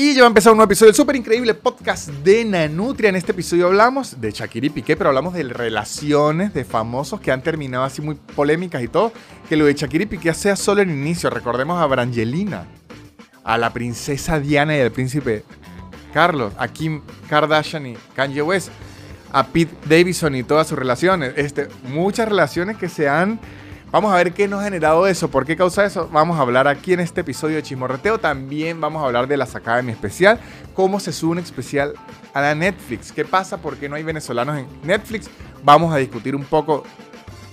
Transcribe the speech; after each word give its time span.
Y 0.00 0.14
ya 0.14 0.20
va 0.20 0.26
a 0.26 0.28
empezar 0.28 0.52
un 0.52 0.58
nuevo 0.58 0.68
episodio 0.68 0.90
del 0.90 0.94
súper 0.94 1.16
increíble 1.16 1.54
podcast 1.54 2.08
de 2.08 2.44
Nanutria. 2.44 3.08
En 3.08 3.16
este 3.16 3.32
episodio 3.32 3.66
hablamos 3.66 4.20
de 4.20 4.30
Shakira 4.30 4.66
y 4.66 4.70
Piqué, 4.70 4.96
pero 4.96 5.08
hablamos 5.08 5.34
de 5.34 5.42
relaciones 5.42 6.54
de 6.54 6.64
famosos 6.64 7.20
que 7.20 7.32
han 7.32 7.42
terminado 7.42 7.82
así 7.82 8.00
muy 8.00 8.14
polémicas 8.14 8.80
y 8.80 8.86
todo. 8.86 9.12
Que 9.48 9.56
lo 9.56 9.64
de 9.64 9.74
Shakira 9.74 10.04
y 10.04 10.06
Piqué 10.06 10.32
sea 10.34 10.54
solo 10.54 10.82
el 10.82 10.90
inicio. 10.90 11.30
Recordemos 11.30 11.82
a 11.82 11.86
Brangelina, 11.86 12.68
a 13.42 13.58
la 13.58 13.72
princesa 13.72 14.38
Diana 14.38 14.76
y 14.76 14.82
al 14.82 14.92
príncipe 14.92 15.42
Carlos, 16.14 16.52
a 16.58 16.68
Kim 16.68 17.02
Kardashian 17.28 17.86
y 17.86 17.96
Kanye 18.14 18.42
West, 18.42 18.68
a 19.32 19.48
Pete 19.48 19.74
Davidson 19.88 20.36
y 20.36 20.44
todas 20.44 20.68
sus 20.68 20.78
relaciones. 20.78 21.32
Este, 21.34 21.66
muchas 21.88 22.28
relaciones 22.28 22.76
que 22.76 22.88
se 22.88 23.08
han 23.08 23.40
Vamos 23.90 24.12
a 24.12 24.16
ver 24.16 24.34
qué 24.34 24.46
nos 24.46 24.60
ha 24.60 24.64
generado 24.64 25.06
eso, 25.06 25.30
por 25.30 25.46
qué 25.46 25.56
causa 25.56 25.86
eso. 25.86 26.10
Vamos 26.12 26.38
a 26.38 26.42
hablar 26.42 26.68
aquí 26.68 26.92
en 26.92 27.00
este 27.00 27.22
episodio 27.22 27.56
de 27.56 27.62
Chismorreteo. 27.62 28.18
También 28.18 28.80
vamos 28.80 29.02
a 29.02 29.06
hablar 29.06 29.26
de 29.26 29.38
la 29.38 29.46
sacada 29.46 29.78
de 29.78 29.82
mi 29.82 29.92
especial, 29.92 30.38
cómo 30.74 31.00
se 31.00 31.10
sube 31.10 31.32
un 31.32 31.38
especial 31.38 31.94
a 32.34 32.42
la 32.42 32.54
Netflix. 32.54 33.12
¿Qué 33.12 33.24
pasa? 33.24 33.56
¿Por 33.56 33.78
qué 33.78 33.88
no 33.88 33.96
hay 33.96 34.02
venezolanos 34.02 34.58
en 34.58 34.66
Netflix? 34.82 35.30
Vamos 35.64 35.94
a 35.94 35.96
discutir 35.96 36.36
un 36.36 36.44
poco 36.44 36.84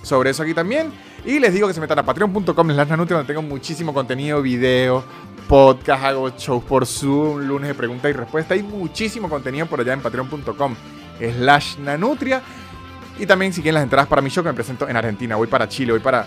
sobre 0.01 0.31
eso 0.31 0.43
aquí 0.43 0.53
también. 0.53 0.91
Y 1.25 1.39
les 1.39 1.53
digo 1.53 1.69
que 1.69 1.73
se 1.73 1.79
metan 1.79 1.99
a 1.99 2.03
patreon.com 2.03 2.67
donde 2.67 3.23
tengo 3.23 3.41
muchísimo 3.41 3.93
contenido, 3.93 4.41
video, 4.41 5.05
podcast, 5.47 6.03
hago 6.03 6.29
shows 6.37 6.63
por 6.65 6.85
Zoom, 6.85 7.47
lunes 7.47 7.69
de 7.69 7.75
preguntas 7.75 8.09
y 8.09 8.13
respuestas. 8.13 8.57
Hay 8.57 8.63
muchísimo 8.63 9.29
contenido 9.29 9.67
por 9.67 9.79
allá 9.79 9.93
en 9.93 10.01
patreon.com 10.01 10.75
slash 11.17 11.77
nanutria. 11.77 12.41
Y 13.17 13.25
también 13.25 13.53
si 13.53 13.61
quieren 13.61 13.75
las 13.75 13.83
entradas 13.83 14.07
para 14.07 14.21
mi 14.21 14.29
show 14.29 14.43
que 14.43 14.49
me 14.49 14.55
presento 14.55 14.87
en 14.87 14.97
Argentina, 14.97 15.35
voy 15.35 15.47
para 15.47 15.69
Chile, 15.69 15.93
voy 15.93 16.01
para 16.01 16.25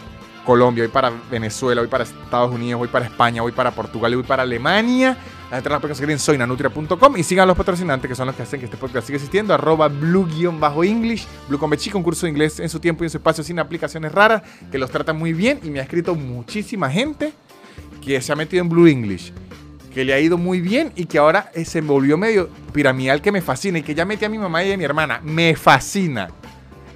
Colombia, 0.49 0.85
voy 0.85 0.91
para 0.91 1.13
Venezuela, 1.31 1.83
voy 1.83 1.91
para 1.91 2.05
Estados 2.05 2.51
Unidos, 2.51 2.79
voy 2.79 2.89
para 2.89 3.05
España, 3.05 3.43
voy 3.43 3.53
para 3.53 3.71
Portugal 3.71 4.15
voy 4.15 4.25
para 4.25 4.45
Alemania. 4.45 5.15
Las 5.51 5.59
entradas 5.59 5.81
pueden 5.81 5.91
conseguir 5.91 6.13
en 6.13 6.19
soynanutria.com 6.19 7.17
y 7.19 7.23
sigan 7.23 7.43
a 7.43 7.47
los 7.47 7.57
patrocinantes 7.57 8.09
que 8.09 8.15
son 8.15 8.27
los 8.27 8.35
que 8.35 8.45
hacen 8.45 8.59
que 8.59 8.65
este 8.65 8.79
podcast 8.79 9.07
siga 9.07 9.17
existiendo. 9.17 9.53
Arroba 9.53 9.89
blue-english, 9.89 11.27
blue 11.49 11.59
con 11.59 11.71
un 11.71 12.03
curso 12.03 12.25
de 12.25 12.31
inglés 12.31 12.61
en 12.61 12.71
su 12.71 12.81
tiempo 12.81 13.05
y 13.05 13.07
en 13.07 13.11
su 13.11 13.19
espacio 13.19 13.45
sin 13.45 13.59
aplicaciones 13.59 14.11
raras, 14.11 14.43
que 14.71 14.79
los 14.79 14.91
tratan 14.91 15.19
muy 15.19 15.35
bien 15.35 15.61
y 15.63 15.69
me 15.69 15.81
ha 15.81 15.83
escrito 15.83 16.15
muchísima 16.15 16.89
gente 16.89 17.35
que 18.01 18.19
se 18.23 18.33
ha 18.33 18.37
metido 18.37 18.63
en 18.63 18.71
Blue 18.71 18.87
English 18.87 19.35
que 19.93 20.05
le 20.05 20.15
ha 20.15 20.21
ido 20.21 20.39
muy 20.39 20.61
bien 20.61 20.93
y 20.97 21.07
que 21.07 21.19
ahora 21.19 21.51
se 21.65 21.81
envolvió 21.81 22.17
medio 22.17 22.49
piramidal 22.73 23.21
que 23.21 23.33
me 23.33 23.41
fascina 23.41 23.79
y 23.79 23.83
que 23.83 23.95
ya 23.95 24.05
metí 24.05 24.25
a 24.25 24.29
mi 24.29 24.39
mamá 24.39 24.63
y 24.63 24.73
a 24.73 24.77
mi 24.77 24.85
hermana. 24.85 25.21
Me 25.25 25.57
fascina 25.57 26.29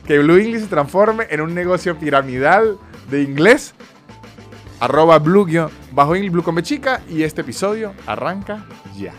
que 0.06 0.18
Blue 0.18 0.38
English 0.38 0.62
se 0.62 0.66
transforme 0.66 1.26
en 1.30 1.40
un 1.40 1.54
negocio 1.54 1.98
piramidal 1.98 2.78
de 3.10 3.22
inglés. 3.22 3.74
Arroba 4.80 5.18
Blue 5.18 5.46
bajo 5.92 6.14
English 6.14 6.32
Blue 6.32 6.42
con 6.42 6.60
chica 6.62 7.02
y 7.08 7.22
este 7.22 7.42
episodio 7.42 7.94
arranca 8.06 8.66
ya. 8.96 9.14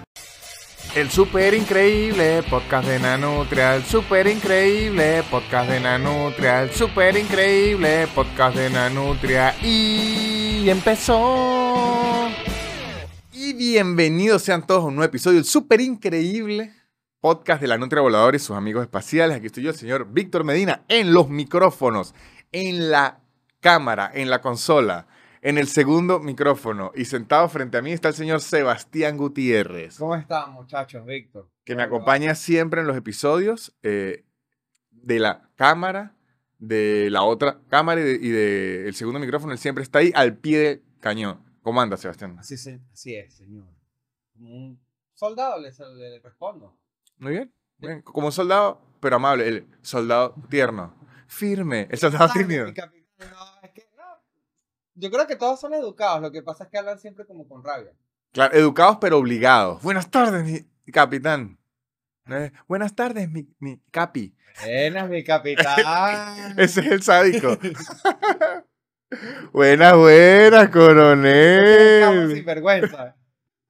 El 0.95 1.09
super 1.09 1.53
increíble 1.53 2.43
podcast 2.49 2.87
de 2.87 2.99
Nanutria, 2.99 3.75
el 3.75 3.83
super 3.83 4.27
increíble 4.27 5.23
podcast 5.31 5.69
de 5.69 5.79
Nanutria, 5.79 6.63
el 6.63 6.71
super 6.71 7.17
increíble 7.17 8.07
podcast 8.13 8.55
de 8.57 8.69
Nanutria 8.69 9.55
y 9.63 10.69
empezó. 10.69 12.29
Y 13.31 13.53
bienvenidos 13.53 14.43
sean 14.43 14.67
todos 14.67 14.83
a 14.83 14.87
un 14.87 14.95
nuevo 14.95 15.09
episodio 15.09 15.37
del 15.37 15.45
super 15.45 15.81
increíble 15.81 16.73
podcast 17.23 17.61
de 17.61 17.69
la 17.69 17.77
Nutria 17.77 18.01
Voladora 18.01 18.35
y 18.35 18.39
sus 18.41 18.53
amigos 18.53 18.83
espaciales. 18.83 19.37
Aquí 19.37 19.45
estoy 19.45 19.63
yo, 19.63 19.69
el 19.69 19.77
señor 19.77 20.11
Víctor 20.11 20.43
Medina, 20.43 20.83
en 20.89 21.13
los 21.13 21.29
micrófonos, 21.29 22.13
en 22.51 22.91
la 22.91 23.21
cámara, 23.61 24.11
en 24.13 24.29
la 24.29 24.41
consola, 24.41 25.07
en 25.41 25.57
el 25.57 25.69
segundo 25.69 26.19
micrófono. 26.19 26.91
Y 26.93 27.05
sentado 27.05 27.47
frente 27.47 27.77
a 27.77 27.81
mí 27.81 27.93
está 27.93 28.09
el 28.09 28.13
señor 28.13 28.41
Sebastián 28.41 29.15
Gutiérrez. 29.15 29.99
¿Cómo 29.99 30.17
están, 30.17 30.51
muchachos, 30.51 31.05
Víctor? 31.05 31.49
Que 31.63 31.77
me 31.77 31.83
acompaña 31.83 32.35
siempre 32.35 32.81
en 32.81 32.87
los 32.87 32.97
episodios 32.97 33.73
eh, 33.83 34.25
de 34.91 35.19
la 35.19 35.49
cámara, 35.55 36.17
de 36.59 37.07
la 37.09 37.23
otra 37.23 37.61
cámara 37.69 38.01
y 38.01 38.03
del 38.03 38.21
de, 38.21 38.87
el 38.89 38.95
segundo 38.95 39.21
micrófono. 39.21 39.53
Él 39.53 39.59
siempre 39.59 39.85
está 39.85 39.99
ahí 39.99 40.11
al 40.13 40.35
pie 40.39 40.59
del 40.59 40.83
cañón. 40.99 41.41
¿Cómo 41.61 41.79
anda, 41.79 41.95
Sebastián? 41.95 42.37
Así, 42.37 42.55
así 42.91 43.15
es, 43.15 43.33
señor. 43.33 43.69
Como 44.33 44.53
un 44.53 44.85
soldado 45.13 45.57
le 45.61 46.19
respondo. 46.19 46.82
Muy 47.17 47.31
bien. 47.31 48.01
Como 48.03 48.27
un 48.27 48.33
soldado, 48.33 48.81
pero 48.99 49.17
amable. 49.17 49.47
El 49.47 49.67
soldado 49.81 50.35
tierno. 50.49 50.95
Firme. 51.27 51.87
El 51.89 51.97
soldado 51.97 52.31
tímido. 52.33 52.67
Yo 54.95 55.09
creo 55.09 55.27
que 55.27 55.35
todos 55.35 55.59
son 55.59 55.73
educados. 55.73 56.21
Lo 56.21 56.31
que 56.31 56.43
pasa 56.43 56.65
es 56.65 56.69
que 56.69 56.77
hablan 56.77 56.99
siempre 56.99 57.25
como 57.25 57.47
con 57.47 57.63
rabia. 57.63 57.91
Claro, 58.31 58.55
educados 58.55 58.97
pero 58.99 59.17
obligados. 59.17 59.81
Buenas 59.81 60.09
tardes, 60.09 60.43
mi 60.43 60.91
capitán. 60.91 61.59
Eh, 62.29 62.51
buenas 62.67 62.95
tardes, 62.95 63.29
mi, 63.29 63.47
mi 63.59 63.81
capi. 63.91 64.35
Buenas, 64.61 65.09
mi 65.09 65.23
capitán. 65.23 66.53
Ese 66.57 66.81
es 66.81 66.87
el 66.87 67.03
sádico. 67.03 67.57
buenas, 69.53 69.95
buenas, 69.95 70.69
coronel. 70.69 72.33
Sin 72.33 72.45
vergüenza. 72.45 73.15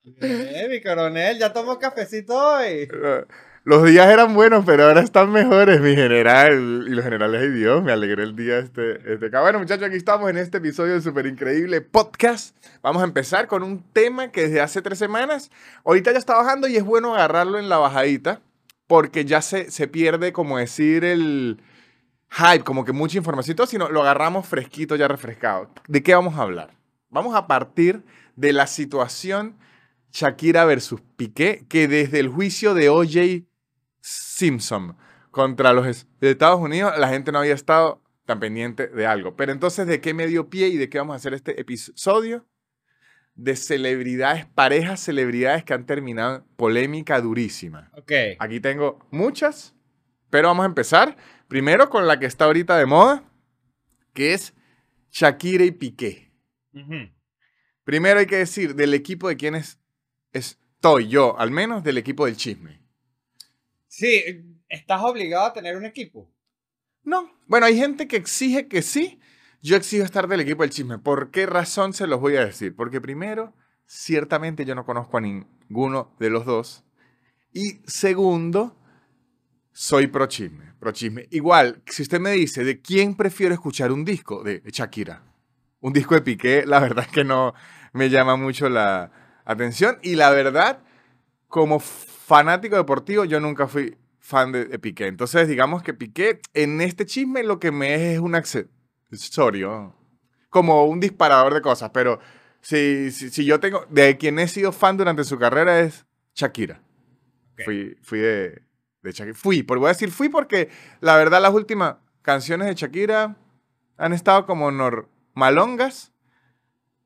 Eh, 0.06 0.68
mi 0.69 0.81
coronel, 0.81 1.40
ya 1.40 1.53
tomo 1.53 1.80
cafecito 1.80 2.36
hoy. 2.36 2.90
Los 3.64 3.86
días 3.86 4.09
eran 4.09 4.34
buenos, 4.34 4.66
pero 4.66 4.84
ahora 4.84 5.00
están 5.00 5.31
mejores, 5.31 5.80
mi 5.80 5.96
general. 5.96 6.86
Y 6.88 6.90
los 6.90 7.06
generales, 7.06 7.41
ay 7.41 7.52
Dios, 7.52 7.81
me 7.81 7.94
alegré 7.94 8.24
el 8.24 8.36
día 8.36 8.58
este, 8.58 9.14
este. 9.14 9.30
Bueno, 9.30 9.59
muchachos, 9.59 9.88
aquí 9.88 9.96
estamos 9.96 10.30
en 10.30 10.38
este 10.38 10.58
episodio 10.58 10.96
de 10.96 11.02
Súper 11.02 11.25
Increíble 11.28 11.80
Podcast. 11.80 12.58
Vamos 12.81 13.02
a 13.02 13.06
empezar 13.06 13.47
con 13.47 13.64
un 13.64 13.81
tema 13.94 14.30
que 14.30 14.41
desde 14.41 14.59
hace 14.59 14.81
tres 14.81 15.00
semanas, 15.00 15.52
ahorita 15.86 16.12
ya 16.12 16.18
está 16.18 16.35
bajando 16.35 16.68
y 16.68 16.75
es 16.75 16.84
bueno 16.84 17.16
agarrarlo 17.16 17.58
en 17.58 17.70
la 17.70 17.78
bajadita, 17.78 18.41
porque 18.88 19.24
ya 19.24 19.41
se, 19.41 19.72
se 19.72 19.88
pierde, 19.88 20.34
como 20.34 20.58
decir, 20.58 21.06
el 21.06 21.62
hype, 22.30 22.66
como 22.66 22.84
que 22.84 22.91
mucha 22.91 23.18
información, 23.18 23.56
sino 23.68 23.88
lo 23.88 24.02
agarramos 24.02 24.46
fresquito, 24.46 24.97
ya 24.97 25.08
refrescado. 25.08 25.70
¿De 25.88 26.03
qué 26.03 26.14
vamos 26.14 26.35
a 26.35 26.41
hablar? 26.41 26.72
Vamos 27.09 27.35
a 27.35 27.47
partir 27.47 28.03
de 28.35 28.52
la 28.52 28.68
situación 28.68 29.62
Shakira 30.13 30.63
versus 30.66 31.01
Piqué, 31.18 31.66
que 31.68 31.88
desde 31.88 32.19
el 32.19 32.29
juicio 32.29 32.75
de 32.75 32.88
O.J. 32.90 33.46
Simpson 34.00 34.96
contra 35.31 35.74
los 35.74 36.06
Estados 36.22 36.59
Unidos, 36.59 36.94
la 37.00 37.09
gente 37.09 37.31
no 37.31 37.40
había 37.40 37.56
estado 37.56 38.00
tan 38.25 38.40
pendiente 38.40 38.88
de 38.88 39.07
algo. 39.07 39.35
Pero 39.35 39.52
entonces, 39.52 39.88
¿de 39.88 40.00
qué 40.00 40.13
me 40.13 40.28
dio 40.28 40.50
pie 40.50 40.68
y 40.68 40.78
de 40.78 40.88
qué 40.88 41.00
vamos 41.00 41.16
a 41.16 41.18
hacer 41.18 41.34
este 41.34 41.59
episodio? 41.59 42.46
De 43.34 43.56
celebridades, 43.56 44.46
parejas 44.46 45.00
celebridades 45.00 45.63
que 45.63 45.73
han 45.73 45.88
terminado 45.88 46.35
en 46.35 46.44
polémica 46.56 47.19
durísima. 47.19 47.90
Ok. 47.96 48.12
Aquí 48.38 48.59
tengo 48.59 49.00
muchas, 49.09 49.73
pero 50.29 50.50
vamos 50.50 50.63
a 50.63 50.68
empezar 50.68 51.18
primero 51.47 51.90
con 51.90 52.06
la 52.06 52.19
que 52.19 52.28
está 52.28 52.46
ahorita 52.46 52.78
de 52.78 52.85
moda, 52.85 53.23
que 54.13 54.35
es 54.35 54.53
Shakira 55.09 55.66
y 55.66 55.72
Piqué. 55.72 56.31
Primero 57.84 58.19
hay 58.19 58.28
que 58.28 58.38
decir 58.38 58.75
del 58.75 58.94
equipo 58.94 59.28
de 59.28 59.38
quienes 59.38 59.79
estoy 60.33 61.07
yo, 61.07 61.39
al 61.39 61.51
menos 61.51 61.83
del 61.83 61.97
equipo 61.97 62.25
del 62.25 62.35
chisme. 62.35 62.81
Sí, 63.88 64.23
¿estás 64.67 65.01
obligado 65.03 65.45
a 65.45 65.53
tener 65.53 65.77
un 65.77 65.85
equipo? 65.85 66.29
No. 67.03 67.31
Bueno, 67.47 67.67
hay 67.67 67.77
gente 67.77 68.07
que 68.07 68.17
exige 68.17 68.67
que 68.67 68.81
sí. 68.81 69.19
Yo 69.61 69.77
exijo 69.77 70.03
estar 70.03 70.27
del 70.27 70.41
equipo 70.41 70.63
del 70.63 70.72
chisme. 70.72 70.97
¿Por 70.97 71.31
qué 71.31 71.45
razón 71.45 71.93
se 71.93 72.07
los 72.07 72.19
voy 72.19 72.35
a 72.35 72.45
decir? 72.45 72.75
Porque 72.75 72.99
primero, 72.99 73.53
ciertamente 73.85 74.66
yo 74.66 74.75
no 74.75 74.85
conozco 74.85 75.17
a 75.17 75.22
ninguno 75.22 76.16
de 76.19 76.29
los 76.29 76.45
dos. 76.45 76.83
Y 77.53 77.81
segundo, 77.85 78.75
soy 79.72 80.07
pro 80.07 80.25
chisme. 80.25 80.73
Pro 80.79 80.91
chisme. 80.91 81.27
Igual, 81.31 81.81
si 81.85 82.01
usted 82.01 82.19
me 82.19 82.31
dice 82.31 82.63
de 82.63 82.81
quién 82.81 83.16
prefiero 83.16 83.53
escuchar 83.53 83.91
un 83.91 84.03
disco, 84.03 84.43
de 84.43 84.61
Shakira. 84.66 85.23
Un 85.79 85.93
disco 85.93 86.16
de 86.16 86.22
Piqué, 86.22 86.66
la 86.66 86.79
verdad 86.79 87.05
es 87.05 87.11
que 87.11 87.23
no 87.23 87.53
me 87.93 88.09
llama 88.09 88.38
mucho 88.38 88.69
la, 88.69 89.11
atención. 89.45 89.99
Y 90.01 90.15
la 90.15 90.29
verdad, 90.31 90.79
como 91.47 91.79
fanático 91.79 92.75
deportivo, 92.75 93.25
yo 93.25 93.40
nunca 93.40 93.67
fui 93.67 93.97
fan 94.19 94.51
de, 94.51 94.79
Piqué. 94.79 95.07
Entonces, 95.07 95.47
digamos 95.47 95.84
que 95.84 95.93
Piqué 95.93 96.40
en 96.53 96.81
este 96.81 97.05
chisme 97.05 97.43
lo 97.43 97.59
que 97.59 97.72
me 97.72 97.93
es 97.95 98.01
es 98.13 98.19
un 98.19 98.35
accesorio, 98.35 99.93
como 100.49 100.85
un 100.85 100.99
disparador 100.99 101.53
de 101.53 101.61
cosas. 101.61 101.91
Pero 101.93 102.19
si, 102.61 103.11
si, 103.11 103.43
yo 103.43 103.59
tengo, 103.59 103.85
de 103.90 104.17
quien 104.17 104.40
he 104.40 104.47
sido 104.47 104.72
fan 104.72 104.95
durante 104.95 105.25
su 105.25 105.37
carrera 105.37 105.81
es 105.81 106.05
Shakira. 106.35 106.81
Fui, 107.66 107.97
fui 108.01 108.19
de, 108.19 108.63
de 109.01 109.11
Shakira. 109.11 109.35
Fui, 109.35 109.61
por, 109.61 109.78
voy 109.78 109.87
a 109.87 109.89
decir 109.89 110.09
fui 110.09 110.29
porque 110.29 110.69
la 111.01 111.17
verdad 111.17 111.41
las 111.41 111.53
últimas 111.53 111.97
canciones 112.22 112.67
de 112.67 112.75
Shakira 112.75 113.35
han 113.97 114.13
estado 114.13 114.46
como 114.46 114.72
normalongas 114.72 116.12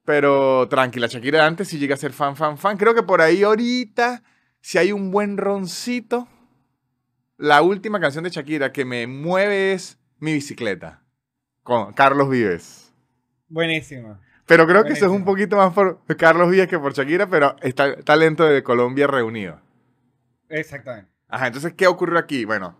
pero 0.08 0.70
tranquila, 0.70 1.08
Shakira 1.08 1.46
antes 1.46 1.68
si 1.68 1.78
llega 1.78 1.96
a 1.96 1.98
ser 1.98 2.14
fan, 2.14 2.38
fan, 2.38 2.58
fan. 2.58 2.78
Creo 2.78 2.96
que 2.96 3.04
por 3.04 3.20
ahí 3.20 3.44
ahorita, 3.44 4.24
si 4.62 4.78
hay 4.78 4.94
un 4.94 5.12
buen 5.12 5.36
roncito, 5.36 6.30
la 7.36 7.62
última 7.62 8.00
canción 8.00 8.24
de 8.24 8.30
Shakira 8.30 8.72
que 8.72 8.86
me 8.86 9.06
mueve 9.06 9.74
es 9.74 10.00
Mi 10.20 10.32
bicicleta, 10.32 11.04
con 11.62 11.92
Carlos 11.92 12.30
Vives. 12.30 12.94
Buenísima. 13.50 14.22
Pero 14.46 14.66
creo 14.66 14.86
que 14.86 14.94
eso 14.94 15.08
es 15.08 15.12
un 15.12 15.26
poquito 15.26 15.58
más 15.58 15.74
por 15.74 16.00
Carlos 16.16 16.52
Díaz 16.52 16.70
que 16.70 16.80
por 16.80 16.94
Shakira, 16.94 17.28
pero 17.30 17.58
está 17.62 17.98
talento 17.98 18.46
de 18.46 18.64
Colombia 18.64 19.08
reunido. 19.08 19.60
Exactamente. 20.48 21.12
Ajá, 21.28 21.48
entonces, 21.48 21.74
¿qué 21.74 21.86
ocurrió 21.86 22.18
aquí? 22.18 22.46
Bueno, 22.46 22.80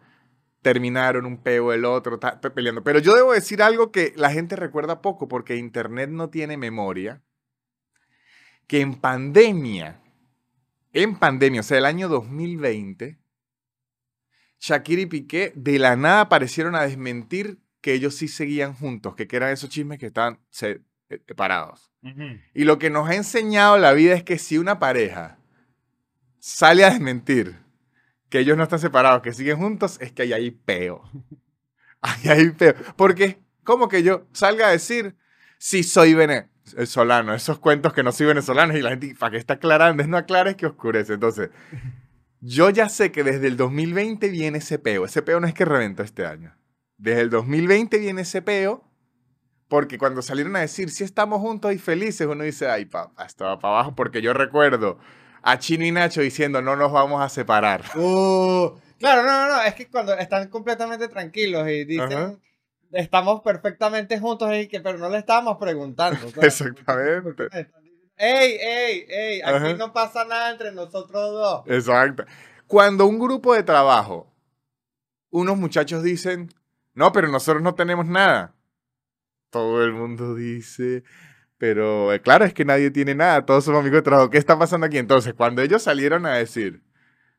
terminaron 0.68 1.26
un 1.26 1.38
peo 1.38 1.72
el 1.72 1.86
otro, 1.86 2.20
peleando. 2.54 2.84
Pero 2.84 3.00
yo 3.00 3.14
debo 3.14 3.32
decir 3.32 3.62
algo 3.62 3.90
que 3.90 4.12
la 4.18 4.32
gente 4.32 4.58
recuerda 4.58 5.02
poco, 5.02 5.30
porque 5.30 5.56
Internet 5.56 6.10
no 6.10 6.30
tiene 6.30 6.58
memoria, 6.58 7.22
que 8.68 8.82
en 8.82 8.96
pandemia, 8.96 10.02
en 10.92 11.18
pandemia, 11.18 11.62
o 11.62 11.64
sea, 11.64 11.78
el 11.78 11.86
año 11.86 12.10
2020, 12.10 13.18
Shakira 14.60 15.04
y 15.04 15.06
Piqué 15.06 15.54
de 15.56 15.80
la 15.80 15.96
nada 15.96 16.20
aparecieron 16.22 16.76
a 16.76 16.82
desmentir 16.82 17.60
que 17.80 17.94
ellos 17.94 18.16
sí 18.16 18.28
seguían 18.28 18.74
juntos, 18.74 19.16
que, 19.16 19.26
eran 19.32 19.54
esos 19.54 19.70
chismes 19.70 20.00
que 20.00 20.08
estaban 20.08 20.38
se- 20.50 20.82
eh, 21.08 21.22
separados. 21.26 21.94
Y 22.54 22.66
lo 22.66 22.78
que 22.78 22.90
nos 22.90 23.08
ha 23.10 23.16
enseñado 23.16 23.78
la 23.78 23.94
vida 23.94 24.16
es 24.16 24.24
que 24.24 24.38
si 24.38 24.58
una 24.58 24.80
pareja 24.80 25.40
sale 26.40 26.84
a 26.84 26.90
desmentir 26.90 27.56
que 28.30 28.40
ellos 28.40 28.58
no 28.58 28.64
están 28.64 28.80
separados, 28.80 29.22
que 29.22 29.34
siguen 29.34 29.58
juntos, 29.58 29.98
es 30.02 30.12
que 30.12 30.24
ahí 30.24 30.34
hay 30.34 30.52
peo. 30.52 31.04
Ahí 32.02 32.30
hay 32.30 32.50
peo. 32.52 32.76
Porque, 32.96 33.40
¿cómo 33.64 33.90
que 33.90 34.04
yo 34.04 34.28
salga 34.32 34.68
a 34.68 34.72
decir 34.72 35.16
si 35.58 35.82
soy 35.82 36.14
venezolano? 36.14 37.34
Esos 37.34 37.58
cuentos 37.58 37.92
que 37.92 38.04
no 38.04 38.12
soy 38.12 38.28
venezolano 38.28 38.78
y 38.78 38.82
la 38.84 38.92
gente, 38.92 39.16
¿para 39.18 39.32
qué 39.32 39.38
está 39.38 39.56
aclarando? 39.56 40.04
Es 40.04 40.08
no 40.08 40.16
aclares 40.16 40.56
que 40.56 40.68
oscurece. 40.68 41.14
Entonces, 41.14 41.50
yo 42.40 42.70
ya 42.70 42.88
sé 42.88 43.12
que 43.12 43.24
desde 43.24 43.48
el 43.48 43.58
2020 43.58 44.30
viene 44.30 44.60
ese 44.60 44.78
peo. 44.78 45.06
Ese 45.06 45.24
peo 45.24 45.40
no 45.40 45.48
es 45.48 45.56
que 45.56 45.66
reventó 45.66 46.04
este 46.04 46.26
año. 46.26 46.56
Desde 46.98 47.22
el 47.22 47.30
2020 47.32 47.98
viene 47.98 48.22
ese 48.22 48.44
peo. 48.44 48.84
Porque 49.68 49.98
cuando 49.98 50.22
salieron 50.22 50.56
a 50.56 50.60
decir 50.60 50.92
si 50.92 51.04
estamos 51.04 51.42
juntos 51.42 51.74
y 51.74 51.80
felices, 51.80 52.26
uno 52.28 52.44
dice, 52.44 52.70
ay, 52.70 52.86
papá, 52.86 53.26
esto 53.26 53.44
va 53.44 53.60
para 53.60 53.74
abajo. 53.74 53.96
Porque 53.96 54.22
yo 54.22 54.34
recuerdo 54.34 55.00
a 55.42 55.60
Chino 55.60 55.86
y 55.86 55.92
Nacho 55.92 56.22
diciendo, 56.22 56.62
no 56.62 56.76
nos 56.76 56.92
vamos 56.92 57.22
a 57.22 57.30
separar. 57.30 57.84
Uh, 57.96 58.78
claro, 59.00 59.24
no, 59.24 59.48
no, 59.48 59.56
no, 59.56 59.62
es 59.64 59.76
que 59.76 59.88
cuando 59.88 60.14
están 60.18 60.50
completamente 60.50 61.08
tranquilos 61.08 61.68
y 61.68 61.86
dicen, 61.86 62.12
Ajá. 62.12 62.36
estamos 62.92 63.42
perfectamente 63.42 64.20
juntos, 64.20 64.50
y 64.56 64.68
que, 64.68 64.82
pero 64.82 64.98
no 64.98 65.10
le 65.10 65.18
estábamos 65.18 65.58
preguntando. 65.58 66.20
Exactamente. 66.42 67.22
¿por 67.22 67.36
qué 67.36 67.44
me 67.44 67.60
están 67.62 67.84
diciendo, 67.84 68.12
Ey, 68.18 68.58
ey, 68.60 69.06
ey, 69.10 69.42
aquí 69.42 69.56
Ajá. 69.56 69.74
no 69.74 69.94
pasa 69.94 70.26
nada 70.26 70.52
entre 70.52 70.72
nosotros 70.72 71.12
dos. 71.12 71.64
Exacto. 71.68 72.26
Cuando 72.66 73.06
un 73.06 73.20
grupo 73.20 73.54
de 73.54 73.64
trabajo, 73.64 74.34
unos 75.30 75.58
muchachos 75.58 76.04
dicen, 76.04 76.50
no, 76.94 77.12
pero 77.12 77.28
nosotros 77.28 77.62
no 77.62 77.76
tenemos 77.76 78.08
nada. 78.08 78.56
Todo 79.52 79.84
el 79.84 79.94
mundo 79.94 80.34
dice, 80.36 81.04
pero 81.58 82.14
eh, 82.14 82.22
claro, 82.22 82.46
es 82.46 82.54
que 82.54 82.66
nadie 82.66 82.92
tiene 82.92 83.16
nada, 83.16 83.46
todos 83.46 83.66
somos 83.66 83.82
amigos 83.82 84.00
de 84.00 84.04
trabajo. 84.04 84.30
¿Qué 84.30 84.38
está 84.38 84.58
pasando 84.58 84.86
aquí? 84.86 84.98
Entonces, 84.98 85.34
cuando 85.34 85.62
ellos 85.62 85.82
salieron 85.82 86.26
a 86.26 86.34
decir, 86.34 86.84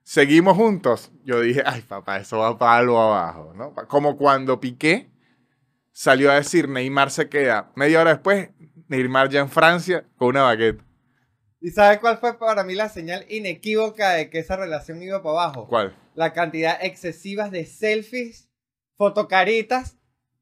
seguimos 0.02 0.56
juntos, 0.56 1.12
yo 1.24 1.40
dije, 1.40 1.62
ay, 1.64 1.82
papá, 1.82 2.18
eso 2.18 2.38
va 2.38 2.58
para 2.58 2.76
algo 2.76 3.00
abajo, 3.00 3.52
¿no? 3.54 3.74
Como 3.86 4.16
cuando 4.16 4.60
Piqué 4.60 5.10
salió 5.92 6.30
a 6.30 6.36
decir, 6.36 6.68
Neymar 6.68 7.10
se 7.10 7.28
queda. 7.28 7.70
Media 7.76 8.00
hora 8.00 8.12
después, 8.12 8.50
Neymar 8.88 9.28
ya 9.28 9.40
en 9.40 9.48
Francia 9.48 10.04
con 10.16 10.28
una 10.28 10.42
baguette. 10.42 10.80
¿Y 11.60 11.70
sabes 11.70 11.98
cuál 11.98 12.18
fue 12.18 12.38
para 12.38 12.62
mí 12.62 12.74
la 12.74 12.88
señal 12.88 13.26
inequívoca 13.28 14.12
de 14.12 14.30
que 14.30 14.38
esa 14.38 14.56
relación 14.56 15.02
iba 15.02 15.22
para 15.22 15.42
abajo? 15.42 15.66
¿Cuál? 15.66 15.94
La 16.14 16.32
cantidad 16.32 16.78
excesiva 16.80 17.50
de 17.50 17.66
selfies, 17.66 18.48
fotocaritas, 18.96 19.97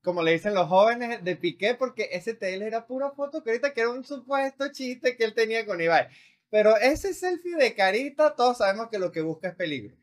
como 0.06 0.22
le 0.22 0.32
dicen 0.32 0.54
los 0.54 0.68
jóvenes, 0.68 1.24
de 1.24 1.34
Piqué, 1.34 1.74
porque 1.74 2.08
ese 2.12 2.32
TL 2.32 2.62
era 2.62 2.86
pura 2.86 3.10
fotocarita, 3.10 3.74
que 3.74 3.80
era 3.80 3.90
un 3.90 4.04
supuesto 4.04 4.70
chiste 4.70 5.16
que 5.16 5.24
él 5.24 5.34
tenía 5.34 5.66
con 5.66 5.80
Ibai. 5.80 6.06
Pero 6.48 6.76
ese 6.76 7.12
selfie 7.12 7.56
de 7.56 7.74
carita, 7.74 8.36
todos 8.36 8.58
sabemos 8.58 8.88
que 8.88 9.00
lo 9.00 9.10
que 9.10 9.20
busca 9.20 9.48
es 9.48 9.56
peligro. 9.56 9.96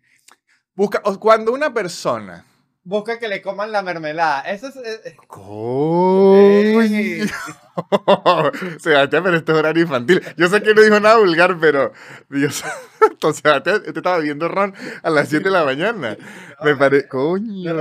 Busca, 0.75 1.01
cuando 1.19 1.53
una 1.53 1.73
persona 1.73 2.45
Busca 2.85 3.17
que 3.17 3.29
le 3.29 3.41
coman 3.41 3.71
la 3.71 3.81
mermelada. 3.81 4.41
Eso 4.41 4.67
es... 4.67 4.75
eh, 4.75 5.01
eh, 5.05 5.15
Coño. 5.25 6.75
Sebastián, 8.79 9.23
pero 9.23 9.38
esto 9.38 9.53
es 9.53 9.57
horario 9.57 9.83
infantil. 9.83 10.21
Yo 10.35 10.50
sé 10.50 10.61
que 10.61 10.73
no 10.75 10.81
dijo 10.81 11.00
nada 11.00 11.17
vulgar, 11.17 11.57
pero 11.61 11.94
Dios 12.29 12.55
santo, 13.00 13.31
Sebastián, 13.31 13.83
te 13.83 13.91
estaba 13.91 14.19
viendo 14.19 14.50
Ron 14.50 14.75
a 15.01 15.09
las 15.09 15.29
7 15.29 15.45
de 15.45 15.51
la 15.51 15.63
mañana. 15.63 16.17
Me 16.61 16.75
parece, 16.75 17.07
coño. 17.07 17.73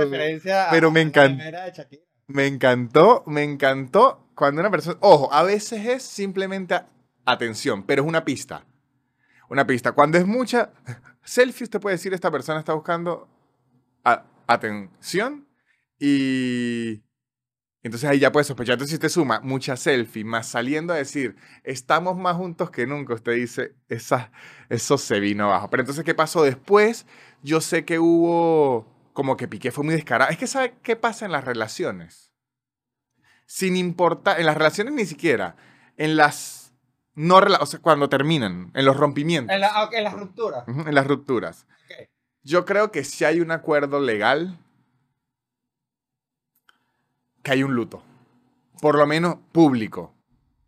Pero 0.71 0.89
me 0.89 1.01
encanta. 1.01 1.43
Me 2.27 2.47
encantó, 2.47 3.23
me 3.27 3.43
encantó 3.43 4.23
cuando 4.35 4.61
una 4.61 4.71
persona, 4.71 4.97
ojo, 5.01 5.31
a 5.33 5.43
veces 5.43 5.85
es 5.85 6.03
simplemente 6.03 6.81
atención, 7.25 7.83
pero 7.83 8.03
es 8.03 8.07
una 8.07 8.25
pista. 8.25 8.65
Una 9.49 9.67
pista. 9.67 9.91
Cuando 9.91 10.17
es 10.17 10.25
mucha 10.25 10.71
selfie, 11.23 11.65
usted 11.65 11.79
puede 11.79 11.95
decir 11.95 12.13
esta 12.13 12.31
persona 12.31 12.59
está 12.59 12.73
buscando 12.73 13.27
atención 14.47 15.47
y 15.99 17.01
entonces 17.81 18.09
ahí 18.09 18.19
ya 18.19 18.31
puede 18.31 18.45
sospechar. 18.45 18.73
Entonces 18.73 18.91
si 18.91 18.95
usted 18.95 19.09
suma 19.09 19.39
mucha 19.41 19.77
selfie 19.77 20.23
más 20.23 20.47
saliendo 20.47 20.93
a 20.93 20.97
decir 20.97 21.35
estamos 21.63 22.17
más 22.17 22.35
juntos 22.35 22.71
que 22.71 22.87
nunca, 22.87 23.13
usted 23.13 23.33
dice 23.33 23.75
esa, 23.89 24.31
eso 24.69 24.97
se 24.97 25.19
vino 25.19 25.45
abajo. 25.45 25.69
Pero 25.69 25.81
entonces 25.81 26.03
¿qué 26.03 26.15
pasó 26.15 26.43
después? 26.43 27.05
Yo 27.41 27.61
sé 27.61 27.85
que 27.85 27.99
hubo 27.99 28.92
como 29.13 29.37
que 29.37 29.47
Piqué 29.47 29.71
fue 29.71 29.83
muy 29.83 29.93
descarado. 29.93 30.31
Es 30.31 30.37
que 30.37 30.47
¿sabe 30.47 30.75
qué 30.83 30.95
pasa 30.95 31.25
en 31.25 31.31
las 31.31 31.45
relaciones? 31.45 32.31
Sin 33.45 33.75
importar, 33.75 34.39
en 34.39 34.45
las 34.45 34.57
relaciones 34.57 34.93
ni 34.93 35.05
siquiera, 35.05 35.55
en 35.97 36.15
las 36.17 36.63
no 37.15 37.37
o 37.37 37.65
sea, 37.65 37.79
cuando 37.79 38.09
terminan, 38.09 38.71
en 38.73 38.85
los 38.85 38.97
rompimientos, 38.97 39.53
En, 39.53 39.61
la, 39.61 39.83
ok, 39.83 39.93
en 39.93 40.03
las 40.03 40.13
rupturas. 40.13 40.63
en 40.67 40.95
las 40.95 41.05
rupturas. 41.07 41.67
Ok. 41.85 42.09
Yo 42.41 42.65
creo 42.65 42.91
que 42.91 43.03
si 43.03 43.23
hay 43.23 43.39
un 43.39 43.51
acuerdo 43.51 43.99
legal, 43.99 44.57
que 47.43 47.51
hay 47.51 47.63
un 47.63 47.75
luto. 47.75 48.03
Por 48.81 48.97
lo 48.97 49.05
menos 49.05 49.37
público. 49.51 50.15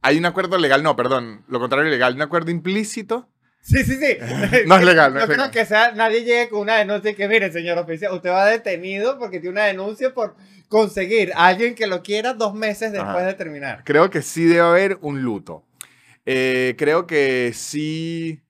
Hay 0.02 0.18
un 0.18 0.26
acuerdo 0.26 0.58
legal, 0.58 0.84
no, 0.84 0.96
perdón, 0.96 1.44
lo 1.48 1.60
contrario 1.60 1.90
legal, 1.90 2.16
un 2.16 2.22
acuerdo 2.22 2.52
implícito. 2.52 3.28
Sí, 3.66 3.84
sí, 3.84 3.96
sí. 3.96 4.18
No 4.68 4.76
es 4.78 4.84
legal, 4.84 5.12
no 5.12 5.20
Yo 5.20 5.24
es 5.24 5.26
creo 5.26 5.38
legal. 5.38 5.52
que 5.52 5.66
sea, 5.66 5.92
nadie 5.92 6.24
llegue 6.24 6.50
con 6.50 6.60
una 6.60 6.76
denuncia 6.76 7.10
y 7.12 7.16
que, 7.16 7.28
mire, 7.28 7.52
señor 7.52 7.80
oficial, 7.80 8.14
usted 8.14 8.30
va 8.30 8.46
detenido 8.46 9.18
porque 9.18 9.40
tiene 9.40 9.54
una 9.54 9.64
denuncia 9.66 10.14
por 10.14 10.36
conseguir 10.70 11.32
a 11.36 11.48
alguien 11.48 11.74
que 11.74 11.88
lo 11.88 12.04
quiera 12.04 12.34
dos 12.36 12.54
meses 12.54 12.92
después 12.92 13.16
Ajá. 13.16 13.26
de 13.26 13.34
terminar. 13.34 13.82
Creo 13.84 14.12
que 14.12 14.22
sí 14.22 14.46
debe 14.46 14.60
haber 14.62 14.98
un 15.02 15.24
luto. 15.24 15.66
Eh, 16.28 16.76
creo 16.78 17.08
que 17.08 17.54
sí, 17.56 18.44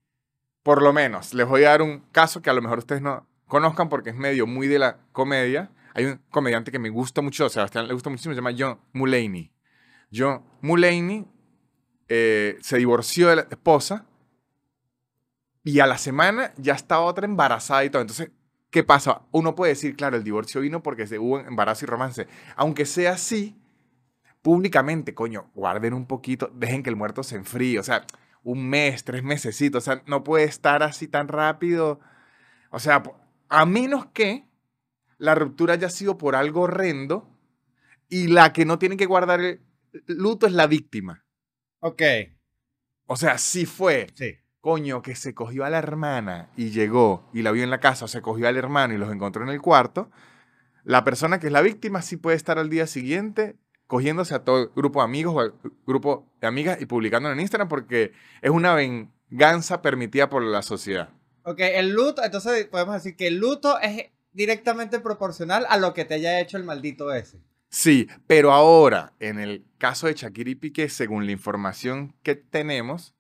por 0.64 0.82
lo 0.82 0.92
menos, 0.92 1.34
les 1.34 1.48
voy 1.48 1.64
a 1.64 1.70
dar 1.70 1.82
un 1.82 2.00
caso 2.12 2.42
que 2.42 2.50
a 2.50 2.54
lo 2.54 2.62
mejor 2.62 2.80
ustedes 2.80 3.02
no 3.02 3.26
conozcan 3.48 3.88
porque 3.88 4.10
es 4.10 4.16
medio 4.18 4.46
muy 4.46 4.68
de 4.68 4.80
la 4.80 4.98
comedia. 5.14 5.72
Hay 5.94 6.06
un 6.06 6.20
comediante 6.30 6.74
que 6.74 6.80
me 6.80 6.90
gusta 6.90 7.22
mucho, 7.22 7.46
a 7.46 7.50
Sebastián 7.50 7.88
le 7.88 7.94
gusta 7.94 8.10
muchísimo, 8.10 8.34
se 8.34 8.42
llama 8.42 8.54
John 8.58 8.78
Mulaney. 8.92 9.50
John 10.14 10.44
Mulaney 10.60 11.26
eh, 12.10 12.58
se 12.62 12.78
divorció 12.78 13.30
de 13.30 13.38
la 13.38 13.42
esposa 13.50 14.06
y 15.66 15.80
a 15.80 15.88
la 15.88 15.98
semana 15.98 16.54
ya 16.58 16.76
estaba 16.76 17.02
otra 17.02 17.26
embarazada 17.26 17.84
y 17.84 17.90
todo. 17.90 18.04
Entonces, 18.04 18.30
¿qué 18.70 18.84
pasa? 18.84 19.24
Uno 19.32 19.56
puede 19.56 19.74
decir, 19.74 19.96
claro, 19.96 20.16
el 20.16 20.24
divorcio 20.24 20.62
vino 20.62 20.84
porque 20.84 21.08
se 21.08 21.18
hubo 21.18 21.40
embarazo 21.40 21.86
y 21.86 21.88
romance. 21.88 22.28
Aunque 22.56 22.86
sea 22.86 23.14
así, 23.14 23.58
públicamente, 24.44 25.16
coño, 25.16 25.50
guarden 25.56 25.96
un 25.96 26.06
poquito, 26.06 26.52
dejen 26.54 26.84
que 26.84 26.92
el 26.92 26.96
muerto 26.96 27.24
se 27.24 27.36
enfríe. 27.36 27.80
O 27.80 27.84
sea, 27.84 28.06
un 28.44 28.70
mes, 28.70 29.04
tres 29.04 29.24
mesecitos. 29.24 29.84
O 29.84 29.86
sea, 29.86 30.04
no 30.06 30.24
puede 30.24 30.44
estar 30.44 30.84
así 30.84 31.08
tan 31.08 31.28
rápido. 31.28 32.00
O 32.70 32.80
sea, 32.80 33.02
a 33.50 33.66
menos 33.66 34.06
que 34.14 34.46
la 35.18 35.34
ruptura 35.34 35.74
haya 35.74 35.90
sido 35.90 36.20
por 36.20 36.36
algo 36.36 36.62
horrendo 36.62 37.28
y 38.08 38.28
la 38.28 38.54
que 38.54 38.66
no 38.66 38.78
tiene 38.78 38.98
que 38.98 39.08
guardar 39.08 39.42
el 39.42 39.62
luto 40.06 40.46
es 40.46 40.54
la 40.54 40.68
víctima. 40.68 41.26
Ok, 41.80 42.04
O 43.08 43.16
sea, 43.16 43.40
si 43.40 43.66
fue 43.66 44.08
sí. 44.14 44.36
Coño, 44.66 45.04
que 45.04 45.14
se 45.14 45.36
cogió 45.36 45.64
a 45.64 45.70
la 45.70 45.78
hermana 45.78 46.50
y 46.58 46.72
llegó 46.72 47.30
y 47.32 47.44
la 47.44 47.52
vio 47.52 47.64
en 47.64 47.70
la 47.70 47.80
casa, 47.80 48.06
o 48.06 48.08
se 48.08 48.24
cogió 48.24 48.48
al 48.48 48.58
hermano 48.58 48.96
y 48.96 48.98
los 48.98 49.14
encontró 49.14 49.44
en 49.44 49.50
el 49.50 49.62
cuarto, 49.62 50.10
la 50.84 51.04
persona 51.04 51.40
que 51.40 51.46
es 51.46 51.54
la 51.54 51.62
víctima 51.62 52.02
sí 52.02 52.18
puede 52.18 52.36
estar 52.36 52.58
al 52.58 52.68
día 52.68 52.88
siguiente 52.88 53.58
cogiéndose 53.86 54.34
a 54.34 54.44
todo 54.44 54.64
el 54.64 54.70
grupo 54.76 55.02
de 55.02 55.06
amigos 55.06 55.36
o 55.36 55.40
al 55.42 55.54
grupo 55.86 56.34
de 56.42 56.48
amigas 56.48 56.82
y 56.82 56.88
publicándolo 56.88 57.34
en 57.34 57.42
Instagram 57.42 57.68
porque 57.68 58.14
es 58.42 58.50
una 58.50 58.74
venganza 58.74 59.84
permitida 59.84 60.32
por 60.32 60.42
la 60.42 60.64
sociedad. 60.64 61.10
Ok, 61.44 61.60
el 61.60 61.92
luto, 61.92 62.24
entonces 62.24 62.66
podemos 62.66 62.96
decir 62.96 63.16
que 63.16 63.28
el 63.28 63.38
luto 63.38 63.80
es 63.80 64.06
directamente 64.32 65.00
proporcional 65.00 65.68
a 65.70 65.78
lo 65.78 65.94
que 65.94 66.06
te 66.06 66.16
haya 66.16 66.40
hecho 66.40 66.58
el 66.58 66.64
maldito 66.64 67.14
ese. 67.14 67.40
Sí, 67.70 68.08
pero 68.26 68.52
ahora, 68.52 69.14
en 69.20 69.40
el 69.40 69.64
caso 69.78 70.08
de 70.08 70.16
Shakira 70.16 70.50
y 70.50 70.56
Piqué, 70.56 70.90
según 70.90 71.28
la 71.28 71.34
información 71.34 72.16
que 72.24 72.34
tenemos, 72.34 73.16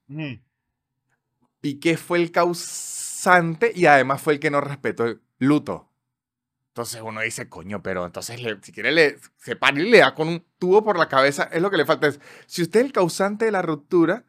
Piqué 1.65 1.98
fue 1.98 2.19
el 2.19 2.31
causante 2.31 3.72
y 3.74 3.88
además 3.88 4.22
fue 4.22 4.34
el 4.34 4.39
que 4.39 4.51
no 4.51 4.62
respetó 4.62 5.05
el 5.05 5.19
luto. 5.39 5.89
Entonces 6.67 7.01
uno 7.03 7.22
dice, 7.22 7.50
coño, 7.50 7.81
pero 7.81 8.05
entonces 8.05 8.39
le- 8.39 8.60
si 8.62 8.72
quiere 8.72 8.91
le, 8.91 9.17
se 9.38 9.55
para 9.55 9.79
y 9.81 9.89
le 9.89 9.98
da 9.98 10.13
con 10.13 10.27
un 10.27 10.45
tubo 10.60 10.84
por 10.84 11.00
la 11.00 11.07
cabeza. 11.07 11.50
Es 11.51 11.63
lo 11.63 11.72
que 11.72 11.77
le 11.77 11.86
falta. 11.88 12.05
Es, 12.05 12.19
si 12.45 12.62
usted 12.62 12.81
es 12.81 12.86
el 12.86 12.91
causante 12.91 13.45
de 13.45 13.51
la 13.51 13.63
ruptura, 13.63 14.25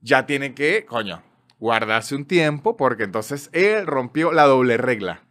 ya 0.00 0.24
tiene 0.24 0.54
que, 0.54 0.86
coño, 0.86 1.22
guardarse 1.58 2.14
un 2.14 2.24
tiempo 2.24 2.74
porque 2.78 3.02
entonces 3.02 3.50
él 3.52 3.86
rompió 3.86 4.32
la 4.32 4.44
doble 4.44 4.78
regla. 4.78 5.24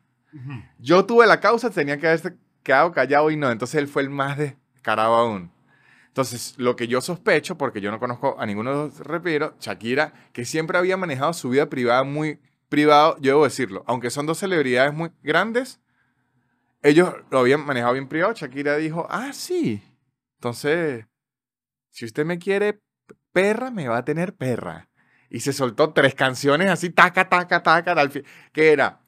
Yo 0.77 1.05
tuve 1.07 1.25
la 1.25 1.39
causa, 1.39 1.71
tenía 1.71 1.97
que 1.97 2.05
haberse 2.05 2.37
quedado 2.61 2.91
callado 2.91 3.31
y 3.31 3.35
no. 3.35 3.49
Entonces 3.49 3.79
él 3.81 3.87
fue 3.87 4.03
el 4.03 4.11
más 4.11 4.37
descarado 4.37 5.15
aún. 5.15 5.51
Entonces, 6.11 6.55
lo 6.57 6.75
que 6.75 6.89
yo 6.89 6.99
sospecho, 6.99 7.57
porque 7.57 7.79
yo 7.79 7.89
no 7.89 7.97
conozco 7.97 8.35
a 8.37 8.45
ninguno 8.45 8.71
de 8.71 8.75
los 8.89 8.99
reperos, 8.99 9.53
Shakira, 9.61 10.13
que 10.33 10.43
siempre 10.43 10.77
había 10.77 10.97
manejado 10.97 11.31
su 11.31 11.49
vida 11.49 11.69
privada 11.69 12.03
muy 12.03 12.41
privado, 12.67 13.15
yo 13.21 13.31
debo 13.31 13.45
decirlo, 13.45 13.85
aunque 13.87 14.09
son 14.09 14.25
dos 14.25 14.39
celebridades 14.39 14.93
muy 14.93 15.11
grandes, 15.23 15.79
ellos 16.83 17.13
lo 17.29 17.39
habían 17.39 17.65
manejado 17.65 17.93
bien 17.93 18.09
privado. 18.09 18.33
Shakira 18.33 18.75
dijo, 18.75 19.07
ah, 19.09 19.31
sí. 19.31 19.81
Entonces, 20.39 21.05
si 21.91 22.03
usted 22.03 22.25
me 22.25 22.39
quiere 22.39 22.81
perra, 23.31 23.71
me 23.71 23.87
va 23.87 23.97
a 23.97 24.05
tener 24.05 24.35
perra. 24.35 24.89
Y 25.29 25.39
se 25.39 25.53
soltó 25.53 25.93
tres 25.93 26.13
canciones 26.13 26.69
así, 26.69 26.89
taca, 26.89 27.29
taca, 27.29 27.63
taca, 27.63 27.95
que 28.51 28.71
era 28.73 28.99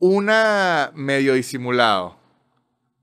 una 0.00 0.90
medio 0.94 1.34
disimulado, 1.34 2.19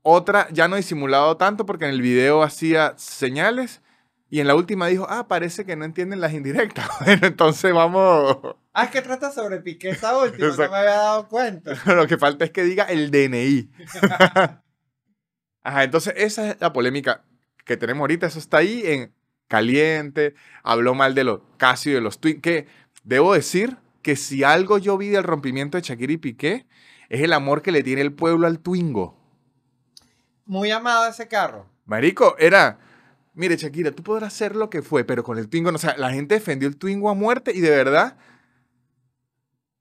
otra 0.08 0.48
ya 0.50 0.68
no 0.68 0.76
disimulado 0.76 1.36
tanto 1.36 1.66
porque 1.66 1.84
en 1.84 1.92
el 1.92 2.02
video 2.02 2.42
hacía 2.42 2.94
señales 2.96 3.82
y 4.30 4.40
en 4.40 4.46
la 4.46 4.54
última 4.54 4.86
dijo, 4.88 5.06
ah, 5.08 5.26
parece 5.26 5.64
que 5.64 5.76
no 5.76 5.84
entienden 5.84 6.20
las 6.20 6.32
indirectas. 6.32 6.88
Bueno, 7.04 7.26
entonces 7.26 7.72
vamos, 7.72 8.38
Ah, 8.78 8.84
es 8.84 8.90
que 8.90 9.02
trata 9.02 9.32
sobre 9.32 9.60
Piqué 9.60 9.90
esa 9.90 10.16
última, 10.16 10.46
no 10.46 10.56
me 10.56 10.64
había 10.64 10.90
dado 10.90 11.28
cuenta. 11.28 11.72
lo 11.94 12.06
que 12.06 12.16
falta 12.16 12.44
es 12.44 12.52
que 12.52 12.62
diga 12.62 12.84
el 12.84 13.10
DNI. 13.10 13.70
Ajá, 15.64 15.82
entonces 15.82 16.14
esa 16.16 16.50
es 16.50 16.60
la 16.60 16.72
polémica 16.72 17.24
que 17.64 17.76
tenemos 17.76 18.02
ahorita, 18.02 18.28
eso 18.28 18.38
está 18.38 18.58
ahí 18.58 18.82
en 18.86 19.12
caliente, 19.48 20.34
habló 20.62 20.94
mal 20.94 21.16
de 21.16 21.24
los 21.24 21.40
Casio 21.56 21.90
y 21.90 21.94
de 21.96 22.00
los 22.00 22.20
Twin, 22.20 22.40
que 22.40 22.68
debo 23.02 23.34
decir 23.34 23.78
que 24.00 24.14
si 24.14 24.44
algo 24.44 24.78
yo 24.78 24.96
vi 24.96 25.08
del 25.08 25.24
rompimiento 25.24 25.76
de 25.76 25.82
Shakira 25.82 26.12
y 26.12 26.18
Piqué, 26.18 26.66
es 27.08 27.20
el 27.20 27.32
amor 27.32 27.62
que 27.62 27.72
le 27.72 27.82
tiene 27.82 28.02
el 28.02 28.12
pueblo 28.12 28.46
al 28.46 28.60
Twingo. 28.60 29.17
Muy 30.48 30.70
amado 30.70 31.06
ese 31.06 31.28
carro. 31.28 31.66
Marico, 31.84 32.34
era, 32.38 32.78
mire 33.34 33.58
Shakira, 33.58 33.92
tú 33.92 34.02
podrás 34.02 34.32
hacer 34.32 34.56
lo 34.56 34.70
que 34.70 34.80
fue, 34.80 35.04
pero 35.04 35.22
con 35.22 35.36
el 35.36 35.50
Twingo, 35.50 35.70
no, 35.70 35.76
o 35.76 35.78
sea, 35.78 35.94
la 35.98 36.10
gente 36.10 36.36
defendió 36.36 36.66
el 36.66 36.78
Twingo 36.78 37.10
a 37.10 37.14
muerte 37.14 37.52
y 37.54 37.60
de 37.60 37.68
verdad, 37.68 38.16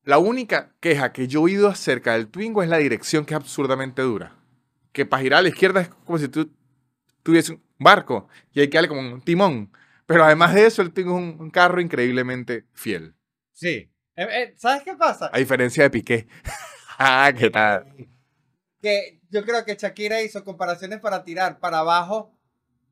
la 0.04 0.18
única 0.18 0.76
queja 0.82 1.14
que 1.14 1.30
yo 1.30 1.40
he 1.40 1.44
oído 1.44 1.70
acerca 1.70 2.14
del 2.14 2.28
Twingo 2.28 2.64
es 2.64 2.70
la 2.70 2.80
dirección 2.80 3.24
que 3.24 3.34
es 3.34 3.40
absurdamente 3.40 4.02
dura. 4.02 4.36
Que 4.92 5.06
para 5.06 5.24
girar 5.24 5.40
a 5.40 5.44
la 5.44 5.50
izquierda 5.50 5.80
es 5.80 5.88
como 5.88 6.18
si 6.18 6.28
tú 6.28 6.52
tuviese 7.24 7.54
un 7.54 7.64
barco 7.80 8.28
y 8.52 8.60
hay 8.60 8.70
que 8.70 8.78
darle 8.78 8.90
como 8.90 9.00
un 9.00 9.22
timón. 9.22 9.72
Pero 10.06 10.26
además 10.26 10.54
de 10.54 10.66
eso, 10.66 10.82
el 10.82 10.92
Twingo 10.92 11.18
es 11.18 11.24
un, 11.24 11.38
un 11.40 11.50
carro 11.50 11.80
increíblemente 11.80 12.66
fiel. 12.74 13.16
Sí. 13.54 13.90
Eh, 14.18 14.28
eh, 14.30 14.54
¿Sabes 14.58 14.84
qué 14.84 14.96
pasa? 14.96 15.30
A 15.32 15.38
diferencia 15.38 15.84
de 15.84 15.90
Piqué. 15.92 16.28
ah, 17.00 17.32
¿qué 17.38 17.50
tal? 17.50 17.86
que 18.82 19.17
yo 19.30 19.44
creo 19.46 19.64
que 19.66 19.76
Shakira 19.76 20.22
hizo 20.22 20.44
comparaciones 20.44 21.00
para 21.00 21.24
tirar 21.24 21.60
para 21.60 21.80
abajo, 21.80 22.32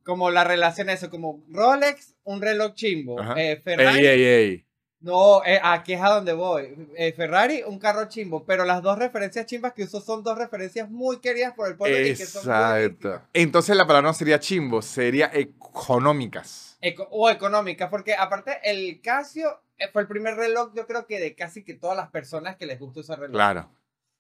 como 0.04 0.30
la 0.32 0.44
relación 0.44 0.90
eso, 0.90 1.10
como 1.10 1.44
Rolex, 1.50 2.16
un 2.24 2.42
reloj 2.42 2.74
chimbo, 2.74 3.18
eh, 3.36 3.60
Ferrari, 3.64 4.00
Ey, 4.00 4.06
ey, 4.06 4.24
ey. 4.24 4.66
no, 5.00 5.44
eh, 5.46 5.60
aquí 5.64 5.94
es 5.94 6.02
a 6.02 6.10
donde 6.10 6.34
voy, 6.34 6.76
eh, 6.96 7.12
Ferrari, 7.14 7.64
un 7.66 7.80
carro 7.80 8.06
chimbo, 8.08 8.46
pero 8.46 8.66
las 8.66 8.82
dos 8.84 9.00
referencias 9.00 9.46
chimbas 9.48 9.74
que 9.74 9.84
usó 9.84 10.02
son 10.02 10.24
dos 10.24 10.38
referencias 10.38 10.90
muy 10.92 11.18
queridas 11.20 11.54
por 11.54 11.68
el 11.70 11.76
pueblo 11.76 12.00
y 12.00 12.16
que 12.16 12.26
son 12.26 12.44
muy 12.46 12.54
Exacto. 12.54 12.86
íntimas. 13.08 13.22
Entonces 13.34 13.76
la 13.76 13.88
palabra 13.88 14.10
no 14.10 14.14
sería 14.14 14.40
chimbo, 14.40 14.82
sería 14.84 15.32
económicas. 15.34 16.78
Eco- 16.82 17.08
o 17.12 17.30
económicas, 17.30 17.90
porque 17.90 18.14
aparte 18.16 18.60
el 18.64 19.02
Casio 19.02 19.62
eh, 19.78 19.88
fue 19.92 20.04
el 20.04 20.08
primer 20.08 20.36
reloj, 20.36 20.72
yo 20.76 20.86
creo 20.88 21.06
que 21.08 21.20
de 21.20 21.36
casi 21.36 21.64
que 21.64 21.74
todas 21.74 21.98
las 21.98 22.10
personas 22.10 22.56
que 22.58 22.66
les 22.66 22.80
gusta 22.80 23.00
usar 23.00 23.20
reloj. 23.20 23.34
Claro. 23.34 23.70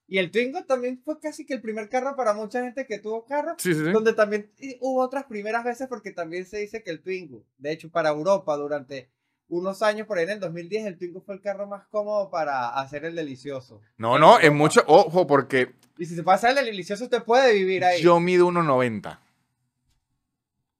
Y 0.07 0.19
el 0.19 0.29
Twingo 0.29 0.63
también 0.65 1.01
fue 1.03 1.19
casi 1.19 1.45
que 1.45 1.53
el 1.55 1.61
primer 1.61 1.89
carro 1.89 2.15
para 2.15 2.33
mucha 2.33 2.61
gente 2.61 2.85
que 2.85 2.99
tuvo 2.99 3.25
carro. 3.25 3.55
Sí, 3.57 3.73
sí, 3.73 3.85
sí. 3.85 3.91
Donde 3.91 4.13
también 4.13 4.51
hubo 4.81 5.01
otras 5.01 5.25
primeras 5.25 5.63
veces 5.63 5.87
porque 5.87 6.11
también 6.11 6.45
se 6.45 6.59
dice 6.59 6.83
que 6.83 6.91
el 6.91 7.01
Twingo, 7.01 7.43
de 7.57 7.71
hecho 7.71 7.89
para 7.89 8.09
Europa 8.09 8.55
durante 8.55 9.09
unos 9.47 9.81
años, 9.81 10.07
por 10.07 10.17
ahí 10.17 10.23
en 10.25 10.31
el 10.31 10.39
2010, 10.39 10.85
el 10.85 10.97
Twingo 10.97 11.21
fue 11.21 11.35
el 11.35 11.41
carro 11.41 11.67
más 11.67 11.87
cómodo 11.87 12.29
para 12.29 12.69
hacer 12.69 13.05
el 13.05 13.15
delicioso. 13.15 13.81
No, 13.97 14.17
no, 14.19 14.39
en 14.39 14.55
mucho, 14.55 14.83
ojo, 14.87 15.25
porque 15.27 15.73
Y 15.97 16.05
si 16.05 16.15
se 16.15 16.23
pasa 16.23 16.49
el 16.49 16.55
delicioso, 16.55 17.05
usted 17.05 17.23
puede 17.23 17.53
vivir 17.53 17.83
ahí. 17.83 18.01
yo 18.01 18.19
mido 18.19 18.47
1,90. 18.47 19.19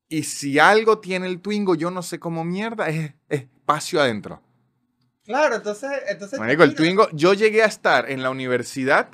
Y 0.08 0.24
si 0.24 0.60
algo 0.60 1.00
tiene 1.00 1.26
el 1.28 1.42
Twingo, 1.42 1.76
yo 1.76 1.90
no 1.90 2.04
sé 2.04 2.20
cómo 2.20 2.44
mierda, 2.44 2.90
es 2.90 3.14
espacio 3.28 4.00
adentro. 4.00 4.42
Claro, 5.26 5.56
entonces... 5.56 5.92
entonces 6.08 6.40
Marico, 6.40 6.64
el 6.64 6.76
Twingo, 6.76 7.10
yo 7.12 7.34
llegué 7.34 7.64
a 7.64 7.66
estar 7.68 8.10
en 8.12 8.22
la 8.24 8.30
universidad 8.30 9.10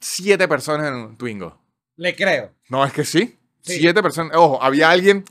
siete 0.00 0.48
personas 0.48 0.88
en 0.88 0.94
un 0.94 1.16
Twingo. 1.16 1.60
Le 1.96 2.14
creo. 2.14 2.52
No, 2.68 2.84
es 2.84 2.92
que 2.92 3.04
sí. 3.04 3.38
Sí. 3.62 3.78
Siete 3.78 4.02
personas. 4.02 4.36
Ojo, 4.36 4.62
había 4.62 4.90
alguien, 4.90 5.24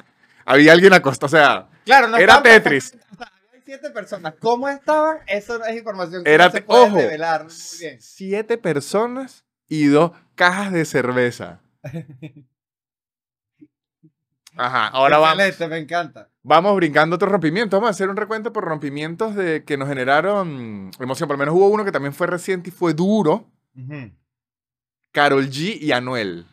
había 0.45 0.71
alguien 0.73 0.93
acostado, 0.93 1.27
o 1.27 1.29
sea, 1.29 1.69
Claro, 1.85 2.07
no 2.07 2.17
Era 2.17 2.41
Tetris. 2.41 2.91
perfectamente- 2.91 3.13
o 3.13 3.17
sea, 3.17 3.31
había 3.49 3.61
siete 3.65 3.89
personas. 3.91 4.33
¿Cómo 4.39 4.69
estaban? 4.69 5.17
Eso 5.27 5.63
es 5.63 5.75
información 5.77 6.23
que 6.23 6.33
Era 6.33 6.45
no 6.45 6.51
se 6.51 6.61
puede 6.61 6.81
ojo. 6.83 6.95
revelar 6.97 7.43
muy 7.43 7.53
bien. 7.79 8.01
siete 8.01 8.57
personas 8.57 9.43
y 9.67 9.85
dos 9.87 10.11
cajas 10.35 10.71
de 10.71 10.85
cerveza. 10.85 11.61
Ajá, 14.55 14.87
ahora 14.87 15.17
vamos. 15.17 15.43
Excelente, 15.43 15.75
me 15.75 15.81
encanta. 15.81 16.29
Vamos 16.43 16.75
brincando 16.75 17.15
otros 17.15 17.31
rompimientos. 17.31 17.79
Vamos 17.79 17.87
a 17.87 17.91
hacer 17.91 18.09
un 18.09 18.17
recuento 18.17 18.51
por 18.53 18.65
rompimientos 18.65 19.35
de 19.35 19.63
que 19.63 19.77
nos 19.77 19.87
generaron 19.87 20.91
emoción. 20.99 21.27
Por 21.27 21.35
lo 21.35 21.39
menos 21.39 21.55
hubo 21.55 21.67
uno 21.67 21.85
que 21.85 21.91
también 21.91 22.13
fue 22.13 22.27
reciente 22.27 22.69
y 22.69 22.71
fue 22.71 22.93
duro. 22.93 23.49
Carol 25.11 25.49
G 25.49 25.77
y 25.79 25.91
Anuel. 25.91 26.45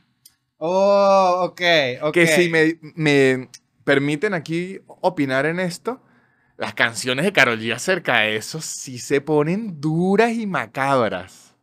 Oh, 0.59 1.41
ok, 1.45 1.61
ok. 2.03 2.15
Que 2.15 2.27
si 2.27 2.49
me, 2.49 2.79
me 2.95 3.49
permiten 3.85 4.35
aquí 4.35 4.81
opinar 4.87 5.47
en 5.47 5.59
esto, 5.59 6.03
las 6.57 6.75
canciones 6.75 7.25
de 7.25 7.33
Carol 7.33 7.59
G 7.59 7.75
acerca 7.75 8.21
de 8.21 8.37
eso 8.37 8.61
sí 8.61 8.99
se 8.99 9.21
ponen 9.21 9.81
duras 9.81 10.33
y 10.33 10.47
macabras. 10.47 11.57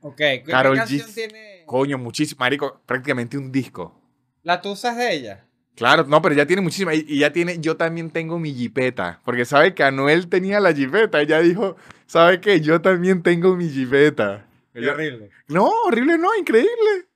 Ok, 0.00 0.16
¿qué 0.16 0.44
Karol 0.46 0.76
G. 0.76 0.78
canción 0.78 1.14
tiene? 1.14 1.62
Coño, 1.66 1.98
muchísimo. 1.98 2.40
Marico, 2.40 2.80
prácticamente 2.84 3.38
un 3.38 3.50
disco. 3.50 4.00
¿La 4.42 4.60
tusa 4.60 4.90
es 4.90 4.96
de 4.98 5.14
ella? 5.14 5.45
Claro, 5.76 6.04
no, 6.08 6.22
pero 6.22 6.34
ya 6.34 6.46
tiene 6.46 6.62
muchísima. 6.62 6.94
Y, 6.94 7.04
y 7.06 7.18
ya 7.20 7.32
tiene, 7.32 7.58
yo 7.60 7.76
también 7.76 8.10
tengo 8.10 8.38
mi 8.38 8.52
jipeta. 8.54 9.20
Porque 9.24 9.44
sabe 9.44 9.74
que 9.74 9.84
Anuel 9.84 10.28
tenía 10.28 10.58
la 10.58 10.72
jipeta. 10.72 11.20
Ella 11.20 11.40
dijo, 11.40 11.76
¿sabe 12.06 12.40
qué? 12.40 12.60
Yo 12.60 12.80
también 12.80 13.22
tengo 13.22 13.54
mi 13.56 13.68
jipeta. 13.68 14.46
Ella- 14.74 14.92
horrible. 14.94 15.30
No, 15.48 15.68
horrible 15.86 16.16
no, 16.18 16.34
increíble. 16.34 17.06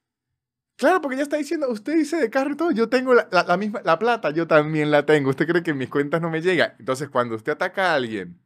Claro, 0.76 1.00
porque 1.00 1.14
ella 1.16 1.24
está 1.24 1.36
diciendo, 1.36 1.68
usted 1.70 1.94
dice 1.94 2.16
de 2.16 2.30
carro 2.30 2.52
y 2.52 2.56
todo, 2.56 2.70
yo 2.70 2.88
tengo 2.88 3.12
la, 3.14 3.28
la- 3.30 3.44
la 3.44 3.56
misma, 3.56 3.82
la 3.84 3.98
plata, 3.98 4.30
yo 4.30 4.46
también 4.46 4.90
la 4.90 5.04
tengo. 5.04 5.30
¿Usted 5.30 5.46
cree 5.46 5.62
que 5.62 5.72
en 5.72 5.78
mis 5.78 5.88
cuentas 5.90 6.20
no 6.22 6.30
me 6.30 6.40
llega? 6.42 6.74
Entonces, 6.78 7.08
cuando 7.10 7.34
usted 7.36 7.52
ataca 7.52 7.92
a 7.92 7.94
alguien 7.96 8.38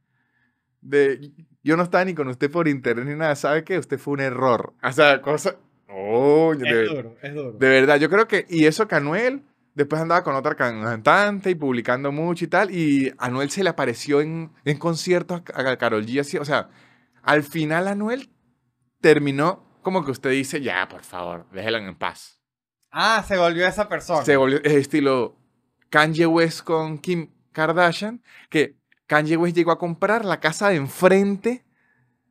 de, 0.80 1.32
yo 1.62 1.76
no 1.76 1.82
estaba 1.84 2.04
ni 2.04 2.14
con 2.14 2.28
usted 2.28 2.50
por 2.50 2.68
internet 2.68 3.06
ni 3.06 3.14
nada, 3.14 3.34
¿sabe 3.36 3.64
qué? 3.64 3.78
Usted 3.78 3.98
fue 3.98 4.14
un 4.14 4.20
error. 4.20 4.74
O 4.82 4.92
sea, 4.92 5.20
cosa... 5.22 5.56
Oh, 5.88 6.54
de, 6.56 6.84
Es 6.84 6.90
duro, 6.90 7.16
es 7.22 7.34
duro. 7.34 7.52
de 7.52 7.68
verdad, 7.68 8.00
yo 8.00 8.10
creo 8.10 8.26
que, 8.26 8.46
y 8.48 8.64
eso 8.66 8.88
que 8.88 8.96
Anuel 8.96 9.42
después 9.74 10.00
andaba 10.00 10.22
con 10.22 10.34
otra 10.34 10.54
cantante 10.54 11.50
y 11.50 11.54
publicando 11.54 12.12
mucho 12.12 12.44
y 12.44 12.48
tal, 12.48 12.70
y 12.70 13.12
Anuel 13.18 13.50
se 13.50 13.62
le 13.62 13.70
apareció 13.70 14.20
en, 14.20 14.52
en 14.64 14.78
conciertos 14.78 15.42
a, 15.52 15.76
Karol 15.76 16.06
G, 16.06 16.20
así, 16.20 16.38
o 16.38 16.44
sea, 16.44 16.68
al 17.22 17.42
final 17.42 17.88
Anuel 17.88 18.30
terminó 19.00 19.64
como 19.82 20.04
que 20.04 20.12
usted 20.12 20.30
dice, 20.30 20.60
ya, 20.60 20.88
por 20.88 21.02
favor, 21.02 21.46
déjela 21.52 21.78
en 21.78 21.94
paz. 21.94 22.40
Ah, 22.90 23.24
se 23.26 23.36
volvió 23.36 23.66
esa 23.66 23.88
persona. 23.88 24.24
Se 24.24 24.36
volvió 24.36 24.60
es 24.62 24.72
estilo 24.72 25.36
Kanye 25.90 26.26
West 26.26 26.62
con 26.62 26.98
Kim 26.98 27.30
Kardashian, 27.52 28.22
que 28.48 28.76
Kanye 29.06 29.36
West 29.36 29.56
llegó 29.56 29.72
a 29.72 29.78
comprar 29.78 30.24
la 30.24 30.40
casa 30.40 30.68
de 30.68 30.76
enfrente 30.76 31.64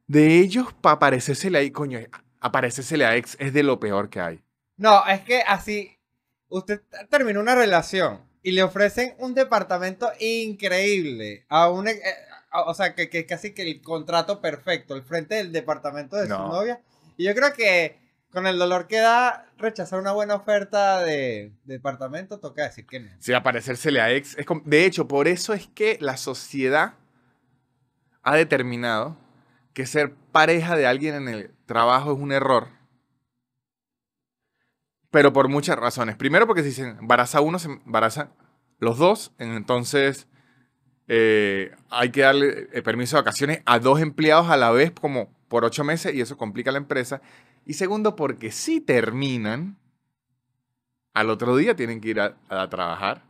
de 0.08 0.40
ellos 0.40 0.74
para 0.82 0.96
aparecérsele 0.96 1.58
ahí, 1.58 1.72
coño, 1.72 2.00
aparecérsele 2.40 3.06
a 3.06 3.16
ex 3.16 3.38
es 3.40 3.54
de 3.54 3.64
lo 3.64 3.80
peor 3.80 4.10
que 4.10 4.20
hay. 4.20 4.44
No, 4.78 5.06
es 5.06 5.22
que 5.22 5.42
así, 5.42 5.98
usted 6.58 6.82
terminó 7.10 7.40
una 7.42 7.56
relación 7.56 8.22
y 8.42 8.52
le 8.52 8.64
ofrecen 8.64 9.16
un 9.20 9.34
departamento 9.34 10.12
increíble 10.20 11.46
a 11.50 11.70
un, 11.70 11.88
ex- 11.88 12.00
eh, 12.06 12.16
a- 12.52 12.64
o 12.64 12.74
sea, 12.74 12.94
que, 12.96 13.10
que 13.10 13.26
casi 13.26 13.54
que 13.54 13.64
el 13.64 13.82
contrato 13.82 14.42
perfecto, 14.42 14.96
el 14.96 15.04
frente 15.04 15.36
del 15.36 15.52
departamento 15.52 16.16
de 16.18 16.24
su 16.28 16.30
No. 16.34 16.48
novia. 16.50 16.82
Y 17.18 17.26
yo 17.26 17.34
creo 17.36 17.54
que 17.54 18.00
con 18.32 18.48
el 18.48 18.58
dolor 18.58 18.88
que 18.88 18.98
da 18.98 19.46
rechazar 19.58 20.00
una 20.00 20.12
buena 20.12 20.36
oferta 20.36 21.04
de, 21.04 21.52
de 21.66 21.74
departamento, 21.76 22.40
toca 22.40 22.64
decir 22.64 22.86
que 22.88 23.00
no. 23.00 23.10
Sí, 23.20 23.32
aparecérsele 23.34 24.02
a 24.02 24.12
ex. 24.12 24.36
Es 24.38 24.46
de 24.66 24.86
hecho, 24.86 25.08
por 25.08 25.28
eso 25.28 25.54
es 25.54 25.68
que 25.68 25.98
la 26.02 26.18
sociedad 26.18 26.94
ha 28.24 28.36
determinado 28.36 29.18
que 29.74 29.86
ser 29.86 30.14
pareja 30.32 30.76
de 30.76 30.88
alguien 30.88 31.16
en 31.16 31.28
el 31.28 31.52
trabajo 31.66 32.14
es 32.14 32.20
un 32.20 32.32
error. 32.32 32.68
Pero 35.14 35.32
por 35.32 35.48
muchas 35.48 35.78
razones. 35.78 36.16
Primero 36.16 36.48
porque 36.48 36.64
si 36.64 36.72
se 36.72 36.90
embaraza 36.90 37.40
uno, 37.40 37.60
se 37.60 37.68
embarazan 37.68 38.32
los 38.80 38.98
dos. 38.98 39.32
Entonces 39.38 40.28
eh, 41.08 41.70
hay 41.92 42.10
que 42.10 42.22
darle 42.22 42.68
eh, 42.74 42.82
permiso 42.82 43.16
de 43.16 43.22
vacaciones 43.22 43.62
a 43.68 43.78
dos 43.78 44.02
empleados 44.02 44.50
a 44.50 44.58
la 44.58 44.72
vez 44.72 44.92
como 44.92 45.32
por 45.50 45.66
ocho 45.66 45.84
meses 45.84 46.16
y 46.16 46.22
eso 46.22 46.36
complica 46.36 46.72
la 46.72 46.80
empresa. 46.80 47.22
Y 47.64 47.74
segundo 47.74 48.16
porque 48.16 48.52
si 48.52 48.82
terminan, 48.82 49.78
al 51.14 51.30
otro 51.30 51.56
día 51.58 51.76
tienen 51.76 52.02
que 52.02 52.10
ir 52.10 52.20
a, 52.20 52.36
a 52.50 52.68
trabajar. 52.70 53.22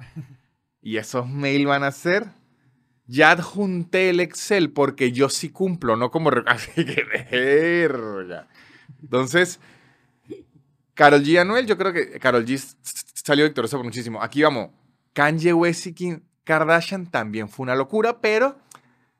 Y 0.81 0.95
esos 0.95 1.27
mails 1.27 1.65
van 1.65 1.83
a 1.83 1.91
ser 1.91 2.27
ya 3.07 3.31
adjunté 3.31 4.09
el 4.09 4.21
Excel 4.21 4.71
porque 4.71 5.11
yo 5.11 5.27
sí 5.27 5.49
cumplo, 5.49 5.97
no 5.97 6.11
como... 6.11 6.29
Así 6.45 6.85
que 6.85 7.03
verga. 7.03 8.47
Entonces, 9.01 9.59
Carol 10.93 11.23
G. 11.23 11.39
Anuel, 11.39 11.65
yo 11.65 11.77
creo 11.77 11.91
que 11.91 12.19
Carol 12.19 12.45
G. 12.45 12.57
salió 13.13 13.45
victoriosa 13.45 13.77
por 13.77 13.85
muchísimo. 13.85 14.21
Aquí 14.21 14.43
vamos. 14.43 14.69
Kanye 15.13 15.53
West 15.53 15.87
y 15.87 15.93
Kim 15.93 16.21
Kardashian 16.43 17.09
también 17.09 17.49
fue 17.49 17.63
una 17.63 17.75
locura, 17.75 18.19
pero 18.19 18.57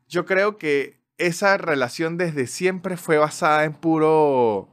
yo 0.08 0.25
creo 0.25 0.58
que 0.58 1.00
esa 1.18 1.58
relación 1.58 2.18
desde 2.18 2.48
siempre 2.48 2.98
fue 2.98 3.18
basada 3.18 3.63
en 3.63 3.74
puro 3.74 4.70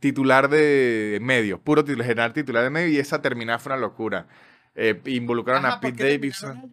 titular 0.00 0.48
de 0.48 1.18
medio, 1.22 1.60
puro 1.60 1.84
general 1.86 2.32
titular 2.32 2.62
de 2.62 2.70
medio 2.70 2.88
y 2.88 2.98
esa 2.98 3.22
terminada 3.22 3.58
fue 3.58 3.72
una 3.72 3.80
locura. 3.80 4.26
Eh, 4.74 5.00
involucraron 5.06 5.64
a 5.66 5.80
Pete 5.80 6.12
Davidson. 6.12 6.72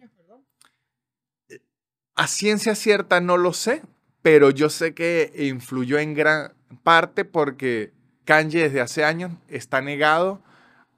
A 2.14 2.26
ciencia 2.26 2.74
cierta 2.74 3.20
no 3.20 3.38
lo 3.38 3.52
sé, 3.52 3.82
pero 4.20 4.50
yo 4.50 4.68
sé 4.68 4.92
que 4.94 5.32
influyó 5.34 5.98
en 5.98 6.14
gran 6.14 6.52
parte 6.82 7.24
porque 7.24 7.92
Kanye 8.24 8.62
desde 8.62 8.80
hace 8.80 9.04
años 9.04 9.32
está 9.48 9.80
negado 9.80 10.42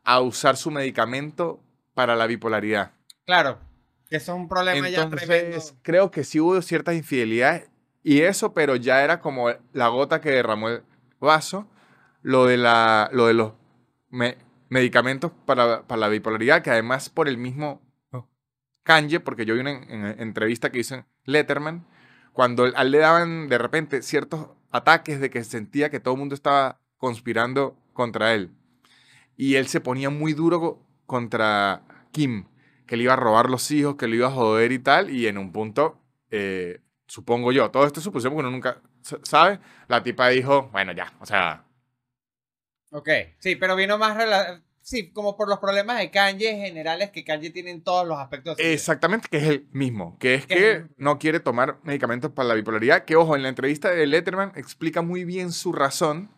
a 0.05 0.21
usar 0.21 0.57
su 0.57 0.71
medicamento 0.71 1.61
para 1.95 2.17
la 2.17 2.27
bipolaridad. 2.27 2.93
Claro, 3.25 3.59
que 4.11 4.17
es 4.17 4.29
un 4.29 4.49
problema 4.49 4.89
ya 4.89 5.09
tremendo. 5.09 5.59
Creo 5.83 6.11
que 6.11 6.25
sí 6.25 6.41
hubo 6.41 6.61
ciertas 6.63 6.95
infidelidades 6.95 7.71
y 8.03 8.21
eso, 8.21 8.53
pero 8.53 8.77
ya 8.77 9.03
era 9.03 9.21
como 9.21 9.51
la 9.73 9.89
gota 9.89 10.21
que 10.21 10.31
derramó 10.31 10.69
el 10.69 10.83
vaso, 11.21 11.67
lo 12.21 12.47
de, 12.47 12.59
la, 12.59 13.09
lo 13.13 13.27
de 13.27 13.35
los 13.35 13.53
medicamentos 14.69 15.33
para, 15.47 15.87
para 15.87 16.01
la 16.01 16.09
bipolaridad, 16.09 16.63
que 16.63 16.71
además 16.71 17.09
por 17.09 17.29
el 17.29 17.39
mismo 17.39 17.81
Kanye, 18.85 19.21
porque 19.21 19.47
yo 19.47 19.55
vi 19.55 19.61
una 19.61 20.13
entrevista 20.19 20.71
que 20.71 20.81
hizo 20.81 21.05
Letterman, 21.25 21.87
cuando 22.33 22.65
a 22.65 22.83
él 22.83 22.91
le 22.91 22.99
daban 22.99 23.49
de 23.49 23.57
repente 23.57 24.03
ciertos 24.03 24.49
ataques 24.71 25.21
de 25.21 25.31
que 25.31 25.43
sentía 25.43 25.89
que 25.89 26.01
todo 26.01 26.15
el 26.15 26.21
mundo 26.21 26.35
estaba 26.35 26.81
conspirando 26.99 27.77
contra 27.93 28.35
él. 28.35 28.51
Y 29.37 29.57
él 29.57 29.67
se 29.69 29.81
ponía 29.81 30.11
muy 30.11 30.33
duro 30.33 30.81
contra 31.07 31.83
Kim, 32.13 32.47
que 32.87 32.97
le 32.97 33.05
iba 33.05 33.15
a 33.15 33.17
robar 33.17 33.51
los 33.51 33.71
hijos, 33.71 33.97
que 33.97 34.09
le 34.09 34.17
iba 34.17 34.29
a 34.29 34.33
joder 34.33 34.73
y 34.73 34.79
tal, 34.79 35.11
y 35.11 35.27
en 35.27 35.39
un 35.39 35.53
punto, 35.53 35.99
eh, 36.31 36.81
supongo 37.07 37.53
yo, 37.53 37.71
todo 37.71 37.87
esto 37.87 38.01
supusimos 38.01 38.35
que 38.35 38.41
uno 38.41 38.51
nunca 38.51 38.81
sabe, 39.23 39.61
la 39.89 40.03
tipa 40.03 40.29
dijo, 40.29 40.69
bueno, 40.73 40.93
ya, 40.93 41.13
o 41.21 41.27
sea... 41.27 41.65
Ok, 42.91 43.09
sí, 43.39 43.57
pero 43.57 43.75
vino 43.75 43.99
más 43.99 44.17
Sí, 44.85 45.13
como 45.13 45.35
por 45.35 45.49
los 45.49 45.61
problemas 45.61 45.99
de 45.99 46.11
Kanye 46.11 46.59
generales 46.59 47.11
que 47.11 47.25
Kanye 47.25 47.49
tiene 47.49 47.71
en 47.71 47.83
todos 47.83 48.07
los 48.07 48.19
aspectos. 48.19 48.59
Exactamente, 48.59 49.29
que 49.31 49.39
es 49.39 49.45
el 49.45 49.67
mismo, 49.73 50.19
que 50.19 50.35
es 50.35 50.47
que 50.47 50.85
no 50.99 51.19
quiere 51.19 51.41
tomar 51.41 51.79
medicamentos 51.85 52.31
para 52.33 52.49
la 52.49 52.55
bipolaridad, 52.55 53.07
que 53.07 53.17
ojo, 53.17 53.35
en 53.35 53.43
la 53.43 53.49
entrevista 53.49 53.91
de 53.91 54.07
Letterman 54.07 54.53
explica 54.57 55.01
muy 55.01 55.25
bien 55.25 55.53
su 55.53 55.73
razón, 55.73 56.31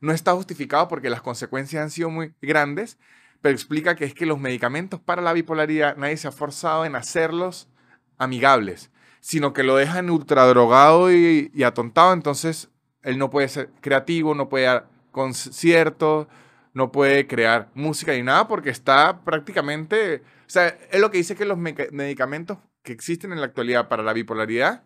no 0.00 0.12
está 0.12 0.32
justificado 0.32 0.88
porque 0.88 1.10
las 1.10 1.22
consecuencias 1.22 1.82
han 1.82 1.90
sido 1.90 2.10
muy 2.10 2.34
grandes, 2.40 2.98
pero 3.40 3.54
explica 3.54 3.94
que 3.96 4.04
es 4.04 4.14
que 4.14 4.26
los 4.26 4.40
medicamentos 4.40 5.00
para 5.00 5.22
la 5.22 5.32
bipolaridad 5.32 5.96
nadie 5.96 6.16
se 6.16 6.28
ha 6.28 6.32
forzado 6.32 6.84
en 6.84 6.96
hacerlos 6.96 7.68
amigables, 8.18 8.90
sino 9.20 9.52
que 9.52 9.62
lo 9.62 9.76
dejan 9.76 10.10
ultradrogado 10.10 11.12
y, 11.12 11.50
y 11.54 11.62
atontado, 11.62 12.12
entonces 12.12 12.70
él 13.02 13.18
no 13.18 13.30
puede 13.30 13.48
ser 13.48 13.70
creativo, 13.80 14.34
no 14.34 14.48
puede 14.48 14.66
dar 14.66 14.88
conciertos, 15.12 16.26
no 16.76 16.92
puede 16.92 17.26
crear 17.26 17.70
música 17.74 18.12
ni 18.12 18.22
nada 18.22 18.48
porque 18.48 18.68
está 18.68 19.20
prácticamente, 19.24 20.22
o 20.40 20.50
sea, 20.50 20.76
es 20.90 21.00
lo 21.00 21.10
que 21.10 21.18
dice 21.18 21.34
que 21.34 21.46
los 21.46 21.56
medicamentos 21.56 22.58
que 22.82 22.92
existen 22.92 23.32
en 23.32 23.40
la 23.40 23.46
actualidad 23.46 23.88
para 23.88 24.02
la 24.02 24.12
bipolaridad, 24.12 24.82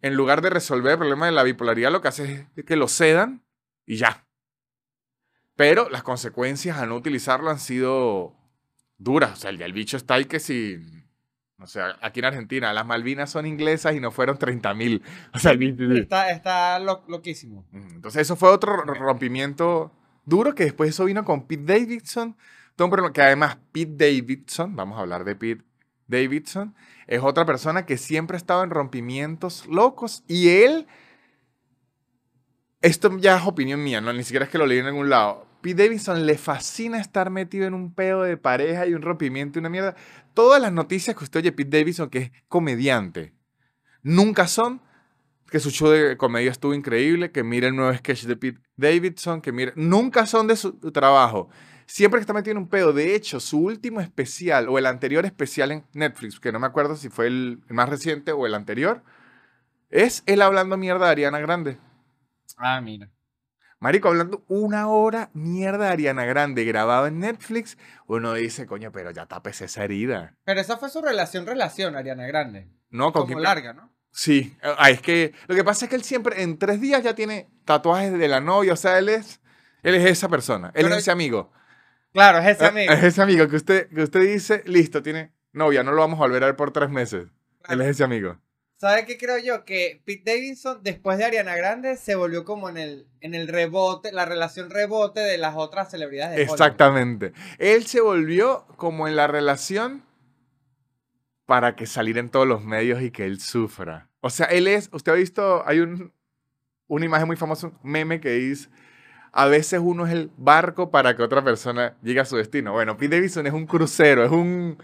en 0.00 0.14
lugar 0.14 0.42
de 0.42 0.50
resolver 0.50 0.92
el 0.92 0.98
problema 0.98 1.26
de 1.26 1.32
la 1.32 1.42
bipolaridad, 1.42 1.90
lo 1.90 2.00
que 2.00 2.08
hace 2.08 2.46
es 2.54 2.64
que 2.64 2.76
lo 2.76 2.86
cedan 2.86 3.42
y 3.86 3.96
ya. 3.96 4.26
Pero 5.56 5.88
las 5.90 6.02
consecuencias 6.02 6.78
al 6.78 6.88
no 6.88 6.96
utilizarlo 6.96 7.50
han 7.50 7.58
sido 7.58 8.34
duras. 8.98 9.32
O 9.32 9.36
sea, 9.36 9.50
el, 9.50 9.72
bicho 9.72 9.96
está 9.96 10.14
ahí 10.14 10.24
que 10.24 10.40
si, 10.40 10.78
o 11.58 11.66
sea, 11.66 11.96
aquí 12.00 12.20
en 12.20 12.26
Argentina, 12.26 12.72
las 12.72 12.86
Malvinas 12.86 13.30
son 13.30 13.46
inglesas 13.46 13.94
y 13.94 14.00
no 14.00 14.10
fueron 14.10 14.38
30 14.38 14.74
mil. 14.74 15.02
O 15.34 15.38
sea, 15.38 15.52
Está, 15.52 16.30
está 16.30 16.78
loquísimo. 16.78 17.66
Entonces 17.72 18.22
eso 18.22 18.36
fue 18.36 18.48
otro 18.48 18.76
rompimiento 18.76 19.92
duro 20.24 20.54
que 20.54 20.64
después 20.64 20.90
eso 20.90 21.04
vino 21.04 21.24
con 21.24 21.46
Pete 21.46 21.78
Davidson. 21.78 22.36
Que 23.12 23.22
además 23.22 23.58
Pete 23.70 23.92
Davidson, 23.96 24.74
vamos 24.74 24.98
a 24.98 25.02
hablar 25.02 25.24
de 25.24 25.36
Pete 25.36 25.64
Davidson, 26.08 26.74
es 27.06 27.22
otra 27.22 27.44
persona 27.44 27.86
que 27.86 27.96
siempre 27.96 28.36
ha 28.36 28.38
estado 28.38 28.64
en 28.64 28.70
rompimientos 28.70 29.66
locos 29.66 30.24
y 30.26 30.48
él, 30.48 30.86
esto 32.82 33.16
ya 33.18 33.36
es 33.36 33.46
opinión 33.46 33.82
mía, 33.82 34.00
no 34.00 34.12
ni 34.12 34.24
siquiera 34.24 34.44
es 34.44 34.50
que 34.50 34.58
lo 34.58 34.66
leí 34.66 34.78
en 34.78 34.86
algún 34.86 35.08
lado. 35.08 35.46
Pete 35.62 35.84
Davidson 35.84 36.26
le 36.26 36.36
fascina 36.36 37.00
estar 37.00 37.30
metido 37.30 37.66
en 37.66 37.74
un 37.74 37.94
pedo 37.94 38.22
de 38.22 38.36
pareja 38.36 38.86
y 38.86 38.94
un 38.94 39.02
rompimiento 39.02 39.58
y 39.58 39.60
una 39.60 39.68
mierda. 39.68 39.94
Todas 40.34 40.60
las 40.60 40.72
noticias 40.72 41.16
que 41.16 41.24
usted 41.24 41.40
oye 41.40 41.52
Pete 41.52 41.78
Davidson, 41.78 42.10
que 42.10 42.18
es 42.18 42.32
comediante, 42.48 43.32
nunca 44.02 44.48
son 44.48 44.82
que 45.48 45.60
su 45.60 45.70
show 45.70 45.90
de 45.90 46.16
comedia 46.16 46.50
estuvo 46.50 46.74
increíble, 46.74 47.30
que 47.30 47.44
mire 47.44 47.68
el 47.68 47.76
nuevo 47.76 47.94
sketch 47.96 48.24
de 48.24 48.36
Pete 48.36 48.60
Davidson, 48.76 49.40
que 49.40 49.52
mire, 49.52 49.72
nunca 49.76 50.26
son 50.26 50.48
de 50.48 50.56
su 50.56 50.72
trabajo. 50.92 51.48
Siempre 51.86 52.18
que 52.18 52.22
está 52.22 52.32
metido 52.32 52.52
en 52.52 52.58
un 52.58 52.68
pedo. 52.68 52.92
De 52.94 53.14
hecho, 53.14 53.38
su 53.38 53.58
último 53.58 54.00
especial 54.00 54.68
o 54.68 54.78
el 54.78 54.86
anterior 54.86 55.26
especial 55.26 55.72
en 55.72 55.84
Netflix, 55.92 56.40
que 56.40 56.50
no 56.50 56.58
me 56.58 56.66
acuerdo 56.66 56.96
si 56.96 57.10
fue 57.10 57.26
el, 57.26 57.62
más 57.68 57.88
reciente 57.88 58.32
o 58.32 58.46
el 58.46 58.54
anterior, 58.54 59.02
es 59.90 60.22
él 60.26 60.40
hablando 60.40 60.78
mierda 60.78 61.04
de 61.06 61.12
Ariana 61.12 61.38
Grande. 61.38 61.76
Ah, 62.62 62.80
mira. 62.80 63.10
Marico, 63.80 64.06
hablando 64.06 64.44
una 64.46 64.86
hora 64.86 65.30
mierda 65.34 65.86
de 65.86 65.90
Ariana 65.90 66.24
Grande 66.24 66.64
grabado 66.64 67.08
en 67.08 67.18
Netflix, 67.18 67.76
uno 68.06 68.32
dice, 68.34 68.64
coño, 68.64 68.92
pero 68.92 69.10
ya 69.10 69.26
tapes 69.26 69.60
esa 69.60 69.82
herida. 69.82 70.36
Pero 70.44 70.60
esa 70.60 70.76
fue 70.76 70.88
su 70.88 71.02
relación, 71.02 71.44
relación, 71.44 71.96
Ariana 71.96 72.24
Grande. 72.28 72.68
No, 72.90 73.12
con 73.12 73.26
Como 73.26 73.40
larga, 73.40 73.72
¿no? 73.72 73.92
Sí, 74.12 74.56
ah, 74.62 74.90
es 74.90 75.00
que 75.00 75.32
lo 75.48 75.56
que 75.56 75.64
pasa 75.64 75.86
es 75.86 75.88
que 75.88 75.96
él 75.96 76.04
siempre 76.04 76.42
en 76.42 76.58
tres 76.58 76.80
días 76.80 77.02
ya 77.02 77.16
tiene 77.16 77.50
tatuajes 77.64 78.16
de 78.16 78.28
la 78.28 78.40
novia, 78.40 78.74
o 78.74 78.76
sea, 78.76 78.98
él 78.98 79.08
es, 79.08 79.40
él 79.82 79.96
es 79.96 80.08
esa 80.08 80.28
persona, 80.28 80.70
él 80.74 80.86
es 80.86 80.98
ese 80.98 81.10
amigo. 81.10 81.50
Claro, 82.12 82.38
es 82.38 82.46
ese 82.46 82.66
ah, 82.66 82.68
amigo. 82.68 82.92
Es 82.92 83.02
ese 83.02 83.22
amigo 83.22 83.48
que 83.48 83.56
usted, 83.56 83.88
que 83.88 84.04
usted 84.04 84.20
dice, 84.20 84.62
listo, 84.66 85.02
tiene 85.02 85.32
novia, 85.52 85.82
no 85.82 85.90
lo 85.90 86.02
vamos 86.02 86.20
a 86.20 86.22
volver 86.22 86.44
a 86.44 86.46
ver 86.46 86.56
por 86.56 86.70
tres 86.70 86.88
meses. 86.88 87.26
Él 87.68 87.80
es 87.80 87.88
ese 87.88 88.04
amigo. 88.04 88.38
¿Sabe 88.82 89.06
qué 89.06 89.16
creo 89.16 89.38
yo? 89.38 89.64
Que 89.64 90.02
Pete 90.04 90.32
Davidson, 90.32 90.80
después 90.82 91.16
de 91.16 91.24
Ariana 91.24 91.54
Grande, 91.54 91.94
se 91.96 92.16
volvió 92.16 92.44
como 92.44 92.68
en 92.68 92.76
el, 92.76 93.06
en 93.20 93.36
el 93.36 93.46
rebote, 93.46 94.10
la 94.10 94.24
relación 94.24 94.70
rebote 94.70 95.20
de 95.20 95.38
las 95.38 95.54
otras 95.54 95.88
celebridades 95.88 96.34
de 96.34 96.42
Exactamente. 96.42 97.32
Él 97.58 97.86
se 97.86 98.00
volvió 98.00 98.66
como 98.76 99.06
en 99.06 99.14
la 99.14 99.28
relación 99.28 100.02
para 101.46 101.76
que 101.76 101.86
salir 101.86 102.18
en 102.18 102.28
todos 102.28 102.44
los 102.44 102.64
medios 102.64 103.00
y 103.02 103.12
que 103.12 103.24
él 103.24 103.38
sufra. 103.38 104.08
O 104.18 104.30
sea, 104.30 104.46
él 104.46 104.66
es, 104.66 104.88
usted 104.90 105.12
ha 105.12 105.14
visto, 105.14 105.62
hay 105.64 105.78
un, 105.78 106.12
una 106.88 107.04
imagen 107.04 107.28
muy 107.28 107.36
famosa, 107.36 107.68
un 107.68 107.78
meme 107.84 108.20
que 108.20 108.30
dice, 108.30 108.68
a 109.30 109.46
veces 109.46 109.78
uno 109.80 110.08
es 110.08 110.12
el 110.12 110.32
barco 110.36 110.90
para 110.90 111.16
que 111.16 111.22
otra 111.22 111.44
persona 111.44 111.96
llegue 112.02 112.18
a 112.18 112.24
su 112.24 112.36
destino. 112.36 112.72
Bueno, 112.72 112.96
Pete 112.96 113.14
Davidson 113.14 113.46
es 113.46 113.52
un 113.52 113.64
crucero, 113.64 114.24
es 114.24 114.32
un 114.32 114.76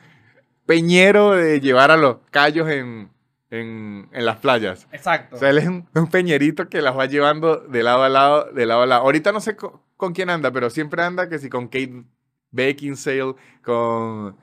peñero 0.66 1.32
de 1.32 1.58
llevar 1.58 1.90
a 1.90 1.96
los 1.96 2.18
callos 2.30 2.68
en, 2.68 3.10
en, 3.50 4.08
en, 4.12 4.26
las 4.26 4.36
playas. 4.38 4.86
Exacto. 4.92 5.36
O 5.36 5.38
sea, 5.38 5.50
él 5.50 5.58
es 5.58 5.66
un, 5.66 5.84
peñerito 6.10 6.68
que 6.68 6.82
las 6.82 6.96
va 6.96 7.06
llevando 7.06 7.56
de 7.56 7.82
lado 7.82 8.02
a 8.02 8.08
lado, 8.08 8.52
de 8.52 8.66
lado 8.66 8.82
a 8.82 8.86
lado. 8.86 9.02
Ahorita 9.02 9.32
no 9.32 9.40
sé 9.40 9.56
con, 9.56 9.80
con 9.96 10.12
quién 10.12 10.30
anda, 10.30 10.50
pero 10.50 10.70
siempre 10.70 11.02
anda 11.02 11.28
que 11.28 11.38
si 11.38 11.48
con 11.48 11.68
Kate 11.68 12.04
Beckinsale, 12.50 13.34
con 13.62 14.36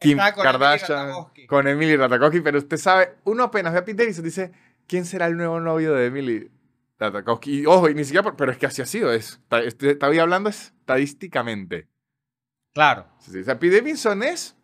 Kim 0.00 0.18
Kardashian, 0.18 1.12
con 1.46 1.66
Emily 1.66 1.96
Ratajkowski, 1.96 2.40
pero 2.40 2.58
usted 2.58 2.76
sabe, 2.76 3.14
uno 3.24 3.44
apenas 3.44 3.72
ve 3.72 3.78
a 3.80 3.84
Pete 3.84 4.02
Davidson 4.02 4.24
y 4.24 4.28
dice, 4.28 4.52
¿quién 4.86 5.04
será 5.04 5.26
el 5.26 5.36
nuevo 5.36 5.60
novio 5.60 5.94
de 5.94 6.06
Emily 6.06 6.50
Ratajkowski? 6.98 7.60
Y 7.60 7.66
ojo, 7.66 7.88
y 7.88 7.94
ni 7.94 8.04
siquiera, 8.04 8.36
pero 8.36 8.52
es 8.52 8.58
que 8.58 8.66
así 8.66 8.82
ha 8.82 8.86
sido, 8.86 9.12
es, 9.12 9.40
estaba 9.80 10.14
hablando 10.20 10.50
estadísticamente. 10.50 11.88
Claro. 12.74 13.06
Sí, 13.18 13.38
o 13.38 13.44
sea, 13.44 13.58
Pete 13.58 13.76
Davidson 13.76 14.22
es 14.22 14.56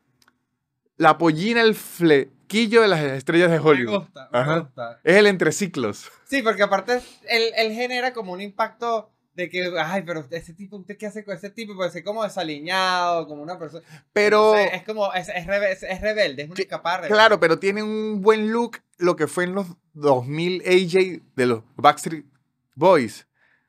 la 0.96 1.16
pollina, 1.16 1.62
el 1.62 1.74
flequillo 1.74 2.41
de 2.52 2.88
las 2.88 3.00
estrellas 3.00 3.50
de 3.50 3.58
Me 3.58 3.64
Hollywood. 3.64 4.00
gusta, 4.00 4.28
me 4.32 4.38
Ajá. 4.38 4.58
gusta. 4.60 5.00
Es 5.04 5.16
el 5.16 5.26
entre 5.26 5.52
ciclos. 5.52 6.10
Sí, 6.24 6.42
porque 6.42 6.62
aparte 6.62 7.00
él, 7.28 7.42
él 7.56 7.72
genera 7.72 8.12
como 8.12 8.32
un 8.32 8.40
impacto 8.40 9.10
de 9.34 9.48
que, 9.48 9.72
ay, 9.78 10.02
pero 10.04 10.26
ese 10.30 10.52
tipo, 10.52 10.76
¿usted 10.76 10.96
qué 10.98 11.06
hace 11.06 11.24
con 11.24 11.34
ese 11.34 11.48
tipo? 11.50 11.74
Puede 11.74 11.90
ser 11.90 12.04
como 12.04 12.22
desaliñado, 12.22 13.26
como 13.26 13.42
una 13.42 13.58
persona. 13.58 13.82
Pero, 14.12 14.54
es 14.56 14.82
como, 14.84 15.12
es, 15.14 15.28
es, 15.30 15.46
rebe- 15.46 15.70
es- 15.72 15.82
es 15.82 16.00
rebelde, 16.02 16.42
es 16.52 16.58
escapada 16.58 16.98
rebelde. 16.98 17.14
claro, 17.14 17.40
pero 17.40 17.58
tiene 17.58 17.82
un 17.82 18.20
buen 18.20 18.52
look 18.52 18.78
lo 18.98 19.16
que 19.16 19.26
fue 19.26 19.44
en 19.44 19.54
los 19.54 19.66
2000 19.94 20.60
AJ 20.66 21.22
de 21.34 21.46
los 21.46 21.62
Backstreet 21.76 22.26
Boys. 22.74 23.26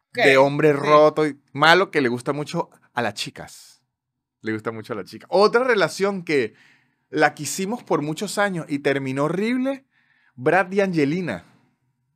Ok, 0.09 0.23
de 0.25 0.37
hombre 0.37 0.73
sí. 0.73 0.77
roto 0.77 1.25
y 1.25 1.39
malo 1.53 1.89
que 1.89 2.01
le 2.01 2.09
gusta 2.09 2.33
mucho 2.33 2.69
a 2.93 3.01
las 3.01 3.13
chicas. 3.15 3.81
Le 4.41 4.51
gusta 4.53 4.71
mucho 4.71 4.93
a 4.93 4.97
las 4.97 5.05
chicas. 5.05 5.27
Otra 5.31 5.63
relación 5.63 6.23
que 6.23 6.53
la 7.13 7.35
quisimos 7.35 7.83
por 7.83 8.01
muchos 8.01 8.39
años 8.39 8.65
y 8.67 8.79
terminó 8.79 9.25
horrible, 9.25 9.85
Brad 10.35 10.71
y 10.71 10.81
Angelina. 10.81 11.45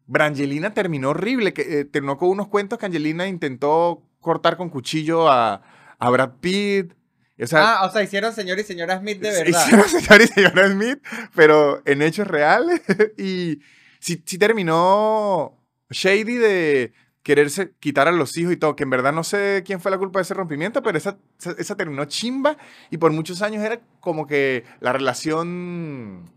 Brangelina 0.08 0.74
terminó 0.74 1.10
horrible, 1.12 1.54
que 1.54 1.82
eh, 1.82 1.86
terminó 1.86 2.18
con 2.18 2.30
unos 2.30 2.48
cuentos 2.48 2.80
que 2.80 2.88
Angelina 2.88 3.28
intentó 3.28 4.02
cortar 4.20 4.58
con 4.58 4.72
cuchillo 4.72 5.30
a, 5.30 5.62
a 6.00 6.10
Brad 6.10 6.32
Pitt. 6.40 6.94
O 7.40 7.46
sea, 7.46 7.76
Ah, 7.76 7.86
o 7.86 7.92
sea, 7.92 8.02
hicieron 8.02 8.34
señor 8.34 8.58
y 8.58 8.64
señora 8.64 8.98
Smith 9.00 9.20
de 9.20 9.30
verdad. 9.30 9.46
Hicieron 9.66 9.88
señor 9.88 10.22
y 10.22 10.28
señora 10.28 10.68
Smith, 10.68 11.00
pero 11.36 11.84
en 11.86 12.02
hechos 12.02 12.28
reales. 12.28 12.82
y 13.20 13.60
sí, 14.00 14.24
sí 14.26 14.38
terminó 14.40 15.64
Shady 15.92 16.38
de 16.38 16.94
quererse 17.28 17.74
quitar 17.82 18.08
a 18.08 18.14
los 18.14 18.38
hijos 18.38 18.54
y 18.54 18.56
todo, 18.56 18.78
que 18.78 18.84
en 18.84 18.90
verdad 18.90 19.12
no 19.12 19.22
sé 19.22 19.62
quién 19.66 19.82
fue 19.82 19.92
la 19.92 19.98
culpa 19.98 20.20
de 20.20 20.24
ese 20.24 20.34
rompimiento, 20.34 20.82
pero 20.82 20.98
esa, 20.98 21.18
esa, 21.58 21.76
terminó 21.76 22.06
chimba 22.06 22.56
y 22.90 23.00
por 23.00 23.12
muchos 23.12 23.42
años 23.42 23.66
era 23.66 23.82
como 24.00 24.26
que 24.26 24.64
la 24.80 24.94
relación 24.94 26.32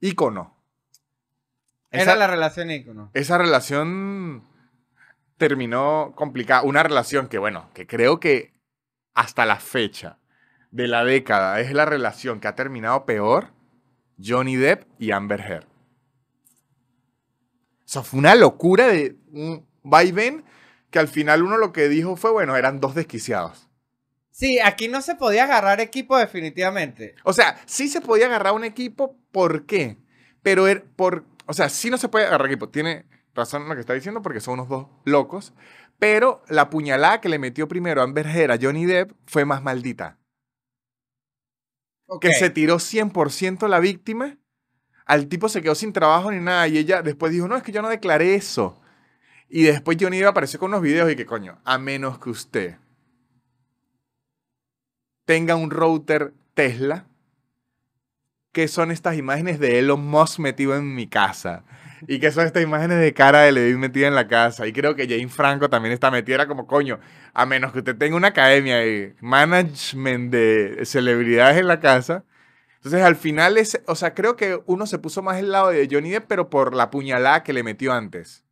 ícono. 0.00 0.60
Era 1.92 2.16
la 2.16 2.26
relación 2.26 2.72
ícono. 2.72 3.12
esa 3.14 3.38
relación 3.38 4.42
terminó 5.36 6.12
complicada. 6.16 6.62
Una 6.62 6.82
relación 6.82 7.28
que, 7.28 7.38
bueno, 7.38 7.70
que 7.72 7.86
creo 7.86 8.18
que 8.18 8.52
hasta 9.14 9.46
la 9.46 9.60
fecha 9.60 10.18
de 10.72 10.88
la 10.88 11.04
década 11.04 11.60
es 11.60 11.72
la 11.72 11.84
relación 11.84 12.40
que 12.40 12.48
ha 12.48 12.56
terminado 12.56 13.06
peor 13.06 13.52
Johnny 14.20 14.56
Depp 14.56 14.88
y 14.98 15.12
Amber 15.12 15.40
Heard. 15.40 15.66
O 15.66 15.68
sea, 17.84 18.02
fue 18.02 18.18
una 18.18 18.34
locura 18.34 18.88
de 18.88 19.16
un 19.30 19.70
vaivén 19.82 20.44
que 20.90 20.98
al 20.98 21.08
final 21.08 21.42
uno 21.42 21.56
lo 21.58 21.72
que 21.72 21.88
dijo 21.88 22.16
fue, 22.16 22.30
bueno, 22.32 22.56
eran 22.56 22.80
dos 22.80 22.94
desquiciados. 22.94 23.68
Sí, 24.30 24.58
aquí 24.60 24.88
no 24.88 25.00
se 25.02 25.14
podía 25.14 25.44
agarrar 25.44 25.80
equipo 25.80 26.16
definitivamente. 26.18 27.14
O 27.24 27.32
sea, 27.32 27.60
sí 27.66 27.88
se 27.88 28.00
podía 28.00 28.26
agarrar 28.26 28.54
un 28.54 28.64
equipo, 28.64 29.16
¿por 29.30 29.66
qué? 29.66 29.98
Pero 30.42 30.66
er- 30.68 30.84
por, 30.96 31.24
o 31.46 31.52
sea, 31.52 31.68
sí 31.68 31.90
no 31.90 31.98
se 31.98 32.08
puede 32.08 32.26
agarrar 32.26 32.48
equipo. 32.48 32.68
Tiene 32.68 33.06
razón 33.34 33.68
lo 33.68 33.74
que 33.74 33.80
está 33.80 33.94
diciendo 33.94 34.22
porque 34.22 34.40
son 34.40 34.54
unos 34.54 34.68
dos 34.68 34.86
locos. 35.04 35.52
Pero 35.98 36.42
la 36.48 36.70
puñalada 36.70 37.20
que 37.20 37.28
le 37.28 37.38
metió 37.38 37.68
primero 37.68 38.02
Amber 38.02 38.26
Heard 38.26 38.50
a 38.52 38.58
Johnny 38.60 38.86
Depp 38.86 39.12
fue 39.26 39.44
más 39.44 39.62
maldita. 39.62 40.18
Ok. 42.06 42.26
Que 42.26 42.32
se 42.32 42.50
tiró 42.50 42.78
100% 42.78 43.68
la 43.68 43.80
víctima. 43.80 44.38
Al 45.06 45.28
tipo 45.28 45.50
se 45.50 45.62
quedó 45.62 45.76
sin 45.76 45.94
trabajo 45.94 46.32
ni 46.32 46.40
nada. 46.40 46.68
Y 46.68 46.78
ella 46.78 47.02
después 47.02 47.32
dijo, 47.32 47.48
no, 47.48 47.56
es 47.56 47.64
que 47.64 47.72
yo 47.72 47.82
no 47.82 47.90
declaré 47.90 48.36
eso. 48.36 48.81
Y 49.54 49.64
después 49.64 49.98
Johnny 50.00 50.16
Depp 50.16 50.30
apareció 50.30 50.58
con 50.58 50.70
unos 50.70 50.80
videos 50.80 51.12
y 51.12 51.14
que 51.14 51.26
coño, 51.26 51.58
a 51.64 51.76
menos 51.76 52.18
que 52.18 52.30
usted 52.30 52.76
tenga 55.26 55.56
un 55.56 55.70
router 55.70 56.32
Tesla, 56.54 57.04
¿qué 58.52 58.66
son 58.66 58.90
estas 58.90 59.18
imágenes 59.18 59.60
de 59.60 59.78
Elon 59.78 60.06
Musk 60.06 60.38
metido 60.38 60.74
en 60.74 60.94
mi 60.94 61.06
casa? 61.06 61.64
¿Y 62.08 62.18
qué 62.18 62.32
son 62.32 62.46
estas 62.46 62.62
imágenes 62.62 62.98
de 62.98 63.12
cara 63.12 63.42
de 63.42 63.52
Levi 63.52 63.76
metida 63.76 64.08
en 64.08 64.14
la 64.14 64.26
casa? 64.26 64.66
Y 64.66 64.72
creo 64.72 64.96
que 64.96 65.06
Jane 65.06 65.28
Franco 65.28 65.68
también 65.68 65.92
está 65.92 66.10
metida, 66.10 66.36
era 66.36 66.48
como, 66.48 66.66
coño, 66.66 66.98
a 67.34 67.44
menos 67.44 67.72
que 67.72 67.80
usted 67.80 67.98
tenga 67.98 68.16
una 68.16 68.28
academia 68.28 68.78
de 68.78 69.16
management 69.20 70.32
de 70.32 70.80
celebridades 70.86 71.58
en 71.58 71.68
la 71.68 71.78
casa. 71.78 72.24
Entonces, 72.76 73.02
al 73.02 73.16
final, 73.16 73.58
es, 73.58 73.82
o 73.86 73.96
sea, 73.96 74.14
creo 74.14 74.34
que 74.34 74.62
uno 74.64 74.86
se 74.86 74.98
puso 74.98 75.22
más 75.22 75.36
el 75.38 75.52
lado 75.52 75.68
de 75.68 75.86
Johnny 75.90 76.10
Depp, 76.10 76.24
pero 76.26 76.48
por 76.48 76.74
la 76.74 76.90
puñalada 76.90 77.42
que 77.42 77.52
le 77.52 77.62
metió 77.62 77.92
antes. 77.92 78.44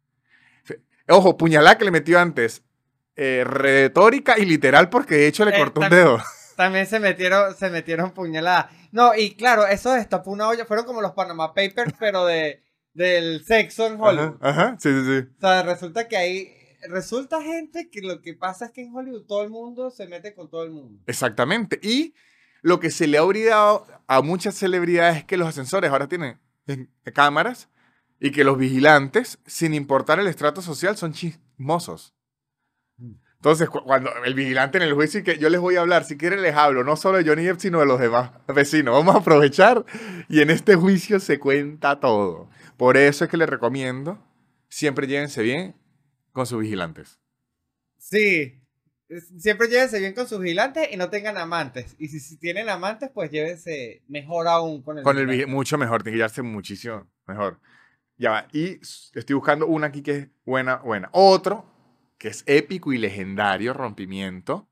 Ojo, 1.11 1.37
puñalada 1.37 1.77
que 1.77 1.85
le 1.85 1.91
metió 1.91 2.19
antes. 2.19 2.63
eh, 3.17 3.45
retórica 3.45 4.39
y 4.39 4.47
literal, 4.47 4.89
porque 4.89 5.15
de 5.17 5.27
hecho 5.27 5.45
le 5.45 5.55
Eh, 5.55 5.59
cortó 5.59 5.83
un 5.83 5.91
dedo. 5.91 6.19
También 6.57 6.87
se 6.87 7.01
metieron, 7.01 7.55
se 7.55 7.69
metieron 7.69 8.13
puñaladas. 8.13 8.67
No, 8.93 9.15
y 9.15 9.35
claro, 9.35 9.67
eso 9.67 9.93
destapó 9.93 10.31
una 10.31 10.49
olla. 10.49 10.65
Fueron 10.65 10.87
como 10.87 11.03
los 11.03 11.13
Panama 11.13 11.49
Papers, 11.53 11.93
pero 11.99 12.25
de, 12.25 12.63
del 12.95 13.45
sexo 13.45 13.87
en 13.89 14.01
Hollywood. 14.01 14.37
Ajá, 14.41 14.63
ajá, 14.69 14.77
sí, 14.81 14.89
sí, 14.91 15.05
sí. 15.05 15.29
O 15.37 15.41
sea, 15.41 15.63
resulta 15.65 16.09
que 16.09 16.17
ahí. 16.17 16.57
Resulta, 16.89 17.43
gente, 17.43 17.91
que 17.91 18.01
lo 18.01 18.23
que 18.23 18.33
pasa 18.33 18.67
es 18.67 18.71
que 18.73 18.81
en 18.83 18.95
Hollywood 18.95 19.27
todo 19.27 19.43
el 19.43 19.51
mundo 19.51 19.91
se 19.91 20.07
mete 20.07 20.33
con 20.33 20.49
todo 20.49 20.65
el 20.65 20.71
mundo. 20.71 21.03
Exactamente. 21.07 21.79
Y 21.83 22.15
lo 22.63 22.81
que 22.81 22.91
se 22.91 23.07
le 23.07 23.19
ha 23.19 23.25
olvidado 23.25 23.87
a 24.07 24.23
muchas 24.23 24.55
celebridades 24.55 25.19
es 25.19 25.25
que 25.25 25.37
los 25.37 25.47
ascensores 25.49 25.91
ahora 25.91 26.09
tienen 26.09 26.39
cámaras 27.13 27.69
y 28.21 28.31
que 28.33 28.45
los 28.45 28.59
vigilantes, 28.59 29.39
sin 29.47 29.75
importar 29.75 30.21
el 30.21 30.27
estrato 30.27 30.63
social, 30.63 30.97
son 30.97 31.13
chismosos. 31.15 32.15
Entonces, 33.37 33.71
cu- 33.71 33.83
cuando 33.83 34.11
el 34.25 34.35
vigilante 34.35 34.77
en 34.77 34.85
el 34.85 34.93
juicio 34.93 35.21
y 35.21 35.23
que 35.23 35.39
yo 35.39 35.49
les 35.49 35.59
voy 35.61 35.77
a 35.77 35.81
hablar, 35.81 36.05
si 36.05 36.19
quieren 36.19 36.43
les 36.43 36.55
hablo, 36.55 36.85
no 36.85 36.97
solo 36.97 37.17
de 37.17 37.25
Johnny 37.25 37.43
Depp, 37.45 37.59
sino 37.59 37.81
de 37.81 37.87
los 37.87 37.99
demás 37.99 38.33
vecinos. 38.55 38.93
Vamos 38.95 39.15
a 39.15 39.19
aprovechar 39.21 39.85
y 40.29 40.43
en 40.43 40.51
este 40.51 40.75
juicio 40.77 41.19
se 41.21 41.39
cuenta 41.39 41.99
todo. 42.01 42.51
Por 42.77 42.99
eso 42.99 43.25
es 43.25 43.31
que 43.31 43.39
les 43.39 43.49
recomiendo, 43.49 44.23
siempre 44.69 45.07
llévense 45.07 45.43
bien 45.43 45.75
con 46.33 46.45
sus 46.47 46.61
vigilantes. 46.61 47.19
Sí. 47.97 48.57
Siempre 49.39 49.69
llévense 49.69 49.99
bien 49.99 50.13
con 50.15 50.29
sus 50.29 50.39
vigilantes 50.39 50.89
y 50.93 50.97
no 50.99 51.09
tengan 51.09 51.37
amantes. 51.39 51.97
Y 51.99 52.09
si, 52.09 52.21
si 52.21 52.37
tienen 52.37 52.69
amantes, 52.69 53.11
pues 53.13 53.31
llévense 53.31 54.03
mejor 54.07 54.47
aún 54.49 54.83
con 54.83 54.99
el 54.99 55.05
Con 55.05 55.17
el 55.17 55.25
vigilante. 55.27 55.47
vigi- 55.51 55.55
mucho 55.57 55.79
mejor, 55.79 56.03
tiene 56.03 56.13
que 56.15 56.19
llevarse 56.19 56.43
muchísimo 56.43 57.11
mejor. 57.27 57.59
Ya 58.21 58.31
va. 58.31 58.49
Y 58.53 58.79
estoy 59.15 59.35
buscando 59.35 59.67
una 59.67 59.87
aquí 59.87 60.03
que 60.03 60.11
es 60.17 60.29
buena, 60.45 60.77
buena. 60.77 61.09
Otro 61.13 61.65
que 62.19 62.29
es 62.29 62.45
épico 62.47 62.93
y 62.93 62.99
legendario, 62.99 63.73
rompimiento. 63.73 64.69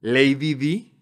Lady 0.00 0.54
D 0.54 0.92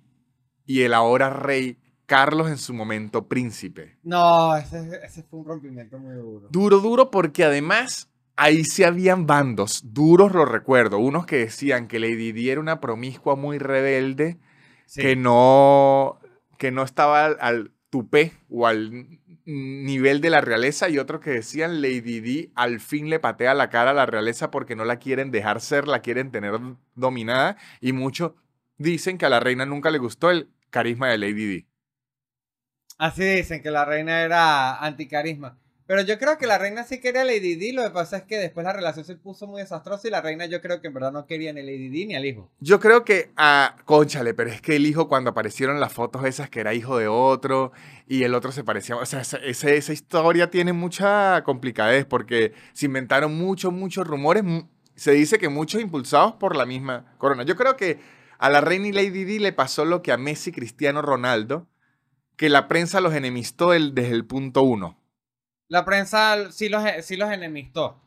y 0.67 0.83
el 0.83 0.93
ahora 0.93 1.31
rey 1.31 1.79
Carlos 2.05 2.51
en 2.51 2.59
su 2.59 2.75
momento 2.75 3.29
príncipe. 3.29 3.99
No, 4.03 4.55
ese, 4.57 5.01
ese 5.03 5.23
fue 5.23 5.41
un 5.41 5.47
rompimiento 5.47 5.99
muy 5.99 6.15
duro. 6.15 6.49
Duro, 6.51 6.81
duro, 6.81 7.11
porque 7.11 7.45
además 7.45 8.11
ahí 8.37 8.65
sí 8.65 8.85
habían 8.85 9.27
bandos. 9.27 9.81
Duros 9.95 10.33
lo 10.33 10.45
recuerdo. 10.45 10.99
Unos 10.99 11.25
que 11.25 11.37
decían 11.39 11.89
que 11.89 11.99
Lady 11.99 12.33
D 12.33 12.53
era 12.53 12.61
una 12.61 12.79
promiscua 12.81 13.37
muy 13.37 13.57
rebelde 13.59 14.39
Sí. 14.87 15.01
que 15.01 15.17
no 15.17 16.19
que 16.59 16.71
no 16.71 16.83
estaba 16.83 17.25
al, 17.25 17.39
al 17.41 17.73
tupé 17.89 18.35
o 18.51 18.67
al 18.67 19.19
nivel 19.47 20.21
de 20.21 20.31
la 20.31 20.41
realeza 20.41 20.89
y 20.89 20.99
otros 20.99 21.21
que 21.21 21.31
decían 21.31 21.83
Lady 21.83 22.21
D 22.21 22.51
al 22.55 22.81
fin 22.81 23.11
le 23.11 23.21
patea 23.21 23.55
la 23.55 23.69
cara 23.69 23.91
a 23.91 23.95
la 23.95 24.07
realeza 24.07 24.51
porque 24.51 24.77
no 24.77 24.85
la 24.85 24.99
quieren 24.99 25.31
dejar 25.31 25.61
ser, 25.61 25.87
la 25.87 26.01
quieren 26.01 26.31
tener 26.31 26.59
dominada 26.95 27.57
y 27.81 27.93
muchos 27.93 28.33
dicen 28.79 29.19
que 29.19 29.27
a 29.27 29.31
la 29.31 29.41
reina 29.41 29.67
nunca 29.67 29.91
le 29.91 29.99
gustó 29.99 30.31
el 30.31 30.51
carisma 30.71 31.09
de 31.09 31.19
Lady 31.19 31.47
D. 31.47 31.67
Así 32.99 33.25
dicen 33.25 33.63
que 33.63 33.71
la 33.71 33.85
reina 33.85 34.23
era 34.23 34.79
anticarisma. 34.79 35.59
Pero 35.87 36.01
yo 36.01 36.19
creo 36.19 36.39
que 36.39 36.47
la 36.47 36.57
reina 36.57 36.83
sí 36.85 36.99
quería 36.99 37.23
a 37.23 37.25
Lady 37.25 37.57
Di. 37.57 37.73
Lo 37.73 37.83
que 37.83 37.91
pasa 37.91 38.17
es 38.17 38.23
que 38.23 38.39
después 38.39 38.65
la 38.65 38.73
relación 38.73 39.05
se 39.05 39.17
puso 39.17 39.47
muy 39.47 39.61
desastrosa 39.61 40.09
y 40.09 40.11
la 40.11 40.23
reina 40.23 40.47
yo 40.47 40.63
creo 40.63 40.81
que 40.81 40.87
en 40.87 40.95
verdad 40.95 41.13
no 41.13 41.27
quería 41.27 41.53
ni 41.53 41.61
a 41.61 41.63
Lady 41.63 41.89
Di 41.89 42.07
ni 42.07 42.15
al 42.15 42.25
hijo. 42.25 42.51
Yo 42.61 42.81
creo 42.81 43.05
que 43.05 43.33
a 43.37 43.77
Conchale, 43.85 44.33
pero 44.33 44.49
es 44.51 44.63
que 44.63 44.77
el 44.77 44.87
hijo 44.87 45.09
cuando 45.09 45.31
aparecieron 45.31 45.81
las 45.81 45.93
fotos 45.93 46.25
esas 46.25 46.49
que 46.49 46.61
era 46.61 46.73
hijo 46.73 46.97
de 46.97 47.07
otro 47.07 47.73
y 48.09 48.23
el 48.23 48.35
otro 48.35 48.51
se 48.51 48.65
parecía, 48.65 48.97
o 48.97 49.05
sea, 49.05 49.21
esa, 49.21 49.37
esa- 49.39 49.93
historia 49.93 50.51
tiene 50.51 50.73
mucha 50.73 51.43
complicadez 51.45 52.07
porque 52.07 52.53
se 52.73 52.87
inventaron 52.87 53.37
muchos, 53.37 53.71
muchos 53.73 54.07
rumores, 54.07 54.43
se 54.95 55.13
dice 55.13 55.39
que 55.39 55.51
muchos 55.51 55.83
impulsados 55.83 56.33
por 56.35 56.57
la 56.57 56.65
misma 56.65 57.15
corona. 57.19 57.43
Yo 57.43 57.57
creo 57.57 57.77
que 57.77 57.99
a 58.39 58.49
la 58.49 58.63
reina 58.63 58.89
y 58.89 58.93
Lady 58.93 59.25
Di 59.25 59.39
le 59.39 59.53
pasó 59.53 59.85
lo 59.85 60.01
que 60.03 60.13
a 60.13 60.17
Messi 60.17 60.51
Cristiano 60.51 61.03
Ronaldo, 61.03 61.69
que 62.37 62.49
la 62.49 62.69
prensa 62.69 63.01
los 63.03 63.15
enemistó 63.15 63.71
desde 63.71 64.11
el 64.11 64.25
punto 64.25 64.63
uno. 64.63 64.99
La 65.69 65.85
prensa 65.85 66.51
sí 66.53 66.69
los, 66.69 66.83
sí 67.03 67.17
los 67.17 67.31
enemistó. 67.31 68.01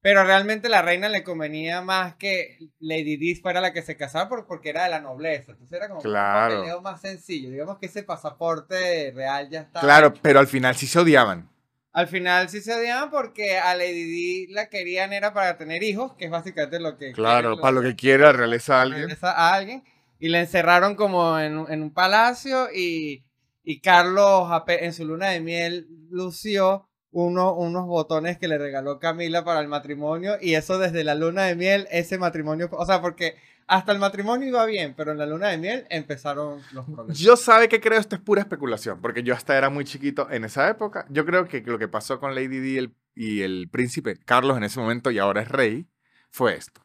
Pero 0.00 0.24
realmente 0.24 0.68
la 0.68 0.82
reina 0.82 1.08
le 1.08 1.22
convenía 1.22 1.80
más 1.80 2.16
que 2.16 2.58
Lady 2.80 3.16
Di 3.16 3.36
fuera 3.36 3.60
la 3.60 3.72
que 3.72 3.82
se 3.82 3.96
casara 3.96 4.28
por- 4.28 4.46
porque 4.48 4.70
era 4.70 4.82
de 4.84 4.90
la 4.90 5.00
nobleza. 5.00 5.52
Entonces 5.52 5.76
era 5.78 5.88
como 5.88 6.00
Claro. 6.02 6.54
un 6.54 6.60
papeleo 6.60 6.80
más 6.80 7.00
sencillo. 7.00 7.50
Digamos 7.50 7.78
que 7.78 7.86
ese 7.86 8.02
pasaporte 8.02 9.12
real 9.14 9.48
ya 9.48 9.60
está. 9.60 9.80
Claro, 9.80 10.12
pero 10.20 10.40
al 10.40 10.48
final 10.48 10.74
sí 10.74 10.88
se 10.88 10.98
odiaban. 10.98 11.48
Al 11.92 12.08
final 12.08 12.48
sí 12.48 12.60
se 12.62 12.74
odiaban 12.74 13.10
porque 13.10 13.58
a 13.58 13.76
Lady 13.76 14.02
Di 14.04 14.46
la 14.48 14.68
querían 14.68 15.12
era 15.12 15.32
para 15.34 15.56
tener 15.56 15.84
hijos, 15.84 16.14
que 16.14 16.24
es 16.24 16.30
básicamente 16.32 16.80
lo 16.80 16.96
que... 16.96 17.12
Claro, 17.12 17.50
quieren 17.50 17.60
para 17.60 17.72
lo 17.72 17.82
que 17.82 17.94
quiere 17.94 18.24
la 18.24 18.32
realeza 18.32 18.80
alguien. 18.82 19.02
regresa 19.02 19.30
a 19.30 19.54
alguien 19.54 19.84
y 20.18 20.30
la 20.30 20.40
encerraron 20.40 20.96
como 20.96 21.38
en 21.38 21.58
un 21.58 21.92
palacio 21.92 22.68
y, 22.74 23.24
Y 23.64 23.80
Carlos 23.80 24.48
en 24.66 24.92
su 24.92 25.04
luna 25.04 25.28
de 25.28 25.40
miel 25.40 25.88
lució 26.10 26.88
uno, 27.12 27.54
unos 27.54 27.86
botones 27.86 28.38
que 28.38 28.48
le 28.48 28.58
regaló 28.58 28.98
Camila 28.98 29.44
para 29.44 29.60
el 29.60 29.68
matrimonio 29.68 30.36
y 30.40 30.54
eso 30.54 30.78
desde 30.78 31.04
la 31.04 31.14
luna 31.14 31.44
de 31.44 31.54
miel, 31.54 31.86
ese 31.90 32.18
matrimonio, 32.18 32.68
o 32.72 32.86
sea, 32.86 33.00
porque 33.00 33.36
hasta 33.66 33.92
el 33.92 33.98
matrimonio 33.98 34.48
iba 34.48 34.64
bien, 34.66 34.94
pero 34.96 35.12
en 35.12 35.18
la 35.18 35.26
luna 35.26 35.48
de 35.48 35.58
miel 35.58 35.86
empezaron 35.90 36.60
los 36.72 36.86
problemas. 36.86 37.18
Yo 37.18 37.36
sabe 37.36 37.68
que 37.68 37.80
creo 37.80 38.00
esto 38.00 38.16
es 38.16 38.22
pura 38.22 38.40
especulación, 38.40 39.00
porque 39.00 39.22
yo 39.22 39.34
hasta 39.34 39.56
era 39.56 39.70
muy 39.70 39.84
chiquito 39.84 40.28
en 40.30 40.44
esa 40.44 40.68
época. 40.68 41.06
Yo 41.10 41.24
creo 41.24 41.46
que 41.46 41.60
lo 41.60 41.78
que 41.78 41.88
pasó 41.88 42.18
con 42.18 42.34
Lady 42.34 42.60
Di 42.60 42.74
y 42.74 42.78
el, 42.78 42.94
y 43.14 43.42
el 43.42 43.68
príncipe 43.70 44.18
Carlos 44.24 44.56
en 44.56 44.64
ese 44.64 44.80
momento 44.80 45.10
y 45.10 45.18
ahora 45.18 45.42
es 45.42 45.48
rey 45.48 45.86
fue 46.30 46.54
esto. 46.54 46.82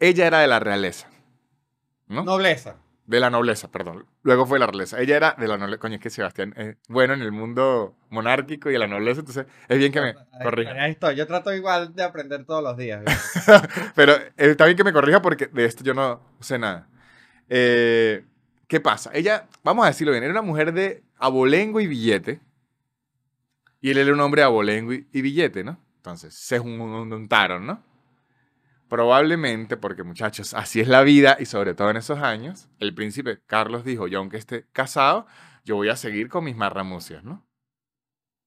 Ella 0.00 0.26
era 0.26 0.40
de 0.40 0.48
la 0.48 0.60
realeza, 0.60 1.08
¿no? 2.08 2.24
Nobleza. 2.24 2.76
De 3.06 3.20
la 3.20 3.30
nobleza, 3.30 3.70
perdón. 3.70 4.06
Luego 4.22 4.44
fue 4.44 4.58
la 4.58 4.66
realeza. 4.66 5.00
Ella 5.00 5.16
era 5.16 5.34
de 5.38 5.48
la 5.48 5.56
nobleza. 5.56 5.80
Coño, 5.80 5.94
es 5.94 6.00
que 6.00 6.10
Sebastián 6.10 6.52
es 6.56 6.76
bueno 6.88 7.14
en 7.14 7.22
el 7.22 7.32
mundo 7.32 7.96
monárquico 8.10 8.68
y 8.68 8.74
de 8.74 8.78
la 8.78 8.86
nobleza, 8.86 9.20
entonces 9.20 9.46
es 9.68 9.78
bien 9.78 9.92
que 9.92 10.00
me 10.02 10.14
corrija. 10.42 10.72
Ahí 10.72 10.90
estoy, 10.92 11.16
yo 11.16 11.26
trato 11.26 11.54
igual 11.54 11.94
de 11.94 12.02
aprender 12.02 12.44
todos 12.44 12.62
los 12.62 12.76
días. 12.76 13.02
Pero 13.94 14.12
eh, 14.14 14.30
está 14.36 14.66
bien 14.66 14.76
que 14.76 14.84
me 14.84 14.92
corrija 14.92 15.22
porque 15.22 15.46
de 15.46 15.64
esto 15.64 15.82
yo 15.84 15.94
no 15.94 16.20
sé 16.40 16.58
nada. 16.58 16.86
Eh, 17.48 18.24
¿Qué 18.68 18.78
pasa? 18.80 19.10
Ella, 19.14 19.48
vamos 19.64 19.84
a 19.84 19.88
decirlo 19.88 20.12
bien, 20.12 20.22
era 20.22 20.32
una 20.32 20.42
mujer 20.42 20.72
de 20.74 21.02
abolengo 21.18 21.80
y 21.80 21.86
billete. 21.86 22.40
Y 23.80 23.90
él 23.90 23.98
era 23.98 24.12
un 24.12 24.20
hombre 24.20 24.42
de 24.42 24.46
abolengo 24.46 24.92
y, 24.92 25.08
y 25.12 25.22
billete, 25.22 25.64
¿no? 25.64 25.78
Entonces, 25.96 26.34
se 26.34 26.58
jun- 26.60 27.08
juntaron, 27.10 27.66
¿no? 27.66 27.82
Probablemente 28.90 29.76
porque, 29.76 30.02
muchachos, 30.02 30.52
así 30.52 30.80
es 30.80 30.88
la 30.88 31.02
vida 31.02 31.36
y 31.38 31.46
sobre 31.46 31.74
todo 31.74 31.90
en 31.90 31.96
esos 31.96 32.18
años, 32.18 32.68
el 32.80 32.92
príncipe 32.92 33.38
Carlos 33.46 33.84
dijo, 33.84 34.08
yo 34.08 34.18
aunque 34.18 34.36
esté 34.36 34.66
casado, 34.72 35.28
yo 35.64 35.76
voy 35.76 35.90
a 35.90 35.96
seguir 35.96 36.28
con 36.28 36.42
mis 36.42 36.56
marramucias, 36.56 37.22
¿no? 37.22 37.46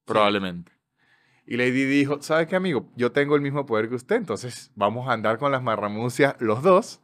Probablemente. 0.03 0.73
Y 1.45 1.55
Lady 1.55 1.85
dijo, 1.85 2.21
¿sabe 2.21 2.45
qué, 2.45 2.57
amigo? 2.57 2.91
Yo 2.97 3.13
tengo 3.13 3.37
el 3.37 3.41
mismo 3.41 3.65
poder 3.65 3.87
que 3.87 3.95
usted, 3.95 4.17
entonces 4.17 4.69
vamos 4.75 5.07
a 5.07 5.13
andar 5.13 5.37
con 5.37 5.49
las 5.49 5.63
marramucias 5.63 6.35
los 6.39 6.61
dos. 6.61 6.99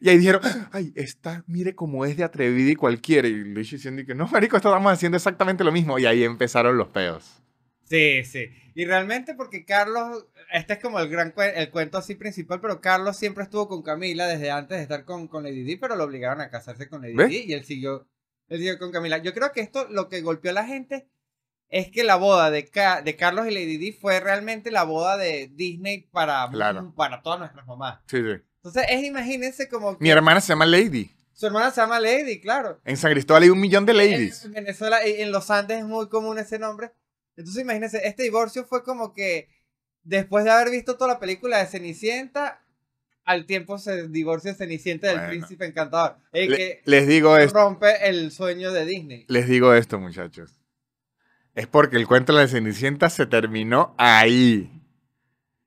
Y 0.00 0.08
ahí 0.08 0.16
dijeron, 0.16 0.40
ay, 0.72 0.94
esta, 0.96 1.44
mire 1.46 1.74
cómo 1.74 2.06
es 2.06 2.16
de 2.16 2.24
atrevida 2.24 2.70
y 2.70 2.76
cualquiera. 2.76 3.28
Y 3.28 3.34
Luis 3.34 3.70
diciendo 3.70 4.02
que 4.06 4.14
no, 4.14 4.26
marico, 4.28 4.56
estamos 4.56 4.90
haciendo 4.90 5.16
exactamente 5.16 5.62
lo 5.62 5.72
mismo. 5.72 5.98
Y 5.98 6.06
ahí 6.06 6.24
empezaron 6.24 6.78
los 6.78 6.88
peos. 6.88 7.42
Sí, 7.88 8.22
sí. 8.24 8.46
Y 8.74 8.84
realmente 8.84 9.34
porque 9.34 9.64
Carlos, 9.64 10.26
este 10.52 10.74
es 10.74 10.78
como 10.78 11.00
el 11.00 11.08
gran 11.08 11.34
cue- 11.34 11.52
el 11.56 11.70
cuento 11.70 11.98
así 11.98 12.14
principal, 12.14 12.60
pero 12.60 12.80
Carlos 12.80 13.16
siempre 13.16 13.44
estuvo 13.44 13.66
con 13.68 13.82
Camila 13.82 14.26
desde 14.26 14.50
antes 14.50 14.76
de 14.76 14.82
estar 14.82 15.04
con, 15.04 15.26
con 15.28 15.42
Lady 15.42 15.62
Di, 15.62 15.76
pero 15.76 15.96
lo 15.96 16.04
obligaron 16.04 16.40
a 16.40 16.50
casarse 16.50 16.88
con 16.88 17.02
Lady 17.02 17.14
¿Ves? 17.14 17.28
Di 17.30 17.36
y 17.48 17.52
él 17.54 17.64
siguió, 17.64 18.06
él 18.48 18.58
siguió 18.58 18.78
con 18.78 18.92
Camila. 18.92 19.18
Yo 19.18 19.32
creo 19.34 19.50
que 19.52 19.60
esto 19.62 19.88
lo 19.90 20.08
que 20.08 20.20
golpeó 20.20 20.50
a 20.50 20.54
la 20.54 20.64
gente 20.66 21.08
es 21.70 21.90
que 21.90 22.04
la 22.04 22.16
boda 22.16 22.50
de, 22.50 22.66
Ca- 22.68 23.02
de 23.02 23.16
Carlos 23.16 23.46
y 23.46 23.50
Lady 23.50 23.78
Di 23.78 23.92
fue 23.92 24.20
realmente 24.20 24.70
la 24.70 24.84
boda 24.84 25.16
de 25.16 25.50
Disney 25.52 26.02
para, 26.12 26.48
Claro. 26.50 26.94
para 26.94 27.20
todas 27.22 27.38
nuestras 27.40 27.66
mamás. 27.66 28.00
Sí, 28.06 28.18
sí. 28.18 28.42
Entonces 28.56 28.84
es, 28.90 29.02
imagínense 29.04 29.68
como 29.68 29.96
que 29.98 30.02
Mi 30.04 30.10
hermana 30.10 30.40
se 30.40 30.48
llama 30.52 30.66
Lady. 30.66 31.10
su 31.32 31.46
hermana 31.46 31.70
se 31.70 31.80
llama 31.80 32.00
Lady, 32.00 32.40
claro. 32.40 32.80
En 32.84 32.96
San 32.96 33.12
Cristóbal 33.12 33.42
hay 33.44 33.48
un 33.50 33.60
millón 33.60 33.86
de 33.86 33.94
ladies. 33.94 34.44
En 34.44 34.52
Venezuela 34.52 35.06
y 35.06 35.20
en 35.22 35.30
los 35.32 35.50
Andes 35.50 35.78
es 35.78 35.84
muy 35.84 36.08
común 36.08 36.38
ese 36.38 36.58
nombre. 36.58 36.92
Entonces 37.38 37.62
imagínense, 37.62 38.00
este 38.04 38.24
divorcio 38.24 38.64
fue 38.64 38.82
como 38.82 39.14
que 39.14 39.48
después 40.02 40.44
de 40.44 40.50
haber 40.50 40.70
visto 40.70 40.96
toda 40.96 41.14
la 41.14 41.20
película 41.20 41.58
de 41.58 41.66
Cenicienta, 41.66 42.62
al 43.24 43.46
tiempo 43.46 43.78
se 43.78 44.08
divorcia 44.08 44.54
Cenicienta 44.54 45.06
del 45.08 45.16
Bueno. 45.18 45.30
príncipe 45.30 45.66
encantador. 45.66 46.16
El 46.32 46.50
Le- 46.50 46.56
que 46.56 46.82
les 46.84 47.06
digo 47.06 47.36
esto. 47.36 47.58
rompe 47.58 48.08
el 48.08 48.30
sueño 48.32 48.72
de 48.72 48.84
Disney. 48.86 49.24
Les 49.28 49.46
digo 49.48 49.72
esto, 49.74 49.98
muchachos. 49.98 50.60
Es 51.54 51.66
porque 51.66 51.96
el 51.96 52.06
cuento 52.06 52.32
de 52.34 52.42
la 52.42 52.48
Cenicienta 52.48 53.10
se 53.10 53.26
terminó 53.26 53.94
ahí. 53.98 54.72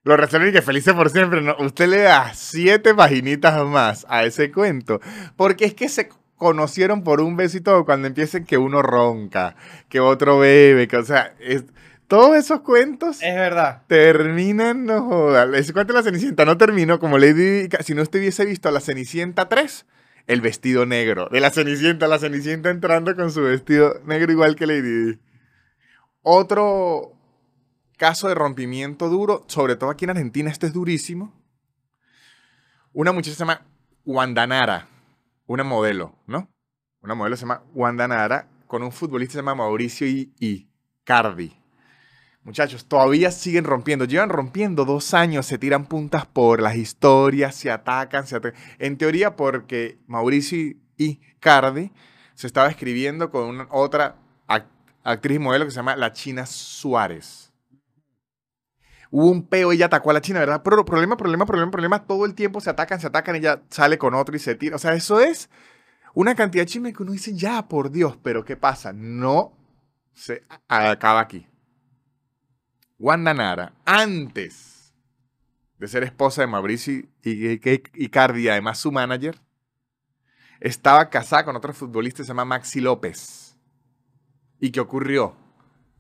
Lo 0.04 0.18
resuelven 0.18 0.50
y 0.50 0.54
que 0.54 0.62
felices 0.64 0.94
por 0.96 1.10
siempre. 1.12 1.42
No, 1.42 1.56
usted 1.60 1.88
le 1.88 1.98
da 2.02 2.34
siete 2.34 2.96
paginitas 2.96 3.64
más 3.66 4.06
a 4.10 4.24
ese 4.26 4.52
cuento. 4.52 5.00
Porque 5.38 5.66
es 5.66 5.76
que 5.76 5.88
se 5.90 6.10
conocieron 6.42 7.04
por 7.04 7.22
un 7.22 7.38
besito 7.38 7.86
cuando 7.86 8.08
empiecen 8.08 8.46
que 8.46 8.58
uno 8.58 8.82
ronca, 8.82 9.56
que 9.90 10.00
otro 10.00 10.40
bebe, 10.40 10.88
que 10.88 10.98
o 10.98 11.06
sea, 11.06 11.36
es- 11.40 11.66
todos 12.08 12.36
esos 12.36 12.62
cuentos 12.62 13.22
Es 13.22 13.36
verdad. 13.36 13.84
terminan, 13.86 14.86
no 14.86 15.04
joda. 15.06 15.46
Ese 15.56 15.72
cuento 15.72 15.94
de 15.94 16.00
la 16.00 16.04
Cenicienta 16.04 16.44
no 16.44 16.58
terminó 16.58 17.00
como 17.00 17.20
Lady. 17.20 17.70
Si 17.86 17.94
no 17.94 18.02
usted 18.02 18.18
hubiese 18.20 18.44
visto 18.46 18.72
la 18.72 18.80
Cenicienta 18.80 19.48
3, 19.50 19.86
el 20.26 20.42
vestido 20.42 20.88
negro 20.88 21.30
de 21.32 21.42
la 21.42 21.52
Cenicienta, 21.52 22.08
la 22.08 22.18
Cenicienta 22.18 22.72
entrando 22.72 23.16
con 23.16 23.32
su 23.32 23.44
vestido 23.44 24.02
negro 24.06 24.32
igual 24.32 24.56
que 24.56 24.66
Lady 24.66 24.82
Di. 25.12 25.20
Otro 26.24 27.14
caso 27.98 28.28
de 28.30 28.34
rompimiento 28.34 29.10
duro, 29.10 29.46
sobre 29.48 29.76
todo 29.76 29.92
aquí 29.92 30.06
en 30.06 30.10
Argentina, 30.12 30.50
este 30.50 30.66
es 30.66 30.74
durísimo. 30.74 31.40
Una 32.94 33.12
muchacha 33.12 33.36
se 33.36 33.40
llama 33.40 33.62
Wandanara, 34.06 34.88
una 35.52 35.64
modelo, 35.66 36.16
¿no? 36.28 36.50
Una 37.02 37.14
modelo 37.16 37.36
se 37.36 37.42
llama 37.42 37.64
Wandanara 37.74 38.48
con 38.68 38.84
un 38.84 38.92
futbolista 38.92 39.34
se 39.34 39.40
llama 39.40 39.56
Mauricio 39.56 40.08
I- 40.08 40.32
Icardi. 40.40 41.52
Muchachos, 42.44 42.86
todavía 42.86 43.32
siguen 43.32 43.66
rompiendo. 43.66 44.06
Llevan 44.06 44.30
rompiendo 44.30 44.86
dos 44.86 45.14
años, 45.14 45.46
se 45.46 45.58
tiran 45.58 45.86
puntas 45.86 46.26
por 46.26 46.62
las 46.62 46.76
historias, 46.76 47.54
se 47.56 47.70
atacan, 47.70 48.26
se 48.26 48.38
atacan. 48.38 48.60
En 48.80 48.98
teoría, 48.98 49.36
porque 49.36 50.00
Mauricio 50.08 50.74
Icardi 50.98 51.92
se 52.34 52.48
estaba 52.48 52.70
escribiendo 52.70 53.30
con 53.30 53.44
una, 53.44 53.68
otra 53.72 54.16
ac- 54.48 54.66
actriz 55.04 55.36
y 55.36 55.40
modelo 55.40 55.66
que 55.66 55.72
se 55.72 55.76
llama 55.78 55.96
La 55.98 56.14
China 56.14 56.46
Suárez. 56.46 57.51
Hubo 59.12 59.30
un 59.30 59.46
peo, 59.46 59.74
ella 59.74 59.88
atacó 59.88 60.10
a 60.10 60.14
la 60.14 60.22
China, 60.22 60.40
¿verdad? 60.40 60.62
Pero 60.64 60.86
problema, 60.86 61.18
problema, 61.18 61.46
problema, 61.46 61.70
problema. 61.70 62.06
Todo 62.08 62.26
el 62.26 62.34
tiempo 62.34 62.62
se 62.62 62.70
atacan, 62.70 63.00
se 63.00 63.08
atacan, 63.08 63.36
ella 63.36 63.62
sale 63.70 63.98
con 63.98 64.14
otro 64.14 64.36
y 64.36 64.40
se 64.40 64.56
tira. 64.56 64.78
O 64.78 64.80
sea, 64.80 64.94
eso 64.94 65.20
es 65.20 65.50
una 66.14 66.34
cantidad 66.34 66.64
de 66.64 66.68
chisme 66.68 66.94
que 66.94 67.04
uno 67.04 67.12
dice, 67.12 67.34
ya, 67.36 67.68
por 67.68 67.92
Dios, 67.92 68.18
pero 68.24 68.46
¿qué 68.46 68.56
pasa? 68.56 68.94
No 68.94 69.52
se 70.14 70.44
acaba 70.68 71.20
aquí. 71.20 71.46
Wanda 72.98 73.34
Nara, 73.34 73.74
antes 73.84 74.94
de 75.78 75.88
ser 75.88 76.04
esposa 76.04 76.42
de 76.42 76.48
Mauricio 76.48 76.94
I- 77.24 77.60
I- 77.64 77.84
Icardi, 77.96 78.48
además 78.48 78.78
su 78.78 78.92
manager, 78.92 79.40
estaba 80.60 81.10
casada 81.10 81.44
con 81.44 81.56
otro 81.56 81.74
futbolista 81.74 82.18
que 82.18 82.24
se 82.24 82.28
llama 82.30 82.46
Maxi 82.46 82.80
López. 82.80 83.58
¿Y 84.60 84.70
qué 84.72 84.80
ocurrió? 84.80 85.36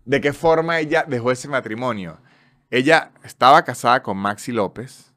¿De 0.05 0.21
qué 0.21 0.33
forma 0.33 0.79
ella 0.79 1.03
dejó 1.07 1.31
ese 1.31 1.47
matrimonio? 1.47 2.19
Ella 2.71 3.11
estaba 3.25 3.63
casada 3.65 4.01
con 4.01 4.17
Maxi 4.17 4.53
López 4.53 5.13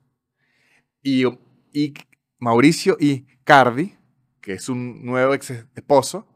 y, 1.04 1.24
y 1.72 1.94
Mauricio 2.40 2.96
Icardi, 2.98 3.96
que 4.40 4.54
es 4.54 4.68
un 4.68 5.06
nuevo 5.06 5.34
ex 5.34 5.50
esposo, 5.76 6.26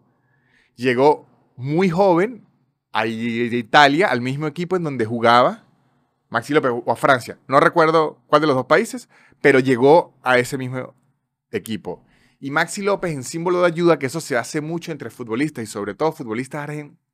llegó 0.76 1.26
muy 1.56 1.90
joven 1.90 2.46
a 2.92 3.06
Italia, 3.06 4.06
al 4.06 4.20
mismo 4.20 4.46
equipo 4.46 4.76
en 4.76 4.84
donde 4.84 5.06
jugaba 5.06 5.64
Maxi 6.28 6.54
López, 6.54 6.70
o 6.72 6.92
a 6.92 6.96
Francia. 6.96 7.36
No 7.48 7.58
recuerdo 7.58 8.22
cuál 8.28 8.42
de 8.42 8.46
los 8.46 8.54
dos 8.54 8.66
países, 8.66 9.08
pero 9.40 9.58
llegó 9.58 10.14
a 10.22 10.38
ese 10.38 10.56
mismo 10.56 10.94
equipo. 11.50 12.04
Y 12.38 12.52
Maxi 12.52 12.80
López, 12.80 13.12
en 13.12 13.24
símbolo 13.24 13.62
de 13.62 13.66
ayuda, 13.66 13.98
que 13.98 14.06
eso 14.06 14.20
se 14.20 14.36
hace 14.36 14.60
mucho 14.60 14.92
entre 14.92 15.10
futbolistas 15.10 15.64
y 15.64 15.66
sobre 15.66 15.96
todo 15.96 16.12
futbolistas 16.12 16.62
argentinos, 16.62 17.07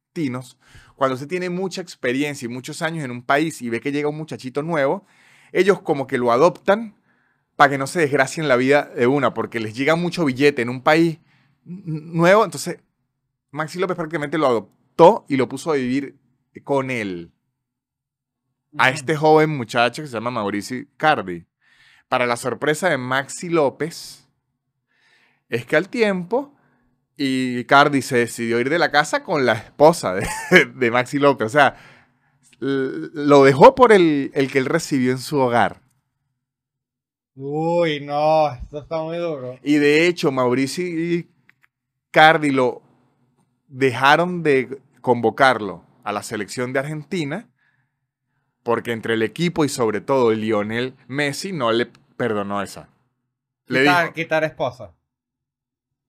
cuando 0.97 1.17
se 1.17 1.27
tiene 1.27 1.51
mucha 1.51 1.81
experiencia 1.81 2.47
y 2.47 2.49
muchos 2.49 2.83
años 2.83 3.05
en 3.05 3.11
un 3.11 3.23
país 3.23 3.61
y 3.63 3.69
ve 3.69 3.81
que 3.81 3.93
llega 3.93 4.09
un 4.09 4.17
muchachito 4.17 4.63
nuevo, 4.63 5.05
ellos 5.53 5.81
como 5.81 6.07
que 6.07 6.19
lo 6.19 6.33
adoptan 6.33 6.95
para 7.57 7.71
que 7.71 7.79
no 7.79 7.87
se 7.87 8.01
desgracien 8.01 8.49
la 8.49 8.57
vida 8.57 8.91
de 8.97 9.07
una, 9.07 9.35
porque 9.35 9.61
les 9.61 9.75
llega 9.75 9.97
mucho 9.97 10.25
billete 10.25 10.63
en 10.63 10.69
un 10.69 10.83
país 10.83 11.19
nuevo, 11.65 12.45
entonces 12.45 12.79
Maxi 13.51 13.79
López 13.79 13.97
prácticamente 13.97 14.39
lo 14.39 14.47
adoptó 14.47 15.25
y 15.29 15.37
lo 15.37 15.49
puso 15.49 15.71
a 15.73 15.77
vivir 15.77 16.17
con 16.65 16.91
él. 16.91 17.33
A 18.77 18.91
este 18.91 19.15
joven 19.15 19.51
muchacho 19.51 20.03
que 20.03 20.09
se 20.09 20.15
llama 20.15 20.33
Mauricio 20.33 20.85
Cardi. 20.97 21.47
Para 22.09 22.27
la 22.27 22.37
sorpresa 22.37 22.89
de 22.91 22.99
Maxi 22.99 23.49
López, 23.49 24.29
es 25.49 25.65
que 25.65 25.77
al 25.77 25.89
tiempo, 25.89 26.54
y 27.17 27.65
Cardi 27.65 28.03
se 28.03 28.19
decidió 28.19 28.61
ir 28.61 28.71
de 28.71 28.79
la 28.79 28.91
casa 28.91 29.23
con 29.23 29.47
la 29.47 29.55
esposa 29.55 30.15
de, 30.15 30.27
de 30.75 30.91
Maxi 30.91 31.19
López. 31.19 31.47
O 31.47 31.51
sea, 31.51 31.77
lo 32.59 33.45
dejó 33.45 33.75
por 33.75 33.93
el, 33.93 34.31
el 34.35 34.51
que 34.51 34.59
él 34.59 34.67
recibió 34.67 35.13
en 35.13 35.19
su 35.19 35.39
hogar. 35.39 35.81
Uy, 37.37 38.01
no, 38.01 38.53
esto 38.53 38.79
está 38.79 39.03
muy 39.03 39.19
duro. 39.19 39.59
Y 39.63 39.77
de 39.77 40.07
hecho, 40.07 40.31
Mauricio 40.31 40.87
y 40.87 41.29
Cardi 42.11 42.51
lo 42.51 42.83
dejaron 43.67 44.43
de 44.43 44.81
convocarlo 45.01 45.85
a 46.05 46.13
la 46.13 46.23
selección 46.23 46.73
de 46.73 46.79
Argentina 46.79 47.49
porque 48.65 48.93
entre 48.93 49.15
el 49.15 49.23
equipo 49.23 49.65
y 49.65 49.69
sobre 49.69 50.01
todo 50.01 50.33
Lionel 50.33 50.95
Messi 51.07 51.53
no 51.53 51.71
le 51.71 51.87
perdonó 52.17 52.63
esa. 52.63 52.89
Le 53.67 53.81
quitar, 53.81 54.03
dijo, 54.03 54.15
quitar 54.15 54.45
esposa. 54.45 54.93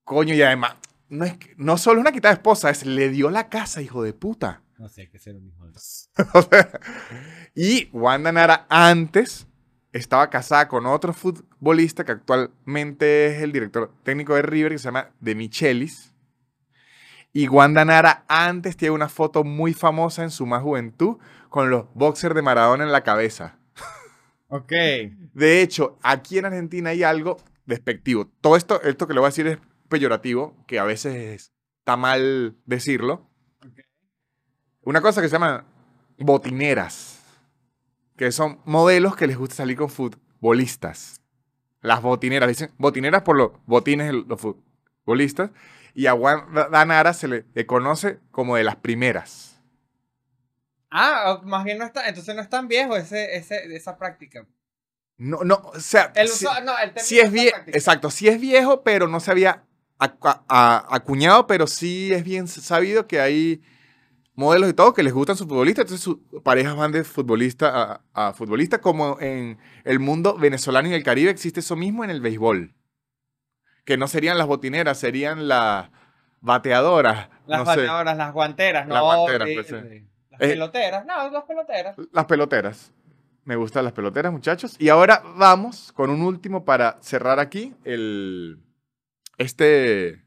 coño, 0.03 0.33
y 0.33 0.41
además, 0.41 0.75
no, 1.09 1.25
es, 1.25 1.37
no 1.57 1.77
solo 1.77 1.99
es 1.99 2.01
una 2.01 2.11
quitada 2.11 2.33
de 2.33 2.39
esposa, 2.39 2.69
es 2.69 2.85
le 2.85 3.09
dio 3.09 3.29
la 3.29 3.49
casa, 3.49 3.81
hijo 3.81 4.03
de 4.03 4.13
puta. 4.13 4.61
No 4.77 4.89
sé, 4.89 5.01
hay 5.01 5.07
que 5.07 5.19
ser 5.19 5.35
un 5.35 5.47
hijo 5.47 5.65
de... 5.67 5.73
Y 7.55 7.89
Wanda 7.93 8.31
Nara 8.31 8.65
antes 8.69 9.47
estaba 9.93 10.29
casada 10.29 10.67
con 10.67 10.85
otro 10.85 11.13
futbolista 11.13 12.03
que 12.03 12.11
actualmente 12.11 13.27
es 13.27 13.41
el 13.41 13.53
director 13.53 13.93
técnico 14.03 14.35
de 14.35 14.41
River, 14.41 14.73
que 14.73 14.77
se 14.79 14.85
llama 14.85 15.11
De 15.21 15.35
Michelis. 15.35 16.13
Y 17.31 17.47
Wanda 17.47 17.85
Nara 17.85 18.25
antes 18.27 18.75
tiene 18.75 18.93
una 18.93 19.09
foto 19.09 19.43
muy 19.43 19.73
famosa 19.73 20.23
en 20.23 20.31
su 20.31 20.45
más 20.45 20.61
juventud 20.61 21.17
con 21.49 21.69
los 21.69 21.85
boxers 21.93 22.35
de 22.35 22.41
Maradona 22.41 22.83
en 22.83 22.91
la 22.91 23.03
cabeza. 23.03 23.57
Ok. 24.47 24.71
De 25.33 25.61
hecho, 25.61 25.97
aquí 26.01 26.37
en 26.37 26.45
Argentina 26.45 26.91
hay 26.91 27.03
algo 27.03 27.37
despectivo. 27.65 28.29
Todo 28.41 28.55
esto, 28.55 28.81
esto 28.83 29.07
que 29.07 29.13
le 29.13 29.19
voy 29.19 29.27
a 29.27 29.29
decir 29.29 29.47
es 29.47 29.57
peyorativo, 29.89 30.55
que 30.67 30.79
a 30.79 30.83
veces 30.83 31.51
está 31.79 31.97
mal 31.97 32.55
decirlo. 32.65 33.29
Una 34.81 35.01
cosa 35.01 35.21
que 35.21 35.27
se 35.29 35.33
llama 35.33 35.65
botineras, 36.17 37.23
que 38.17 38.31
son 38.31 38.61
modelos 38.65 39.15
que 39.15 39.27
les 39.27 39.37
gusta 39.37 39.55
salir 39.55 39.77
con 39.77 39.89
futbolistas. 39.89 41.21
Las 41.81 42.01
botineras, 42.01 42.49
dicen 42.49 42.71
botineras 42.77 43.21
por 43.23 43.37
los 43.37 43.51
botines 43.65 44.07
de 44.07 44.13
los 44.13 44.39
futbolistas. 44.39 45.51
Y 45.93 46.07
a 46.07 46.15
Nara 46.85 47.13
se 47.13 47.27
le, 47.27 47.45
le 47.53 47.65
conoce 47.65 48.19
como 48.31 48.55
de 48.55 48.63
las 48.63 48.75
primeras. 48.75 49.55
Ah, 50.89 51.33
o 51.33 51.45
más 51.45 51.63
bien 51.63 51.77
no 51.77 51.85
está, 51.85 52.07
entonces 52.07 52.33
no 52.35 52.41
es 52.41 52.49
tan 52.49 52.67
viejo 52.67 52.95
ese, 52.95 53.35
ese, 53.35 53.75
esa 53.75 53.97
práctica. 53.97 54.47
No, 55.17 55.43
no, 55.43 55.55
o 55.55 55.79
sea, 55.79 56.11
El 56.15 56.29
no, 56.63 56.77
el 56.77 56.91
sí 56.99 57.19
es 57.19 57.31
viejo, 57.31 57.57
exacto, 57.67 58.09
sí 58.09 58.27
es 58.27 58.39
viejo, 58.39 58.83
pero 58.83 59.07
no 59.07 59.19
se 59.19 59.31
había 59.31 59.63
acuñado, 59.99 61.47
pero 61.47 61.67
sí 61.67 62.11
es 62.13 62.23
bien 62.23 62.47
sabido 62.47 63.07
que 63.07 63.19
hay 63.19 63.61
modelos 64.35 64.69
y 64.69 64.73
todo 64.73 64.93
que 64.93 65.03
les 65.03 65.13
gustan 65.13 65.37
sus 65.37 65.47
futbolistas, 65.47 65.83
entonces 65.83 66.03
sus 66.03 66.17
parejas 66.43 66.75
van 66.75 66.91
de 66.91 67.03
futbolista 67.03 68.01
a, 68.13 68.27
a 68.29 68.33
futbolista, 68.33 68.81
como 68.81 69.17
en 69.21 69.57
el 69.85 69.99
mundo 69.99 70.37
venezolano 70.37 70.89
y 70.89 70.93
el 70.93 71.03
Caribe 71.03 71.31
existe 71.31 71.61
eso 71.61 71.75
mismo 71.75 72.03
en 72.03 72.09
el 72.09 72.21
béisbol. 72.21 72.73
Que 73.85 73.97
no 73.97 74.07
serían 74.07 74.37
las 74.37 74.47
botineras, 74.47 74.97
serían 74.97 75.47
las 75.47 75.89
bateadoras. 76.41 77.29
Las 77.45 77.59
no 77.59 77.65
sé, 77.65 77.69
bateadoras, 77.81 78.17
las 78.17 78.33
guanteras, 78.33 78.87
Las 78.87 78.97
no. 78.97 79.05
guanteras, 79.05 79.49
pues, 79.53 79.67
sí. 79.67 80.07
Las 80.31 80.41
Eh, 80.41 80.47
peloteras, 80.49 81.05
no, 81.05 81.29
las 81.29 81.43
peloteras. 81.43 81.95
las 82.11 82.25
peloteras. 82.25 82.91
Me 83.45 83.55
gustan 83.55 83.83
las 83.83 83.93
peloteras, 83.93 84.31
muchachos. 84.31 84.75
Y 84.79 84.89
ahora 84.89 85.21
vamos 85.37 85.91
con 85.93 86.09
un 86.09 86.23
último 86.23 86.65
para 86.65 86.97
cerrar 87.01 87.39
aquí 87.39 87.75
el, 87.83 88.59
este 89.37 90.23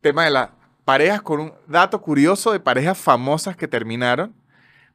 tema 0.00 0.24
de 0.24 0.30
las 0.30 0.50
parejas 0.84 1.22
con 1.22 1.40
un 1.40 1.52
dato 1.66 2.00
curioso 2.00 2.52
de 2.52 2.60
parejas 2.60 2.96
famosas 2.98 3.56
que 3.56 3.68
terminaron, 3.68 4.34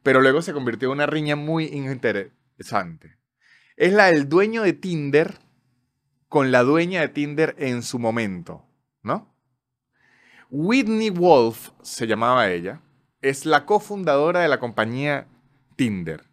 pero 0.03 0.21
luego 0.21 0.41
se 0.41 0.53
convirtió 0.53 0.87
en 0.87 0.93
una 0.93 1.05
riña 1.05 1.35
muy 1.35 1.65
interesante. 1.65 3.17
Es 3.75 3.93
la 3.93 4.05
del 4.05 4.29
dueño 4.29 4.63
de 4.63 4.73
Tinder 4.73 5.39
con 6.27 6.51
la 6.51 6.63
dueña 6.63 7.01
de 7.01 7.09
Tinder 7.09 7.55
en 7.57 7.83
su 7.83 7.99
momento, 7.99 8.65
¿no? 9.03 9.35
Whitney 10.49 11.09
Wolf 11.09 11.71
se 11.81 12.07
llamaba 12.07 12.49
ella, 12.49 12.81
es 13.21 13.45
la 13.45 13.65
cofundadora 13.65 14.41
de 14.41 14.47
la 14.47 14.59
compañía 14.59 15.27
Tinder. 15.75 16.23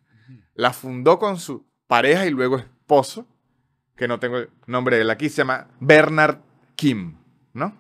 La 0.55 0.73
fundó 0.73 1.19
con 1.19 1.39
su 1.39 1.67
pareja 1.87 2.27
y 2.27 2.31
luego 2.31 2.59
esposo, 2.59 3.27
que 3.97 4.09
no 4.09 4.19
tengo 4.21 4.39
el 4.39 4.51
nombre 4.67 4.97
de 4.97 5.03
él 5.03 5.11
aquí, 5.11 5.29
se 5.29 5.39
llama 5.39 5.69
Bernard 5.81 6.48
Kim, 6.79 7.17
¿no? 7.55 7.77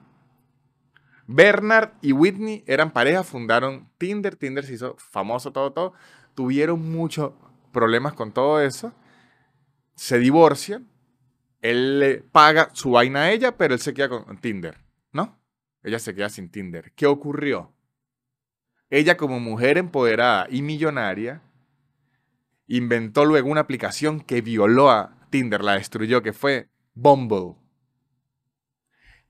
Bernard 1.29 1.93
y 2.03 2.11
Whitney 2.11 2.65
eran 2.67 2.91
pareja, 2.91 3.23
fundaron 3.23 3.89
Tinder, 3.97 4.35
Tinder 4.35 4.65
se 4.65 4.75
hizo 4.75 4.97
famoso, 4.99 5.53
todo, 5.53 5.73
todo. 5.73 5.93
Tuvieron 6.35 6.91
muchos 6.91 7.31
problemas 7.71 8.15
con 8.15 8.33
todo 8.33 8.61
eso. 8.61 8.93
Se 9.95 10.19
divorcian. 10.19 10.89
Él 11.61 12.01
le 12.01 12.17
paga 12.23 12.71
su 12.73 12.91
vaina 12.91 13.21
a 13.23 13.31
ella, 13.31 13.57
pero 13.57 13.75
él 13.75 13.81
se 13.81 13.95
queda 13.95 14.09
con 14.09 14.37
Tinder, 14.39 14.77
¿no? 15.13 15.39
Ella 15.85 16.01
se 16.01 16.13
queda 16.13 16.29
sin 16.29 16.51
Tinder. 16.51 16.91
¿Qué 16.97 17.07
ocurrió? 17.07 17.73
Ella 18.91 19.17
como 19.17 19.39
mujer 19.39 19.79
empoderada 19.79 20.49
y 20.51 20.63
millonaria 20.63 21.43
inventó 22.67 23.25
luego 23.25 23.49
una 23.49 23.61
aplicación 23.61 24.21
que 24.21 24.41
violó 24.41 24.91
a 24.91 25.17
Tinder, 25.31 25.63
la 25.63 25.75
destruyó, 25.75 26.21
que 26.21 26.33
fue 26.33 26.69
Bumble, 26.95 27.55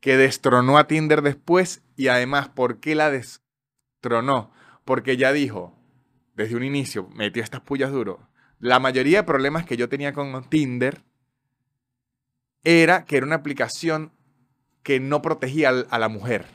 que 0.01 0.17
destronó 0.17 0.79
a 0.79 0.87
Tinder 0.87 1.23
después 1.23 1.83
y 1.97 2.09
además, 2.09 2.49
¿por 2.49 2.81
qué 2.81 2.95
la 2.95 3.11
destronó? 3.11 4.53
Porque 4.85 5.13
ella 5.13 5.33
dijo, 5.33 5.77
desde 6.35 6.57
un 6.57 6.65
inicio, 6.65 7.09
metió 7.15 7.43
estas 7.43 7.61
pullas 7.61 7.91
duro, 7.91 8.29
la 8.61 8.79
mayoría 8.79 9.19
de 9.19 9.25
problemas 9.25 9.67
que 9.67 9.77
yo 9.77 9.89
tenía 9.89 10.13
con 10.13 10.49
Tinder 10.49 11.03
era 12.65 13.05
que 13.05 13.17
era 13.17 13.27
una 13.27 13.37
aplicación 13.37 14.13
que 14.83 15.01
no 15.01 15.23
protegía 15.23 15.71
a 15.71 15.99
la 15.99 16.09
mujer. 16.09 16.47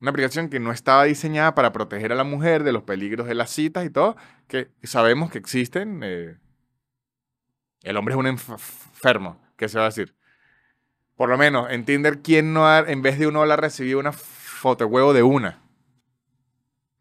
Una 0.00 0.10
aplicación 0.10 0.48
que 0.48 0.60
no 0.60 0.70
estaba 0.70 1.04
diseñada 1.04 1.54
para 1.54 1.72
proteger 1.72 2.12
a 2.12 2.16
la 2.16 2.24
mujer 2.24 2.62
de 2.62 2.72
los 2.72 2.84
peligros 2.84 3.26
de 3.26 3.34
las 3.34 3.50
citas 3.50 3.84
y 3.84 3.90
todo, 3.90 4.16
que 4.46 4.70
sabemos 4.82 5.30
que 5.30 5.38
existen. 5.38 6.00
eh, 6.04 6.38
el 7.82 7.96
hombre 7.96 8.14
es 8.14 8.18
un 8.18 8.26
enf- 8.26 8.52
enfermo, 8.52 9.40
¿qué 9.56 9.68
se 9.68 9.78
va 9.78 9.84
a 9.84 9.88
decir? 9.88 10.14
Por 11.18 11.28
lo 11.28 11.36
menos 11.36 11.70
en 11.70 11.84
Tinder, 11.84 12.22
¿quién 12.22 12.54
no 12.54 12.66
ha, 12.66 12.78
en 12.78 13.02
vez 13.02 13.18
de 13.18 13.26
uno, 13.26 13.44
la 13.44 13.56
recibido 13.56 13.98
una 13.98 14.12
foto 14.12 14.84
de 14.84 14.90
huevo 14.90 15.12
de 15.12 15.22
una? 15.22 15.60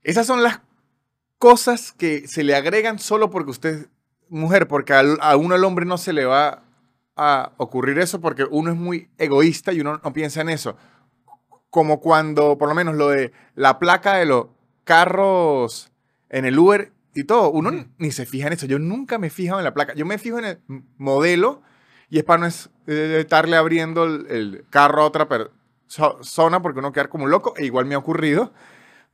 Esas 0.03 0.27
son 0.27 0.43
las 0.43 0.59
cosas 1.37 1.93
que 1.93 2.27
se 2.27 2.43
le 2.43 2.53
agregan 2.55 2.99
solo 2.99 3.29
porque 3.29 3.51
usted 3.51 3.75
es 3.75 3.89
mujer, 4.27 4.67
porque 4.67 4.93
a 4.93 5.37
uno, 5.37 5.55
al 5.55 5.63
hombre, 5.63 5.85
no 5.85 5.97
se 5.97 6.11
le 6.11 6.25
va 6.25 6.63
a 7.15 7.53
ocurrir 7.55 7.97
eso 7.99 8.19
porque 8.19 8.43
uno 8.43 8.71
es 8.71 8.75
muy 8.77 9.09
egoísta 9.17 9.71
y 9.71 9.79
uno 9.79 10.01
no 10.03 10.11
piensa 10.11 10.41
en 10.41 10.49
eso 10.49 10.75
como 11.69 11.99
cuando, 11.99 12.57
por 12.57 12.69
lo 12.69 12.75
menos, 12.75 12.95
lo 12.95 13.09
de 13.09 13.31
la 13.55 13.79
placa 13.79 14.15
de 14.15 14.25
los 14.25 14.47
carros 14.83 15.91
en 16.29 16.45
el 16.45 16.57
Uber 16.57 16.91
y 17.13 17.25
todo, 17.25 17.51
uno 17.51 17.71
ni 17.97 18.11
se 18.11 18.25
fija 18.25 18.47
en 18.47 18.53
eso. 18.53 18.65
Yo 18.65 18.79
nunca 18.79 19.17
me 19.17 19.27
he 19.27 19.29
fijado 19.29 19.59
en 19.59 19.65
la 19.65 19.73
placa. 19.73 19.93
Yo 19.93 20.05
me 20.05 20.17
fijo 20.17 20.39
en 20.39 20.45
el 20.45 20.59
modelo 20.97 21.61
y 22.09 22.17
es 22.19 22.23
para 22.23 22.39
no 22.41 22.45
es- 22.47 22.69
eh, 22.87 23.17
estarle 23.19 23.57
abriendo 23.57 24.03
el, 24.05 24.27
el 24.29 24.65
carro 24.69 25.01
a 25.01 25.05
otra 25.05 25.27
persona 25.27 26.61
porque 26.61 26.79
uno 26.79 26.91
queda 26.91 27.07
como 27.09 27.25
un 27.25 27.31
loco. 27.31 27.53
E 27.57 27.65
igual 27.65 27.85
me 27.85 27.95
ha 27.95 27.97
ocurrido, 27.97 28.53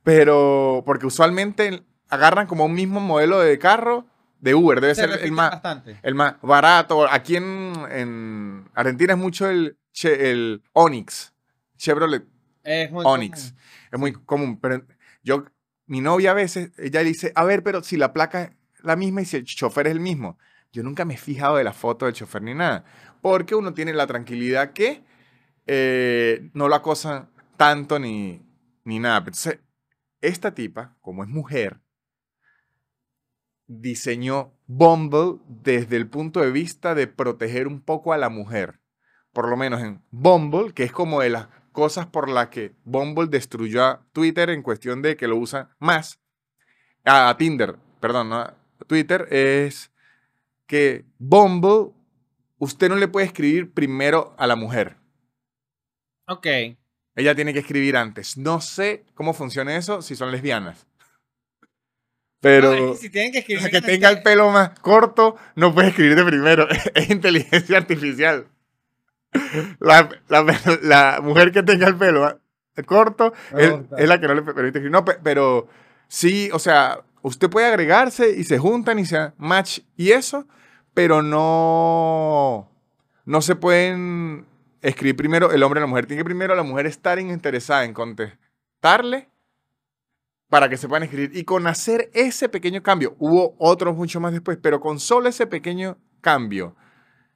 pero 0.02 0.82
porque 0.86 1.06
usualmente 1.06 1.82
agarran 2.08 2.46
como 2.46 2.64
un 2.64 2.74
mismo 2.74 3.00
modelo 3.00 3.40
de 3.40 3.58
carro 3.58 4.06
de 4.40 4.54
Uber. 4.54 4.80
Debe 4.80 4.94
Se 4.94 5.02
ser 5.08 5.20
el 5.24 5.32
más, 5.32 5.50
bastante. 5.52 5.98
el 6.02 6.14
más 6.14 6.36
barato. 6.42 7.06
Aquí 7.10 7.36
en, 7.36 7.72
en 7.90 8.70
Argentina 8.74 9.14
es 9.14 9.18
mucho 9.18 9.48
el, 9.48 9.78
che- 9.92 10.30
el 10.30 10.62
Onix. 10.72 11.32
Chevrolet 11.76 12.24
Es 12.62 12.90
muy 12.92 13.04
Onix. 13.06 13.50
común. 13.52 13.58
Es 13.92 13.98
muy 13.98 14.12
común. 14.12 14.60
Pero 14.60 14.84
yo, 15.22 15.44
mi 15.86 16.00
novia 16.00 16.32
a 16.32 16.34
veces, 16.34 16.70
ella 16.78 17.00
dice, 17.00 17.32
a 17.34 17.44
ver, 17.44 17.62
pero 17.62 17.82
si 17.82 17.96
la 17.96 18.12
placa 18.12 18.42
es 18.44 18.50
la 18.82 18.96
misma 18.96 19.22
y 19.22 19.24
si 19.24 19.36
el 19.38 19.44
chofer 19.44 19.86
es 19.86 19.92
el 19.92 20.00
mismo. 20.00 20.38
Yo 20.74 20.82
nunca 20.82 21.04
me 21.04 21.14
he 21.14 21.16
fijado 21.16 21.56
de 21.56 21.62
la 21.62 21.72
foto 21.72 22.04
del 22.04 22.14
chofer 22.14 22.42
ni 22.42 22.52
nada. 22.52 22.84
Porque 23.22 23.54
uno 23.54 23.74
tiene 23.74 23.92
la 23.92 24.08
tranquilidad 24.08 24.72
que 24.72 25.04
eh, 25.66 26.50
no 26.52 26.68
lo 26.68 26.74
acosan 26.74 27.30
tanto 27.56 28.00
ni, 28.00 28.44
ni 28.82 28.98
nada. 28.98 29.18
Entonces, 29.18 29.60
esta 30.20 30.52
tipa, 30.52 30.96
como 31.00 31.22
es 31.22 31.30
mujer, 31.30 31.80
diseñó 33.68 34.52
Bumble 34.66 35.38
desde 35.46 35.96
el 35.96 36.08
punto 36.08 36.40
de 36.40 36.50
vista 36.50 36.96
de 36.96 37.06
proteger 37.06 37.68
un 37.68 37.80
poco 37.80 38.12
a 38.12 38.18
la 38.18 38.28
mujer. 38.28 38.80
Por 39.32 39.48
lo 39.48 39.56
menos 39.56 39.80
en 39.80 40.02
Bumble, 40.10 40.72
que 40.74 40.82
es 40.82 40.90
como 40.90 41.20
de 41.20 41.30
las 41.30 41.46
cosas 41.70 42.06
por 42.06 42.28
las 42.28 42.48
que 42.48 42.74
Bumble 42.82 43.28
destruyó 43.28 43.84
a 43.84 44.04
Twitter 44.12 44.50
en 44.50 44.62
cuestión 44.62 45.02
de 45.02 45.16
que 45.16 45.28
lo 45.28 45.36
usa 45.36 45.76
más. 45.78 46.18
A, 47.04 47.36
Tinder, 47.38 47.76
perdón, 48.00 48.30
no 48.30 48.52
Twitter, 48.88 49.28
es 49.30 49.93
que 50.66 51.04
Bumble, 51.18 51.92
usted 52.58 52.88
no 52.88 52.96
le 52.96 53.08
puede 53.08 53.26
escribir 53.26 53.72
primero 53.72 54.34
a 54.38 54.46
la 54.46 54.56
mujer. 54.56 54.96
Ok. 56.26 56.46
Ella 57.16 57.34
tiene 57.34 57.52
que 57.52 57.60
escribir 57.60 57.96
antes. 57.96 58.36
No 58.36 58.60
sé 58.60 59.04
cómo 59.14 59.34
funciona 59.34 59.76
eso 59.76 60.02
si 60.02 60.16
son 60.16 60.32
lesbianas. 60.32 60.86
Pero 62.40 62.94
si 62.96 63.08
tienen 63.08 63.32
que 63.32 63.38
escribir. 63.38 63.62
la 63.62 63.70
que 63.70 63.76
en 63.78 63.84
tenga 63.84 64.10
el 64.10 64.22
pelo 64.22 64.50
más 64.50 64.78
corto 64.80 65.36
no 65.54 65.72
puede 65.74 65.88
escribir 65.88 66.14
de 66.16 66.24
primero. 66.24 66.68
Es 66.94 67.10
inteligencia 67.10 67.78
artificial. 67.78 68.48
La, 69.80 70.08
la- 70.28 70.78
la 70.82 71.20
mujer 71.22 71.52
que 71.52 71.62
tenga 71.62 71.86
el 71.88 71.96
pelo 71.96 72.20
más 72.22 72.36
corto 72.86 73.32
es, 73.56 73.72
es 73.98 74.08
la 74.08 74.20
que 74.20 74.26
no 74.28 74.34
le 74.34 74.42
permite 74.42 74.78
escribir. 74.78 74.90
No, 74.90 75.04
pe- 75.04 75.18
pero 75.22 75.68
sí, 76.08 76.50
o 76.52 76.58
sea, 76.58 77.00
usted 77.24 77.48
puede 77.48 77.66
agregarse 77.66 78.36
y 78.36 78.44
se 78.44 78.58
juntan 78.58 78.98
y 78.98 79.06
se 79.06 79.32
match 79.38 79.80
y 79.96 80.10
eso, 80.10 80.46
pero 80.92 81.22
no, 81.22 82.70
no 83.24 83.40
se 83.40 83.56
pueden 83.56 84.46
escribir 84.82 85.16
primero 85.16 85.50
el 85.50 85.62
hombre 85.62 85.80
y 85.80 85.82
la 85.82 85.86
mujer. 85.86 86.04
Tiene 86.04 86.20
que 86.20 86.26
primero 86.26 86.54
la 86.54 86.62
mujer 86.62 86.84
estar 86.84 87.18
interesada 87.18 87.84
en 87.84 87.94
contestarle 87.94 89.30
para 90.50 90.68
que 90.68 90.76
se 90.76 90.86
puedan 90.86 91.04
escribir. 91.04 91.30
Y 91.34 91.44
con 91.44 91.66
hacer 91.66 92.10
ese 92.12 92.50
pequeño 92.50 92.82
cambio, 92.82 93.16
hubo 93.18 93.56
otros 93.58 93.96
mucho 93.96 94.20
más 94.20 94.32
después, 94.32 94.58
pero 94.60 94.80
con 94.80 95.00
solo 95.00 95.30
ese 95.30 95.46
pequeño 95.46 95.96
cambio 96.20 96.76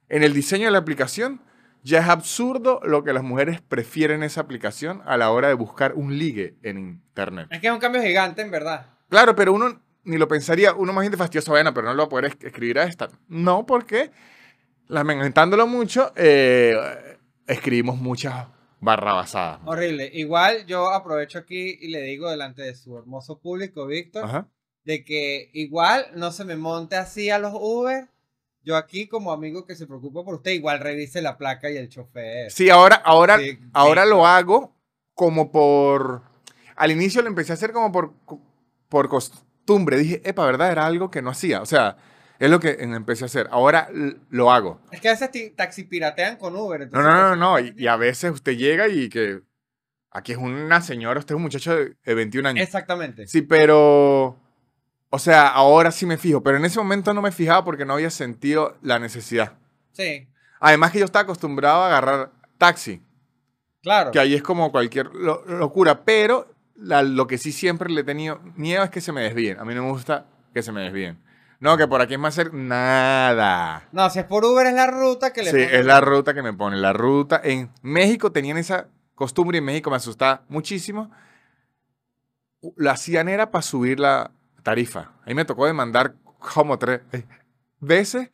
en 0.07 0.21
el 0.21 0.33
diseño 0.33 0.65
de 0.65 0.71
la 0.71 0.77
aplicación, 0.77 1.41
ya 1.81 1.99
es 1.99 2.09
absurdo 2.09 2.79
lo 2.83 3.03
que 3.03 3.11
las 3.11 3.23
mujeres 3.23 3.59
prefieren 3.61 4.21
esa 4.21 4.41
aplicación 4.41 5.01
a 5.05 5.17
la 5.17 5.31
hora 5.31 5.47
de 5.47 5.55
buscar 5.55 5.93
un 5.95 6.19
ligue 6.19 6.57
en 6.61 6.77
internet. 6.77 7.47
Es 7.49 7.59
que 7.59 7.67
es 7.67 7.73
un 7.73 7.79
cambio 7.79 8.03
gigante, 8.03 8.43
en 8.43 8.51
verdad. 8.51 8.98
Claro, 9.09 9.35
pero 9.35 9.53
uno 9.53 9.81
ni 10.03 10.17
lo 10.17 10.27
pensaría, 10.27 10.73
uno 10.73 10.93
más 10.93 11.03
gente 11.03 11.17
fastidioso, 11.17 11.51
bueno, 11.51 11.73
pero 11.73 11.87
no 11.87 11.93
lo 11.93 12.03
va 12.03 12.05
a 12.05 12.09
poder 12.09 12.25
es- 12.25 12.37
escribir 12.41 12.79
a 12.79 12.83
esta. 12.83 13.09
No, 13.27 13.65
porque 13.65 14.11
lamentándolo 14.87 15.67
mucho, 15.67 16.11
eh, 16.15 16.75
escribimos 17.47 17.97
muchas 17.97 18.47
barrabasadas. 18.79 19.59
Horrible. 19.65 20.09
Igual 20.13 20.65
yo 20.65 20.89
aprovecho 20.91 21.39
aquí 21.39 21.77
y 21.81 21.89
le 21.89 22.01
digo 22.01 22.29
delante 22.29 22.61
de 22.61 22.75
su 22.75 22.97
hermoso 22.97 23.39
público, 23.39 23.85
Víctor, 23.85 24.23
Ajá. 24.25 24.47
de 24.85 25.03
que 25.03 25.49
igual 25.53 26.05
no 26.15 26.31
se 26.31 26.45
me 26.45 26.55
monte 26.55 26.95
así 26.95 27.29
a 27.29 27.39
los 27.39 27.53
Uber. 27.53 28.07
Yo 28.63 28.75
aquí 28.77 29.07
como 29.07 29.31
amigo 29.31 29.65
que 29.65 29.75
se 29.75 29.87
preocupa 29.87 30.23
por 30.23 30.35
usted, 30.35 30.51
igual 30.51 30.79
revise 30.79 31.21
la 31.21 31.37
placa 31.37 31.69
y 31.69 31.77
el 31.77 31.89
chofer. 31.89 32.51
Sí, 32.51 32.69
ahora, 32.69 32.95
ahora, 32.95 33.37
Sí, 33.39 33.57
ahora 33.73 34.03
sí. 34.03 34.09
lo 34.09 34.25
hago 34.25 34.75
como 35.13 35.51
por. 35.51 36.21
Al 36.75 36.91
inicio 36.91 37.21
lo 37.21 37.27
empecé 37.27 37.51
a 37.51 37.55
hacer 37.55 37.71
como 37.73 37.91
por, 37.91 38.13
por 38.89 39.07
costumbre. 39.07 39.97
Dije, 39.97 40.21
epa, 40.27 40.45
¿verdad? 40.45 40.71
Era 40.71 40.85
algo 40.85 41.09
que 41.09 41.21
no 41.21 41.29
hacía. 41.29 41.61
O 41.61 41.65
sea, 41.65 41.97
es 42.39 42.49
lo 42.49 42.59
que 42.59 42.77
empecé 42.79 43.23
a 43.25 43.27
hacer. 43.27 43.47
Ahora 43.51 43.87
lo 44.29 44.51
hago. 44.51 44.81
Es 44.91 44.99
que 44.99 45.09
a 45.09 45.11
veces 45.13 45.55
taxi 45.55 45.83
piratean 45.85 46.37
con 46.37 46.55
Uber. 46.55 46.79
No, 46.79 46.85
entonces, 46.85 47.11
no, 47.13 47.35
no, 47.35 47.51
pues, 47.53 47.63
no. 47.65 47.79
Y, 47.79 47.83
y 47.83 47.87
a 47.87 47.95
veces 47.95 48.31
usted 48.31 48.57
llega 48.57 48.87
y 48.87 49.07
que. 49.09 49.41
Aquí 50.11 50.31
es 50.31 50.39
una 50.39 50.81
señora, 50.81 51.19
usted 51.19 51.35
es 51.35 51.37
un 51.37 51.43
muchacho 51.43 51.75
de, 51.75 51.95
de 52.03 52.13
21 52.15 52.49
años. 52.49 52.63
Exactamente. 52.63 53.27
Sí, 53.27 53.43
pero. 53.43 54.37
O 55.11 55.19
sea, 55.19 55.47
ahora 55.47 55.91
sí 55.91 56.05
me 56.05 56.17
fijo. 56.17 56.41
Pero 56.43 56.57
en 56.57 56.65
ese 56.65 56.79
momento 56.79 57.13
no 57.13 57.21
me 57.21 57.31
fijaba 57.31 57.63
porque 57.63 57.85
no 57.85 57.93
había 57.93 58.09
sentido 58.09 58.75
la 58.81 58.99
necesidad. 58.99 59.53
Sí, 59.91 60.27
Además 60.61 60.91
que 60.91 60.99
yo 60.99 61.05
estaba 61.05 61.23
acostumbrado 61.23 61.83
a 61.83 61.87
agarrar 61.87 62.31
taxi. 62.57 63.01
claro. 63.81 64.11
que 64.11 64.19
ahí 64.19 64.35
es 64.35 64.41
como 64.43 64.71
cualquier 64.71 65.07
lo- 65.13 65.43
locura, 65.45 66.03
pero 66.03 66.53
la- 66.79 67.03
lo 67.03 67.27
que 67.27 67.37
sí 67.37 67.51
siempre 67.51 67.89
le 67.89 68.01
he 68.01 68.03
tenido 68.03 68.39
miedo 68.55 68.83
es 68.83 68.89
que 68.89 69.01
se 69.01 69.11
me 69.11 69.21
desvíen. 69.21 69.59
A 69.59 69.65
mí 69.65 69.73
no 69.75 69.83
me 69.83 69.91
gusta 69.91 70.25
que 70.53 70.61
se 70.63 70.71
me 70.71 70.81
desvíen. 70.81 71.19
No, 71.59 71.75
que 71.77 71.87
por 71.87 71.99
aquí 72.01 72.13
es 72.13 72.19
más 72.19 72.35
cerca, 72.35 72.55
nada. 72.55 73.87
No, 73.91 74.09
si 74.09 74.19
es 74.19 74.25
por 74.25 74.45
Uber 74.45 74.65
es 74.67 74.73
la 74.73 74.87
ruta 74.87 75.33
que 75.33 75.43
le 75.43 75.51
Sí, 75.51 75.57
ponen. 75.57 75.75
es 75.75 75.85
la 75.85 75.99
ruta 75.99 76.33
que 76.33 76.41
me 76.41 76.53
pone. 76.53 76.77
La 76.77 76.93
ruta 76.93 77.41
en 77.43 77.69
México 77.81 78.31
tenían 78.31 78.57
esa 78.57 78.87
costumbre 79.13 79.57
y 79.57 79.59
en 79.59 79.65
México 79.65 79.89
me 79.89 79.97
asustaba 79.97 80.43
muchísimo. 80.47 81.11
La 82.75 82.91
hacían 82.93 83.29
era 83.29 83.51
para 83.51 83.61
subir 83.61 83.99
la 83.99 84.31
tarifa. 84.63 85.11
Ahí 85.25 85.33
me 85.33 85.45
tocó 85.45 85.65
demandar 85.65 86.15
como 86.53 86.77
tres 86.79 87.01
veces, 87.79 88.31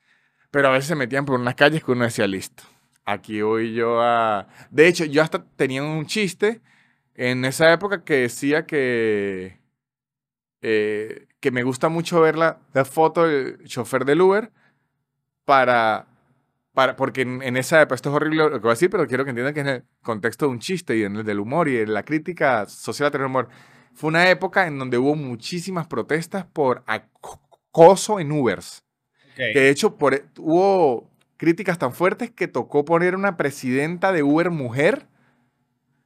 pero 0.52 0.68
a 0.70 0.72
veces 0.72 0.88
se 0.88 0.96
metían 0.96 1.26
por 1.26 1.40
unas 1.40 1.56
calles 1.56 1.84
que 1.84 1.92
uno 1.92 2.04
decía, 2.06 2.28
listo. 2.28 2.64
Aquí 3.06 3.42
voy 3.42 3.74
yo 3.74 4.02
a... 4.02 4.48
De 4.72 4.88
hecho, 4.88 5.06
yo 5.06 5.22
hasta 5.22 5.44
tenía 5.56 5.84
un 5.84 6.06
chiste 6.08 6.62
en 7.16 7.46
esa 7.46 7.72
época 7.74 8.04
que 8.04 8.16
decía 8.22 8.66
que... 8.66 9.60
eh, 10.62 11.28
que 11.40 11.52
me 11.52 11.64
gusta 11.64 11.90
mucho 11.90 12.22
ver 12.22 12.38
la, 12.38 12.60
la 12.74 12.86
foto 12.86 13.28
del 13.28 13.64
chofer 13.66 14.04
del 14.06 14.22
Uber 14.22 14.52
para 15.46 16.08
para, 16.74 16.96
porque 16.96 17.22
en, 17.22 17.42
en 17.42 17.56
esa 17.56 17.82
época, 17.82 17.96
esto 17.96 18.10
es 18.10 18.16
horrible 18.16 18.38
lo 18.38 18.52
que 18.52 18.60
voy 18.60 18.72
a 18.72 18.74
decir, 18.74 18.90
pero 18.90 19.08
quiero 19.08 19.24
que 19.24 19.30
entiendan 19.30 19.54
que 19.54 19.62
en 19.62 19.68
el 19.68 19.84
contexto 20.04 20.46
de 20.46 20.52
un 20.52 20.60
chiste 20.60 20.98
y 20.98 21.04
en 21.04 21.16
el 21.16 21.24
del 21.24 21.40
humor 21.40 21.70
y 21.70 21.78
en 21.78 21.94
la 21.94 22.04
crítica 22.04 22.66
social 22.68 23.12
del 23.12 23.24
humor, 23.24 23.48
fue 23.94 24.10
una 24.10 24.30
época 24.30 24.68
en 24.68 24.78
donde 24.78 24.98
hubo 24.98 25.16
muchísimas 25.16 25.88
protestas 25.88 26.46
por 26.46 26.84
acoso 26.86 28.20
en 28.20 28.32
Ubers. 28.32 28.84
Ok. 29.32 29.38
Que 29.54 29.60
de 29.60 29.70
hecho 29.70 29.98
por, 29.98 30.16
e, 30.16 30.26
hubo 30.38 31.10
críticas 31.38 31.78
tan 31.78 31.94
fuertes 31.94 32.32
que 32.32 32.48
tocó 32.50 32.84
poner 32.84 33.16
una 33.16 33.38
presidenta 33.38 34.12
de 34.12 34.24
Uber 34.24 34.50
mujer 34.50 35.08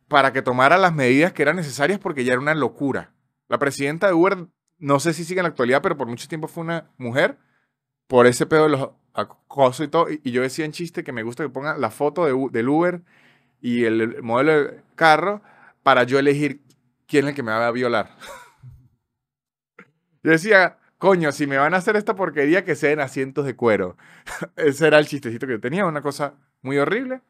para 0.09 0.33
que 0.33 0.41
tomara 0.41 0.77
las 0.77 0.93
medidas 0.93 1.31
que 1.31 1.43
eran 1.43 1.55
necesarias 1.55 1.99
porque 1.99 2.25
ya 2.25 2.33
era 2.33 2.41
una 2.41 2.55
locura. 2.55 3.13
La 3.47 3.59
presidenta 3.59 4.07
de 4.07 4.13
Uber, 4.13 4.47
no 4.77 4.99
sé 4.99 5.13
si 5.13 5.23
sigue 5.23 5.39
en 5.39 5.43
la 5.43 5.49
actualidad, 5.49 5.81
pero 5.81 5.95
por 5.95 6.07
mucho 6.07 6.27
tiempo 6.27 6.47
fue 6.47 6.63
una 6.63 6.89
mujer 6.97 7.37
por 8.07 8.27
ese 8.27 8.45
pedo 8.45 8.63
de 8.63 8.69
los 8.69 8.89
acosos 9.13 9.85
y 9.85 9.89
todo. 9.89 10.07
Y, 10.09 10.31
yo 10.31 10.41
decía 10.41 10.65
en 10.65 10.71
chiste 10.71 11.03
que 11.03 11.11
me 11.11 11.23
gusta 11.23 11.43
que 11.43 11.49
pongan 11.49 11.79
la 11.79 11.91
foto 11.91 12.25
de 12.25 12.49
del 12.51 12.69
Uber 12.69 13.01
y 13.61 13.85
el, 13.85 14.01
el 14.01 14.23
modelo 14.23 14.51
del 14.51 14.83
carro 14.95 15.41
para 15.83 16.03
yo 16.03 16.19
elegir 16.19 16.61
quién 17.07 17.25
es 17.25 17.29
el 17.29 17.35
que 17.35 17.43
me 17.43 17.51
va 17.51 17.67
a 17.67 17.71
violar. 17.71 18.15
yo 20.23 20.31
decía, 20.31 20.77
coño, 20.97 21.31
si 21.31 21.47
me 21.47 21.57
van 21.57 21.73
a 21.73 21.77
hacer 21.77 21.95
esta 21.95 22.15
porquería, 22.15 22.65
que 22.65 22.75
sean 22.75 22.99
asientos 22.99 23.45
de 23.45 23.55
cuero. 23.55 23.97
Ese 24.55 24.87
era 24.87 24.99
el 24.99 25.07
chistecito 25.07 25.47
que 25.47 25.53
yo 25.53 25.59
tenía, 25.59 25.85
una 25.85 26.01
cosa 26.01 26.35
muy 26.61 26.77
horrible. 26.77 27.21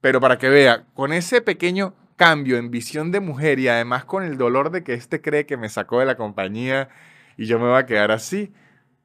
Pero 0.00 0.20
para 0.20 0.38
que 0.38 0.48
vea, 0.48 0.86
con 0.94 1.12
ese 1.12 1.40
pequeño 1.42 1.94
cambio 2.16 2.56
en 2.58 2.70
visión 2.70 3.12
de 3.12 3.20
mujer 3.20 3.58
y 3.58 3.68
además 3.68 4.04
con 4.04 4.22
el 4.24 4.36
dolor 4.36 4.70
de 4.70 4.82
que 4.84 4.94
este 4.94 5.20
cree 5.20 5.46
que 5.46 5.56
me 5.56 5.68
sacó 5.68 6.00
de 6.00 6.06
la 6.06 6.16
compañía 6.16 6.88
y 7.36 7.46
yo 7.46 7.58
me 7.58 7.66
voy 7.66 7.78
a 7.78 7.86
quedar 7.86 8.10
así, 8.10 8.52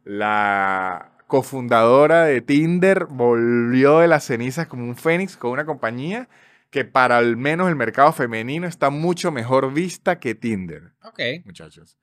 la 0.04 1.12
cofundadora 1.28 2.26
de 2.26 2.42
Tinder 2.42 3.06
volvió 3.06 4.00
de 4.00 4.08
las 4.08 4.26
cenizas 4.26 4.68
como 4.68 4.84
un 4.84 4.96
fénix 4.96 5.38
con 5.38 5.52
una 5.52 5.66
compañía 5.66 6.30
que 6.70 6.86
para 6.86 7.18
al 7.18 7.38
menos 7.38 7.70
el 7.70 7.76
mercado 7.76 8.12
femenino 8.12 8.68
está 8.68 8.90
mucho 8.90 9.32
mejor 9.32 9.74
vista 9.74 10.20
que 10.20 10.36
Tinder, 10.36 10.94
Ok. 11.04 11.20
muchachos. 11.46 11.98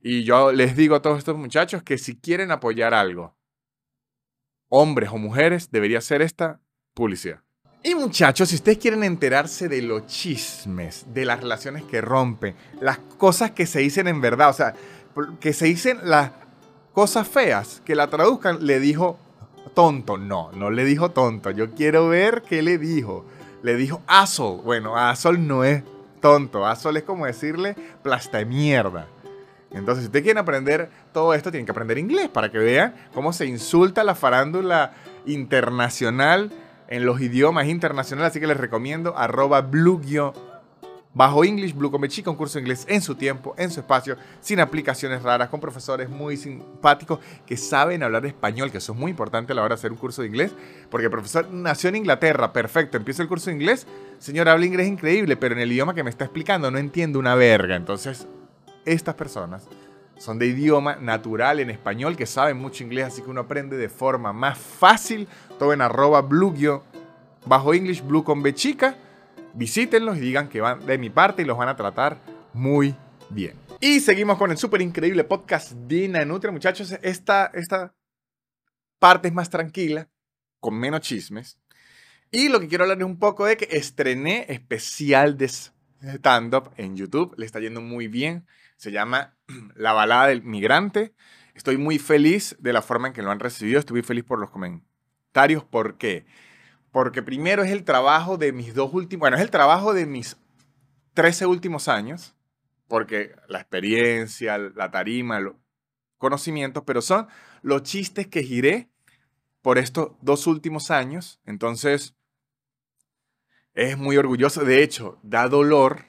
Y 0.00 0.24
yo 0.24 0.52
les 0.52 0.76
digo 0.76 0.96
a 0.96 1.02
todos 1.02 1.18
estos 1.18 1.36
muchachos 1.36 1.82
que 1.82 1.98
si 1.98 2.18
quieren 2.18 2.50
apoyar 2.50 2.94
algo, 2.94 3.36
hombres 4.68 5.10
o 5.10 5.18
mujeres, 5.18 5.70
debería 5.70 6.00
ser 6.00 6.22
esta 6.22 6.60
publicidad. 6.94 7.42
Y 7.82 7.94
muchachos, 7.94 8.48
si 8.48 8.56
ustedes 8.56 8.78
quieren 8.78 9.04
enterarse 9.04 9.68
de 9.68 9.82
los 9.82 10.06
chismes, 10.06 11.06
de 11.14 11.24
las 11.24 11.40
relaciones 11.40 11.84
que 11.84 12.00
rompen, 12.00 12.56
las 12.80 12.98
cosas 12.98 13.52
que 13.52 13.66
se 13.66 13.78
dicen 13.78 14.08
en 14.08 14.20
verdad, 14.20 14.50
o 14.50 14.52
sea, 14.52 14.74
que 15.38 15.52
se 15.52 15.66
dicen 15.66 16.00
las 16.02 16.32
cosas 16.92 17.28
feas, 17.28 17.80
que 17.84 17.94
la 17.94 18.08
traduzcan, 18.08 18.66
le 18.66 18.80
dijo 18.80 19.18
tonto. 19.74 20.18
No, 20.18 20.50
no 20.52 20.70
le 20.70 20.84
dijo 20.84 21.10
tonto. 21.12 21.52
Yo 21.52 21.70
quiero 21.70 22.08
ver 22.08 22.42
qué 22.42 22.62
le 22.62 22.78
dijo. 22.78 23.24
Le 23.62 23.76
dijo 23.76 24.02
asshole. 24.08 24.62
Bueno, 24.62 24.96
asshole 24.96 25.38
no 25.38 25.62
es 25.62 25.84
tonto. 26.20 26.66
Asshole 26.66 27.00
es 27.00 27.04
como 27.04 27.26
decirle 27.26 27.76
plasta 28.02 28.38
de 28.38 28.44
mierda. 28.44 29.06
Entonces, 29.70 30.02
si 30.02 30.06
ustedes 30.06 30.24
quieren 30.24 30.38
aprender 30.40 30.90
todo 31.12 31.34
esto, 31.34 31.50
tienen 31.50 31.66
que 31.66 31.72
aprender 31.72 31.98
inglés 31.98 32.28
para 32.28 32.50
que 32.50 32.58
vean 32.58 32.94
cómo 33.14 33.32
se 33.32 33.46
insulta 33.46 34.02
la 34.02 34.14
farándula 34.14 34.94
internacional 35.26 36.50
en 36.88 37.06
los 37.06 37.20
idiomas 37.20 37.66
internacionales. 37.66 38.30
Así 38.30 38.40
que 38.40 38.46
les 38.46 38.56
recomiendo 38.56 39.16
arroba 39.16 39.60
blue 39.60 40.00
bajo 41.14 41.42
English, 41.42 41.74
Blue 41.74 41.90
Chica, 42.06 42.30
un 42.30 42.36
curso 42.36 42.58
de 42.58 42.62
inglés 42.62 42.84
en 42.88 43.00
su 43.00 43.14
tiempo, 43.16 43.54
en 43.58 43.70
su 43.70 43.80
espacio, 43.80 44.16
sin 44.40 44.60
aplicaciones 44.60 45.22
raras, 45.22 45.48
con 45.48 45.60
profesores 45.60 46.08
muy 46.08 46.36
simpáticos 46.36 47.18
que 47.44 47.56
saben 47.56 48.02
hablar 48.02 48.24
español, 48.26 48.70
que 48.70 48.78
eso 48.78 48.92
es 48.92 48.98
muy 48.98 49.10
importante 49.10 49.52
a 49.52 49.56
la 49.56 49.62
hora 49.62 49.74
de 49.74 49.80
hacer 49.80 49.90
un 49.90 49.98
curso 49.98 50.22
de 50.22 50.28
inglés, 50.28 50.52
porque 50.90 51.06
el 51.06 51.10
profesor 51.10 51.50
nació 51.50 51.88
en 51.88 51.96
Inglaterra, 51.96 52.52
perfecto, 52.52 52.96
empieza 52.96 53.22
el 53.22 53.28
curso 53.28 53.50
de 53.50 53.56
inglés, 53.56 53.86
señor, 54.18 54.48
habla 54.48 54.64
inglés 54.66 54.86
increíble, 54.86 55.36
pero 55.36 55.56
en 55.56 55.60
el 55.60 55.72
idioma 55.72 55.92
que 55.94 56.04
me 56.04 56.10
está 56.10 56.24
explicando 56.24 56.70
no 56.70 56.78
entiendo 56.78 57.18
una 57.18 57.34
verga. 57.34 57.74
Entonces, 57.74 58.28
estas 58.84 59.16
personas 59.16 59.66
son 60.18 60.38
de 60.38 60.46
idioma 60.46 60.96
natural 60.96 61.60
en 61.60 61.70
español, 61.70 62.16
que 62.16 62.26
saben 62.26 62.58
mucho 62.58 62.82
inglés, 62.82 63.06
así 63.06 63.22
que 63.22 63.30
uno 63.30 63.42
aprende 63.42 63.76
de 63.76 63.88
forma 63.88 64.32
más 64.32 64.58
fácil. 64.58 65.28
Todo 65.58 65.72
en 65.72 65.80
arroba 65.80 66.20
blue 66.22 66.54
bajo 67.46 67.72
English, 67.72 68.02
blue 68.02 68.24
con 68.24 68.42
B 68.42 68.54
chica. 68.54 68.96
Visítenlos 69.54 70.18
y 70.18 70.20
digan 70.20 70.48
que 70.48 70.60
van 70.60 70.84
de 70.84 70.98
mi 70.98 71.08
parte 71.10 71.42
y 71.42 71.44
los 71.44 71.56
van 71.56 71.68
a 71.68 71.76
tratar 71.76 72.18
muy 72.52 72.94
bien. 73.30 73.56
Y 73.80 74.00
seguimos 74.00 74.38
con 74.38 74.50
el 74.50 74.58
súper 74.58 74.82
increíble 74.82 75.22
podcast 75.22 75.72
de 75.72 76.08
Nanutria, 76.08 76.52
muchachos. 76.52 76.92
Esta, 77.00 77.46
esta 77.54 77.94
parte 78.98 79.28
es 79.28 79.34
más 79.34 79.50
tranquila, 79.50 80.08
con 80.58 80.74
menos 80.74 81.00
chismes. 81.00 81.58
Y 82.30 82.48
lo 82.48 82.60
que 82.60 82.68
quiero 82.68 82.84
hablar 82.84 82.98
es 82.98 83.04
un 83.04 83.18
poco 83.18 83.46
de 83.46 83.56
que 83.56 83.68
estrené 83.70 84.46
especial 84.48 85.38
de 85.38 85.48
stand-up 85.48 86.70
en 86.76 86.96
YouTube. 86.96 87.34
Le 87.38 87.46
está 87.46 87.60
yendo 87.60 87.80
muy 87.80 88.08
bien. 88.08 88.46
Se 88.78 88.92
llama 88.92 89.36
La 89.74 89.92
balada 89.92 90.28
del 90.28 90.42
migrante. 90.42 91.12
Estoy 91.54 91.76
muy 91.76 91.98
feliz 91.98 92.56
de 92.60 92.72
la 92.72 92.80
forma 92.80 93.08
en 93.08 93.14
que 93.14 93.22
lo 93.22 93.30
han 93.30 93.40
recibido. 93.40 93.78
Estoy 93.78 93.94
muy 93.94 94.02
feliz 94.02 94.24
por 94.24 94.38
los 94.38 94.50
comentarios. 94.50 95.64
¿Por 95.64 95.98
qué? 95.98 96.24
Porque 96.92 97.22
primero 97.22 97.62
es 97.64 97.72
el 97.72 97.84
trabajo 97.84 98.38
de 98.38 98.52
mis 98.52 98.74
dos 98.74 98.94
últimos, 98.94 99.20
bueno, 99.20 99.36
es 99.36 99.42
el 99.42 99.50
trabajo 99.50 99.92
de 99.92 100.06
mis 100.06 100.36
13 101.14 101.46
últimos 101.46 101.88
años, 101.88 102.34
porque 102.86 103.34
la 103.48 103.60
experiencia, 103.60 104.56
la 104.56 104.90
tarima, 104.90 105.40
los 105.40 105.56
conocimientos, 106.16 106.84
pero 106.86 107.02
son 107.02 107.26
los 107.62 107.82
chistes 107.82 108.28
que 108.28 108.42
giré 108.42 108.88
por 109.60 109.78
estos 109.78 110.12
dos 110.22 110.46
últimos 110.46 110.90
años. 110.92 111.40
Entonces, 111.44 112.14
es 113.74 113.98
muy 113.98 114.16
orgulloso. 114.16 114.64
De 114.64 114.82
hecho, 114.82 115.18
da 115.24 115.48
dolor 115.48 116.06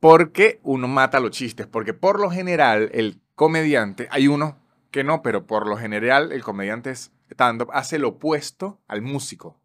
porque 0.00 0.60
uno 0.62 0.86
mata 0.86 1.20
los 1.20 1.32
chistes. 1.32 1.66
Porque 1.66 1.94
por 1.94 2.20
lo 2.20 2.30
general, 2.30 2.90
el 2.92 3.20
comediante, 3.34 4.06
hay 4.10 4.28
uno 4.28 4.60
que 4.90 5.02
no, 5.02 5.22
pero 5.22 5.46
por 5.46 5.66
lo 5.66 5.76
general, 5.76 6.30
el 6.30 6.42
comediante 6.42 6.90
stand-up 6.92 7.70
hace 7.72 7.98
lo 7.98 8.08
opuesto 8.08 8.80
al 8.86 9.02
músico. 9.02 9.60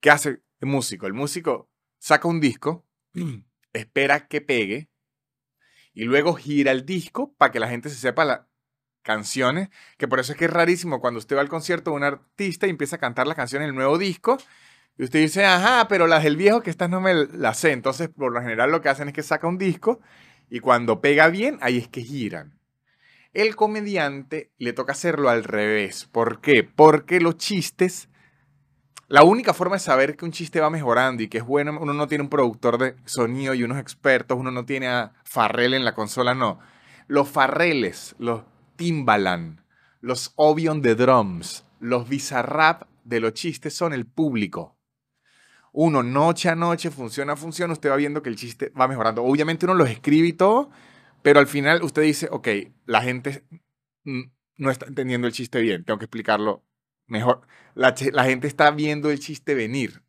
¿Qué 0.00 0.10
hace 0.10 0.42
el 0.60 0.68
músico? 0.68 1.06
El 1.06 1.14
músico 1.14 1.70
saca 1.98 2.26
un 2.26 2.40
disco, 2.40 2.84
espera 3.72 4.26
que 4.26 4.40
pegue 4.40 4.90
y 5.92 6.04
luego 6.04 6.34
gira 6.34 6.72
el 6.72 6.84
disco 6.84 7.32
para 7.36 7.52
que 7.52 7.60
la 7.60 7.68
gente 7.68 7.88
se 7.88 7.96
sepa 7.96 8.24
las 8.24 8.40
canciones, 9.02 9.68
que 9.98 10.08
por 10.08 10.18
eso 10.18 10.32
es 10.32 10.38
que 10.38 10.46
es 10.46 10.50
rarísimo 10.50 11.00
cuando 11.00 11.18
usted 11.18 11.36
va 11.36 11.42
al 11.42 11.48
concierto 11.48 11.92
de 11.92 11.96
un 11.98 12.02
artista 12.02 12.66
y 12.66 12.70
empieza 12.70 12.96
a 12.96 12.98
cantar 12.98 13.26
la 13.26 13.34
canción 13.34 13.62
en 13.62 13.68
el 13.68 13.74
nuevo 13.74 13.98
disco 13.98 14.38
y 14.96 15.04
usted 15.04 15.20
dice, 15.20 15.44
ajá, 15.44 15.88
pero 15.88 16.06
las 16.06 16.22
del 16.22 16.36
viejo 16.36 16.62
que 16.62 16.70
estas 16.70 16.90
no 16.90 17.00
me 17.00 17.14
las 17.14 17.58
sé. 17.58 17.72
Entonces, 17.72 18.08
por 18.08 18.32
lo 18.32 18.40
general 18.40 18.70
lo 18.70 18.80
que 18.80 18.88
hacen 18.88 19.08
es 19.08 19.14
que 19.14 19.22
saca 19.22 19.46
un 19.46 19.58
disco 19.58 20.00
y 20.48 20.60
cuando 20.60 21.00
pega 21.00 21.28
bien, 21.28 21.58
ahí 21.60 21.78
es 21.78 21.88
que 21.88 22.02
giran. 22.02 22.58
El 23.32 23.56
comediante 23.56 24.52
le 24.58 24.72
toca 24.72 24.92
hacerlo 24.92 25.28
al 25.28 25.42
revés. 25.42 26.04
¿Por 26.04 26.40
qué? 26.40 26.62
Porque 26.62 27.20
los 27.20 27.36
chistes 27.36 28.08
la 29.08 29.22
única 29.22 29.52
forma 29.52 29.76
de 29.76 29.80
saber 29.80 30.16
que 30.16 30.24
un 30.24 30.32
chiste 30.32 30.60
va 30.60 30.70
mejorando 30.70 31.22
y 31.22 31.28
que 31.28 31.38
es 31.38 31.44
bueno, 31.44 31.78
uno 31.78 31.92
no 31.92 32.08
tiene 32.08 32.24
un 32.24 32.30
productor 32.30 32.78
de 32.78 32.96
sonido 33.04 33.52
y 33.52 33.62
unos 33.62 33.78
expertos, 33.78 34.38
uno 34.38 34.50
no 34.50 34.64
tiene 34.64 34.88
a 34.88 35.12
Farrell 35.24 35.74
en 35.74 35.84
la 35.84 35.94
consola, 35.94 36.34
no. 36.34 36.58
Los 37.06 37.28
Farreles, 37.28 38.16
los 38.18 38.44
Timbaland, 38.76 39.60
los 40.00 40.32
Obion 40.36 40.80
de 40.80 40.94
Drums, 40.94 41.66
los 41.80 42.08
Bizarrap 42.08 42.88
de 43.04 43.20
los 43.20 43.34
chistes 43.34 43.76
son 43.76 43.92
el 43.92 44.06
público. 44.06 44.73
Uno, 45.76 46.04
noche 46.04 46.48
a 46.48 46.54
noche, 46.54 46.92
funciona, 46.92 47.34
funciona, 47.34 47.72
usted 47.72 47.90
va 47.90 47.96
viendo 47.96 48.22
que 48.22 48.28
el 48.28 48.36
chiste 48.36 48.72
va 48.80 48.86
mejorando. 48.86 49.24
Obviamente 49.24 49.66
uno 49.66 49.74
los 49.74 49.90
escribe 49.90 50.28
y 50.28 50.32
todo, 50.32 50.70
pero 51.20 51.40
al 51.40 51.48
final 51.48 51.82
usted 51.82 52.02
dice, 52.02 52.28
ok, 52.30 52.48
la 52.86 53.02
gente 53.02 53.44
no 54.04 54.70
está 54.70 54.86
entendiendo 54.86 55.26
el 55.26 55.32
chiste 55.32 55.60
bien, 55.60 55.84
tengo 55.84 55.98
que 55.98 56.04
explicarlo 56.04 56.62
mejor. 57.08 57.40
La, 57.74 57.92
gente 58.24 58.46
está 58.46 58.70
viendo 58.70 59.10
el 59.10 59.18
chiste 59.18 59.56
venir. 59.56 60.04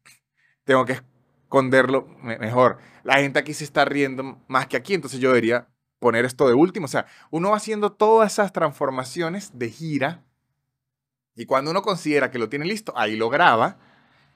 Tengo 0.66 0.86
que 0.86 1.02
esconderlo 1.46 2.06
mejor. 2.22 2.78
La 3.04 3.16
gente 3.16 3.40
aquí 3.40 3.56
se 3.56 3.64
está 3.64 3.86
riendo 3.86 4.40
más 4.48 4.68
que 4.68 4.78
aquí, 4.78 4.94
entonces 4.94 5.20
yo 5.20 5.30
debería 5.30 5.68
poner 5.98 6.26
esto 6.26 6.48
de 6.48 6.54
último. 6.54 6.86
O 6.86 6.90
sea, 6.90 7.08
uno 7.32 7.50
va 7.50 7.58
haciendo 7.58 7.92
todas 7.92 8.34
esas 8.34 8.54
transformaciones 8.54 9.58
de 9.58 9.72
gira 9.72 10.24
y 11.36 11.48
cuando 11.48 11.72
uno 11.72 11.82
considera 11.82 12.30
que 12.30 12.38
lo 12.38 12.50
tiene 12.50 12.66
listo, 12.66 12.94
ahí 12.96 13.16
lo 13.16 13.32
graba 13.32 13.80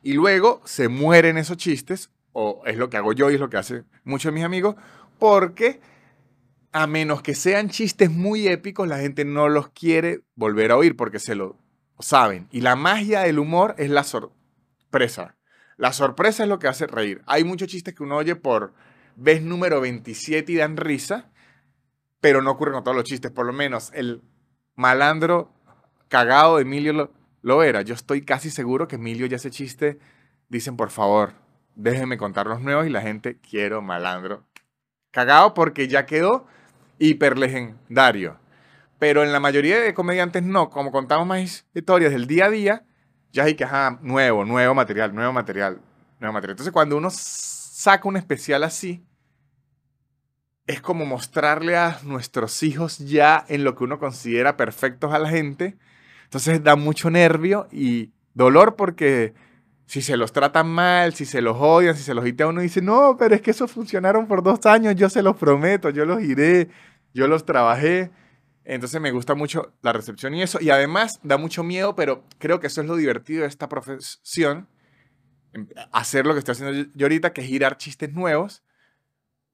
y 0.01 0.13
luego 0.13 0.61
se 0.65 0.87
mueren 0.87 1.37
esos 1.37 1.57
chistes, 1.57 2.11
o 2.31 2.61
es 2.65 2.77
lo 2.77 2.89
que 2.89 2.97
hago 2.97 3.13
yo 3.13 3.29
y 3.29 3.35
es 3.35 3.39
lo 3.39 3.49
que 3.49 3.57
hacen 3.57 3.85
muchos 4.03 4.31
de 4.31 4.35
mis 4.35 4.43
amigos, 4.43 4.75
porque 5.17 5.81
a 6.71 6.87
menos 6.87 7.21
que 7.21 7.35
sean 7.35 7.69
chistes 7.69 8.11
muy 8.11 8.47
épicos, 8.47 8.87
la 8.87 8.99
gente 8.99 9.25
no 9.25 9.49
los 9.49 9.69
quiere 9.69 10.21
volver 10.35 10.71
a 10.71 10.77
oír 10.77 10.95
porque 10.95 11.19
se 11.19 11.35
lo 11.35 11.57
saben. 11.99 12.47
Y 12.51 12.61
la 12.61 12.75
magia 12.75 13.21
del 13.21 13.39
humor 13.39 13.75
es 13.77 13.89
la 13.89 14.03
sorpresa. 14.03 15.35
La 15.77 15.93
sorpresa 15.93 16.43
es 16.43 16.49
lo 16.49 16.59
que 16.59 16.67
hace 16.67 16.87
reír. 16.87 17.21
Hay 17.25 17.43
muchos 17.43 17.69
chistes 17.69 17.95
que 17.95 18.03
uno 18.03 18.17
oye 18.17 18.35
por 18.35 18.73
vez 19.15 19.41
número 19.41 19.81
27 19.81 20.51
y 20.51 20.55
dan 20.55 20.77
risa, 20.77 21.31
pero 22.21 22.41
no 22.41 22.51
ocurren 22.51 22.75
con 22.75 22.83
todos 22.83 22.97
los 22.97 23.05
chistes. 23.05 23.31
Por 23.31 23.45
lo 23.45 23.53
menos 23.53 23.91
el 23.93 24.21
malandro 24.75 25.51
cagado 26.07 26.57
de 26.57 26.63
Emilio 26.63 27.11
lo, 27.41 27.63
era. 27.63 27.81
Yo 27.81 27.93
estoy 27.93 28.21
casi 28.21 28.49
seguro 28.49 28.87
que 28.87 28.95
Emilio 28.95 29.25
ya 29.25 29.37
ese 29.37 29.51
chiste 29.51 29.99
dicen, 30.49 30.77
por 30.77 30.89
favor, 30.89 31.33
déjenme 31.75 32.17
contar 32.17 32.47
los 32.47 32.61
nuevos 32.61 32.85
y 32.85 32.89
la 32.89 33.01
gente, 33.01 33.37
quiero 33.39 33.81
malandro. 33.81 34.43
Cagado 35.11 35.53
porque 35.53 35.87
ya 35.87 36.05
quedó 36.05 36.45
hiper 36.99 37.37
legendario. 37.37 38.37
Pero 38.99 39.23
en 39.23 39.31
la 39.31 39.39
mayoría 39.39 39.79
de 39.79 39.93
comediantes 39.93 40.43
no, 40.43 40.69
como 40.69 40.91
contamos 40.91 41.25
más 41.25 41.65
historias 41.73 42.11
del 42.11 42.27
día 42.27 42.45
a 42.45 42.49
día, 42.49 42.85
ya 43.31 43.45
hay 43.45 43.55
que, 43.55 43.63
ajá, 43.63 43.97
nuevo, 44.01 44.43
nuevo 44.43 44.75
material, 44.75 45.15
nuevo 45.15 45.31
material, 45.31 45.79
nuevo 46.19 46.33
material. 46.33 46.53
Entonces 46.53 46.73
cuando 46.73 46.97
uno 46.97 47.09
saca 47.09 48.07
un 48.07 48.17
especial 48.17 48.63
así, 48.63 49.05
es 50.67 50.81
como 50.81 51.05
mostrarle 51.05 51.77
a 51.77 51.97
nuestros 52.03 52.61
hijos 52.61 52.99
ya 52.99 53.43
en 53.47 53.63
lo 53.63 53.75
que 53.75 53.85
uno 53.85 53.97
considera 53.97 54.55
perfectos 54.55 55.13
a 55.13 55.17
la 55.17 55.29
gente. 55.29 55.77
Entonces 56.29 56.63
da 56.63 56.75
mucho 56.75 57.09
nervio 57.09 57.67
y 57.71 58.11
dolor 58.35 58.75
porque 58.75 59.33
si 59.87 60.03
se 60.03 60.15
los 60.15 60.31
tratan 60.31 60.69
mal, 60.69 61.15
si 61.15 61.25
se 61.25 61.41
los 61.41 61.57
odian, 61.59 61.95
si 61.95 62.03
se 62.03 62.13
los 62.13 62.23
a 62.23 62.47
uno 62.47 62.61
dice, 62.61 62.83
no, 62.83 63.17
pero 63.17 63.33
es 63.33 63.41
que 63.41 63.49
esos 63.49 63.71
funcionaron 63.71 64.27
por 64.27 64.43
dos 64.43 64.63
años, 64.67 64.93
yo 64.95 65.09
se 65.09 65.23
los 65.23 65.35
prometo, 65.35 65.89
yo 65.89 66.05
los 66.05 66.21
iré, 66.21 66.69
yo 67.15 67.27
los 67.27 67.45
trabajé. 67.45 68.11
Entonces 68.63 69.01
me 69.01 69.09
gusta 69.09 69.33
mucho 69.33 69.73
la 69.81 69.91
recepción 69.91 70.35
y 70.35 70.43
eso. 70.43 70.59
Y 70.61 70.69
además 70.69 71.19
da 71.23 71.39
mucho 71.39 71.63
miedo, 71.63 71.95
pero 71.95 72.23
creo 72.37 72.59
que 72.59 72.67
eso 72.67 72.81
es 72.81 72.87
lo 72.87 72.95
divertido 72.95 73.41
de 73.41 73.47
esta 73.47 73.67
profesión. 73.67 74.67
Em, 75.53 75.67
hacer 75.91 76.27
lo 76.27 76.33
que 76.33 76.39
estoy 76.39 76.51
haciendo 76.51 76.91
yo 76.93 77.05
ahorita, 77.07 77.33
que 77.33 77.41
es 77.41 77.47
girar 77.47 77.77
chistes 77.77 78.13
nuevos. 78.13 78.61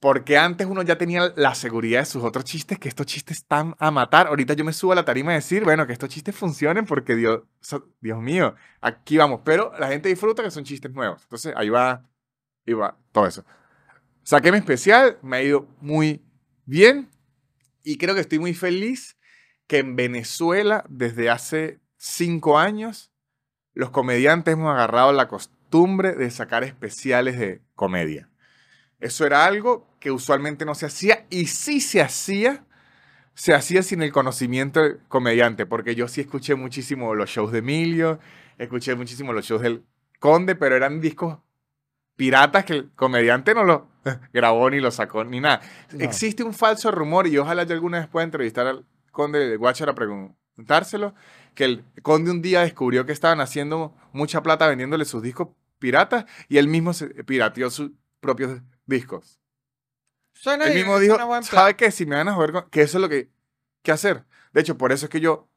Porque 0.05 0.37
antes 0.37 0.67
uno 0.67 0.83
ya 0.83 0.99
tenía 0.99 1.33
la 1.35 1.55
seguridad 1.55 2.01
de 2.01 2.05
sus 2.05 2.23
otros 2.23 2.45
chistes, 2.45 2.77
que 2.77 2.87
estos 2.87 3.07
chistes 3.07 3.37
están 3.37 3.75
a 3.79 3.89
matar. 3.89 4.27
Ahorita 4.27 4.53
yo 4.53 4.63
me 4.63 4.71
subo 4.71 4.91
a 4.91 4.95
la 4.95 5.03
tarima 5.03 5.31
a 5.31 5.33
decir, 5.33 5.63
bueno, 5.63 5.87
que 5.87 5.93
estos 5.93 6.09
chistes 6.09 6.35
funcionen 6.35 6.85
porque 6.85 7.15
Dios, 7.15 7.41
Dios 8.01 8.21
mío, 8.21 8.53
aquí 8.81 9.17
vamos. 9.17 9.41
Pero 9.43 9.73
la 9.79 9.87
gente 9.87 10.07
disfruta 10.07 10.43
que 10.43 10.51
son 10.51 10.63
chistes 10.63 10.91
nuevos. 10.91 11.23
Entonces 11.23 11.55
ahí 11.57 11.69
va, 11.69 12.07
ahí 12.67 12.73
va 12.75 12.99
todo 13.11 13.25
eso. 13.25 13.45
Saqué 14.21 14.51
mi 14.51 14.59
especial, 14.59 15.17
me 15.23 15.37
ha 15.37 15.41
ido 15.41 15.67
muy 15.81 16.23
bien. 16.65 17.09
Y 17.81 17.97
creo 17.97 18.13
que 18.13 18.21
estoy 18.21 18.37
muy 18.37 18.53
feliz 18.53 19.17
que 19.65 19.79
en 19.79 19.95
Venezuela, 19.95 20.85
desde 20.87 21.31
hace 21.31 21.79
cinco 21.97 22.59
años, 22.59 23.11
los 23.73 23.89
comediantes 23.89 24.53
hemos 24.53 24.71
agarrado 24.71 25.13
la 25.13 25.27
costumbre 25.27 26.13
de 26.13 26.29
sacar 26.29 26.63
especiales 26.63 27.39
de 27.39 27.63
comedia. 27.73 28.29
Eso 29.05 29.23
era 29.23 29.45
algo 29.45 29.85
que 29.99 30.09
usualmente 30.09 30.65
no 30.65 30.73
se 30.73 30.87
hacía 30.87 31.27
y 31.29 31.45
si 31.45 31.79
se 31.79 32.01
hacía, 32.01 32.65
se 33.35 33.53
hacía 33.53 33.83
sin 33.83 34.01
el 34.01 34.11
conocimiento 34.11 34.81
del 34.81 34.99
comediante, 35.07 35.67
porque 35.67 35.93
yo 35.93 36.07
sí 36.07 36.21
escuché 36.21 36.55
muchísimo 36.55 37.13
los 37.13 37.29
shows 37.29 37.51
de 37.51 37.59
Emilio, 37.59 38.17
escuché 38.57 38.95
muchísimo 38.95 39.31
los 39.31 39.45
shows 39.45 39.61
del 39.61 39.85
Conde, 40.19 40.55
pero 40.55 40.75
eran 40.75 41.01
discos 41.01 41.37
piratas 42.15 42.65
que 42.65 42.73
el 42.73 42.91
comediante 42.95 43.53
no 43.53 43.63
lo 43.63 43.89
grabó 44.33 44.71
ni 44.71 44.79
lo 44.79 44.89
sacó 44.89 45.23
ni 45.23 45.39
nada. 45.39 45.61
Existe 45.99 46.41
un 46.41 46.55
falso 46.55 46.89
rumor 46.89 47.27
y 47.27 47.37
ojalá 47.37 47.61
yo 47.61 47.75
alguna 47.75 47.99
vez 47.99 48.07
pueda 48.07 48.23
entrevistar 48.23 48.65
al 48.65 48.87
conde 49.11 49.37
de 49.47 49.57
Watcher 49.57 49.87
a 49.87 49.93
preguntárselo, 49.93 51.13
que 51.53 51.65
el 51.65 51.85
conde 52.01 52.31
un 52.31 52.41
día 52.41 52.61
descubrió 52.61 53.05
que 53.05 53.11
estaban 53.11 53.39
haciendo 53.39 53.93
mucha 54.13 54.41
plata 54.41 54.67
vendiéndole 54.67 55.05
sus 55.05 55.21
discos 55.21 55.49
piratas 55.77 56.25
y 56.49 56.57
él 56.57 56.67
mismo 56.67 56.91
se 56.91 57.05
pirateó 57.23 57.69
sus 57.69 57.91
propios 58.19 58.63
discos. 58.85 59.39
Suena 60.33 60.67
él 60.67 60.75
mismo 60.75 60.99
dijo, 60.99 61.17
¿sabe 61.43 61.75
qué? 61.75 61.91
Si 61.91 62.05
me 62.05 62.15
van 62.15 62.27
a 62.27 62.33
joder, 62.33 62.65
que 62.69 62.81
eso 62.81 62.97
es 62.97 63.01
lo 63.01 63.09
que, 63.09 63.29
que 63.81 63.91
hacer. 63.91 64.25
De 64.53 64.61
hecho, 64.61 64.77
por 64.77 64.91
eso 64.91 65.05
es 65.05 65.09
que 65.09 65.19
yo 65.19 65.49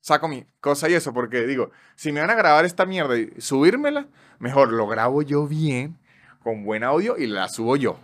saco 0.00 0.28
mi 0.28 0.46
cosa 0.60 0.88
y 0.88 0.94
eso, 0.94 1.12
porque 1.12 1.46
digo, 1.46 1.70
si 1.94 2.12
me 2.12 2.20
van 2.20 2.30
a 2.30 2.34
grabar 2.34 2.64
esta 2.64 2.86
mierda 2.86 3.18
y 3.18 3.32
subírmela, 3.40 4.08
mejor 4.38 4.72
lo 4.72 4.86
grabo 4.86 5.22
yo 5.22 5.46
bien, 5.46 5.98
con 6.42 6.64
buen 6.64 6.84
audio 6.84 7.16
y 7.16 7.26
la 7.26 7.48
subo 7.48 7.76
yo. 7.76 8.00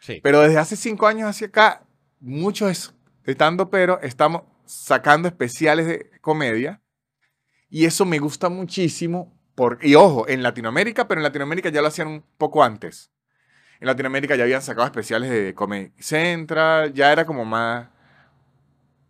Sí. 0.00 0.20
Pero 0.22 0.40
desde 0.40 0.58
hace 0.58 0.76
cinco 0.76 1.06
años 1.06 1.28
hacia 1.28 1.48
acá, 1.48 1.82
muchos 2.20 2.94
estando 3.24 3.70
pero 3.70 4.00
estamos 4.00 4.42
sacando 4.66 5.28
especiales 5.28 5.86
de 5.86 6.10
comedia 6.20 6.82
y 7.68 7.86
eso 7.86 8.04
me 8.04 8.18
gusta 8.18 8.48
muchísimo. 8.48 9.32
Porque, 9.54 9.88
y 9.88 9.94
ojo, 9.94 10.28
en 10.28 10.42
Latinoamérica, 10.42 11.06
pero 11.06 11.20
en 11.20 11.22
Latinoamérica 11.22 11.68
ya 11.68 11.80
lo 11.80 11.88
hacían 11.88 12.08
un 12.08 12.24
poco 12.38 12.64
antes. 12.64 13.10
En 13.84 13.88
Latinoamérica 13.88 14.34
ya 14.34 14.44
habían 14.44 14.62
sacado 14.62 14.86
especiales 14.86 15.28
de 15.28 15.52
Comedy 15.52 15.92
Central, 15.98 16.94
ya 16.94 17.12
era 17.12 17.26
como 17.26 17.44
más 17.44 17.90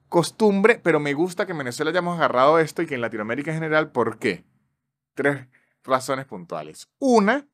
costumbre, 0.08 0.80
pero 0.82 0.98
me 0.98 1.14
gusta 1.14 1.46
que 1.46 1.52
en 1.52 1.58
Venezuela 1.58 1.92
hayamos 1.92 2.18
agarrado 2.18 2.58
esto 2.58 2.82
y 2.82 2.86
que 2.86 2.96
en 2.96 3.00
Latinoamérica 3.00 3.52
en 3.52 3.58
general, 3.58 3.92
¿por 3.92 4.18
qué? 4.18 4.44
Tres 5.14 5.46
razones 5.84 6.26
puntuales. 6.26 6.88
Una, 6.98 7.46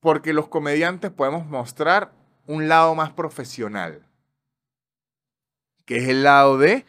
porque 0.00 0.34
los 0.34 0.48
comediantes 0.48 1.10
podemos 1.10 1.46
mostrar 1.46 2.12
un 2.46 2.68
lado 2.68 2.94
más 2.94 3.10
profesional, 3.12 4.06
que 5.86 5.96
es 5.96 6.08
el 6.08 6.24
lado 6.24 6.58
de, 6.58 6.84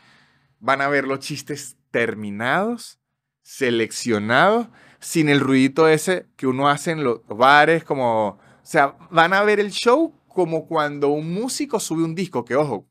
van 0.59 0.81
a 0.81 0.89
ver 0.89 1.07
los 1.07 1.19
chistes 1.19 1.77
terminados, 1.91 2.99
seleccionados, 3.41 4.67
sin 4.99 5.29
el 5.29 5.39
ruidito 5.39 5.87
ese 5.87 6.27
que 6.35 6.45
uno 6.45 6.67
hace 6.67 6.91
en 6.91 7.05
los 7.05 7.25
bares, 7.25 7.85
como, 7.85 8.37
sea, 8.69 8.95
van 9.09 9.33
a 9.33 9.43
ver 9.43 9.59
el 9.59 9.71
show 9.71 10.13
como 10.27 10.67
cuando 10.67 11.09
un 11.09 11.33
músico 11.33 11.79
sube 11.79 12.03
un 12.03 12.15
disco, 12.15 12.45
que 12.45 12.55
ojo, 12.55 12.87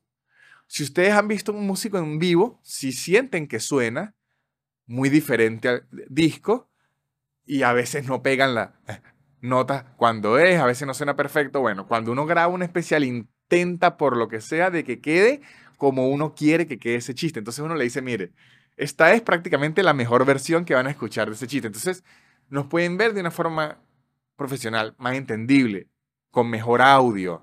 si 0.66 0.82
ustedes 0.82 1.12
han 1.12 1.28
visto 1.28 1.52
un 1.52 1.66
músico 1.66 1.98
en 1.98 2.18
vivo, 2.18 2.60
si 2.62 2.92
sienten 2.92 3.46
que 3.46 3.60
suena, 3.60 4.14
muy 4.86 5.08
diferente 5.08 5.68
al 5.68 5.88
disco 6.08 6.68
y 7.44 7.62
a 7.62 7.72
veces 7.72 8.06
no 8.06 8.22
pegan 8.22 8.54
la 8.54 8.80
nota 9.40 9.94
cuando 9.96 10.38
es, 10.38 10.58
a 10.58 10.66
veces 10.66 10.86
no 10.86 10.94
suena 10.94 11.14
perfecto. 11.14 11.60
Bueno, 11.60 11.86
cuando 11.86 12.10
uno 12.10 12.26
graba 12.26 12.52
un 12.52 12.62
especial 12.62 13.04
intenta 13.04 13.96
por 13.96 14.16
lo 14.16 14.28
que 14.28 14.40
sea 14.40 14.70
de 14.70 14.84
que 14.84 15.00
quede 15.00 15.42
como 15.76 16.08
uno 16.08 16.34
quiere 16.34 16.66
que 16.66 16.78
quede 16.78 16.96
ese 16.96 17.14
chiste. 17.14 17.38
Entonces 17.38 17.64
uno 17.64 17.76
le 17.76 17.84
dice, 17.84 18.02
mire, 18.02 18.32
esta 18.76 19.12
es 19.14 19.22
prácticamente 19.22 19.82
la 19.82 19.94
mejor 19.94 20.24
versión 20.24 20.64
que 20.64 20.74
van 20.74 20.86
a 20.86 20.90
escuchar 20.90 21.28
de 21.28 21.34
ese 21.34 21.46
chiste. 21.46 21.68
Entonces 21.68 22.02
nos 22.48 22.66
pueden 22.66 22.96
ver 22.96 23.14
de 23.14 23.20
una 23.20 23.30
forma 23.30 23.78
profesional, 24.39 24.95
más 24.97 25.16
entendible, 25.16 25.89
con 26.30 26.49
mejor 26.49 26.80
audio, 26.80 27.43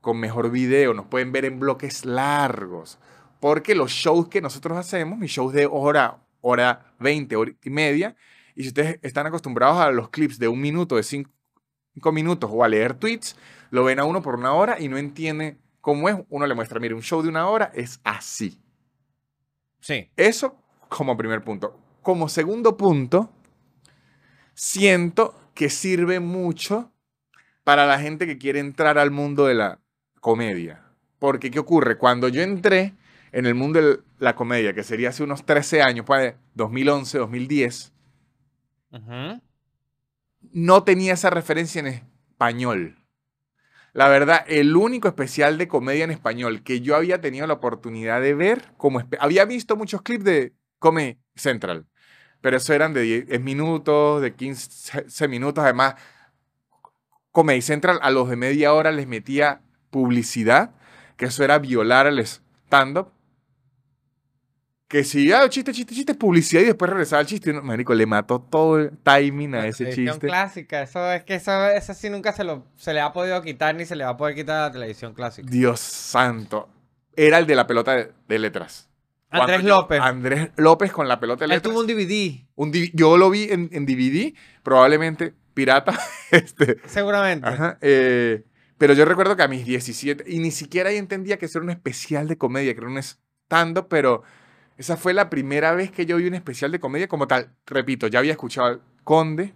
con 0.00 0.18
mejor 0.18 0.50
video, 0.50 0.94
nos 0.94 1.06
pueden 1.06 1.32
ver 1.32 1.44
en 1.44 1.58
bloques 1.58 2.06
largos. 2.06 2.98
Porque 3.40 3.74
los 3.74 3.90
shows 3.90 4.28
que 4.28 4.40
nosotros 4.40 4.78
hacemos, 4.78 5.18
mis 5.18 5.32
shows 5.32 5.52
de 5.52 5.66
hora, 5.66 6.22
hora 6.40 6.94
20, 7.00 7.36
hora 7.36 7.52
y 7.62 7.70
media, 7.70 8.16
y 8.54 8.62
si 8.62 8.68
ustedes 8.68 8.98
están 9.02 9.26
acostumbrados 9.26 9.78
a 9.78 9.90
los 9.90 10.08
clips 10.10 10.38
de 10.38 10.48
un 10.48 10.60
minuto, 10.60 10.96
de 10.96 11.02
cinco, 11.02 11.30
minutos 12.12 12.48
o 12.52 12.62
a 12.62 12.68
leer 12.68 12.94
tweets, 12.94 13.36
lo 13.70 13.84
ven 13.84 13.98
a 13.98 14.04
uno 14.04 14.22
por 14.22 14.36
una 14.36 14.52
hora 14.54 14.80
y 14.80 14.88
no 14.88 14.96
entiende 14.96 15.58
cómo 15.80 16.08
es. 16.08 16.16
Uno 16.28 16.46
le 16.46 16.54
muestra, 16.54 16.78
mire, 16.78 16.94
un 16.94 17.02
show 17.02 17.20
de 17.20 17.28
una 17.28 17.48
hora 17.48 17.72
es 17.74 18.00
así. 18.04 18.60
Sí. 19.80 20.10
Eso 20.16 20.56
como 20.88 21.16
primer 21.16 21.42
punto. 21.42 21.76
Como 22.02 22.28
segundo 22.28 22.76
punto, 22.76 23.32
siento 24.54 25.47
que 25.58 25.70
sirve 25.70 26.20
mucho 26.20 26.92
para 27.64 27.84
la 27.84 27.98
gente 27.98 28.28
que 28.28 28.38
quiere 28.38 28.60
entrar 28.60 28.96
al 28.96 29.10
mundo 29.10 29.46
de 29.46 29.56
la 29.56 29.80
comedia. 30.20 30.84
Porque, 31.18 31.50
¿qué 31.50 31.58
ocurre? 31.58 31.98
Cuando 31.98 32.28
yo 32.28 32.42
entré 32.42 32.94
en 33.32 33.44
el 33.44 33.56
mundo 33.56 33.82
de 33.82 33.98
la 34.20 34.36
comedia, 34.36 34.72
que 34.72 34.84
sería 34.84 35.08
hace 35.08 35.24
unos 35.24 35.44
13 35.44 35.82
años, 35.82 36.06
pues 36.06 36.36
2011, 36.54 37.18
2010, 37.18 37.92
no 40.52 40.84
tenía 40.84 41.14
esa 41.14 41.28
referencia 41.28 41.80
en 41.80 41.88
español. 41.88 43.04
La 43.94 44.08
verdad, 44.08 44.44
el 44.46 44.76
único 44.76 45.08
especial 45.08 45.58
de 45.58 45.66
comedia 45.66 46.04
en 46.04 46.12
español 46.12 46.62
que 46.62 46.82
yo 46.82 46.94
había 46.94 47.20
tenido 47.20 47.48
la 47.48 47.54
oportunidad 47.54 48.22
de 48.22 48.34
ver, 48.34 48.74
como 48.76 49.02
había 49.18 49.44
visto 49.44 49.74
muchos 49.74 50.02
clips 50.02 50.22
de 50.22 50.54
Comedy 50.78 51.18
Central, 51.34 51.88
pero 52.40 52.56
eso 52.56 52.72
eran 52.72 52.94
de 52.94 53.02
10 53.02 53.40
minutos, 53.40 54.22
de 54.22 54.34
15 54.34 55.28
minutos, 55.28 55.64
además 55.64 55.94
Comedy 57.32 57.62
Central 57.62 57.98
a 58.02 58.10
los 58.10 58.28
de 58.28 58.36
media 58.36 58.72
hora 58.72 58.92
les 58.92 59.06
metía 59.06 59.60
publicidad, 59.90 60.72
que 61.16 61.26
eso 61.26 61.44
era 61.44 61.58
violar 61.58 62.06
al 62.06 62.18
stand-up 62.18 63.12
que 64.88 65.04
si, 65.04 65.30
ah, 65.32 65.46
chiste, 65.50 65.70
chiste, 65.72 65.94
chiste, 65.94 66.14
publicidad 66.14 66.62
y 66.62 66.66
después 66.66 66.90
regresaba 66.90 67.20
al 67.20 67.26
chiste. 67.26 67.52
No, 67.52 67.62
marico, 67.62 67.94
le 67.94 68.06
mató 68.06 68.40
todo 68.40 68.78
el 68.78 68.96
timing 69.02 69.54
a 69.54 69.66
ese 69.66 69.92
chiste. 69.92 70.26
clásica, 70.26 70.82
eso 70.82 71.12
es 71.12 71.24
que 71.24 71.34
eso, 71.34 71.68
eso 71.68 71.92
sí 71.92 72.08
nunca 72.08 72.32
se, 72.32 72.42
lo, 72.42 72.64
se 72.76 72.94
le 72.94 73.00
ha 73.00 73.12
podido 73.12 73.40
quitar 73.42 73.74
ni 73.74 73.84
se 73.84 73.94
le 73.94 74.04
va 74.04 74.10
a 74.10 74.16
poder 74.16 74.34
quitar 74.34 74.56
a 74.56 74.62
la 74.68 74.72
televisión 74.72 75.12
clásica. 75.12 75.46
Dios 75.50 75.78
santo. 75.78 76.70
Era 77.14 77.38
el 77.38 77.46
de 77.46 77.54
la 77.54 77.66
pelota 77.66 78.08
de, 78.28 78.38
letras. 78.38 78.87
Andrés 79.30 79.64
López. 79.64 80.00
Andrés 80.00 80.50
López 80.56 80.92
con 80.92 81.08
la 81.08 81.20
pelota 81.20 81.44
de 81.44 81.48
letras. 81.48 81.64
Él 81.64 81.70
tuvo 81.70 81.80
un 81.80 81.86
DVD. 81.86 82.46
Un 82.54 82.72
yo 82.94 83.16
lo 83.16 83.30
vi 83.30 83.44
en, 83.44 83.68
en 83.72 83.86
DVD, 83.86 84.34
probablemente 84.62 85.34
pirata. 85.54 85.98
este, 86.30 86.78
Seguramente. 86.86 87.46
Ajá, 87.46 87.78
eh, 87.80 88.44
pero 88.78 88.94
yo 88.94 89.04
recuerdo 89.04 89.36
que 89.36 89.42
a 89.42 89.48
mis 89.48 89.66
17, 89.66 90.24
y 90.26 90.38
ni 90.38 90.52
siquiera 90.52 90.90
ahí 90.90 90.96
entendía 90.96 91.36
que 91.36 91.46
eso 91.46 91.58
era 91.58 91.64
un 91.64 91.70
especial 91.70 92.28
de 92.28 92.38
comedia, 92.38 92.72
que 92.74 92.80
era 92.80 92.88
un 92.88 92.98
stand 92.98 93.86
pero 93.88 94.22
esa 94.76 94.96
fue 94.96 95.12
la 95.12 95.28
primera 95.28 95.72
vez 95.72 95.90
que 95.90 96.06
yo 96.06 96.16
vi 96.16 96.28
un 96.28 96.34
especial 96.34 96.70
de 96.70 96.78
comedia 96.78 97.08
como 97.08 97.26
tal. 97.26 97.50
Repito, 97.66 98.06
ya 98.06 98.20
había 98.20 98.32
escuchado 98.32 98.68
al 98.68 98.82
Conde, 99.02 99.52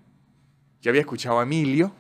ya 0.81 0.91
había 0.91 1.03
escuchado 1.03 1.39
a 1.39 1.45
Emilio, 1.45 1.95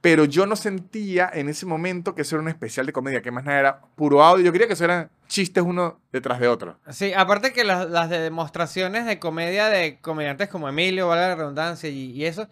pero 0.00 0.24
yo 0.24 0.46
no 0.46 0.54
sentía 0.54 1.28
en 1.32 1.48
ese 1.48 1.66
momento 1.66 2.14
que 2.14 2.22
eso 2.22 2.36
era 2.36 2.42
un 2.42 2.48
especial 2.48 2.86
de 2.86 2.92
comedia, 2.92 3.20
que 3.20 3.30
más 3.30 3.44
nada 3.44 3.58
era 3.58 3.80
puro 3.96 4.22
audio. 4.22 4.44
Yo 4.44 4.52
creía 4.52 4.68
que 4.68 4.74
eso 4.74 4.84
eran 4.84 5.10
chistes 5.26 5.62
uno 5.62 6.00
detrás 6.12 6.38
de 6.38 6.48
otro. 6.48 6.78
Sí, 6.90 7.12
aparte 7.12 7.52
que 7.52 7.64
las, 7.64 8.08
demostraciones 8.08 9.06
de 9.06 9.18
comedia 9.18 9.68
de 9.68 9.98
comediantes 10.00 10.48
como 10.48 10.68
Emilio, 10.68 11.08
vale 11.08 11.22
la 11.22 11.34
redundancia, 11.34 11.88
y, 11.88 12.24
eso, 12.24 12.48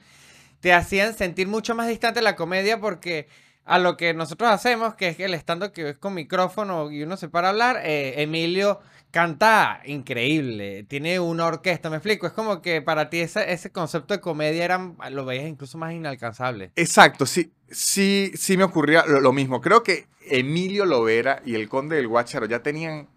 te 0.60 0.72
hacían 0.72 1.14
sentir 1.14 1.46
mucho 1.46 1.74
más 1.74 1.86
distante 1.86 2.20
la 2.20 2.34
comedia 2.34 2.80
porque 2.80 3.28
a 3.64 3.78
lo 3.78 3.96
que 3.96 4.12
nosotros 4.12 4.50
hacemos, 4.50 4.94
que 4.94 5.08
es 5.08 5.20
el 5.20 5.34
estando 5.34 5.72
que 5.72 5.90
es 5.90 5.98
con 5.98 6.14
micrófono 6.14 6.90
y 6.90 7.02
uno 7.02 7.16
se 7.16 7.28
para 7.28 7.50
hablar, 7.50 7.80
eh, 7.84 8.22
Emilio 8.22 8.80
canta 9.10 9.80
increíble, 9.86 10.84
tiene 10.84 11.18
una 11.20 11.46
orquesta, 11.46 11.88
me 11.90 11.96
explico, 11.96 12.26
es 12.26 12.32
como 12.32 12.60
que 12.60 12.82
para 12.82 13.08
ti 13.08 13.20
ese, 13.20 13.72
concepto 13.72 14.14
de 14.14 14.20
comedia 14.20 14.64
era, 14.64 14.94
lo 15.10 15.24
veías 15.24 15.46
incluso 15.46 15.78
más 15.78 15.92
inalcanzable. 15.92 16.72
Exacto, 16.76 17.26
sí, 17.26 17.52
sí, 17.70 18.32
sí 18.34 18.56
me 18.56 18.64
ocurría 18.64 19.04
lo, 19.06 19.32
mismo. 19.32 19.60
Creo 19.60 19.82
que 19.82 20.06
Emilio 20.20 20.84
Lovera 20.84 21.40
y 21.44 21.54
el 21.54 21.68
Conde 21.68 21.96
del 21.96 22.08
Guacharo 22.08 22.46
ya 22.46 22.62
tenían 22.62 23.08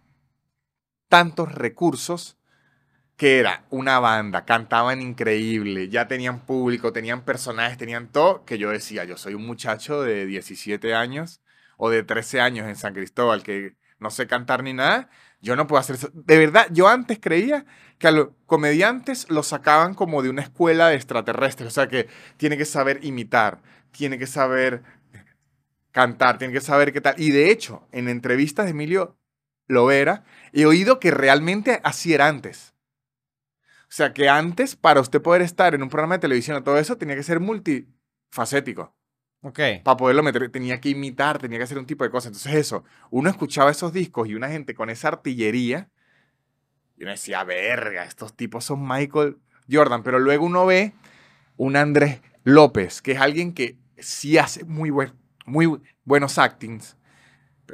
tantos 1.09 1.53
recursos 1.53 2.37
que 3.17 3.39
era 3.39 3.65
una 3.69 3.99
banda, 3.99 4.45
cantaban 4.45 5.01
increíble, 5.01 5.89
ya 5.89 6.07
tenían 6.07 6.39
público, 6.45 6.93
tenían 6.93 7.25
personajes, 7.25 7.77
tenían 7.77 8.07
todo, 8.07 8.45
que 8.45 8.57
yo 8.57 8.69
decía, 8.69 9.03
yo 9.03 9.17
soy 9.17 9.33
un 9.33 9.45
muchacho 9.45 10.01
de 10.01 10.25
17 10.25 10.95
años 10.95 11.41
o 11.75 11.89
de 11.89 12.03
13 12.03 12.39
años 12.39 12.67
en 12.69 12.77
San 12.77 12.93
Cristóbal 12.93 13.43
que 13.43 13.75
no 13.99 14.09
sé 14.09 14.27
cantar 14.27 14.63
ni 14.63 14.71
nada, 14.71 15.09
yo 15.41 15.55
no 15.55 15.67
puedo 15.67 15.79
hacer 15.79 15.95
eso. 15.95 16.09
De 16.13 16.37
verdad, 16.37 16.67
yo 16.71 16.87
antes 16.87 17.19
creía 17.19 17.65
que 17.97 18.07
a 18.07 18.11
los 18.11 18.29
comediantes 18.45 19.29
los 19.29 19.47
sacaban 19.47 19.93
como 19.93 20.21
de 20.21 20.29
una 20.29 20.41
escuela 20.41 20.89
de 20.89 20.95
extraterrestres. 20.95 21.67
O 21.67 21.71
sea, 21.71 21.87
que 21.87 22.07
tiene 22.37 22.57
que 22.57 22.65
saber 22.65 22.99
imitar, 23.03 23.61
tiene 23.91 24.17
que 24.17 24.27
saber 24.27 24.83
cantar, 25.91 26.37
tiene 26.37 26.53
que 26.53 26.61
saber 26.61 26.93
qué 26.93 27.01
tal. 27.01 27.15
Y 27.17 27.31
de 27.31 27.51
hecho, 27.51 27.87
en 27.91 28.09
entrevistas 28.09 28.65
de 28.65 28.71
Emilio 28.71 29.17
Lovera, 29.67 30.23
he 30.53 30.65
oído 30.65 30.99
que 30.99 31.11
realmente 31.11 31.79
así 31.83 32.13
era 32.13 32.27
antes. 32.27 32.73
O 33.83 33.91
sea, 33.91 34.13
que 34.13 34.29
antes, 34.29 34.75
para 34.75 35.01
usted 35.01 35.21
poder 35.21 35.41
estar 35.41 35.73
en 35.73 35.81
un 35.81 35.89
programa 35.89 36.15
de 36.15 36.19
televisión 36.19 36.57
o 36.57 36.63
todo 36.63 36.77
eso, 36.77 36.97
tenía 36.97 37.15
que 37.15 37.23
ser 37.23 37.39
multifacético. 37.39 38.95
Ok. 39.41 39.59
Para 39.83 39.97
poderlo 39.97 40.23
meter, 40.23 40.49
tenía 40.51 40.81
que 40.81 40.89
imitar, 40.89 41.37
tenía 41.39 41.57
que 41.57 41.63
hacer 41.63 41.77
un 41.77 41.85
tipo 41.85 42.03
de 42.03 42.09
cosas. 42.09 42.27
Entonces, 42.27 42.53
eso, 42.55 42.83
uno 43.09 43.29
escuchaba 43.29 43.71
esos 43.71 43.93
discos 43.93 44.27
y 44.27 44.35
una 44.35 44.49
gente 44.49 44.73
con 44.75 44.89
esa 44.89 45.09
artillería, 45.09 45.89
y 46.97 47.03
uno 47.03 47.11
decía, 47.11 47.43
verga, 47.45 48.03
estos 48.03 48.35
tipos 48.35 48.65
son 48.65 48.85
Michael 48.85 49.37
Jordan. 49.71 50.03
Pero 50.03 50.19
luego 50.19 50.45
uno 50.45 50.65
ve 50.65 50.93
un 51.55 51.77
Andrés 51.77 52.21
López, 52.43 53.01
que 53.01 53.13
es 53.13 53.21
alguien 53.21 53.53
que 53.53 53.77
sí 53.97 54.37
hace 54.37 54.65
muy, 54.65 54.89
buen, 54.89 55.13
muy 55.45 55.81
buenos 56.03 56.37
actings. 56.37 56.97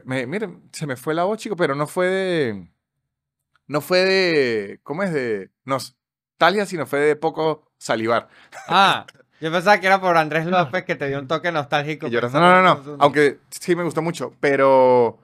miren, 0.06 0.70
se 0.72 0.86
me 0.86 0.96
fue 0.96 1.16
la 1.16 1.24
voz, 1.24 1.40
chico, 1.40 1.56
pero 1.56 1.74
no 1.74 1.88
fue 1.88 2.08
de. 2.08 2.70
No 3.66 3.82
fue 3.82 4.06
de. 4.06 4.80
¿Cómo 4.84 5.02
es? 5.02 5.12
De 5.12 5.50
nostalgia, 5.64 6.68
sino 6.68 6.86
fue 6.86 7.00
de 7.00 7.16
poco 7.16 7.72
salivar. 7.80 8.30
Ah. 8.68 9.08
Yo 9.42 9.52
pensaba 9.52 9.80
que 9.80 9.88
era 9.88 10.00
por 10.00 10.16
Andrés 10.18 10.46
López 10.46 10.86
que 10.86 10.96
te 10.96 11.08
dio 11.08 11.20
un 11.20 11.28
toque 11.28 11.52
nostálgico. 11.52 12.08
no, 12.08 12.30
no, 12.40 12.62
no, 12.62 12.98
Aunque 13.00 13.40
sí 13.50 13.76
me 13.76 13.84
gustó 13.84 14.02
mucho. 14.02 14.34
Pero. 14.40 15.18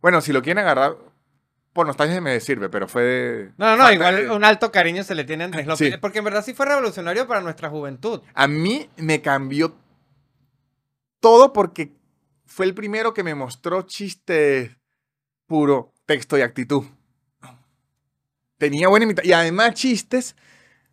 Bueno, 0.00 0.20
si 0.20 0.32
lo 0.32 0.42
quieren 0.42 0.62
agarrar. 0.64 0.96
Por 1.72 1.86
nostalgia 1.86 2.20
me 2.20 2.40
sirve, 2.40 2.68
pero 2.68 2.88
fue 2.88 3.02
de... 3.02 3.52
No, 3.56 3.76
no, 3.76 3.92
igual 3.92 4.28
un 4.32 4.42
alto 4.42 4.72
cariño 4.72 5.04
se 5.04 5.14
le 5.14 5.22
tiene 5.22 5.44
a 5.44 5.46
Andrés 5.46 5.68
López. 5.68 5.98
Porque 5.98 6.18
en 6.18 6.24
verdad 6.24 6.44
sí 6.44 6.52
fue 6.52 6.66
revolucionario 6.66 7.28
para 7.28 7.40
nuestra 7.42 7.70
juventud. 7.70 8.20
A 8.34 8.48
mí 8.48 8.90
me 8.96 9.22
cambió 9.22 9.76
todo 11.20 11.52
porque 11.52 11.92
fue 12.44 12.66
el 12.66 12.74
primero 12.74 13.14
que 13.14 13.22
me 13.22 13.36
mostró 13.36 13.82
chistes 13.82 14.72
puro 15.46 15.94
texto 16.06 16.36
y 16.36 16.42
actitud. 16.42 16.84
Tenía 18.58 18.88
buena 18.88 19.04
imitación. 19.04 19.30
Y 19.30 19.32
además 19.32 19.74
chistes 19.74 20.34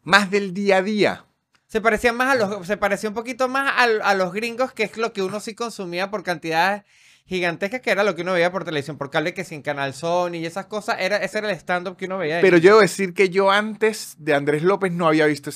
más 0.03 0.29
del 0.29 0.53
día 0.53 0.77
a 0.77 0.81
día. 0.83 1.25
Se 1.67 1.81
parecía 1.81 2.13
más 2.13 2.35
a 2.35 2.35
los, 2.35 2.65
se 2.65 2.77
parecía 2.77 3.09
un 3.09 3.15
poquito 3.15 3.49
más 3.49 3.73
a, 3.77 4.13
los 4.15 4.33
gringos, 4.33 4.71
que 4.71 4.83
es 4.83 4.97
lo 4.97 5.11
que 5.11 5.21
uno 5.21 5.39
sí 5.41 5.53
consumía 5.53 6.09
por 6.09 6.23
cantidades 6.23 6.83
gigantescas, 7.25 7.81
que 7.81 7.91
era 7.91 8.05
lo 8.05 8.15
que 8.15 8.21
uno 8.21 8.31
veía 8.33 8.53
por 8.53 8.63
televisión, 8.63 8.97
por 8.97 9.09
cable, 9.09 9.33
que 9.33 9.43
sin 9.43 9.61
Canal 9.61 9.93
Sony 9.93 10.35
y 10.35 10.45
esas 10.45 10.67
cosas, 10.67 10.95
era, 10.99 11.17
ese 11.17 11.39
era 11.39 11.49
el 11.49 11.57
stand-up 11.57 11.97
que 11.97 12.05
uno 12.05 12.17
veía. 12.17 12.39
Pero 12.39 12.57
yo 12.57 12.69
debo 12.69 12.81
decir 12.81 13.13
que 13.13 13.29
yo 13.29 13.51
antes 13.51 14.15
de 14.17 14.33
Andrés 14.33 14.63
López 14.63 14.93
no 14.93 15.07
había 15.07 15.25
visto 15.25 15.51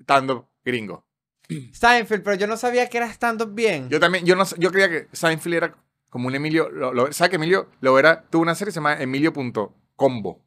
stand-up 0.00 0.46
gringo. 0.64 1.04
Seinfeld, 1.72 2.22
pero 2.22 2.36
yo 2.36 2.46
no 2.46 2.56
sabía 2.56 2.88
que 2.88 2.96
era 2.96 3.06
stand-up 3.12 3.54
bien. 3.54 3.90
Yo 3.90 4.00
también, 4.00 4.24
yo 4.24 4.34
no 4.36 4.44
yo 4.56 4.70
creía 4.70 4.88
que 4.88 5.08
Seinfeld 5.12 5.54
era 5.54 5.76
como 6.08 6.28
un 6.28 6.34
Emilio, 6.34 6.70
lo, 6.70 7.12
¿sabes 7.12 7.28
que 7.28 7.36
Emilio 7.36 7.68
lo 7.80 7.98
era? 7.98 8.22
Tuvo 8.30 8.40
una 8.40 8.54
serie 8.54 8.70
que 8.70 8.72
se 8.72 8.76
llama 8.76 8.98
Emilio.combo. 8.98 10.40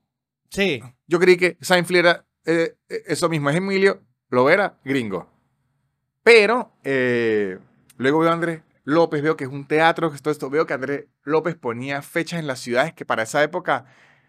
Sí. 0.50 0.82
Yo 1.06 1.20
creí 1.20 1.38
que 1.38 1.58
Seinfeld 1.62 2.00
era 2.00 2.26
eh, 2.45 2.78
eh, 2.89 3.04
eso 3.06 3.30
mismo, 3.30 3.52
es 3.52 3.58
Emilio 3.58 4.02
lo 4.30 4.50
era 4.50 4.78
gringo. 4.84 5.30
Pero 6.24 6.74
eh, 6.84 7.60
luego 7.98 8.20
veo 8.20 8.30
a 8.30 8.34
Andrés 8.34 8.62
López, 8.84 9.22
veo 9.22 9.38
que 9.38 9.46
es 9.46 9.50
un 9.50 9.68
teatro, 9.68 10.12
que 10.12 10.18
todo 10.18 10.32
esto. 10.32 10.50
Veo 10.50 10.66
que 10.66 10.74
Andrés 10.74 11.06
López 11.24 11.56
ponía 11.56 12.02
fechas 12.02 12.40
en 12.40 12.48
las 12.48 12.60
ciudades 12.60 12.94
que 12.94 13.06
para 13.06 13.24
esa 13.24 13.44
época 13.44 13.86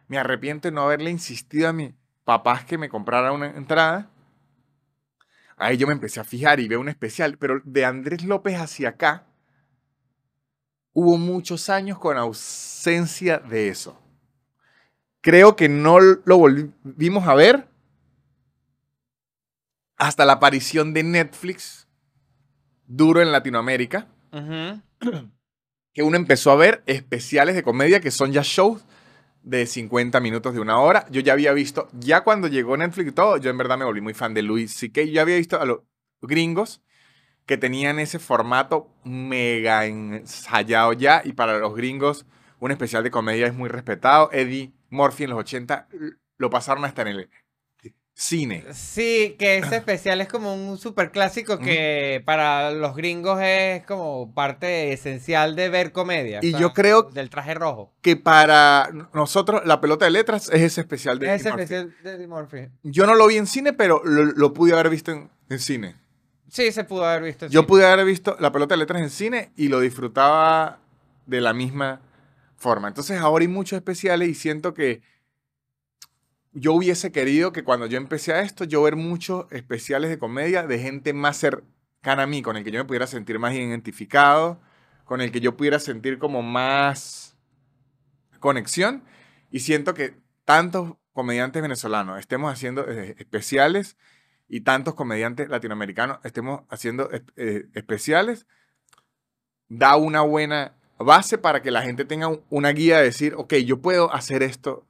me 0.08 0.18
arrepiento 0.18 0.68
de 0.68 0.72
no 0.72 0.82
haberle 0.82 1.10
insistido 1.10 1.68
a 1.68 1.72
mi 1.72 1.94
papás 2.24 2.64
que 2.64 2.78
me 2.78 2.88
compraran 2.88 3.32
una 3.32 3.46
entrada. 3.48 4.10
Ahí 5.56 5.76
yo 5.76 5.86
me 5.86 5.92
empecé 5.92 6.20
a 6.20 6.24
fijar 6.24 6.60
y 6.60 6.68
veo 6.68 6.80
un 6.80 6.88
especial, 6.88 7.36
pero 7.38 7.60
de 7.64 7.84
Andrés 7.84 8.24
López 8.24 8.56
hacia 8.60 8.90
acá 8.90 9.26
hubo 10.92 11.16
muchos 11.18 11.68
años 11.68 11.98
con 11.98 12.16
ausencia 12.16 13.38
de 13.38 13.68
eso. 13.68 14.00
Creo 15.20 15.56
que 15.56 15.68
no 15.68 16.00
lo 16.00 16.38
volvimos 16.38 17.26
a 17.26 17.34
ver 17.34 17.68
hasta 19.98 20.24
la 20.24 20.34
aparición 20.34 20.94
de 20.94 21.02
Netflix 21.02 21.88
duro 22.86 23.20
en 23.20 23.32
Latinoamérica. 23.32 24.08
Que 25.92 26.02
uno 26.02 26.16
empezó 26.16 26.52
a 26.52 26.56
ver 26.56 26.82
especiales 26.86 27.54
de 27.54 27.62
comedia 27.62 28.00
que 28.00 28.10
son 28.10 28.32
ya 28.32 28.42
shows 28.42 28.84
de 29.42 29.66
50 29.66 30.20
minutos 30.20 30.54
de 30.54 30.60
una 30.60 30.78
hora. 30.78 31.06
Yo 31.10 31.20
ya 31.20 31.32
había 31.32 31.52
visto, 31.52 31.88
ya 31.92 32.22
cuando 32.22 32.48
llegó 32.48 32.76
Netflix 32.76 33.08
y 33.08 33.12
todo, 33.12 33.36
yo 33.38 33.50
en 33.50 33.58
verdad 33.58 33.78
me 33.78 33.84
volví 33.84 34.00
muy 34.00 34.14
fan 34.14 34.34
de 34.34 34.42
Luis 34.42 34.72
C.K. 34.74 35.02
Yo 35.02 35.20
había 35.20 35.36
visto 35.36 35.60
a 35.60 35.64
los 35.64 35.80
gringos 36.20 36.80
que 37.46 37.56
tenían 37.56 37.98
ese 37.98 38.18
formato 38.18 38.94
mega 39.04 39.86
ensayado 39.86 40.92
ya 40.92 41.22
y 41.24 41.32
para 41.32 41.58
los 41.58 41.74
gringos 41.74 42.26
un 42.60 42.70
especial 42.70 43.02
de 43.02 43.10
comedia 43.10 43.46
es 43.46 43.54
muy 43.54 43.68
respetado. 43.68 44.30
Eddie 44.32 44.72
Murphy 44.90 45.24
en 45.24 45.30
los 45.30 45.38
80 45.40 45.88
lo 46.36 46.50
pasaron 46.50 46.84
hasta 46.84 47.02
en 47.02 47.08
el 47.08 47.30
cine. 48.18 48.64
Sí, 48.72 49.36
que 49.38 49.58
ese 49.58 49.76
especial 49.76 50.20
es 50.20 50.26
como 50.26 50.52
un 50.52 50.76
super 50.76 51.12
clásico 51.12 51.56
que 51.56 52.20
para 52.24 52.72
los 52.72 52.96
gringos 52.96 53.38
es 53.40 53.84
como 53.86 54.34
parte 54.34 54.92
esencial 54.92 55.54
de 55.54 55.68
ver 55.68 55.92
comedia. 55.92 56.40
Y 56.42 56.52
yo 56.58 56.72
creo 56.72 57.04
del 57.04 57.30
traje 57.30 57.54
rojo. 57.54 57.92
Que 58.02 58.16
para 58.16 58.90
nosotros 59.14 59.62
la 59.64 59.80
pelota 59.80 60.04
de 60.04 60.10
letras 60.10 60.50
es 60.52 60.62
ese 60.62 60.80
especial 60.80 61.20
de 61.20 61.32
es 61.32 61.42
ese 61.42 61.50
especial 61.50 61.94
de 62.02 62.26
Murphy. 62.26 62.68
Yo 62.82 63.06
no 63.06 63.14
lo 63.14 63.28
vi 63.28 63.36
en 63.36 63.46
cine, 63.46 63.72
pero 63.72 64.02
lo, 64.04 64.52
pude 64.52 64.72
haber 64.72 64.90
visto 64.90 65.12
en, 65.12 65.58
cine. 65.60 65.94
Sí, 66.48 66.72
se 66.72 66.82
pudo 66.82 67.04
haber 67.04 67.22
visto. 67.22 67.46
En 67.46 67.52
yo 67.52 67.68
pude 67.68 67.86
haber 67.86 68.04
visto 68.04 68.36
la 68.40 68.50
pelota 68.50 68.74
de 68.74 68.78
letras 68.78 69.00
en 69.00 69.10
cine 69.10 69.52
y 69.54 69.68
lo 69.68 69.78
disfrutaba 69.78 70.80
de 71.26 71.40
la 71.40 71.52
misma 71.52 72.00
forma. 72.56 72.88
Entonces 72.88 73.20
ahora 73.20 73.44
hay 73.44 73.48
muchos 73.48 73.76
especiales 73.76 74.28
y 74.28 74.34
siento 74.34 74.74
que 74.74 75.02
yo 76.60 76.72
hubiese 76.74 77.12
querido 77.12 77.52
que 77.52 77.64
cuando 77.64 77.86
yo 77.86 77.98
empecé 77.98 78.32
a 78.32 78.40
esto, 78.40 78.64
yo 78.64 78.82
ver 78.82 78.96
muchos 78.96 79.46
especiales 79.50 80.10
de 80.10 80.18
comedia 80.18 80.66
de 80.66 80.78
gente 80.78 81.12
más 81.12 81.36
cercana 81.36 82.22
a 82.22 82.26
mí, 82.26 82.42
con 82.42 82.56
el 82.56 82.64
que 82.64 82.70
yo 82.70 82.78
me 82.78 82.84
pudiera 82.86 83.06
sentir 83.06 83.38
más 83.38 83.54
identificado, 83.54 84.60
con 85.04 85.20
el 85.20 85.32
que 85.32 85.40
yo 85.40 85.56
pudiera 85.56 85.78
sentir 85.78 86.18
como 86.18 86.42
más 86.42 87.36
conexión. 88.40 89.04
Y 89.50 89.60
siento 89.60 89.94
que 89.94 90.14
tantos 90.44 90.94
comediantes 91.12 91.62
venezolanos 91.62 92.20
estemos 92.20 92.52
haciendo 92.52 92.88
eh, 92.88 93.16
especiales 93.18 93.96
y 94.48 94.60
tantos 94.60 94.94
comediantes 94.94 95.48
latinoamericanos 95.48 96.18
estemos 96.24 96.62
haciendo 96.70 97.10
eh, 97.36 97.66
especiales, 97.74 98.46
da 99.68 99.96
una 99.96 100.22
buena 100.22 100.74
base 100.98 101.38
para 101.38 101.62
que 101.62 101.70
la 101.70 101.82
gente 101.82 102.04
tenga 102.04 102.30
una 102.48 102.70
guía 102.70 102.98
de 102.98 103.04
decir, 103.04 103.34
ok, 103.36 103.54
yo 103.56 103.80
puedo 103.80 104.12
hacer 104.12 104.42
esto 104.42 104.87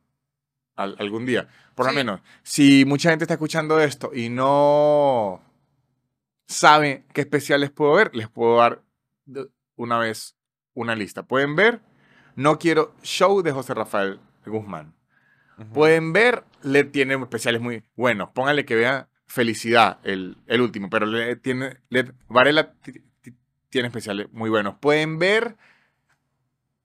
algún 0.79 1.27
día. 1.27 1.49
Por 1.75 1.87
lo 1.87 1.93
menos, 1.93 2.21
si 2.43 2.85
mucha 2.85 3.11
gente 3.11 3.25
está 3.25 3.35
escuchando 3.35 3.81
esto 3.81 4.11
y 4.15 4.29
no 4.29 5.43
sabe 6.47 7.05
qué 7.13 7.23
especiales 7.23 7.71
puedo 7.71 7.93
ver, 7.95 8.15
les 8.15 8.29
puedo 8.29 8.57
dar 8.59 8.83
una 9.77 9.99
vez 9.99 10.37
una 10.75 10.95
lista. 10.95 11.25
Pueden 11.25 11.57
ver 11.57 11.81
No 12.37 12.59
Quiero 12.59 12.95
Show 13.03 13.43
de 13.43 13.53
José 13.53 13.75
Rafael 13.75 14.21
Guzmán. 14.47 14.95
Pueden 15.75 16.13
ver, 16.13 16.45
le 16.63 16.85
tiene 16.85 17.15
especiales 17.15 17.61
muy 17.61 17.83
buenos. 17.97 18.31
Pónganle 18.31 18.65
que 18.65 18.77
vean 18.77 19.09
Felicidad, 19.27 19.99
el, 20.05 20.39
el 20.47 20.63
último, 20.63 20.89
pero 20.89 21.05
le 21.05 21.37
tiene, 21.37 21.77
Varela 22.29 22.73
tiene 23.69 23.89
especiales 23.89 24.29
muy 24.33 24.49
buenos. 24.49 24.77
Pueden 24.81 25.19
ver, 25.19 25.57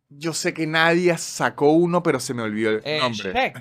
yo 0.10 0.34
sé 0.34 0.54
que 0.54 0.68
nadie 0.68 1.18
sacó 1.18 1.72
uno, 1.72 2.04
pero 2.04 2.20
se 2.20 2.34
me 2.34 2.42
olvidó 2.42 2.72
el 2.72 2.82
eh, 2.84 3.00
nombre. 3.00 3.54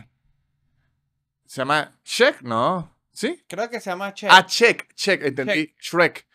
Se 1.52 1.60
llama 1.60 1.92
Check, 2.02 2.40
¿no? 2.40 2.96
¿Sí? 3.12 3.44
Creo 3.46 3.68
que 3.68 3.78
se 3.78 3.90
llama 3.90 4.14
Check. 4.14 4.30
Ah, 4.32 4.46
Check, 4.46 4.94
Check, 4.94 5.22
entendí. 5.22 5.74
Shrek. 5.78 6.26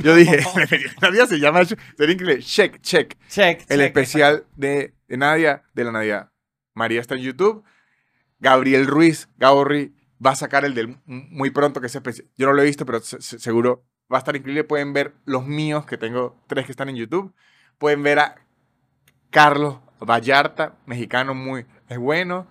Yo 0.00 0.14
dije, 0.14 0.44
Nadia 1.02 1.26
se 1.26 1.40
llama 1.40 1.64
Sería 1.64 2.14
increíble. 2.14 2.38
Check, 2.38 2.80
Check. 2.80 3.18
Check. 3.28 3.68
El 3.68 3.80
especial 3.80 4.46
de, 4.54 4.94
Nadia, 5.08 5.64
de 5.74 5.82
la 5.82 5.90
Nadia. 5.90 6.30
María 6.72 7.00
está 7.00 7.16
en 7.16 7.22
YouTube. 7.22 7.64
Gabriel 8.38 8.86
Ruiz, 8.86 9.28
Gaborri, 9.38 9.92
va 10.24 10.30
a 10.30 10.36
sacar 10.36 10.64
el 10.64 10.74
del 10.74 11.00
muy 11.04 11.50
pronto, 11.50 11.80
que 11.80 11.88
es 11.88 11.94
especial. 11.96 12.28
Yo 12.36 12.46
no 12.46 12.52
lo 12.52 12.62
he 12.62 12.66
visto, 12.66 12.86
pero 12.86 13.00
seguro 13.00 13.84
va 14.02 14.18
a 14.18 14.20
estar 14.20 14.36
increíble. 14.36 14.62
Pueden 14.62 14.92
ver 14.92 15.16
los 15.24 15.44
míos, 15.44 15.84
que 15.84 15.98
tengo 15.98 16.40
tres 16.46 16.66
que 16.66 16.70
están 16.70 16.88
en 16.88 16.94
YouTube. 16.94 17.34
Pueden 17.76 18.04
ver 18.04 18.20
a 18.20 18.36
Carlos 19.30 19.80
Vallarta, 19.98 20.78
mexicano 20.86 21.34
muy 21.34 21.66
es 21.88 21.98
bueno. 21.98 22.46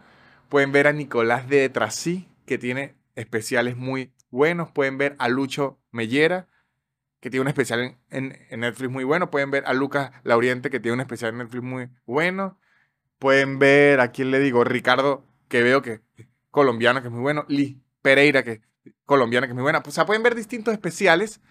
Pueden 0.50 0.72
ver 0.72 0.88
a 0.88 0.94
Nicolás 0.94 1.48
de 1.48 1.70
Trasí, 1.70 2.28
que 2.48 2.58
tiene 2.58 2.96
especiales 3.16 3.78
muy 3.78 4.12
buenos. 4.32 4.72
Pueden 4.72 4.98
ver 4.98 5.16
a 5.20 5.30
Lucho 5.30 5.80
Mellera, 5.92 6.48
que 7.20 7.30
tiene 7.30 7.44
un 7.44 7.48
especial 7.50 7.98
en, 8.10 8.36
Netflix 8.60 8.90
muy 8.90 9.04
bueno. 9.04 9.30
Pueden 9.30 9.52
ver 9.52 9.64
a 9.68 9.74
Lucas 9.74 10.12
Lauriente, 10.24 10.72
que 10.72 10.80
tiene 10.80 10.96
un 10.96 11.02
especial 11.02 11.32
en 11.32 11.38
Netflix 11.38 11.64
muy 11.64 11.90
bueno. 12.06 12.60
Pueden 13.20 13.60
ver 13.60 14.00
a 14.00 14.12
quién 14.12 14.32
le 14.32 14.40
digo, 14.40 14.64
Ricardo, 14.64 15.24
que 15.50 15.62
veo 15.62 15.84
que 15.84 16.02
es 16.18 16.28
colombiano, 16.50 17.02
que 17.02 17.10
es 17.10 17.14
muy 17.14 17.22
bueno. 17.22 17.46
Liz 17.48 17.78
Pereira, 18.02 18.44
que 18.44 18.54
es 18.54 18.62
colombiana, 19.06 19.46
que 19.46 19.52
es 19.52 19.56
muy 19.56 19.64
buena. 19.64 19.84
O 19.86 19.92
sea, 19.92 20.08
pueden 20.08 20.24
ver 20.24 20.34
distintos 20.34 20.74
especiales 20.74 21.42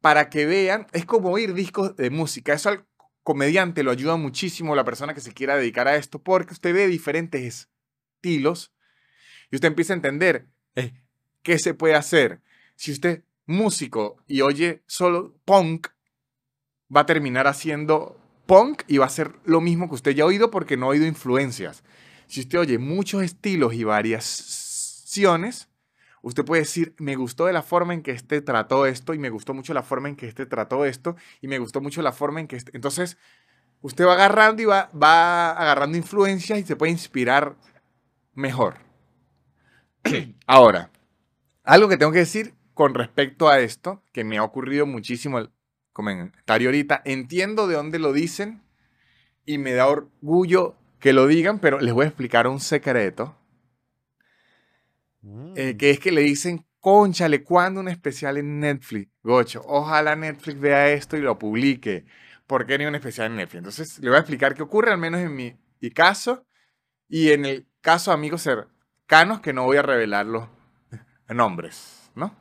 para 0.00 0.30
que 0.30 0.46
vean. 0.46 0.86
Es 0.92 1.04
como 1.04 1.30
oír 1.30 1.52
discos 1.52 1.96
de 1.96 2.08
música. 2.08 2.54
Eso 2.54 2.70
al 2.70 2.86
comediante 3.22 3.82
lo 3.82 3.90
ayuda 3.90 4.16
muchísimo, 4.16 4.74
la 4.74 4.84
persona 4.84 5.12
que 5.12 5.20
se 5.20 5.32
quiera 5.32 5.54
dedicar 5.56 5.86
a 5.86 5.96
esto, 5.96 6.18
porque 6.22 6.54
usted 6.54 6.74
ve 6.74 6.86
diferentes 6.86 7.68
estilos 8.22 8.72
y 9.50 9.56
usted 9.56 9.68
empieza 9.68 9.92
a 9.92 9.96
entender 9.96 10.46
eh, 10.76 10.92
qué 11.42 11.58
se 11.58 11.74
puede 11.74 11.94
hacer. 11.94 12.40
Si 12.76 12.92
usted 12.92 13.24
músico 13.46 14.16
y 14.28 14.40
oye 14.42 14.82
solo 14.86 15.34
punk, 15.44 15.88
va 16.94 17.00
a 17.00 17.06
terminar 17.06 17.46
haciendo 17.48 18.18
punk 18.46 18.82
y 18.86 18.98
va 18.98 19.06
a 19.06 19.10
ser 19.10 19.34
lo 19.44 19.60
mismo 19.60 19.88
que 19.88 19.96
usted 19.96 20.12
ya 20.12 20.22
ha 20.24 20.26
oído 20.26 20.50
porque 20.50 20.76
no 20.76 20.86
ha 20.86 20.90
oído 20.90 21.06
influencias. 21.06 21.82
Si 22.28 22.40
usted 22.40 22.60
oye 22.60 22.78
muchos 22.78 23.22
estilos 23.22 23.74
y 23.74 23.84
variaciones, 23.84 25.68
usted 26.22 26.44
puede 26.44 26.62
decir, 26.62 26.94
me 26.98 27.16
gustó 27.16 27.46
de 27.46 27.52
la 27.52 27.62
forma 27.62 27.92
en 27.92 28.02
que 28.02 28.12
este 28.12 28.40
trató 28.40 28.86
esto 28.86 29.14
y 29.14 29.18
me 29.18 29.30
gustó 29.30 29.52
mucho 29.52 29.74
la 29.74 29.82
forma 29.82 30.08
en 30.08 30.16
que 30.16 30.28
este 30.28 30.46
trató 30.46 30.84
esto 30.84 31.16
y 31.40 31.48
me 31.48 31.58
gustó 31.58 31.80
mucho 31.80 32.00
la 32.00 32.12
forma 32.12 32.40
en 32.40 32.46
que 32.46 32.56
este... 32.56 32.70
Entonces, 32.74 33.18
usted 33.80 34.06
va 34.06 34.14
agarrando 34.14 34.62
y 34.62 34.66
va, 34.66 34.90
va 34.94 35.50
agarrando 35.50 35.98
influencias 35.98 36.58
y 36.58 36.62
se 36.62 36.76
puede 36.76 36.92
inspirar 36.92 37.56
mejor. 38.34 38.76
Ahora, 40.46 40.90
algo 41.64 41.88
que 41.88 41.96
tengo 41.96 42.12
que 42.12 42.18
decir 42.18 42.54
con 42.74 42.94
respecto 42.94 43.48
a 43.48 43.60
esto, 43.60 44.02
que 44.12 44.24
me 44.24 44.38
ha 44.38 44.44
ocurrido 44.44 44.86
muchísimo 44.86 45.38
el 45.38 45.50
comentario 45.92 46.68
ahorita, 46.68 47.02
entiendo 47.04 47.68
de 47.68 47.74
dónde 47.74 47.98
lo 47.98 48.12
dicen 48.12 48.62
y 49.44 49.58
me 49.58 49.72
da 49.72 49.86
orgullo 49.88 50.76
que 50.98 51.12
lo 51.12 51.26
digan, 51.26 51.58
pero 51.58 51.80
les 51.80 51.92
voy 51.92 52.04
a 52.04 52.08
explicar 52.08 52.46
un 52.46 52.60
secreto, 52.60 53.36
eh, 55.54 55.74
mm. 55.74 55.76
que 55.76 55.90
es 55.90 56.00
que 56.00 56.12
le 56.12 56.22
dicen, 56.22 56.64
conchale, 56.80 57.42
¿cuándo 57.42 57.80
un 57.80 57.88
especial 57.88 58.38
en 58.38 58.60
Netflix? 58.60 59.10
Gocho, 59.22 59.62
ojalá 59.66 60.16
Netflix 60.16 60.58
vea 60.58 60.90
esto 60.92 61.16
y 61.16 61.20
lo 61.20 61.38
publique. 61.38 62.06
¿Por 62.46 62.66
qué 62.66 62.78
ni 62.78 62.86
un 62.86 62.94
especial 62.94 63.28
en 63.28 63.36
Netflix? 63.36 63.58
Entonces, 63.58 63.98
le 63.98 64.08
voy 64.08 64.16
a 64.16 64.20
explicar 64.20 64.54
qué 64.54 64.62
ocurre, 64.62 64.90
al 64.90 64.98
menos 64.98 65.20
en 65.20 65.34
mi, 65.34 65.54
mi 65.80 65.90
caso, 65.90 66.46
y 67.08 67.30
en 67.30 67.44
el 67.44 67.66
caso 67.82 68.12
amigos 68.12 68.42
cercanos 68.42 69.40
que 69.40 69.52
no 69.52 69.64
voy 69.64 69.76
a 69.76 69.82
revelar 69.82 70.24
los 70.24 70.48
nombres, 71.28 72.10
¿no? 72.14 72.34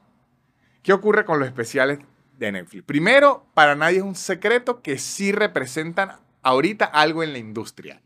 ¿Qué 0.83 0.93
ocurre 0.93 1.25
con 1.25 1.39
los 1.39 1.47
especiales 1.47 1.99
de 2.37 2.51
Netflix? 2.51 2.85
Primero, 2.85 3.45
para 3.53 3.75
nadie 3.75 3.97
es 3.97 4.03
un 4.03 4.15
secreto 4.15 4.81
que 4.81 4.97
sí 4.97 5.31
representan 5.31 6.13
ahorita 6.41 6.85
algo 6.85 7.23
en 7.23 7.33
la 7.33 7.39
industria. 7.39 8.01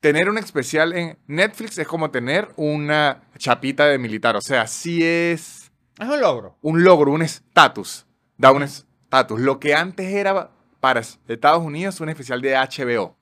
Tener 0.00 0.30
un 0.30 0.38
especial 0.38 0.92
en 0.92 1.18
Netflix 1.26 1.76
es 1.78 1.88
como 1.88 2.10
tener 2.10 2.50
una 2.56 3.22
chapita 3.36 3.86
de 3.86 3.98
militar, 3.98 4.36
o 4.36 4.40
sea, 4.40 4.66
sí 4.68 5.04
es... 5.04 5.72
Es 5.98 6.08
un 6.08 6.20
logro. 6.20 6.56
Un 6.62 6.84
logro, 6.84 7.10
un 7.10 7.22
estatus. 7.22 8.06
Da 8.36 8.52
un 8.52 8.62
estatus. 8.62 9.40
Lo 9.40 9.58
que 9.58 9.74
antes 9.74 10.06
era 10.06 10.52
para 10.78 11.00
Estados 11.00 11.64
Unidos 11.64 12.00
un 12.00 12.08
especial 12.08 12.40
de 12.40 12.54
HBO. 12.54 13.17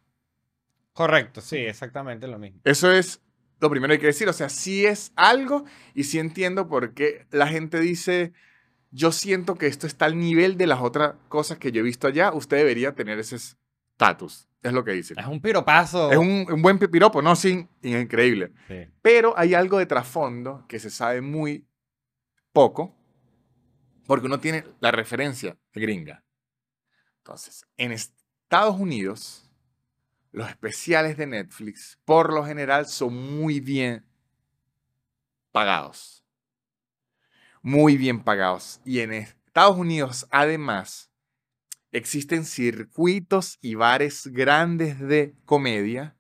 Correcto, 0.97 1.42
sí, 1.42 1.59
exactamente 1.59 2.26
lo 2.26 2.38
mismo. 2.38 2.59
Eso 2.64 2.90
es 2.90 3.20
lo 3.61 3.68
primero 3.68 3.90
que 3.90 3.97
hay 3.97 4.01
que 4.01 4.07
decir. 4.07 4.30
O 4.30 4.32
sea, 4.32 4.49
sí 4.49 4.86
es 4.86 5.12
algo 5.14 5.66
y 5.92 6.05
sí 6.05 6.18
entiendo 6.18 6.68
por 6.68 6.94
qué 6.94 7.26
la 7.30 7.47
gente 7.49 7.78
dice, 7.80 8.32
yo 8.90 9.12
siento 9.12 9.57
que 9.57 9.66
esto 9.66 9.86
está 9.86 10.07
al 10.07 10.18
nivel 10.18 10.57
de 10.57 10.66
las 10.66 10.80
otras 10.80 11.16
cosas 11.28 11.59
que 11.59 11.70
yo 11.70 11.80
he 11.80 11.82
visto 11.82 12.07
allá, 12.07 12.32
usted 12.32 12.57
debería 12.57 12.94
tener 12.94 13.18
ese 13.18 13.36
estatus. 13.36 14.49
Es 14.62 14.72
lo 14.72 14.84
que 14.84 14.92
dicen. 14.92 15.18
Es 15.18 15.26
un 15.26 15.42
piropazo. 15.42 16.11
Es 16.11 16.16
un, 16.16 16.47
un 16.51 16.62
buen 16.62 16.78
piropo, 16.78 17.20
no, 17.20 17.36
sí, 17.36 17.68
increíble. 17.82 18.53
Sí. 18.66 18.86
Pero 19.03 19.34
hay 19.36 19.53
algo 19.53 19.78
de 19.78 19.84
trasfondo 19.84 20.64
que 20.66 20.78
se 20.78 20.88
sabe 20.88 21.20
muy 21.20 21.68
poco, 22.55 22.97
porque 24.07 24.24
uno 24.24 24.40
tiene 24.40 24.64
la 24.80 24.92
referencia 24.92 25.59
gringa. 25.74 26.24
Entonces, 27.18 27.66
en 27.76 27.92
Estados 27.92 28.80
Unidos, 28.80 29.45
los 30.37 30.51
especiales 30.51 31.16
de 31.16 31.26
Netflix, 31.26 31.99
por 32.05 32.30
lo 32.30 32.45
general, 32.45 32.84
son 32.84 33.39
muy 33.39 33.59
bien 33.59 34.05
pagados. 35.51 36.22
Muy 37.62 37.97
bien 37.97 38.22
pagados. 38.22 38.82
Y 38.84 39.01
en 39.01 39.14
Estados 39.14 39.78
Unidos, 39.78 40.26
además, 40.30 41.11
existen 41.91 42.45
circuitos 42.45 43.57
y 43.62 43.76
bares 43.76 44.26
grandes 44.26 45.01
de 45.01 45.34
comedia 45.47 46.14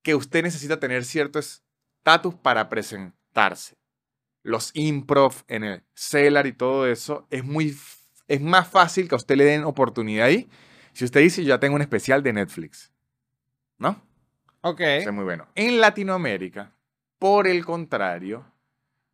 que 0.00 0.14
usted 0.14 0.42
necesita 0.42 0.80
tener 0.80 1.04
cierto 1.04 1.38
estatus 1.38 2.34
para 2.34 2.70
presentarse. 2.70 3.76
Los 4.42 4.70
improv 4.72 5.34
en 5.48 5.64
el 5.64 5.84
Cellar 5.92 6.46
y 6.46 6.54
todo 6.54 6.86
eso 6.86 7.26
es 7.28 7.44
muy 7.44 7.76
es 8.26 8.40
más 8.40 8.68
fácil 8.68 9.06
que 9.06 9.16
a 9.16 9.18
usted 9.18 9.36
le 9.36 9.44
den 9.44 9.64
oportunidad 9.64 10.26
ahí 10.26 10.48
si 10.94 11.04
usted 11.04 11.20
dice 11.20 11.42
yo 11.42 11.48
ya 11.48 11.60
tengo 11.60 11.76
un 11.76 11.82
especial 11.82 12.22
de 12.22 12.32
Netflix. 12.32 12.90
¿No? 13.78 14.02
Ok. 14.60 14.80
Eso 14.80 15.10
es 15.10 15.14
muy 15.14 15.24
bueno. 15.24 15.46
En 15.54 15.80
Latinoamérica, 15.80 16.72
por 17.18 17.46
el 17.46 17.64
contrario, 17.64 18.44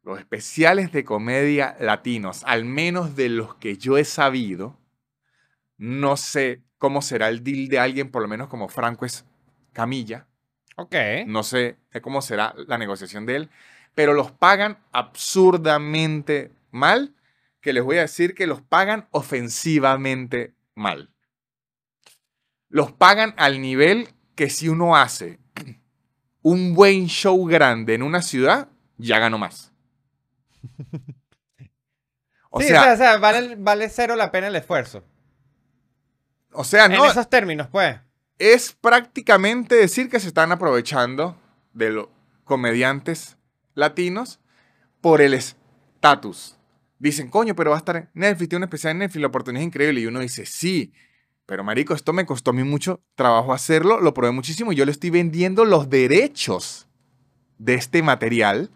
los 0.02 0.18
especiales 0.18 0.92
de 0.92 1.04
comedia 1.04 1.76
latinos, 1.80 2.42
al 2.44 2.64
menos 2.64 3.16
de 3.16 3.28
los 3.28 3.54
que 3.56 3.76
yo 3.76 3.96
he 3.96 4.04
sabido, 4.04 4.78
no 5.76 6.16
sé 6.16 6.62
cómo 6.78 7.02
será 7.02 7.28
el 7.28 7.42
deal 7.42 7.68
de 7.68 7.78
alguien, 7.78 8.10
por 8.10 8.22
lo 8.22 8.28
menos 8.28 8.48
como 8.48 8.68
Franco 8.68 9.06
es 9.06 9.24
Camilla. 9.72 10.26
Ok. 10.76 10.94
No 11.26 11.42
sé 11.42 11.78
cómo 12.02 12.20
será 12.20 12.54
la 12.66 12.78
negociación 12.78 13.26
de 13.26 13.36
él, 13.36 13.50
pero 13.94 14.12
los 14.12 14.32
pagan 14.32 14.78
absurdamente 14.92 16.52
mal, 16.70 17.14
que 17.60 17.72
les 17.72 17.82
voy 17.82 17.96
a 17.96 18.02
decir 18.02 18.34
que 18.34 18.46
los 18.46 18.60
pagan 18.60 19.08
ofensivamente 19.10 20.54
mal. 20.74 21.10
Los 22.68 22.92
pagan 22.92 23.34
al 23.36 23.60
nivel 23.60 24.08
que 24.34 24.50
si 24.50 24.68
uno 24.68 24.96
hace 24.96 25.38
un 26.42 26.74
buen 26.74 27.06
show 27.06 27.44
grande 27.46 27.94
en 27.94 28.02
una 28.02 28.22
ciudad, 28.22 28.68
ya 28.98 29.18
ganó 29.18 29.38
más. 29.38 29.72
O 32.50 32.60
sí, 32.60 32.68
sea, 32.68 32.80
o 32.80 32.84
sea, 32.84 32.94
o 32.94 32.96
sea, 32.96 33.18
vale, 33.18 33.56
vale 33.56 33.88
cero 33.88 34.16
la 34.16 34.30
pena 34.30 34.48
el 34.48 34.56
esfuerzo. 34.56 35.04
o 36.52 36.64
sea, 36.64 36.88
no, 36.88 37.04
En 37.04 37.10
esos 37.10 37.28
términos, 37.28 37.68
pues. 37.68 37.98
es 38.38 38.72
prácticamente 38.72 39.74
decir 39.74 40.08
que 40.08 40.20
se 40.20 40.28
están 40.28 40.52
aprovechando 40.52 41.36
de 41.72 41.90
los 41.90 42.08
comediantes 42.44 43.36
latinos 43.74 44.40
por 45.00 45.20
el 45.20 45.34
estatus. 45.34 46.56
Dicen, 46.98 47.28
coño, 47.28 47.54
pero 47.54 47.70
va 47.70 47.76
a 47.76 47.80
estar 47.80 47.96
en 47.96 48.10
Netflix, 48.14 48.48
tiene 48.48 48.60
un 48.60 48.68
especial 48.68 48.92
en 48.92 48.98
Netflix, 48.98 49.20
la 49.20 49.28
oportunidad 49.28 49.62
es 49.62 49.66
increíble. 49.66 50.00
Y 50.00 50.06
uno 50.06 50.20
dice, 50.20 50.46
sí, 50.46 50.92
pero 51.46 51.62
marico, 51.64 51.94
esto 51.94 52.12
me 52.12 52.26
costó 52.26 52.50
a 52.50 52.54
mí 52.54 52.64
mucho 52.64 53.02
trabajo 53.14 53.52
hacerlo, 53.52 54.00
lo 54.00 54.14
probé 54.14 54.32
muchísimo 54.32 54.72
y 54.72 54.76
yo 54.76 54.84
le 54.84 54.92
estoy 54.92 55.10
vendiendo 55.10 55.64
los 55.64 55.90
derechos 55.90 56.88
de 57.58 57.74
este 57.74 58.02
material. 58.02 58.70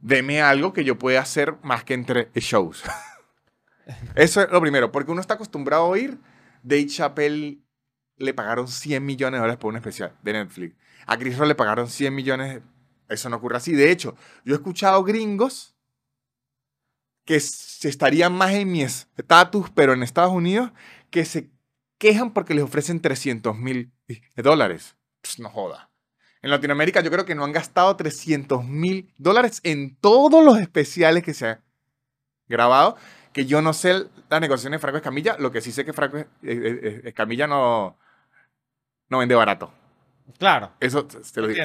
Deme 0.00 0.40
algo 0.40 0.72
que 0.72 0.84
yo 0.84 0.98
pueda 0.98 1.20
hacer 1.20 1.56
más 1.62 1.84
que 1.84 1.94
entre 1.94 2.30
shows. 2.34 2.84
Eso 4.14 4.42
es 4.42 4.50
lo 4.50 4.60
primero, 4.60 4.92
porque 4.92 5.10
uno 5.10 5.20
está 5.20 5.34
acostumbrado 5.34 5.84
a 5.84 5.88
oír, 5.88 6.18
Dave 6.62 6.86
Chappelle 6.86 7.58
le 8.16 8.34
pagaron 8.34 8.68
100 8.68 9.04
millones 9.04 9.38
de 9.38 9.40
dólares 9.40 9.58
por 9.58 9.70
un 9.70 9.76
especial 9.76 10.16
de 10.22 10.32
Netflix. 10.32 10.76
A 11.06 11.16
Chris 11.16 11.38
Rock 11.38 11.48
le 11.48 11.54
pagaron 11.54 11.88
100 11.88 12.14
millones. 12.14 12.62
Eso 13.08 13.28
no 13.28 13.36
ocurre 13.36 13.56
así. 13.56 13.72
De 13.72 13.90
hecho, 13.90 14.16
yo 14.44 14.54
he 14.54 14.56
escuchado 14.56 15.02
gringos 15.04 15.74
que 17.24 17.40
se 17.40 17.88
estarían 17.88 18.32
más 18.32 18.52
en 18.52 18.70
mi 18.70 18.82
estatus, 18.82 19.70
pero 19.70 19.92
en 19.92 20.02
Estados 20.02 20.32
Unidos, 20.32 20.72
que 21.10 21.24
se 21.24 21.50
quejan 21.98 22.32
porque 22.32 22.54
les 22.54 22.64
ofrecen 22.64 23.00
300 23.00 23.56
mil 23.56 23.92
dólares. 24.36 24.96
Pues 25.20 25.38
no 25.38 25.50
joda. 25.50 25.90
En 26.40 26.50
Latinoamérica 26.50 27.00
yo 27.00 27.10
creo 27.10 27.24
que 27.24 27.34
no 27.34 27.44
han 27.44 27.52
gastado 27.52 27.96
300 27.96 28.64
mil 28.64 29.12
dólares 29.18 29.60
en 29.64 29.96
todos 29.96 30.44
los 30.44 30.58
especiales 30.58 31.22
que 31.24 31.34
se 31.34 31.48
han 31.48 31.64
grabado. 32.46 32.96
Que 33.32 33.44
yo 33.46 33.60
no 33.60 33.72
sé 33.72 34.06
la 34.30 34.40
negociación 34.40 34.72
de 34.72 34.78
Franco 34.78 34.98
Escamilla. 34.98 35.36
Lo 35.38 35.50
que 35.50 35.60
sí 35.60 35.72
sé 35.72 35.84
que 35.84 35.92
Franco 35.92 36.18
Es- 36.18 36.28
Escamilla 37.04 37.46
no, 37.46 37.98
no 39.08 39.18
vende 39.18 39.34
barato. 39.34 39.72
Claro. 40.38 40.72
Eso 40.80 41.06
te 41.06 41.40
lo 41.40 41.48
digo. 41.48 41.62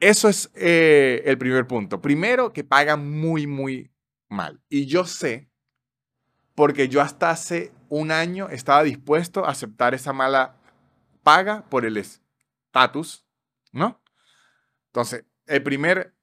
Eso 0.00 0.28
es 0.28 0.50
eh, 0.54 1.22
el 1.26 1.38
primer 1.38 1.66
punto. 1.66 2.00
Primero, 2.00 2.52
que 2.52 2.62
pagan 2.64 3.10
muy, 3.10 3.46
muy 3.46 3.90
mal. 4.28 4.60
Y 4.68 4.86
yo 4.86 5.04
sé, 5.04 5.48
porque 6.54 6.88
yo 6.88 7.00
hasta 7.00 7.30
hace 7.30 7.72
un 7.88 8.10
año 8.10 8.48
estaba 8.50 8.82
dispuesto 8.82 9.46
a 9.46 9.50
aceptar 9.50 9.94
esa 9.94 10.12
mala 10.12 10.56
paga 11.22 11.64
por 11.68 11.84
el 11.84 11.96
estatus, 11.96 13.24
¿no? 13.72 14.00
Entonces, 14.86 15.24
el 15.46 15.62
primer 15.62 16.14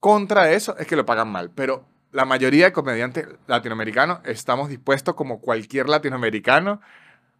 contra 0.00 0.44
de 0.44 0.54
eso 0.54 0.76
es 0.78 0.86
que 0.86 0.96
lo 0.96 1.06
pagan 1.06 1.28
mal, 1.28 1.50
pero 1.50 1.88
la 2.12 2.24
mayoría 2.24 2.66
de 2.66 2.72
comediantes 2.72 3.26
latinoamericanos 3.46 4.20
estamos 4.24 4.68
dispuestos, 4.68 5.14
como 5.14 5.40
cualquier 5.40 5.88
latinoamericano, 5.88 6.80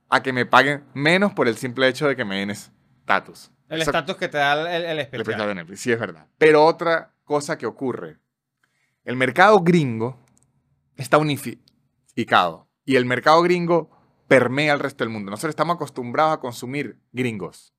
a 0.09 0.23
que 0.23 0.33
me 0.33 0.47
paguen 0.47 0.85
menos 0.95 1.33
por 1.33 1.49
el 1.49 1.57
simple 1.57 1.89
hecho 1.89 2.07
de 2.09 2.17
que 2.17 2.25
me 2.25 2.39
den 2.39 2.51
estatus. 2.51 3.51
El 3.69 3.83
estatus 3.83 4.17
que 4.17 4.29
te 4.29 4.39
da 4.39 4.53
el, 4.53 4.85
el 4.85 4.85
el 4.85 4.99
especial. 5.01 5.23
especial 5.23 5.49
de 5.49 5.55
Netflix, 5.55 5.81
sí 5.81 5.93
es 5.93 5.99
verdad. 5.99 6.27
Pero 6.39 6.65
otra 6.65 7.13
cosa 7.25 7.59
que 7.59 7.67
ocurre, 7.67 8.19
el 9.05 9.17
mercado 9.17 9.61
gringo 9.61 10.19
está 10.97 11.19
unificado 11.19 12.66
y 12.87 12.97
el 12.97 13.05
mercado 13.05 13.43
gringo 13.43 13.91
permea 14.29 14.73
al 14.73 14.81
resto 14.81 15.05
del 15.05 15.13
mundo. 15.13 15.31
Nosotros 15.31 15.51
estamos 15.51 15.75
acostumbrados 15.75 16.35
a 16.35 16.41
consumir 16.41 16.99
gringos. 17.13 17.75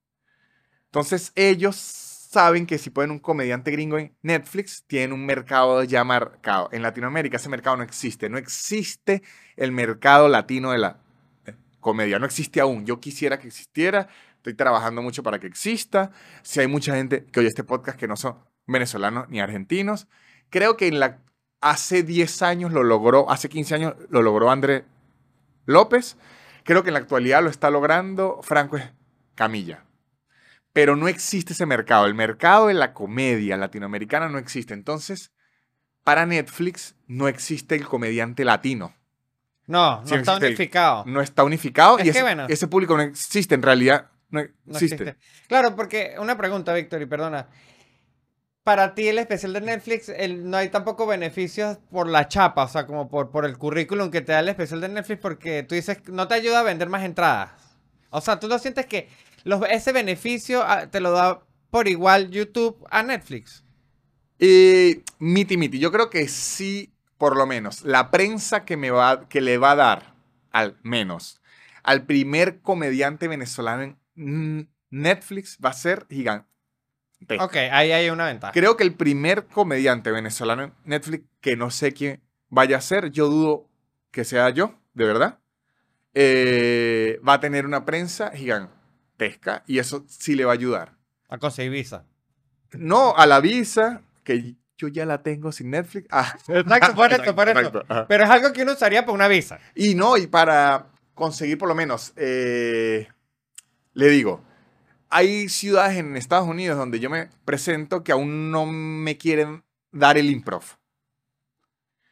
Entonces 0.86 1.32
ellos 1.36 1.76
saben 1.76 2.66
que 2.66 2.78
si 2.78 2.89
ponen 2.89 3.12
un 3.12 3.20
comediante 3.20 3.72
gringo 3.72 3.97
en 3.97 4.16
Netflix, 4.22 4.84
tienen 4.86 5.14
un 5.14 5.26
mercado 5.26 5.84
ya 5.84 6.03
marcado. 6.03 6.70
En 6.72 6.82
Latinoamérica 6.82 7.38
ese 7.38 7.49
mercado 7.49 7.78
no 7.78 7.84
existe. 7.84 8.30
No 8.30 8.38
existe 8.38 9.24
el 9.55 9.72
mercado 9.72 10.28
latino 10.28 10.72
de 10.72 10.78
la 10.78 10.99
eh, 11.45 11.55
comedia. 11.80 12.20
No 12.20 12.26
existe 12.26 12.60
aún. 12.60 12.86
Yo 12.86 12.99
quisiera 12.99 13.39
que 13.39 13.47
existiera. 13.47 14.10
Estoy 14.36 14.53
trabajando 14.53 15.01
mucho 15.01 15.24
para 15.24 15.39
que 15.39 15.47
exista. 15.47 16.12
Si 16.43 16.60
hay 16.60 16.68
mucha 16.68 16.95
gente 16.95 17.26
que 17.26 17.39
oye 17.39 17.49
este 17.49 17.64
podcast 17.64 17.97
que 17.97 18.08
no 18.08 18.18
son 18.18 18.38
venezolanos 18.66 19.30
ni 19.30 19.39
argentinos. 19.39 20.08
Creo 20.49 20.78
que 20.78 20.91
hace 21.62 22.03
10 22.03 22.41
años 22.41 22.72
lo 22.72 22.84
logró, 22.84 23.30
hace 23.30 23.49
15 23.49 23.76
años 23.76 23.95
lo 24.10 24.22
logró 24.22 24.51
André 24.51 24.86
López. 25.68 26.18
Creo 26.63 26.82
que 26.82 26.89
en 26.89 26.93
la 26.93 26.99
actualidad 26.99 27.43
lo 27.43 27.49
está 27.51 27.70
logrando 27.70 28.39
Franco 28.41 28.78
Camilla. 29.36 29.84
Pero 30.74 30.95
no 30.95 31.07
existe 31.07 31.53
ese 31.53 31.65
mercado. 31.65 32.05
El 32.07 32.15
mercado 32.15 32.68
de 32.68 32.74
la 32.74 32.93
comedia 32.93 33.55
latinoamericana 33.57 34.30
no 34.30 34.38
existe. 34.39 34.74
Entonces, 34.74 35.32
para 36.03 36.26
Netflix 36.26 36.95
no 37.07 37.28
existe 37.28 37.76
el 37.76 37.86
comediante 37.86 38.43
latino. 38.45 38.95
No, 39.65 40.01
no 40.01 40.07
Sí 40.07 40.15
está 40.15 40.38
el- 40.38 40.43
unificado. 40.45 41.03
No 41.05 41.22
está 41.22 41.43
unificado 41.43 41.99
Es 41.99 42.05
y 42.05 42.09
ese, 42.09 42.22
bueno. 42.22 42.45
ese 42.47 42.68
público 42.68 42.95
no 42.95 43.03
existe. 43.03 43.55
En 43.55 43.61
realidad, 43.63 44.09
no 44.30 44.41
No 44.65 44.74
existe. 44.74 44.95
existe. 45.03 45.18
Claro, 45.47 45.76
porque 45.76 46.15
una 46.20 46.38
pregunta, 46.38 46.74
Víctor, 46.74 47.01
y 47.01 47.05
perdona. 47.05 47.47
Para 48.68 48.95
ti 48.95 49.07
el 49.07 49.18
especial 49.18 49.53
de 49.53 49.61
Netflix, 49.61 50.11
no 50.30 50.57
hay 50.57 50.68
tampoco 50.68 51.07
beneficios 51.07 51.78
por 51.89 52.05
la 52.09 52.28
chapa, 52.28 52.65
o 52.65 52.68
sea, 52.68 52.86
como 52.86 53.07
por, 53.07 53.45
el 53.45 53.57
currículum 53.57 54.11
que 54.11 54.20
te 54.20 54.34
da 54.34 54.41
el 54.41 54.49
especial 54.49 54.82
de 54.82 54.89
Netflix, 54.89 55.22
porque 55.22 55.63
tú 55.63 55.74
dices 55.74 55.99
no 56.09 56.28
te 56.28 56.34
ayuda 56.34 56.59
a 56.59 56.63
vender 56.63 56.89
más 56.89 57.05
entradas. 57.05 57.51
O 58.09 58.20
sea, 58.20 58.41
tú 58.41 58.49
no 58.49 58.59
sientes 58.59 58.86
que 58.86 59.07
ese 59.70 59.93
beneficio 59.93 60.63
ah, 60.63 60.88
te 60.88 60.99
lo 60.99 61.11
da 61.11 61.45
por 61.70 61.88
igual 61.88 62.30
YouTube 62.30 62.86
a 62.91 63.03
Netflix. 63.03 63.63
Eh, 64.38 65.01
miti 65.18 65.55
miti, 65.55 65.80
yo 65.80 65.89
creo 65.89 66.09
que 66.09 66.28
sí, 66.28 66.93
por 67.18 67.38
lo 67.38 67.45
menos, 67.45 67.84
la 67.84 68.11
prensa 68.11 68.65
que, 68.65 68.76
me 68.76 68.91
va, 68.91 69.30
que 69.30 69.39
le 69.39 69.57
va 69.57 69.72
a 69.72 69.76
dar, 69.78 70.13
al 70.51 70.76
menos, 70.84 71.39
al 71.84 72.05
primer 72.05 72.59
comediante 72.59 73.30
venezolano 73.30 73.97
en 74.18 74.70
Netflix 74.89 75.57
va 75.63 75.70
a 75.70 75.74
ser 75.74 76.05
gigante. 76.09 76.57
Ok, 77.39 77.55
ahí 77.72 77.91
hay 77.91 78.09
una 78.09 78.26
ventaja. 78.26 78.53
Creo 78.53 78.78
que 78.78 78.84
el 78.84 78.93
primer 78.93 79.45
comediante 79.47 80.11
venezolano 80.11 80.63
en 80.63 80.74
Netflix, 80.86 81.26
que 81.41 81.55
no 81.55 81.72
sé 81.72 81.93
quién 81.93 82.22
vaya 82.49 82.78
a 82.78 82.82
ser, 82.82 83.11
yo 83.11 83.28
dudo 83.28 83.68
que 84.11 84.24
sea 84.24 84.49
yo, 84.49 84.76
de 84.93 85.05
verdad, 85.05 85.39
eh, 86.13 87.20
va 87.28 87.34
a 87.34 87.39
tener 87.39 87.65
una 87.65 87.86
prensa 87.86 88.32
gigantesca 88.32 89.63
y 89.68 89.80
eso 89.80 90.05
sí 90.07 90.36
le 90.36 90.45
va 90.45 90.51
a 90.51 90.55
ayudar. 90.55 90.93
A 91.30 91.38
conseguir 91.38 91.72
visa. 91.72 92.05
No 92.72 93.15
a 93.15 93.26
la 93.26 93.39
visa, 93.39 94.01
que 94.24 94.55
yo 94.78 94.88
ya 94.88 95.05
la 95.05 95.24
tengo 95.24 95.51
sin 95.51 95.72
Netflix. 95.72 96.07
Ah, 96.11 96.36
Exacto, 96.47 96.95
por 96.95 97.11
eso, 97.11 97.36
por 97.36 97.49
eso. 97.49 97.59
exacto. 97.59 98.05
Pero 98.07 98.24
es 98.24 98.30
algo 98.30 98.53
que 98.53 98.63
uno 98.63 98.74
usaría 98.74 99.05
por 99.05 99.15
una 99.15 99.28
visa. 99.28 99.59
Y 99.76 99.95
no, 99.95 100.18
y 100.18 100.28
para 100.28 100.88
conseguir 101.13 101.57
por 101.57 101.68
lo 101.68 101.76
menos 101.76 102.13
eh, 102.15 103.07
le 103.93 104.07
digo, 104.09 104.43
hay 105.10 105.49
ciudades 105.49 105.97
en 105.97 106.18
Estados 106.18 106.47
Unidos 106.47 106.78
donde 106.78 106.99
yo 106.99 107.10
me 107.10 107.30
presento 107.45 108.03
que 108.03 108.12
aún 108.12 108.51
no 108.51 108.66
me 108.66 109.18
quieren 109.18 109.64
dar 109.91 110.18
el 110.18 110.30
improv. 110.30 110.64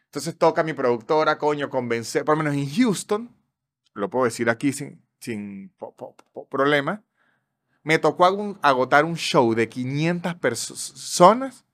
Entonces 0.05 0.37
toca 0.37 0.63
mi 0.63 0.73
productora, 0.73 1.37
coño, 1.37 1.69
convencer, 1.69 2.23
por 2.23 2.37
lo 2.37 2.43
menos 2.43 2.57
en 2.57 2.73
Houston, 2.73 3.35
lo 3.93 4.09
puedo 4.09 4.25
decir 4.25 4.49
aquí 4.49 4.71
sin, 4.71 5.03
sin 5.19 5.73
problema, 6.49 7.03
me 7.83 7.99
tocó 7.99 8.25
agotar 8.61 9.05
un 9.05 9.15
show 9.15 9.53
de 9.53 9.69
500 9.69 10.35
personas 10.35 11.65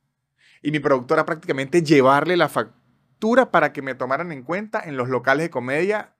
y 0.61 0.71
mi 0.71 0.79
productora 0.79 1.25
prácticamente 1.25 1.83
llevarle 1.83 2.35
la 2.35 2.49
factura 2.49 3.51
para 3.51 3.71
que 3.71 3.81
me 3.81 3.95
tomaran 3.95 4.31
en 4.31 4.43
cuenta 4.43 4.81
en 4.83 4.97
los 4.97 5.07
locales 5.07 5.45
de 5.45 5.49
comedia 5.49 6.15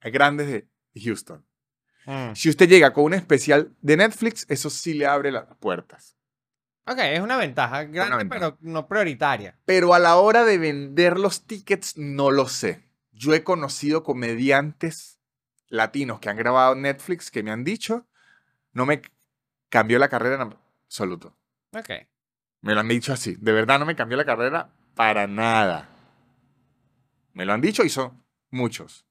grandes 0.00 0.48
de 0.48 0.68
Houston. 1.00 1.47
Mm. 2.08 2.34
Si 2.34 2.48
usted 2.48 2.66
llega 2.66 2.94
con 2.94 3.04
un 3.04 3.12
especial 3.12 3.70
de 3.82 3.98
Netflix, 3.98 4.46
eso 4.48 4.70
sí 4.70 4.94
le 4.94 5.04
abre 5.04 5.30
las 5.30 5.44
puertas. 5.60 6.16
Ok, 6.86 7.00
es 7.00 7.20
una 7.20 7.36
ventaja 7.36 7.84
grande, 7.84 8.24
pero 8.24 8.56
no 8.62 8.88
prioritaria. 8.88 9.58
Pero 9.66 9.92
a 9.92 9.98
la 9.98 10.16
hora 10.16 10.46
de 10.46 10.56
vender 10.56 11.18
los 11.18 11.46
tickets, 11.46 11.98
no 11.98 12.30
lo 12.30 12.48
sé. 12.48 12.88
Yo 13.12 13.34
he 13.34 13.44
conocido 13.44 14.04
comediantes 14.04 15.20
latinos 15.68 16.18
que 16.18 16.30
han 16.30 16.38
grabado 16.38 16.74
Netflix 16.74 17.30
que 17.30 17.42
me 17.42 17.50
han 17.50 17.62
dicho, 17.62 18.06
no 18.72 18.86
me 18.86 19.02
cambió 19.68 19.98
la 19.98 20.08
carrera 20.08 20.36
en 20.36 20.56
absoluto. 20.86 21.36
Ok. 21.76 21.90
Me 22.62 22.72
lo 22.72 22.80
han 22.80 22.88
dicho 22.88 23.12
así. 23.12 23.36
De 23.38 23.52
verdad 23.52 23.78
no 23.78 23.84
me 23.84 23.96
cambió 23.96 24.16
la 24.16 24.24
carrera 24.24 24.70
para 24.94 25.26
nada. 25.26 25.90
Me 27.34 27.44
lo 27.44 27.52
han 27.52 27.60
dicho 27.60 27.84
y 27.84 27.90
son 27.90 28.24
muchos. 28.48 29.04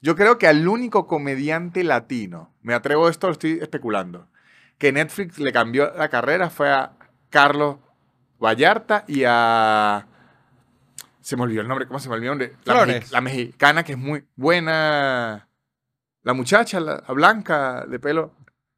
Yo 0.00 0.16
creo 0.16 0.38
que 0.38 0.46
al 0.46 0.66
único 0.68 1.06
comediante 1.06 1.84
latino, 1.84 2.54
me 2.62 2.74
atrevo 2.74 3.06
a 3.06 3.10
esto, 3.10 3.26
lo 3.26 3.32
estoy 3.32 3.58
especulando, 3.60 4.28
que 4.78 4.92
Netflix 4.92 5.38
le 5.38 5.52
cambió 5.52 5.92
la 5.96 6.08
carrera 6.08 6.50
fue 6.50 6.70
a 6.70 6.92
Carlos 7.30 7.78
Vallarta 8.38 9.04
y 9.06 9.24
a. 9.26 10.06
Se 11.20 11.36
me 11.36 11.42
olvidó 11.42 11.62
el 11.62 11.68
nombre, 11.68 11.86
¿cómo 11.86 11.98
se 11.98 12.08
me 12.08 12.14
olvidó 12.14 12.34
el 12.34 12.38
nombre? 12.38 12.56
La, 12.64 13.02
la 13.10 13.20
mexicana 13.20 13.82
que 13.82 13.92
es 13.92 13.98
muy 13.98 14.24
buena. 14.36 15.48
La 16.22 16.34
muchacha, 16.34 16.80
la, 16.80 17.00
blanca, 17.08 17.86
de 17.86 17.98
pelo 17.98 18.32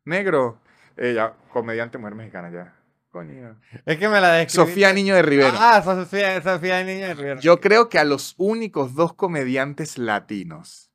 negro. 0.05 0.61
Ella, 0.97 1.33
comediante 1.53 1.99
mujer 1.99 2.15
mexicana 2.15 2.51
ya. 2.51 2.75
Coño. 3.11 3.59
Es 3.87 3.99
que 3.99 4.09
me 4.09 4.21
la 4.21 4.33
describí. 4.33 4.69
Sofía 4.69 4.93
Niño 4.93 5.15
de 5.15 5.23
Rivera. 5.23 5.55
Ah, 5.57 5.83
Sofía, 5.83 6.41
Sofía 6.43 6.85
Niño 6.85 7.07
de 7.07 7.15
Rivera. 7.15 7.41
Yo 7.41 7.61
creo 7.61 7.89
que 7.89 7.99
a 7.99 8.05
los 8.05 8.35
únicos 8.37 8.95
dos 8.95 9.15
comediantes 9.15 9.97
latinos 9.99 10.88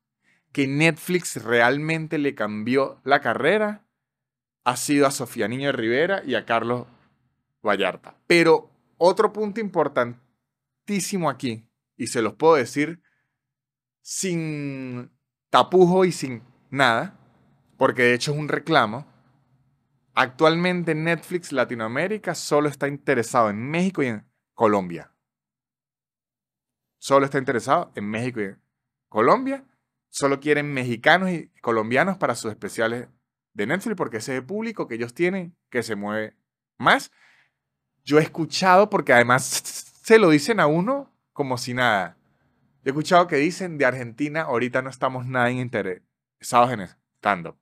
que 0.53 0.67
Netflix 0.67 1.43
realmente 1.43 2.17
le 2.19 2.35
cambió 2.35 3.01
la 3.03 3.19
carrera 3.19 3.85
ha 4.63 4.77
sido 4.77 5.07
a 5.07 5.11
Sofía 5.11 5.47
Niño 5.47 5.67
de 5.67 5.71
Rivera 5.73 6.23
y 6.25 6.35
a 6.35 6.45
Carlos 6.45 6.87
Vallarta. 7.65 8.15
Pero 8.27 8.69
otro 8.97 9.33
punto 9.33 9.59
importantísimo 9.59 11.29
aquí, 11.29 11.67
y 11.97 12.07
se 12.07 12.21
los 12.21 12.35
puedo 12.35 12.55
decir 12.55 13.01
sin 14.01 15.11
tapujo 15.49 16.05
y 16.05 16.11
sin 16.11 16.43
nada, 16.69 17.17
porque 17.77 18.03
de 18.03 18.13
hecho 18.13 18.31
es 18.31 18.37
un 18.37 18.47
reclamo. 18.47 19.05
Actualmente 20.13 20.93
Netflix 20.93 21.51
Latinoamérica 21.51 22.35
solo 22.35 22.69
está 22.69 22.87
interesado 22.87 23.49
en 23.49 23.57
México 23.57 24.03
y 24.03 24.07
en 24.07 24.25
Colombia. 24.53 25.11
Solo 26.99 27.25
está 27.25 27.39
interesado 27.39 27.91
en 27.95 28.05
México 28.05 28.39
y 28.39 28.45
en 28.45 28.61
Colombia. 29.09 29.65
Solo 30.13 30.39
quieren 30.39 30.71
mexicanos 30.71 31.31
y 31.31 31.49
colombianos 31.61 32.17
para 32.17 32.35
sus 32.35 32.51
especiales 32.51 33.07
de 33.53 33.65
Netflix 33.65 33.97
porque 33.97 34.17
ese 34.17 34.33
es 34.33 34.39
el 34.41 34.45
público 34.45 34.87
que 34.87 34.95
ellos 34.95 35.15
tienen 35.15 35.55
que 35.69 35.81
se 35.81 35.95
mueve 35.95 36.35
más 36.77 37.11
yo 38.03 38.19
he 38.19 38.23
escuchado, 38.23 38.89
porque 38.89 39.13
además 39.13 39.43
se 40.03 40.19
lo 40.19 40.29
dicen 40.29 40.59
a 40.59 40.67
uno 40.67 41.09
como 41.31 41.57
si 41.57 41.73
nada. 41.73 42.17
he 42.83 42.89
escuchado 42.89 43.27
que 43.27 43.37
dicen 43.37 43.77
de 43.77 43.85
Argentina, 43.85 44.41
ahorita 44.41 44.81
no 44.81 44.89
estamos 44.89 45.25
nada 45.25 45.51
interesados 45.51 46.71
en 46.71 46.81
stand-up. 46.81 47.57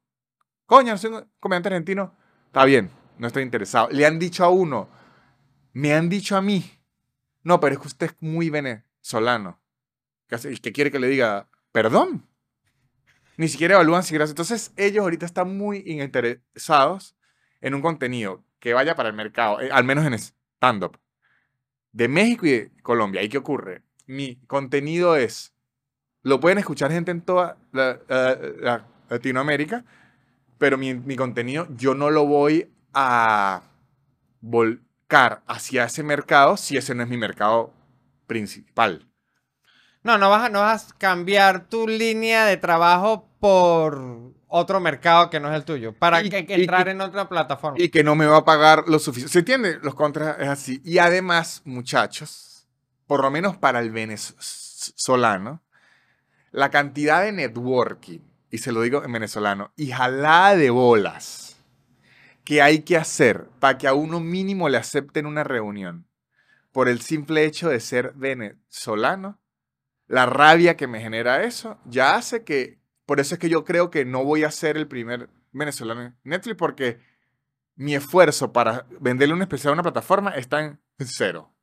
Coño, 0.65 0.93
no 0.93 0.97
soy 0.97 1.11
un 1.11 1.27
comediante 1.39 1.69
argentino. 1.69 2.15
Está 2.47 2.65
bien, 2.65 2.89
no 3.17 3.27
estoy 3.27 3.43
interesado. 3.43 3.89
Le 3.91 4.05
han 4.05 4.19
dicho 4.19 4.43
a 4.43 4.49
uno, 4.49 4.89
me 5.73 5.93
han 5.93 6.09
dicho 6.09 6.35
a 6.35 6.41
mí, 6.41 6.69
no, 7.43 7.59
pero 7.59 7.75
es 7.75 7.81
que 7.81 7.87
usted 7.87 8.05
es 8.07 8.15
muy 8.19 8.49
venezolano. 8.49 9.59
¿Qué 10.27 10.71
quiere 10.71 10.91
que 10.91 10.99
le 10.99 11.07
diga? 11.07 11.49
Perdón. 11.71 12.27
Ni 13.41 13.47
siquiera 13.47 13.73
evalúan 13.73 14.03
si 14.03 14.13
gracias. 14.13 14.33
Entonces, 14.33 14.71
ellos 14.77 15.01
ahorita 15.01 15.25
están 15.25 15.57
muy 15.57 15.83
interesados 15.87 17.15
en 17.59 17.73
un 17.73 17.81
contenido 17.81 18.43
que 18.59 18.75
vaya 18.75 18.93
para 18.93 19.09
el 19.09 19.15
mercado, 19.15 19.59
eh, 19.61 19.71
al 19.71 19.83
menos 19.83 20.05
en 20.05 20.13
stand-up, 20.13 20.99
de 21.91 22.07
México 22.07 22.45
y 22.45 22.51
de 22.51 22.71
Colombia. 22.83 23.23
¿Y 23.23 23.29
qué 23.29 23.39
ocurre? 23.39 23.81
Mi 24.05 24.35
contenido 24.45 25.15
es, 25.15 25.55
lo 26.21 26.39
pueden 26.39 26.59
escuchar 26.59 26.91
gente 26.91 27.09
en 27.09 27.21
toda 27.21 27.57
la, 27.71 28.85
Latinoamérica, 29.09 29.85
pero 30.59 30.77
mi, 30.77 30.93
mi, 30.93 31.15
contenido 31.15 31.67
yo 31.75 31.95
no 31.95 32.11
lo 32.11 32.27
voy 32.27 32.71
a 32.93 33.63
volcar 34.39 35.41
hacia 35.47 35.85
ese 35.85 36.03
mercado 36.03 36.57
si 36.57 36.77
ese 36.77 36.93
no 36.93 37.01
es 37.01 37.09
mi 37.09 37.17
mercado 37.17 37.73
principal. 38.27 39.07
No, 40.03 40.19
no 40.19 40.29
vas, 40.29 40.43
a, 40.43 40.49
no 40.49 40.59
vas 40.59 40.91
a 40.91 40.97
cambiar 40.99 41.67
tu 41.69 41.87
línea 41.87 42.45
de 42.45 42.57
trabajo 42.57 43.30
por 43.41 44.33
otro 44.47 44.79
mercado 44.79 45.31
que 45.31 45.39
no 45.39 45.49
es 45.49 45.55
el 45.55 45.65
tuyo, 45.65 45.93
para 45.93 46.21
que, 46.21 46.45
entrar 46.47 46.87
en 46.89 47.01
otra 47.01 47.27
plataforma. 47.27 47.81
Y 47.81 47.89
que 47.89 48.03
no 48.03 48.15
me 48.15 48.27
va 48.27 48.37
a 48.37 48.45
pagar 48.45 48.83
lo 48.87 48.99
suficiente. 48.99 49.33
¿Se 49.33 49.39
entiende? 49.39 49.79
Los 49.81 49.95
contras 49.95 50.37
es 50.39 50.47
así. 50.47 50.79
Y 50.85 50.99
además, 50.99 51.63
muchachos, 51.65 52.67
por 53.07 53.23
lo 53.23 53.31
menos 53.31 53.57
para 53.57 53.79
el 53.79 53.89
venezolano, 53.89 55.63
la 56.51 56.69
cantidad 56.69 57.23
de 57.23 57.31
networking, 57.31 58.19
y 58.51 58.59
se 58.59 58.71
lo 58.71 58.83
digo 58.83 59.03
en 59.03 59.11
venezolano, 59.11 59.71
y 59.75 59.91
jalada 59.91 60.55
de 60.55 60.69
bolas 60.69 61.57
que 62.43 62.61
hay 62.61 62.83
que 62.83 62.97
hacer 62.97 63.49
para 63.59 63.79
que 63.79 63.87
a 63.87 63.95
uno 63.95 64.19
mínimo 64.19 64.69
le 64.69 64.77
acepten 64.77 65.25
una 65.25 65.43
reunión 65.43 66.05
por 66.71 66.89
el 66.89 67.01
simple 67.01 67.45
hecho 67.45 67.69
de 67.69 67.79
ser 67.79 68.13
venezolano, 68.15 69.39
la 70.07 70.27
rabia 70.27 70.77
que 70.77 70.87
me 70.87 71.01
genera 71.01 71.43
eso 71.43 71.79
ya 71.85 72.15
hace 72.15 72.43
que 72.43 72.80
por 73.11 73.19
eso 73.19 73.35
es 73.35 73.39
que 73.39 73.49
yo 73.49 73.65
creo 73.65 73.91
que 73.91 74.05
no 74.05 74.23
voy 74.23 74.45
a 74.45 74.51
ser 74.51 74.77
el 74.77 74.87
primer 74.87 75.29
venezolano 75.51 76.01
en 76.01 76.15
Netflix 76.23 76.55
porque 76.55 77.01
mi 77.75 77.93
esfuerzo 77.93 78.53
para 78.53 78.85
venderle 79.01 79.33
un 79.33 79.41
especial 79.41 79.71
a 79.71 79.73
una 79.73 79.83
plataforma 79.83 80.31
está 80.31 80.61
en 80.61 80.79
cero. 80.97 81.53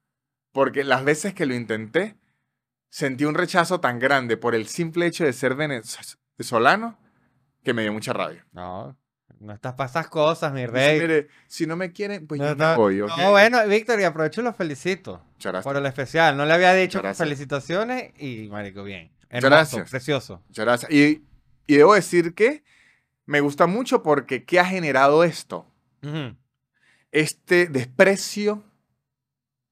Porque 0.53 0.85
las 0.85 1.07
veces 1.07 1.33
que 1.33 1.47
lo 1.47 1.55
intenté, 1.55 2.19
sentí 2.91 3.25
un 3.25 3.35
rechazo 3.35 3.81
tan 3.81 3.99
grande 3.99 4.37
por 4.37 4.55
el 4.55 4.69
simple 4.69 5.07
hecho 5.07 5.25
de 5.25 5.33
ser 5.33 5.55
venezolano 5.55 6.99
que 7.65 7.73
me 7.73 7.81
dio 7.81 7.95
mucha 7.95 8.13
rabia. 8.13 8.47
No, 8.53 8.95
no 9.41 9.55
estás 9.55 9.73
para 9.73 9.89
esas 9.89 10.09
cosas, 10.09 10.53
mi 10.53 10.67
rey. 10.67 11.01
mire, 11.01 11.29
si 11.47 11.67
no 11.67 11.77
me 11.77 11.93
quieren, 11.93 12.27
pues 12.27 12.43
yo 12.43 12.55
no, 12.57 12.77
voy. 12.77 12.99
No, 12.99 13.31
bueno, 13.31 13.67
Víctor, 13.67 13.99
y 14.01 14.05
aprovecho 14.05 14.43
y 14.43 14.45
lo 14.45 14.53
felicito. 14.53 15.25
Por 15.63 15.79
el 15.79 15.87
especial. 15.87 16.37
No 16.37 16.45
le 16.45 16.53
había 16.53 16.75
dicho 16.75 17.01
felicitaciones 17.15 18.13
y, 18.19 18.49
marico, 18.51 18.85
bien. 18.85 19.11
Hermoso, 19.31 19.83
precioso. 19.91 20.43
Muchas 20.49 20.65
gracias. 20.67 20.93
Y 20.93 21.25
y 21.69 21.77
debo 21.77 21.95
decir 21.95 22.35
que 22.35 22.65
me 23.27 23.41
gusta 23.41 23.67
mucho 23.67 24.03
porque 24.03 24.45
¿qué 24.45 24.59
ha 24.59 24.65
generado 24.65 25.23
esto? 25.23 25.71
Este 27.13 27.67
desprecio 27.67 28.65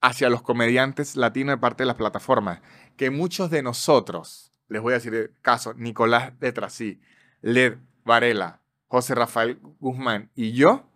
hacia 0.03 0.29
los 0.29 0.43
comediantes 0.43 1.17
latinos 1.17 1.55
de 1.55 1.61
parte 1.61 1.83
de 1.83 1.87
las 1.87 1.97
plataformas, 1.97 2.61
que 2.99 3.11
muchos 3.11 3.51
de 3.51 3.63
nosotros, 3.63 4.53
les 4.69 4.83
voy 4.83 4.93
a 4.93 4.97
decir 4.97 5.15
el 5.15 5.33
caso, 5.41 5.73
Nicolás 5.73 6.39
de 6.39 6.53
Trasí, 6.53 7.01
Led 7.41 7.79
Varela, 8.05 8.61
José 8.89 9.15
Rafael 9.15 9.59
Guzmán 9.81 10.31
y 10.35 10.53
yo, 10.53 10.87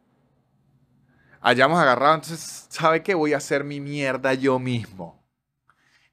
hayamos 1.41 1.81
agarrado, 1.81 2.17
entonces, 2.17 2.67
¿sabe 2.69 3.03
qué? 3.03 3.15
Voy 3.15 3.33
a 3.33 3.39
hacer 3.39 3.65
mi 3.65 3.81
mierda 3.81 4.35
yo 4.35 4.59
mismo. 4.59 5.25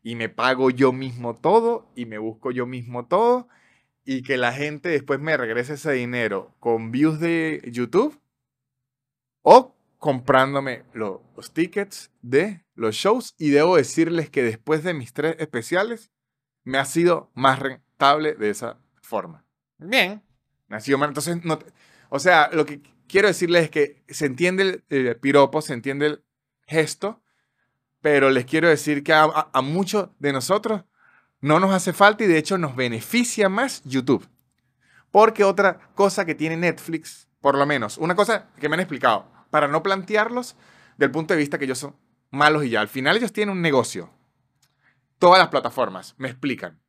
Y 0.01 0.15
me 0.15 0.29
pago 0.29 0.69
yo 0.69 0.93
mismo 0.93 1.35
todo 1.35 1.91
y 1.93 2.05
me 2.05 2.17
busco 2.17 2.51
yo 2.51 2.65
mismo 2.65 3.05
todo 3.05 3.49
y 4.09 4.23
que 4.23 4.37
la 4.37 4.53
gente 4.53 4.87
después 4.87 5.19
me 5.19 5.35
regrese 5.35 5.73
ese 5.73 5.91
dinero 5.91 6.55
con 6.61 6.91
views 6.91 7.19
de 7.19 7.61
YouTube 7.69 8.17
o 9.41 9.75
comprándome 9.97 10.85
los, 10.93 11.19
tickets 11.51 12.09
de 12.21 12.63
los 12.73 12.95
shows. 12.95 13.35
Y 13.37 13.49
debo 13.49 13.75
decirles 13.75 14.29
que 14.29 14.43
después 14.43 14.85
de 14.85 14.93
mis 14.93 15.11
tres 15.11 15.35
especiales, 15.39 16.09
me 16.63 16.77
ha 16.77 16.85
sido 16.85 17.31
más 17.33 17.59
rentable 17.59 18.35
de 18.35 18.49
esa 18.49 18.79
forma. 19.01 19.43
Bien. 19.77 20.23
Me 20.69 20.77
ha 20.77 20.79
sido 20.79 20.97
más. 20.97 21.09
Entonces, 21.09 21.43
no, 21.43 21.59
o 22.07 22.19
sea, 22.19 22.49
lo 22.53 22.65
que 22.65 22.81
quiero 23.09 23.27
decirles 23.27 23.65
es 23.65 23.69
que 23.69 24.05
se 24.07 24.25
entiende 24.25 24.83
el, 24.87 25.17
piropo, 25.17 25.61
se 25.61 25.73
entiende 25.73 26.05
el 26.05 26.23
gesto, 26.65 27.21
pero 27.99 28.29
les 28.29 28.45
quiero 28.45 28.69
decir 28.69 29.03
que 29.03 29.11
a 29.11 29.61
muchos 29.61 30.11
de 30.17 30.31
nosotros 30.31 30.85
no 31.41 31.59
nos 31.59 31.71
hace 31.71 31.93
falta 31.93 32.23
y 32.23 32.27
de 32.27 32.37
hecho 32.37 32.57
nos 32.57 32.75
beneficia 32.75 33.49
más 33.49 33.83
YouTube. 33.83 34.27
Porque 35.11 35.43
otra 35.43 35.79
cosa 35.95 36.25
que 36.25 36.35
tiene 36.35 36.57
Netflix 36.57 37.27
por 37.41 37.57
lo 37.57 37.65
menos, 37.65 37.97
una 37.97 38.15
cosa 38.15 38.49
que 38.59 38.67
me 38.67 38.73
han 38.75 38.81
explicado, 38.81 39.25
para 39.51 39.67
no 39.67 39.83
plantearlos 39.83 40.55
del 40.97 41.11
punto 41.11 41.33
de 41.33 41.39
vista 41.39 41.57
que 41.57 41.65
ellos 41.65 41.77
son 41.77 41.95
malos 42.31 42.65
y 42.65 42.69
ya. 42.71 42.81
Al 42.81 42.87
final 42.87 43.15
ellos 43.15 43.31
tienen 43.31 43.55
un 43.55 43.61
negocio. 43.61 44.09
Todas 45.19 45.39
las 45.39 45.47
plataformas 45.47 46.15
me 46.17 46.27
explican. 46.29 46.79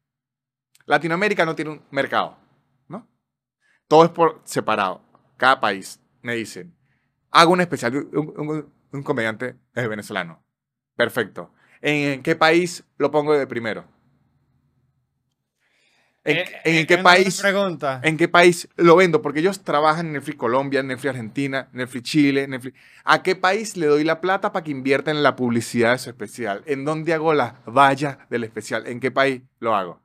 Latinoamérica 0.86 1.44
no 1.44 1.54
tiene 1.54 1.72
un 1.72 1.82
mercado, 1.90 2.36
¿no? 2.88 3.06
Todo 3.86 4.04
es 4.04 4.10
por 4.10 4.40
separado. 4.44 5.02
Cada 5.36 5.60
país 5.60 6.00
me 6.22 6.34
dicen, 6.34 6.74
hago 7.30 7.52
un 7.52 7.60
especial, 7.60 7.94
un, 8.12 8.72
un- 8.92 9.02
comediante 9.02 9.56
es 9.74 9.88
venezolano. 9.88 10.42
Perfecto. 10.96 11.52
¿En, 11.80 12.22
qué 12.22 12.34
país 12.34 12.84
lo 12.96 13.10
pongo 13.10 13.34
de 13.34 13.46
primero? 13.46 13.84
¿En, 16.30 16.36
Eh, 16.36 16.44
en 16.64 16.76
eh, 16.76 16.86
qué 16.86 16.94
una 16.94 17.02
país? 17.02 17.40
Pregunta. 17.40 18.00
¿En 18.02 18.16
qué 18.16 18.28
país 18.28 18.68
lo 18.76 18.96
vendo? 18.96 19.22
Porque 19.22 19.40
ellos 19.40 19.64
trabajan 19.64 20.06
en 20.06 20.12
Netflix 20.14 20.36
Colombia, 20.38 20.82
Netflix 20.82 21.10
Argentina, 21.10 21.68
Netflix 21.72 22.02
Chile, 22.10 22.46
Netflix... 22.48 22.78
¿A 23.04 23.22
qué 23.22 23.36
país 23.36 23.76
le 23.76 23.86
doy 23.86 24.04
la 24.04 24.20
plata 24.20 24.52
para 24.52 24.64
que 24.64 24.70
invierta 24.70 25.10
en 25.10 25.22
la 25.22 25.36
publicidad 25.36 25.92
de 25.92 25.98
su 25.98 26.10
especial? 26.10 26.62
¿En 26.66 26.84
dónde 26.84 27.14
hago 27.14 27.32
la 27.32 27.60
valla 27.66 28.26
del 28.30 28.44
especial? 28.44 28.86
¿En 28.86 29.00
qué 29.00 29.10
país 29.10 29.42
lo 29.60 29.74
hago? 29.74 30.00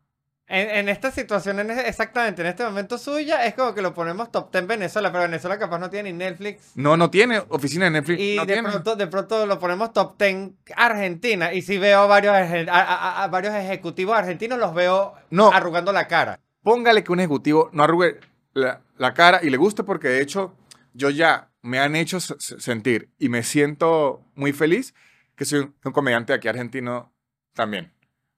En, 0.45 0.69
en 0.69 0.89
esta 0.89 1.09
situación, 1.09 1.59
en 1.61 1.71
ese- 1.71 1.87
exactamente, 1.87 2.41
en 2.41 2.49
este 2.49 2.63
momento 2.65 2.97
suya, 2.97 3.45
es 3.45 3.53
como 3.53 3.73
que 3.73 3.81
lo 3.81 3.93
ponemos 3.93 4.29
top 4.31 4.51
10 4.51 4.67
Venezuela, 4.67 5.09
pero 5.11 5.23
Venezuela 5.23 5.57
capaz 5.57 5.79
no 5.79 5.89
tiene 5.89 6.11
ni 6.11 6.17
Netflix. 6.19 6.71
No, 6.75 6.97
no 6.97 7.09
tiene 7.09 7.41
oficina 7.49 7.85
de 7.85 7.91
Netflix. 7.91 8.19
Y 8.21 8.35
no 8.35 8.45
de, 8.45 8.53
tiene. 8.53 8.69
pronto, 8.69 8.95
de 8.97 9.07
pronto 9.07 9.45
lo 9.45 9.57
ponemos 9.57 9.93
top 9.93 10.17
10 10.21 10.51
Argentina. 10.75 11.53
Y 11.53 11.61
si 11.61 11.77
veo 11.77 12.07
varios, 12.07 12.33
a, 12.35 12.69
a- 12.69 13.23
a 13.23 13.27
varios 13.29 13.55
ejecutivos 13.55 14.17
argentinos, 14.17 14.59
los 14.59 14.73
veo 14.73 15.13
No. 15.29 15.51
arrugando 15.51 15.91
la 15.93 16.07
cara. 16.07 16.39
Póngale 16.61 17.03
que 17.03 17.11
un 17.11 17.19
ejecutivo 17.19 17.69
no 17.73 17.83
arrugue 17.83 18.19
la, 18.53 18.81
la 18.97 19.13
cara 19.13 19.39
y 19.43 19.49
le 19.49 19.57
guste 19.57 19.83
porque 19.83 20.07
de 20.09 20.21
hecho 20.21 20.55
yo 20.93 21.09
ya 21.09 21.49
me 21.61 21.79
han 21.79 21.95
hecho 21.95 22.19
sentir 22.19 23.09
y 23.17 23.29
me 23.29 23.43
siento 23.43 24.25
muy 24.35 24.51
feliz 24.53 24.93
que 25.35 25.45
soy 25.45 25.59
un, 25.59 25.75
un 25.83 25.91
comediante 25.93 26.33
aquí 26.33 26.47
argentino 26.49 27.13
también. 27.53 27.93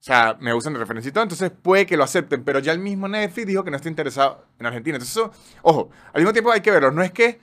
O 0.06 0.08
sea, 0.08 0.36
me 0.38 0.54
usan 0.54 0.72
de 0.72 0.78
referencia 0.78 1.08
y 1.08 1.12
todo, 1.12 1.24
entonces 1.24 1.50
puede 1.50 1.84
que 1.84 1.96
lo 1.96 2.04
acepten, 2.04 2.44
pero 2.44 2.60
ya 2.60 2.70
el 2.70 2.78
mismo 2.78 3.08
Netflix 3.08 3.44
dijo 3.44 3.64
que 3.64 3.72
no 3.72 3.76
está 3.76 3.88
interesado 3.88 4.46
en 4.56 4.66
Argentina. 4.66 4.98
Entonces, 4.98 5.16
eso, 5.16 5.32
ojo, 5.62 5.90
al 6.12 6.22
mismo 6.22 6.32
tiempo 6.32 6.52
hay 6.52 6.60
que 6.60 6.70
verlo, 6.70 6.92
no 6.92 7.02
es 7.02 7.10
que 7.10 7.40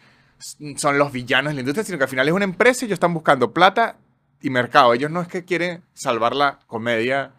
son 0.77 0.97
los 0.97 1.11
villanos 1.11 1.51
de 1.51 1.55
la 1.55 1.59
industria, 1.59 1.83
sino 1.83 1.97
que 1.97 2.05
al 2.05 2.09
final 2.09 2.25
es 2.25 2.33
una 2.33 2.45
empresa 2.45 2.85
y 2.85 2.87
ellos 2.87 2.95
están 2.95 3.13
buscando 3.13 3.51
plata 3.53 3.97
y 4.39 4.49
mercado. 4.49 4.93
Ellos 4.93 5.11
no 5.11 5.19
es 5.19 5.27
que 5.27 5.43
quieren 5.43 5.83
salvar 5.93 6.37
la 6.37 6.59
comedia 6.65 7.33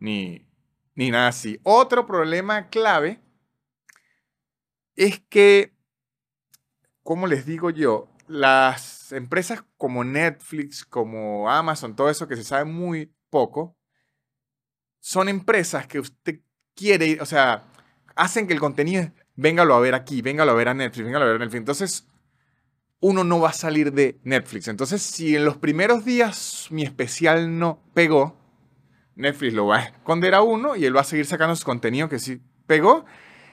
ni, 0.00 0.46
ni 0.94 1.10
nada 1.10 1.28
así. 1.28 1.58
Otro 1.62 2.06
problema 2.06 2.68
clave 2.68 3.22
es 4.96 5.18
que, 5.30 5.72
¿cómo 7.02 7.26
les 7.26 7.46
digo 7.46 7.70
yo? 7.70 8.10
Las 8.26 9.12
empresas 9.12 9.64
como 9.78 10.04
Netflix, 10.04 10.84
como 10.84 11.50
Amazon, 11.50 11.96
todo 11.96 12.10
eso 12.10 12.28
que 12.28 12.36
se 12.36 12.44
sabe 12.44 12.66
muy 12.66 13.10
poco, 13.30 13.77
son 15.00 15.28
empresas 15.28 15.86
que 15.86 16.00
usted 16.00 16.40
quiere, 16.74 17.18
o 17.20 17.26
sea, 17.26 17.64
hacen 18.14 18.46
que 18.46 18.54
el 18.54 18.60
contenido, 18.60 19.10
véngalo 19.36 19.74
a 19.74 19.80
ver 19.80 19.94
aquí, 19.94 20.22
véngalo 20.22 20.52
a 20.52 20.54
ver 20.54 20.68
a 20.68 20.74
Netflix, 20.74 21.04
véngalo 21.04 21.24
a 21.24 21.28
ver 21.28 21.36
a 21.36 21.38
Netflix. 21.38 21.58
Entonces, 21.58 22.08
uno 23.00 23.24
no 23.24 23.40
va 23.40 23.50
a 23.50 23.52
salir 23.52 23.92
de 23.92 24.18
Netflix. 24.24 24.68
Entonces, 24.68 25.02
si 25.02 25.36
en 25.36 25.44
los 25.44 25.56
primeros 25.56 26.04
días 26.04 26.66
mi 26.70 26.82
especial 26.82 27.58
no 27.58 27.82
pegó, 27.94 28.36
Netflix 29.14 29.54
lo 29.54 29.66
va 29.66 29.78
a 29.78 29.82
esconder 29.84 30.34
a 30.34 30.42
uno 30.42 30.76
y 30.76 30.84
él 30.84 30.96
va 30.96 31.02
a 31.02 31.04
seguir 31.04 31.26
sacando 31.26 31.54
su 31.56 31.64
contenido 31.64 32.08
que 32.08 32.18
sí 32.18 32.40
pegó. 32.66 33.04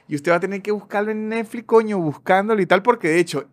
Y 0.08 0.16
usted 0.16 0.32
va 0.32 0.36
a 0.36 0.40
tener 0.40 0.62
que 0.62 0.72
buscarlo 0.72 1.12
en 1.12 1.30
Netflix, 1.30 1.66
coño, 1.66 1.98
buscándolo 1.98 2.62
y 2.62 2.66
tal, 2.68 2.84
porque 2.84 3.08
de 3.08 3.20
hecho, 3.20 3.50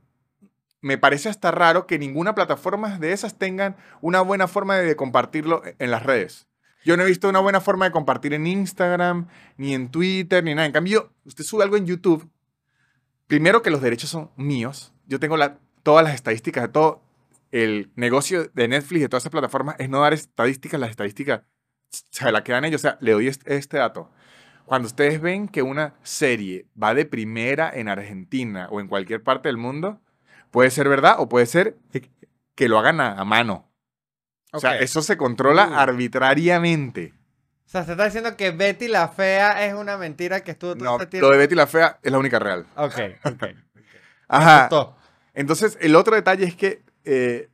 me 0.82 0.98
parece 0.98 1.28
hasta 1.28 1.50
raro 1.50 1.86
que 1.86 1.98
ninguna 1.98 2.34
plataforma 2.34 2.98
de 2.98 3.12
esas 3.12 3.38
tengan 3.38 3.76
una 4.02 4.20
buena 4.20 4.48
forma 4.48 4.76
de 4.76 4.96
compartirlo 4.96 5.62
en 5.78 5.90
las 5.90 6.02
redes. 6.02 6.48
Yo 6.84 6.96
no 6.96 7.02
he 7.04 7.06
visto 7.06 7.28
una 7.28 7.38
buena 7.40 7.60
forma 7.60 7.84
de 7.84 7.92
compartir 7.92 8.34
en 8.34 8.46
Instagram, 8.46 9.28
ni 9.56 9.74
en 9.74 9.88
Twitter, 9.90 10.42
ni 10.42 10.54
nada. 10.54 10.66
En 10.66 10.72
cambio, 10.72 11.12
usted 11.24 11.44
sube 11.44 11.62
algo 11.62 11.76
en 11.76 11.86
YouTube. 11.86 12.28
Primero 13.26 13.62
que 13.62 13.70
los 13.70 13.80
derechos 13.80 14.10
son 14.10 14.30
míos. 14.36 14.92
Yo 15.06 15.20
tengo 15.20 15.36
la- 15.36 15.58
todas 15.82 16.04
las 16.04 16.14
estadísticas 16.14 16.64
de 16.64 16.68
todo. 16.68 17.02
El 17.50 17.90
negocio 17.96 18.50
de 18.54 18.68
Netflix 18.68 19.02
de 19.02 19.08
todas 19.08 19.22
esas 19.22 19.30
plataformas 19.30 19.76
es 19.78 19.88
no 19.88 20.00
dar 20.00 20.12
estadísticas. 20.12 20.80
Las 20.80 20.90
estadísticas 20.90 21.42
se 22.10 22.32
la 22.32 22.42
quedan 22.44 22.64
ellos. 22.64 22.80
O 22.80 22.82
sea, 22.82 22.98
le 23.00 23.12
doy 23.12 23.28
este, 23.28 23.76
dato. 23.76 24.10
Cuando 24.64 24.86
ustedes 24.86 25.20
ven 25.20 25.48
que 25.48 25.62
una 25.62 25.94
serie 26.02 26.66
va 26.80 26.94
de 26.94 27.04
primera 27.04 27.70
en 27.72 27.88
Argentina 27.88 28.68
o 28.70 28.80
en 28.80 28.88
cualquier 28.88 29.22
parte 29.22 29.48
del 29.48 29.56
mundo, 29.56 30.00
puede 30.50 30.70
ser 30.70 30.88
verdad 30.88 31.16
o 31.18 31.28
puede 31.28 31.46
ser 31.46 31.76
que 32.54 32.68
lo 32.68 32.78
hagan 32.78 33.00
a 33.00 33.24
mano. 33.24 33.71
O 34.52 34.60
sea, 34.60 34.78
eso 34.78 35.02
se 35.02 35.16
controla 35.16 35.68
Uh. 35.68 35.74
arbitrariamente. 35.74 37.14
O 37.66 37.68
sea, 37.72 37.84
se 37.84 37.92
está 37.92 38.04
diciendo 38.04 38.36
que 38.36 38.50
Betty 38.50 38.86
la 38.88 39.08
Fea 39.08 39.64
es 39.66 39.74
una 39.74 39.96
mentira 39.96 40.42
que 40.44 40.50
estuvo 40.50 40.74
todo 40.74 40.84
No, 40.84 40.92
este 40.96 41.06
tiempo. 41.06 41.26
lo 41.28 41.32
de 41.32 41.38
Betty 41.38 41.54
la 41.54 41.66
Fea 41.66 41.98
es 42.02 42.12
la 42.12 42.18
única 42.18 42.38
real. 42.38 42.66
Ok, 42.76 42.94
ok. 43.24 43.44
Ajá. 44.28 44.60
Gustó. 44.62 44.96
Entonces, 45.34 45.78
el 45.80 45.96
otro 45.96 46.14
detalle 46.14 46.44
es 46.44 46.54
que 46.54 46.84
eh, 47.04 47.48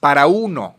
para 0.00 0.26
uno, 0.26 0.76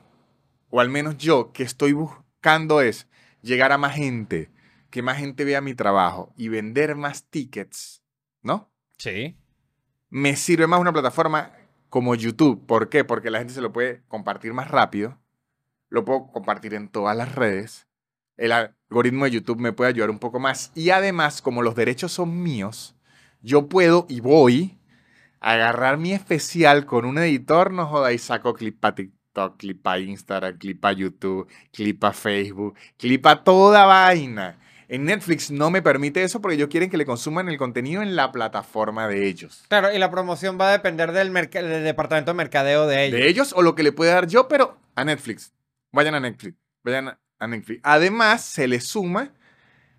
o 0.72 0.80
al 0.82 0.90
menos 0.90 1.18
yo, 1.18 1.52
que 1.54 1.62
estoy 1.64 1.94
buscando 1.94 2.82
es 2.82 3.08
llegar 3.44 3.72
a 3.72 3.78
más 3.78 3.96
gente, 3.96 4.50
que 4.90 5.04
más 5.04 5.18
gente 5.18 5.46
vea 5.46 5.62
mi 5.62 5.76
trabajo 5.76 6.34
y 6.36 6.50
vender 6.50 6.96
más 6.96 7.26
tickets, 7.30 8.02
¿no? 8.42 8.72
Sí. 8.98 9.38
Me 10.10 10.36
sirve 10.36 10.66
más 10.66 10.80
una 10.80 10.92
plataforma 10.94 11.52
como 11.90 12.16
YouTube. 12.16 12.66
¿Por 12.66 12.90
qué? 12.90 13.04
Porque 13.04 13.30
la 13.30 13.38
gente 13.38 13.54
se 13.54 13.62
lo 13.62 13.72
puede 13.72 14.02
compartir 14.08 14.52
más 14.54 14.70
rápido. 14.72 15.19
Lo 15.90 16.06
puedo 16.06 16.28
compartir 16.32 16.74
en 16.74 16.88
todas 16.88 17.18
las 17.18 17.36
redes. 17.36 17.88
El 18.38 18.52
algoritmo 18.52 19.26
de 19.26 19.32
YouTube 19.32 19.60
me 19.60 19.74
puede 19.74 19.90
ayudar 19.90 20.10
un 20.10 20.20
poco 20.20 20.40
más. 20.40 20.72
Y 20.76 20.92
además, 20.92 21.42
como 21.42 21.62
los 21.62 21.76
derechos 21.76 22.12
son 22.12 22.42
míos, 22.42 22.96
yo 23.42 23.68
puedo 23.68 24.06
y 24.08 24.20
voy 24.20 24.78
a 25.42 25.54
agarrar 25.54 25.98
mi 25.98 26.14
especial 26.14 26.86
con 26.86 27.06
un 27.06 27.18
editor, 27.18 27.72
no 27.72 27.86
joda, 27.88 28.14
y 28.14 28.18
saco 28.18 28.54
clip 28.54 28.84
a 28.86 28.94
TikTok, 28.96 29.58
clip 29.58 29.88
a 29.88 30.00
Instagram, 30.00 30.58
clip 30.58 30.84
a 30.86 30.92
YouTube, 30.92 31.48
clip 31.72 32.04
a 32.04 32.14
Facebook, 32.14 32.76
clip 32.98 33.26
a 33.26 33.44
toda 33.44 33.86
vaina. 33.86 34.58
En 34.88 35.06
Netflix 35.06 35.52
no 35.52 35.70
me 35.70 35.82
permite 35.84 36.24
eso 36.24 36.42
porque 36.42 36.56
ellos 36.56 36.70
quieren 36.70 36.90
que 36.90 36.98
le 36.98 37.06
consuman 37.06 37.48
el 37.48 37.58
contenido 37.58 38.02
en 38.02 38.16
la 38.16 38.32
plataforma 38.32 39.08
de 39.08 39.28
ellos. 39.28 39.66
Claro, 39.68 39.94
y 39.94 40.00
la 40.00 40.10
promoción 40.10 40.58
va 40.60 40.70
a 40.70 40.72
depender 40.72 41.12
del, 41.12 41.32
del 41.32 41.84
departamento 41.84 42.32
de 42.32 42.36
mercadeo 42.36 42.88
de 42.88 43.06
ellos. 43.06 43.20
de 43.20 43.30
ellos 43.30 43.54
o 43.56 43.62
lo 43.62 43.76
que 43.76 43.84
le 43.84 43.92
puede 43.92 44.12
dar 44.12 44.28
yo, 44.28 44.48
pero 44.48 44.78
a 44.96 45.06
Netflix. 45.06 45.54
Vayan 45.92 46.16
a 46.16 46.20
Netflix. 46.20 46.58
Vayan 46.84 47.10
a- 47.10 47.48
Netflix. 47.48 47.80
Además, 47.84 48.44
se 48.44 48.68
le 48.68 48.82
suma 48.82 49.34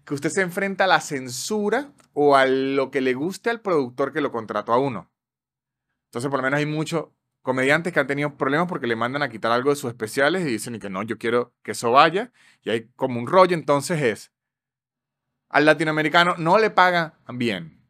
que 0.04 0.14
usted 0.14 0.28
se 0.28 0.42
enfrenta 0.42 0.84
a 0.84 0.86
la 0.86 1.00
censura 1.00 1.92
o 2.12 2.36
a 2.36 2.44
lo 2.44 2.90
que 2.90 3.00
le 3.00 3.14
guste 3.14 3.48
al 3.48 3.60
productor 3.60 4.12
que 4.12 4.20
lo 4.20 4.30
contrató 4.30 4.72
a 4.72 4.78
uno. 4.78 5.10
Entonces, 6.08 6.30
por 6.30 6.40
lo 6.40 6.44
menos 6.44 6.58
hay 6.58 6.66
muchos 6.66 7.06
comediantes 7.42 7.92
que 7.92 8.00
han 8.00 8.06
tenido 8.06 8.36
problemas 8.36 8.68
porque 8.68 8.86
le 8.86 8.96
mandan 8.96 9.22
a 9.22 9.30
quitar 9.30 9.52
algo 9.52 9.70
de 9.70 9.76
sus 9.76 9.90
especiales 9.90 10.42
y 10.42 10.50
dicen 10.50 10.78
que 10.78 10.90
no, 10.90 11.02
yo 11.02 11.16
quiero 11.16 11.54
que 11.62 11.72
eso 11.72 11.92
vaya. 11.92 12.32
Y 12.62 12.70
hay 12.70 12.90
como 12.96 13.18
un 13.18 13.26
rollo, 13.26 13.54
entonces 13.54 14.02
es, 14.02 14.32
al 15.48 15.64
latinoamericano 15.64 16.34
no 16.36 16.58
le 16.58 16.70
pagan 16.70 17.14
bien. 17.28 17.80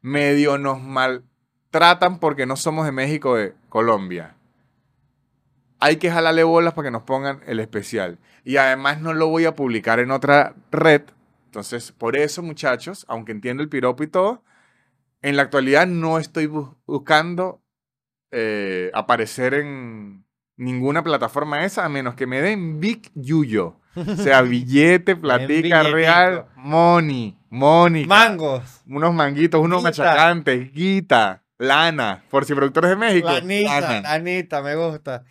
Medio 0.00 0.58
nos 0.58 0.80
maltratan 0.80 2.20
porque 2.20 2.46
no 2.46 2.56
somos 2.56 2.84
de 2.84 2.92
México 2.92 3.36
de 3.36 3.54
Colombia. 3.68 4.35
Hay 5.80 5.96
que 5.96 6.10
jalarle 6.10 6.42
bolas 6.44 6.72
para 6.74 6.86
que 6.88 6.90
nos 6.92 7.02
pongan 7.02 7.40
el 7.46 7.60
especial. 7.60 8.18
Y 8.44 8.56
además 8.56 9.00
no 9.00 9.12
lo 9.12 9.28
voy 9.28 9.44
a 9.44 9.54
publicar 9.54 9.98
en 10.00 10.10
otra 10.10 10.54
red. 10.70 11.02
Entonces, 11.46 11.92
por 11.92 12.16
eso, 12.16 12.42
muchachos, 12.42 13.04
aunque 13.08 13.32
entiendo 13.32 13.62
el 13.62 13.68
piropo 13.68 14.02
y 14.02 14.06
todo, 14.06 14.42
en 15.22 15.36
la 15.36 15.42
actualidad 15.42 15.86
no 15.86 16.18
estoy 16.18 16.46
bu- 16.46 16.76
buscando 16.86 17.60
eh, 18.30 18.90
aparecer 18.94 19.54
en 19.54 20.24
ninguna 20.56 21.02
plataforma 21.02 21.64
esa, 21.64 21.84
a 21.84 21.88
menos 21.88 22.14
que 22.14 22.26
me 22.26 22.40
den 22.40 22.80
Big 22.80 23.10
Yuyo. 23.14 23.76
O 23.96 24.16
sea, 24.16 24.42
billete, 24.42 25.16
platica 25.16 25.82
real, 25.84 26.46
money, 26.56 27.36
money. 27.50 28.04
Mangos. 28.06 28.82
Unos 28.86 29.14
manguitos, 29.14 29.60
unos 29.60 29.78
Guita. 29.78 29.88
machacantes, 29.90 30.72
guita, 30.72 31.42
lana, 31.58 32.22
por 32.30 32.44
si 32.44 32.54
productores 32.54 32.90
de 32.90 32.96
México. 32.96 33.28
Lanita, 33.30 33.80
lana. 33.80 34.00
lanita, 34.02 34.62
me 34.62 34.74
gusta. 34.76 35.24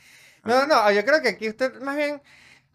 No, 0.45 0.67
no, 0.67 0.91
yo 0.91 1.03
creo 1.05 1.21
que 1.21 1.29
aquí 1.29 1.49
usted 1.49 1.81
más 1.81 1.95
bien, 1.97 2.21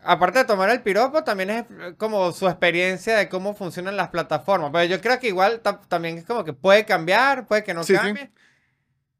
aparte 0.02 0.40
de 0.40 0.44
tomar 0.44 0.70
el 0.70 0.82
piropo, 0.82 1.24
también 1.24 1.50
es 1.50 1.64
eh, 1.70 1.94
como 1.96 2.32
su 2.32 2.48
experiencia 2.48 3.16
de 3.16 3.28
cómo 3.28 3.54
funcionan 3.54 3.96
las 3.96 4.08
plataformas. 4.10 4.70
Pero 4.72 4.84
yo 4.86 5.00
creo 5.00 5.20
que 5.20 5.28
igual 5.28 5.60
ta- 5.60 5.80
también 5.82 6.18
es 6.18 6.24
como 6.24 6.44
que 6.44 6.52
puede 6.52 6.84
cambiar, 6.86 7.46
puede 7.46 7.64
que 7.64 7.74
no 7.74 7.84
Sí, 7.84 7.94
sí. 7.94 7.98
cambie. 7.98 8.32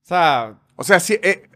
O 0.05 0.09
sea, 0.09 0.59
O 0.77 0.85
sea, 0.85 1.01
sí, 1.01 1.19
eh, 1.23 1.49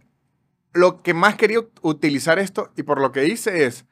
lo 0.72 1.02
que 1.02 1.14
más 1.14 1.36
quería 1.36 1.58
ut- 1.60 1.70
utilizar 1.82 2.38
esto 2.38 2.72
y 2.76 2.82
por 2.84 3.00
lo 3.00 3.12
que 3.12 3.26
hice 3.26 3.66
es 3.66 3.86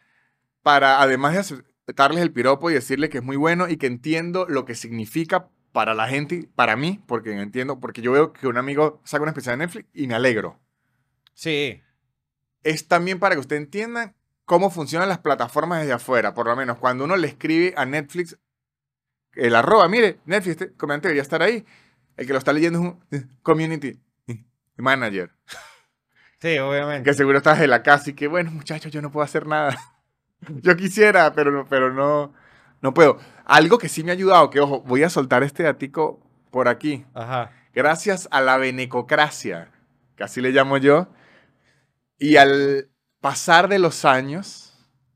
para, 0.63 1.03
además 1.03 1.35
de 1.35 1.41
aceptarles 1.41 2.23
el 2.23 2.33
piropo 2.33 2.71
y 2.71 2.75
decirle 2.75 3.09
que 3.11 3.19
es 3.19 3.25
muy 3.25 3.37
bueno 3.37 3.69
y 3.69 3.77
que 3.79 3.87
entiendo 3.89 4.47
lo 4.49 4.65
que 4.65 4.75
significa 4.75 5.49
para 5.73 5.95
la 5.95 6.09
gente, 6.09 6.49
para 6.57 6.77
mí, 6.77 7.03
porque 7.07 7.33
entiendo, 7.33 7.81
porque 7.81 8.03
yo 8.03 8.13
veo 8.13 8.33
que 8.33 8.47
un 8.49 8.59
amigo 8.59 9.01
saca 9.05 9.23
una 9.23 9.33
especial 9.33 9.59
de 9.59 9.67
Netflix 9.67 9.89
y 9.95 10.07
me 10.09 10.15
alegro. 10.15 10.61
Sí. 11.35 11.83
Es 12.63 12.89
también 12.89 13.19
para 13.19 13.35
que 13.35 13.41
usted 13.41 13.57
entienda 13.57 14.15
cómo 14.45 14.71
funcionan 14.71 15.09
las 15.09 15.19
plataformas 15.19 15.81
desde 15.81 15.93
afuera. 15.95 16.35
Por 16.35 16.47
lo 16.47 16.57
menos 16.57 16.79
cuando 16.79 17.05
uno 17.05 17.17
le 17.17 17.29
escribe 17.29 17.75
a 17.77 17.85
Netflix 17.85 18.39
el 19.35 19.55
arroba, 19.55 19.89
mire, 19.89 20.21
Netflix, 20.27 20.61
este 20.61 20.77
comediante 20.77 21.09
debería 21.09 21.23
estar 21.23 21.43
ahí. 21.43 21.65
El 22.17 22.27
que 22.27 22.33
lo 22.33 22.39
está 22.39 22.53
leyendo 22.53 22.79
es 22.79 22.85
un 22.85 23.05
eh, 23.11 23.27
community 23.43 23.99
manager. 24.77 25.31
Sí, 26.41 26.59
obviamente. 26.59 27.09
Que 27.09 27.15
seguro 27.15 27.39
estás 27.39 27.61
en 27.61 27.71
la 27.71 27.83
casa 27.83 28.11
y 28.11 28.15
que, 28.15 28.27
bueno, 28.27 28.51
muchachos, 28.51 28.91
yo 28.93 29.01
no 29.01 29.11
puedo 29.11 29.25
hacer 29.25 29.47
nada. 29.47 29.77
yo 30.63 30.77
quisiera, 30.77 31.33
pero, 31.35 31.51
no- 31.51 31.67
pero 31.67 31.93
no, 31.93 32.35
no 32.81 32.93
puedo. 32.95 33.19
Algo 33.45 33.79
que 33.79 33.89
sí 33.89 34.03
me 34.05 34.11
ha 34.11 34.15
ayudado, 34.15 34.51
que 34.51 34.61
ojo, 34.61 34.83
voy 34.83 35.03
a 35.05 35.09
soltar 35.11 35.43
este 35.43 35.63
datico 35.63 36.21
por 36.51 36.69
aquí. 36.69 37.07
Ajá. 37.15 37.53
Gracias 37.73 38.29
a 38.31 38.41
la 38.43 38.59
venecocracia, 38.59 39.71
que 40.17 40.25
así 40.25 40.41
le 40.43 40.51
llamo 40.51 40.77
yo, 40.77 41.09
y 42.23 42.37
al 42.37 42.89
pasar 43.21 43.69
de 43.69 43.81
los 43.81 44.05
años, 44.05 44.73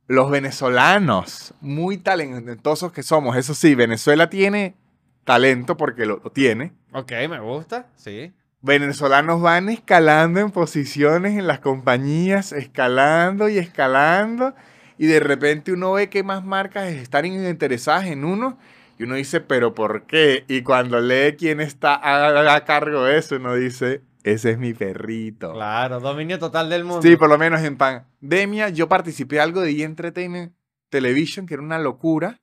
los 0.09 0.29
venezolanos, 0.29 1.55
muy 1.61 1.99
talentosos 1.99 2.91
que 2.91 3.05
somos, 3.05 3.37
eso 3.37 3.55
sí, 3.55 3.77
Venezuela 3.77 4.29
tiene 4.29 4.75
talento 5.23 5.77
porque 5.77 6.05
lo, 6.05 6.21
lo 6.23 6.33
tiene. 6.33 6.73
Ok, 6.93 7.13
me 7.31 7.39
gusta. 7.39 7.87
Sí. 7.95 8.35
Venezolanos 8.61 9.41
van 9.41 9.69
escalando 9.69 10.41
en 10.41 10.51
posiciones 10.51 11.39
en 11.39 11.47
las 11.47 11.61
compañías, 11.61 12.51
escalando 12.51 13.49
y 13.49 13.59
escalando, 13.59 14.57
y 14.99 15.07
de 15.07 15.21
repente 15.21 15.71
uno 15.71 15.93
ve 15.93 16.11
que 16.11 16.25
más 16.25 16.45
marcas 16.45 16.89
están 16.89 17.25
interesadas 17.27 18.07
en 18.07 18.25
uno, 18.25 18.59
y 18.99 19.05
uno 19.05 19.15
dice, 19.15 19.41
pero 19.41 19.75
¿por 19.75 20.07
qué? 20.09 20.45
Y 20.49 20.63
cuando 20.63 20.99
lee 20.99 21.37
quién 21.39 21.61
está 21.61 21.95
a, 21.95 22.57
a 22.57 22.65
cargo 22.65 23.05
de 23.05 23.19
eso, 23.19 23.37
uno 23.37 23.55
dice, 23.55 24.01
ese 24.27 24.51
es 24.51 24.59
mi 24.59 24.75
perrito. 24.75 25.53
Claro, 25.53 26.01
dominio 26.01 26.41
total 26.41 26.69
del 26.69 26.83
mundo. 26.83 27.01
Sí, 27.01 27.17
por 27.17 27.29
lo 27.29 27.39
menos 27.39 27.61
en 27.63 27.77
pandemia 27.77 28.71
yo 28.71 28.89
participé 28.89 29.39
algo 29.39 29.61
de 29.61 29.71
E! 29.71 29.85
Entertainment 29.85 30.53
Television, 30.89 31.47
que 31.47 31.55
era 31.55 31.63
una 31.63 31.79
locura. 31.79 32.41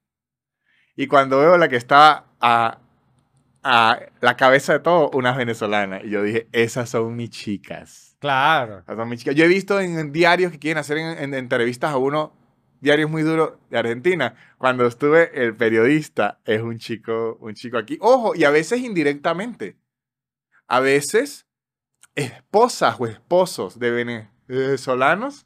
Y 0.96 1.08
cuando 1.08 1.40
veo 1.40 1.58
la 1.58 1.68
que 1.68 1.76
estaba 1.76 2.28
a, 2.40 2.80
a 3.64 4.00
la 4.22 4.38
cabeza 4.38 4.72
de 4.72 4.80
todo, 4.80 5.10
una 5.14 5.36
venezolana. 5.36 6.02
Y 6.02 6.12
yo 6.12 6.24
dije, 6.24 6.48
esas 6.54 6.90
son 6.90 7.18
mis 7.18 7.32
chicas. 7.32 8.16
Claro. 8.20 8.80
Esas 8.80 8.96
son 8.96 9.10
mis 9.10 9.20
chicas. 9.20 9.36
Yo 9.36 9.44
he 9.44 9.50
visto 9.50 9.82
en, 9.82 10.00
en 10.00 10.14
diarios 10.14 10.54
que 10.54 10.60
quieren 10.60 10.78
hacer 10.78 10.98
en, 10.98 11.18
en 11.18 11.34
entrevistas 11.34 11.92
a 11.92 11.98
uno, 11.98 12.32
diarios 12.80 13.10
muy 13.12 13.24
duros 13.24 13.56
de 13.70 13.80
Argentina. 13.80 14.36
Cuando 14.58 14.86
estuve, 14.86 15.32
el 15.34 15.54
periodista 15.54 16.40
es 16.46 16.62
un 16.62 16.78
chico, 16.78 17.38
un 17.42 17.56
chico 17.56 17.78
aquí. 17.78 17.98
Ojo, 18.00 18.36
y 18.36 18.46
a 18.46 18.52
veces 18.52 18.80
indirectamente. 18.80 19.76
A 20.68 20.80
veces 20.80 21.46
esposas 22.16 22.96
o 23.00 23.08
esposos 23.08 23.80
de 23.80 23.92
venezolanos 24.48 25.46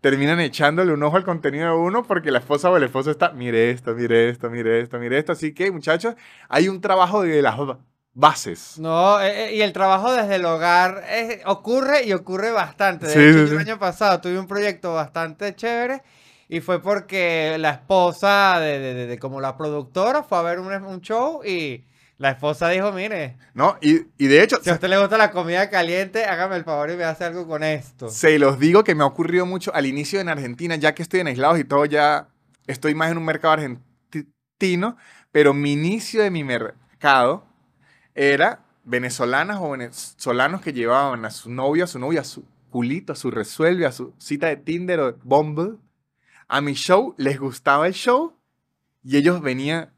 terminan 0.00 0.40
echándole 0.40 0.92
un 0.92 1.02
ojo 1.02 1.16
al 1.16 1.24
contenido 1.24 1.68
de 1.68 1.76
uno 1.76 2.02
porque 2.04 2.30
la 2.30 2.38
esposa 2.40 2.70
o 2.70 2.76
el 2.76 2.84
esposo 2.84 3.10
está, 3.10 3.32
mire 3.32 3.70
esto, 3.70 3.94
mire 3.94 4.28
esto, 4.30 4.50
mire 4.50 4.80
esto, 4.80 4.98
mire 4.98 5.18
esto. 5.18 5.32
Así 5.32 5.54
que, 5.54 5.70
muchachos, 5.72 6.14
hay 6.48 6.68
un 6.68 6.80
trabajo 6.80 7.22
de 7.22 7.42
las 7.42 7.56
ba- 7.58 7.80
bases. 8.12 8.78
No, 8.78 9.20
eh, 9.20 9.50
eh, 9.50 9.54
y 9.56 9.62
el 9.62 9.72
trabajo 9.72 10.12
desde 10.12 10.34
el 10.36 10.44
hogar 10.44 11.04
ocurre 11.46 12.04
y 12.04 12.12
ocurre 12.12 12.50
bastante. 12.50 13.06
De 13.06 13.14
Sí, 13.14 13.20
hecho, 13.20 13.38
sí, 13.38 13.46
yo 13.46 13.52
el 13.52 13.58
sí. 13.60 13.70
año 13.70 13.78
pasado 13.78 14.20
tuve 14.20 14.38
un 14.38 14.48
proyecto 14.48 14.92
bastante 14.94 15.54
chévere 15.54 16.02
y 16.48 16.60
fue 16.60 16.82
porque 16.82 17.56
la 17.58 17.70
esposa 17.70 18.58
de, 18.60 18.78
de- 18.80 18.94
de- 18.94 19.06
de 19.06 19.18
como 19.18 19.40
la 19.40 19.56
productora 19.56 20.22
fue 20.24 20.38
a 20.38 20.42
ver 20.42 20.58
un, 20.58 20.72
un 20.72 21.00
show 21.02 21.42
y 21.44 21.84
la 22.16 22.30
esposa 22.30 22.68
dijo, 22.68 22.92
mire, 22.92 23.36
¿No? 23.54 23.76
Y, 23.80 24.02
y 24.18 24.26
de 24.28 24.42
hecho, 24.42 24.60
si 24.62 24.70
a 24.70 24.74
usted 24.74 24.88
le 24.88 24.98
gusta 24.98 25.18
la 25.18 25.30
comida 25.30 25.68
caliente, 25.68 26.24
hágame 26.24 26.56
el 26.56 26.64
favor 26.64 26.90
y 26.90 26.96
me 26.96 27.04
hace 27.04 27.24
algo 27.24 27.46
con 27.46 27.62
esto. 27.62 28.08
Se 28.08 28.38
los 28.38 28.58
digo 28.58 28.84
que 28.84 28.94
me 28.94 29.02
ha 29.02 29.06
ocurrido 29.06 29.46
mucho 29.46 29.74
al 29.74 29.86
inicio 29.86 30.20
en 30.20 30.28
Argentina, 30.28 30.76
ya 30.76 30.94
que 30.94 31.02
estoy 31.02 31.20
en 31.20 31.26
aislados 31.28 31.58
y 31.58 31.64
todo, 31.64 31.84
ya 31.86 32.28
estoy 32.66 32.94
más 32.94 33.10
en 33.10 33.18
un 33.18 33.24
mercado 33.24 33.54
argentino, 33.54 34.96
pero 35.32 35.54
mi 35.54 35.72
inicio 35.72 36.22
de 36.22 36.30
mi 36.30 36.44
mercado 36.44 37.46
era 38.14 38.64
venezolanas 38.84 39.58
o 39.60 39.70
venezolanos 39.70 40.60
que 40.60 40.72
llevaban 40.72 41.24
a 41.24 41.30
su 41.30 41.50
novio, 41.50 41.84
a 41.84 41.88
su 41.88 41.98
novia, 41.98 42.20
a 42.20 42.24
su 42.24 42.44
culito, 42.70 43.12
a 43.12 43.16
su 43.16 43.30
resuelve, 43.30 43.86
a 43.86 43.92
su 43.92 44.14
cita 44.18 44.48
de 44.48 44.56
Tinder 44.56 45.00
o 45.00 45.16
Bumble, 45.22 45.78
a 46.48 46.60
mi 46.60 46.74
show, 46.74 47.14
les 47.16 47.38
gustaba 47.38 47.86
el 47.86 47.94
show 47.94 48.36
y 49.02 49.16
ellos 49.16 49.40
venían 49.40 49.93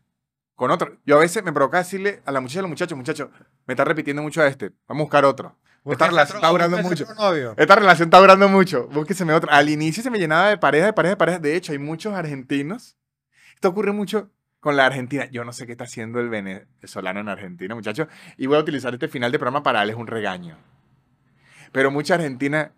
con 0.57 0.70
otro. 0.73 0.97
Yo 1.07 1.16
a 1.16 1.20
veces 1.20 1.45
me 1.45 1.53
provocaba 1.53 1.85
decirle 1.85 2.23
a 2.24 2.33
la 2.33 2.41
muchacha, 2.41 2.59
a 2.59 2.62
los 2.62 2.70
muchachos, 2.70 2.97
muchachos, 2.99 3.28
me 3.66 3.74
está 3.74 3.85
repitiendo 3.85 4.23
mucho 4.23 4.45
este, 4.45 4.73
vamos 4.89 5.03
a 5.03 5.05
buscar 5.05 5.24
otro. 5.24 5.57
Esta 5.85 6.09
relación 6.09 6.39
otro- 6.39 6.49
está 6.49 6.49
durando 6.66 6.78
mucho. 6.89 7.05
otro. 7.05 7.55
Esta 7.57 7.77
relación 7.77 8.07
está 8.09 8.19
durando 8.19 8.49
mucho. 8.49 8.89
Búsqueseme 8.89 9.33
otra. 9.35 9.53
Al 9.57 9.69
inicio 9.69 10.03
se 10.03 10.11
me 10.11 10.19
llenaba 10.19 10.49
de 10.49 10.59
parejas, 10.59 10.89
de 10.89 10.93
parejas, 10.93 11.12
de 11.12 11.16
parejas. 11.16 11.43
De 11.43 11.55
hecho, 11.55 11.70
hay 11.70 11.78
muchos 11.78 12.12
argentinos. 12.12 12.97
Esto 13.55 13.69
ocurre 13.69 13.93
mucho 13.93 14.31
con 14.59 14.74
la 14.77 14.85
Argentina. 14.87 15.27
Yo 15.31 15.45
no 15.45 15.53
sé 15.53 15.65
qué 15.65 15.73
está 15.73 15.85
haciendo 15.85 16.19
el 16.19 16.28
venezolano 16.28 17.20
en 17.20 17.28
Argentina, 17.28 17.77
muchachos. 17.77 18.09
Y 18.37 18.47
voy 18.49 18.57
a 18.57 18.61
utilizar 18.61 18.93
este 18.95 19.07
final 19.07 19.31
de 19.31 19.39
programa 19.39 19.62
para 19.62 19.78
darles 19.78 19.95
un 19.95 20.09
regaño. 20.09 20.59
Pero 21.70 21.93
mucha 21.93 22.15
Argentina 22.15 22.73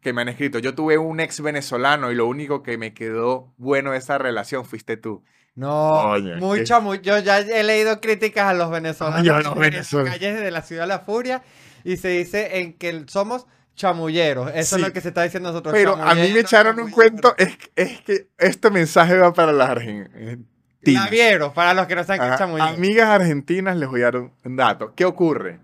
que 0.00 0.12
me 0.12 0.22
han 0.22 0.28
escrito. 0.28 0.58
Yo 0.58 0.74
tuve 0.74 0.98
un 0.98 1.20
ex 1.20 1.40
venezolano 1.42 2.10
y 2.10 2.14
lo 2.16 2.26
único 2.26 2.62
que 2.64 2.78
me 2.78 2.94
quedó 2.94 3.52
bueno 3.58 3.92
de 3.92 3.98
esa 3.98 4.18
relación 4.18 4.64
fuiste 4.64 4.96
tú. 4.96 5.22
No, 5.54 5.90
Oye, 6.10 6.36
mucha, 6.36 6.80
mu- 6.80 6.94
yo 6.94 7.18
ya 7.18 7.40
he 7.40 7.62
leído 7.64 8.00
críticas 8.00 8.46
a 8.46 8.54
los 8.54 8.70
venezolanos 8.70 9.20
Ay, 9.22 9.28
a 9.28 9.32
los 9.38 9.44
en 9.46 9.50
las 9.50 9.58
venezolanos. 9.58 10.10
calles 10.12 10.40
de 10.40 10.50
la 10.50 10.62
ciudad 10.62 10.82
de 10.84 10.88
la 10.88 11.00
furia 11.00 11.42
y 11.84 11.96
se 11.96 12.08
dice 12.08 12.60
en 12.60 12.74
que 12.78 13.04
somos 13.08 13.46
chamulleros. 13.74 14.50
Eso 14.54 14.76
Sí. 14.76 14.82
es 14.82 14.88
lo 14.88 14.92
que 14.92 15.00
se 15.00 15.08
está 15.08 15.22
diciendo 15.22 15.50
nosotros. 15.50 15.72
Pero 15.74 15.94
a 15.94 15.96
mí 15.96 16.02
me 16.02 16.44
chamulleros, 16.44 16.44
echaron 16.44 16.80
un 16.80 16.90
chamulleros. 16.90 17.20
cuento. 17.20 17.34
Es, 17.36 17.58
es 17.76 18.00
que 18.02 18.28
este 18.38 18.70
mensaje 18.70 19.16
va 19.18 19.32
para 19.32 19.52
las 19.52 19.70
argentinas. 19.70 20.38
Navieros, 20.86 21.52
para 21.52 21.74
los 21.74 21.86
que 21.86 21.94
no 21.94 22.04
saben 22.04 22.20
qué 22.20 22.26
es 22.26 22.32
Ajá, 22.32 22.38
chamullero. 22.38 22.68
Amigas 22.70 23.08
argentinas, 23.08 23.76
les 23.76 23.88
voy 23.88 24.00
a 24.00 24.04
dar 24.04 24.16
un 24.16 24.56
dato. 24.56 24.94
¿Qué 24.94 25.04
ocurre? 25.04 25.60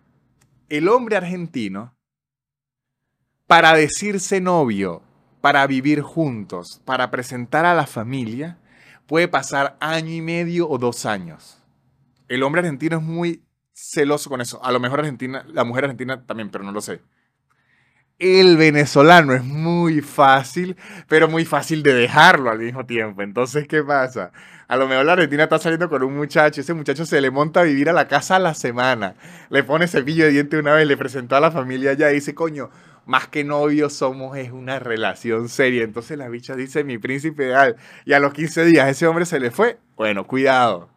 El 0.69 0.89
hombre 0.89 1.17
argentino, 1.17 1.95
para 3.47 3.73
decirse 3.75 4.41
novio, 4.41 5.03
para 5.41 5.67
vivir 5.67 6.01
juntos, 6.03 6.83
para 6.85 7.11
presentar 7.11 7.65
a 7.65 7.75
la 7.75 7.87
familia, 7.87 8.59
puede 9.07 9.29
pasar 9.29 9.77
año 9.81 10.13
y 10.13 10.21
medio 10.21 10.69
o 10.69 10.79
dos 10.79 11.07
años. 11.07 11.63
El 12.29 12.43
hombre 12.43 12.61
argentino 12.61 12.99
es 12.99 13.03
muy 13.03 13.43
celoso 13.73 14.31
con 14.31 14.41
eso. 14.41 14.63
A 14.65 14.73
lo 14.73 14.81
mejor 14.81 15.01
Argentina, 15.01 15.45
la 15.49 15.65
mujer 15.65 15.85
argentina 15.85 16.25
también, 16.27 16.51
pero 16.51 16.65
no 16.65 16.73
lo 16.73 16.81
sé. 16.81 17.01
El 18.19 18.57
venezolano 18.57 19.35
es 19.35 19.45
muy 19.45 20.01
fácil, 20.01 20.77
pero 21.07 21.29
muy 21.29 21.45
fácil 21.45 21.83
de 21.83 21.93
dejarlo 21.93 22.51
al 22.51 22.59
mismo 22.59 22.87
tiempo. 22.87 23.21
Entonces, 23.21 23.69
¿qué 23.69 23.83
pasa? 23.83 24.33
A 24.69 24.77
lo 24.77 24.89
mejor 24.89 25.05
la 25.05 25.13
Argentina 25.13 25.45
está 25.45 25.59
saliendo 25.59 25.89
con 25.91 26.03
un 26.03 26.17
muchacho, 26.17 26.61
ese 26.61 26.75
muchacho 26.75 27.05
se 27.05 27.21
le 27.21 27.31
monta 27.31 27.61
a 27.61 27.65
vivir 27.65 27.91
a 27.91 27.93
la 27.93 28.09
casa 28.09 28.37
a 28.37 28.39
la 28.39 28.55
semana, 28.55 29.15
le 29.51 29.63
pone 29.63 29.87
cepillo 29.87 30.25
de 30.25 30.31
diente 30.31 30.59
una 30.59 30.73
vez, 30.73 30.89
le 30.89 30.97
presentó 30.97 31.37
a 31.37 31.41
la 31.41 31.53
familia 31.53 31.93
ya 31.93 32.11
y 32.11 32.15
dice, 32.15 32.35
coño, 32.35 32.71
más 33.07 33.29
que 33.29 33.43
novios 33.45 33.95
somos, 33.95 34.37
es 34.37 34.51
una 34.53 34.79
relación 34.79 35.49
seria. 35.49 35.83
Entonces 35.85 36.19
la 36.19 36.29
bicha 36.29 36.55
dice, 36.55 36.85
mi 36.85 36.99
príncipe 36.99 37.45
ideal. 37.45 37.77
Y 38.05 38.13
a 38.13 38.19
los 38.21 38.33
15 38.35 38.65
días 38.67 38.89
ese 38.89 39.07
hombre 39.07 39.25
se 39.25 39.41
le 39.41 39.51
fue. 39.51 39.79
Bueno, 39.97 40.27
cuidado. 40.27 40.91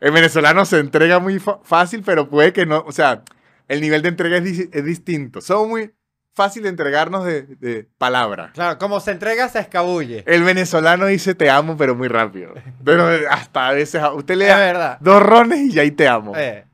El 0.00 0.12
venezolano 0.12 0.64
se 0.64 0.78
entrega 0.78 1.18
muy 1.18 1.40
fácil, 1.62 2.02
pero 2.04 2.28
puede 2.30 2.52
que 2.52 2.64
no, 2.66 2.82
o 2.86 2.92
sea, 2.92 3.22
el 3.68 3.80
nivel 3.80 4.02
de 4.02 4.08
entrega 4.08 4.38
es, 4.38 4.44
dis- 4.44 4.68
es 4.72 4.84
distinto. 4.84 5.40
Somos 5.40 5.68
muy 5.68 5.92
fácil 6.34 6.62
de 6.62 6.70
entregarnos 6.70 7.24
de, 7.24 7.42
de 7.42 7.88
palabra. 7.98 8.50
Claro, 8.54 8.78
como 8.78 8.98
se 9.00 9.10
entrega, 9.12 9.48
se 9.48 9.58
escabulle. 9.60 10.24
El 10.26 10.42
venezolano 10.44 11.06
dice 11.06 11.34
te 11.34 11.50
amo, 11.50 11.76
pero 11.76 11.94
muy 11.94 12.08
rápido. 12.08 12.54
Pero 12.84 13.06
hasta 13.30 13.68
a 13.68 13.72
veces, 13.72 14.02
a- 14.02 14.12
usted 14.12 14.36
le 14.36 14.46
da 14.46 14.98
dos 15.00 15.22
rones 15.22 15.58
y 15.60 15.72
ya 15.72 15.82
ahí 15.82 15.90
te 15.90 16.08
amo. 16.08 16.32
Eh. 16.36 16.64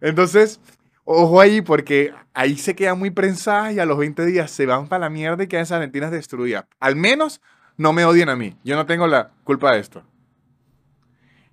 Entonces, 0.00 0.60
ojo 1.06 1.40
ahí, 1.40 1.62
porque 1.62 2.12
ahí 2.34 2.56
se 2.56 2.76
quedan 2.76 2.98
muy 2.98 3.10
prensadas 3.10 3.72
y 3.72 3.80
a 3.80 3.86
los 3.86 3.96
20 3.96 4.26
días 4.26 4.50
se 4.50 4.66
van 4.66 4.88
para 4.88 5.06
la 5.06 5.10
mierda 5.10 5.42
y 5.42 5.46
quedan 5.46 5.62
esas 5.62 5.76
Argentinas 5.76 6.10
destruidas. 6.10 6.66
Al 6.78 6.96
menos 6.96 7.40
no 7.78 7.94
me 7.94 8.04
odien 8.04 8.28
a 8.28 8.36
mí. 8.36 8.58
Yo 8.64 8.76
no 8.76 8.84
tengo 8.84 9.06
la 9.06 9.30
culpa 9.44 9.72
de 9.72 9.80
esto. 9.80 10.02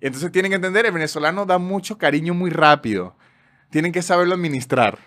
Entonces 0.00 0.30
tienen 0.32 0.50
que 0.50 0.56
entender, 0.56 0.84
el 0.84 0.92
venezolano 0.92 1.46
da 1.46 1.56
mucho 1.56 1.96
cariño 1.96 2.34
muy 2.34 2.50
rápido. 2.50 3.16
Tienen 3.70 3.92
que 3.92 4.02
saberlo 4.02 4.34
administrar. 4.34 4.98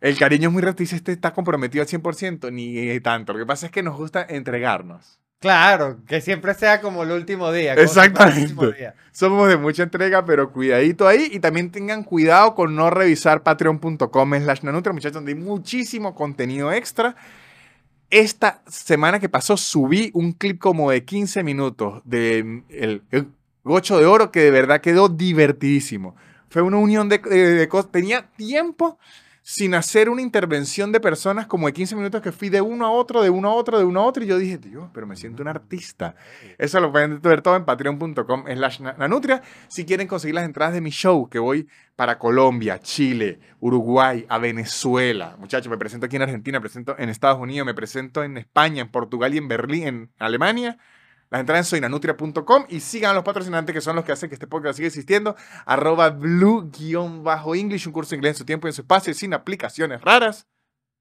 El 0.00 0.18
cariño 0.18 0.48
es 0.48 0.52
muy. 0.52 0.62
Dice, 0.72 0.96
este 0.96 1.12
está 1.12 1.32
comprometido 1.32 1.82
al 1.82 1.88
100%, 1.88 2.50
ni 2.52 3.00
tanto. 3.00 3.32
Lo 3.32 3.38
que 3.38 3.46
pasa 3.46 3.66
es 3.66 3.72
que 3.72 3.82
nos 3.82 3.96
gusta 3.96 4.24
entregarnos. 4.28 5.20
Claro, 5.42 5.98
que 6.06 6.20
siempre 6.20 6.54
sea 6.54 6.80
como 6.80 7.02
el 7.02 7.10
último 7.10 7.52
día. 7.52 7.74
Exactamente. 7.74 8.42
último 8.42 8.66
día. 8.68 8.94
Somos 9.10 9.48
de 9.48 9.56
mucha 9.58 9.82
entrega, 9.82 10.24
pero 10.24 10.52
cuidadito 10.52 11.06
ahí. 11.06 11.28
Y 11.32 11.40
también 11.40 11.70
tengan 11.70 12.04
cuidado 12.04 12.54
con 12.54 12.74
no 12.76 12.88
revisar 12.90 13.42
patreon.com 13.42 14.34
slash 14.40 14.62
nanutra, 14.62 14.92
muchachos, 14.92 15.14
donde 15.14 15.32
hay 15.32 15.38
muchísimo 15.38 16.14
contenido 16.14 16.72
extra. 16.72 17.16
Esta 18.08 18.62
semana 18.68 19.18
que 19.18 19.28
pasó 19.28 19.56
subí 19.56 20.10
un 20.14 20.32
clip 20.32 20.60
como 20.60 20.90
de 20.90 21.04
15 21.04 21.42
minutos 21.42 22.02
de 22.04 22.44
mm, 22.44 22.62
el, 22.68 23.02
el 23.10 23.28
Gocho 23.64 23.98
de 23.98 24.06
Oro 24.06 24.30
que 24.30 24.40
de 24.40 24.50
verdad 24.50 24.80
quedó 24.80 25.08
divertidísimo. 25.08 26.14
Fue 26.50 26.62
una 26.62 26.76
unión 26.76 27.08
de, 27.08 27.18
de- 27.18 27.54
de 27.54 27.68
cosas. 27.68 27.90
Tenía 27.90 28.30
tiempo 28.36 28.98
sin 29.42 29.74
hacer 29.74 30.08
una 30.08 30.22
intervención 30.22 30.92
de 30.92 31.00
personas 31.00 31.46
como 31.46 31.66
de 31.66 31.72
15 31.72 31.96
minutos 31.96 32.22
que 32.22 32.30
fui 32.32 32.48
de 32.48 32.60
uno 32.60 32.86
a 32.86 32.90
otro, 32.90 33.22
de 33.22 33.30
uno 33.30 33.50
a 33.50 33.54
otro, 33.54 33.78
de 33.78 33.84
uno 33.84 34.00
a 34.00 34.04
otro. 34.04 34.22
Y 34.22 34.28
yo 34.28 34.38
dije, 34.38 34.58
Dios, 34.58 34.88
pero 34.94 35.06
me 35.06 35.16
siento 35.16 35.42
un 35.42 35.48
artista. 35.48 36.14
Eso 36.58 36.80
lo 36.80 36.92
pueden 36.92 37.20
ver 37.20 37.42
todo 37.42 37.56
en 37.56 37.64
patreon.com 37.64 38.44
slash 38.46 38.80
nanutria. 38.80 39.42
Si 39.68 39.84
quieren 39.84 40.06
conseguir 40.06 40.36
las 40.36 40.44
entradas 40.44 40.74
de 40.74 40.80
mi 40.80 40.90
show, 40.90 41.28
que 41.28 41.40
voy 41.40 41.68
para 41.96 42.18
Colombia, 42.18 42.78
Chile, 42.78 43.40
Uruguay, 43.60 44.24
a 44.28 44.38
Venezuela. 44.38 45.36
Muchachos, 45.38 45.70
me 45.70 45.76
presento 45.76 46.06
aquí 46.06 46.16
en 46.16 46.22
Argentina, 46.22 46.58
me 46.58 46.62
presento 46.62 46.94
en 46.98 47.08
Estados 47.08 47.40
Unidos, 47.40 47.66
me 47.66 47.74
presento 47.74 48.22
en 48.22 48.38
España, 48.38 48.82
en 48.82 48.90
Portugal 48.90 49.34
y 49.34 49.38
en 49.38 49.48
Berlín, 49.48 49.86
en 49.86 50.10
Alemania. 50.18 50.78
Las 51.32 51.40
entradas 51.40 51.66
en 51.66 51.70
soynanutria.com 51.70 52.66
y 52.68 52.80
sigan 52.80 53.12
a 53.12 53.14
los 53.14 53.24
patrocinantes 53.24 53.74
que 53.74 53.80
son 53.80 53.96
los 53.96 54.04
que 54.04 54.12
hacen 54.12 54.28
que 54.28 54.34
este 54.34 54.46
podcast 54.46 54.76
siga 54.76 54.88
existiendo. 54.88 55.34
Arroba 55.64 56.10
blue-english, 56.10 57.86
un 57.86 57.92
curso 57.94 58.10
de 58.10 58.16
inglés 58.16 58.34
en 58.34 58.38
su 58.38 58.44
tiempo 58.44 58.68
y 58.68 58.70
en 58.70 58.74
su 58.74 58.82
espacio 58.82 59.12
y 59.12 59.14
sin 59.14 59.32
aplicaciones 59.32 60.02
raras. 60.02 60.46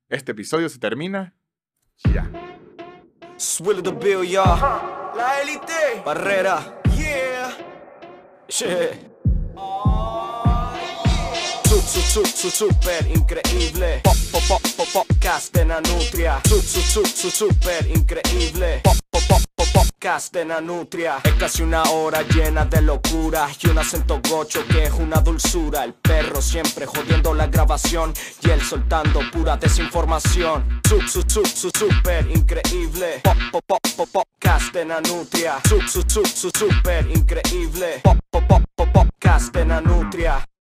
Este 0.08 0.32
episodio 0.32 0.70
se 0.70 0.80
termina 0.80 1.36
ya. 2.14 2.32
Swill 3.36 3.84
the 3.84 3.92
bill, 3.92 4.24
y'all. 4.24 4.58
La 5.18 5.42
élite. 5.42 6.02
Barrera. 6.06 6.82
Yeah. 6.96 7.58
Yeah. 8.48 9.12
Su, 11.66 11.82
su, 11.82 12.02
su, 12.02 12.26
su, 12.26 12.50
super 12.50 13.06
increíble. 13.08 14.00
Pop, 14.04 14.16
pop, 14.32 14.44
pop, 14.48 14.62
pop, 14.78 14.88
podcast 14.94 15.54
de 15.54 15.66
Nanutria. 15.66 16.40
Su, 16.48 16.62
su, 16.62 16.82
su, 16.82 17.06
su, 17.06 17.30
super 17.30 17.86
increíble. 17.88 18.80
Pop, 18.84 18.96
pop, 19.10 19.22
pop, 19.28 19.42
pop, 19.56 19.61
podcast 20.02 20.34
de 20.34 20.46
Nanutria. 20.46 21.20
Es 21.24 21.34
casi 21.36 21.62
una 21.62 21.84
hora 21.84 22.24
llena 22.24 22.66
de 22.66 22.82
locura 22.82 23.48
y 23.62 23.70
un 23.70 23.78
acento 23.78 24.20
gocho 24.28 24.66
que 24.68 24.86
es 24.86 24.94
una 24.94 25.18
dulzura. 25.18 25.84
El 25.84 25.94
perro 25.94 26.42
siempre 26.42 26.88
jodiendo 26.88 27.36
la 27.36 27.46
grabación 27.46 28.12
y 28.42 28.50
él 28.50 28.60
soltando 28.62 29.20
pura 29.32 29.58
desinformación. 29.58 30.82
Su, 30.90 31.02
su, 31.02 31.22
su, 31.28 31.46
su, 31.46 31.70
super 31.78 32.28
increíble. 32.32 33.22
Pop, 33.24 33.38
pop, 33.52 33.64
pop, 33.68 33.82
pop, 33.96 34.10
podcast 34.12 34.74
de 34.74 34.86
Nanutria. 34.86 35.60
Su, 35.70 35.80
su, 35.82 36.02
su, 36.08 36.26
su, 36.26 36.50
super 36.50 37.08
increíble. 37.16 38.02
Pop, 38.04 38.18
pop, 38.32 38.44
pop, 38.48 38.64
pop, 38.76 38.90
podcast 38.92 39.54
de 39.54 39.66
Nanutria. 39.66 40.44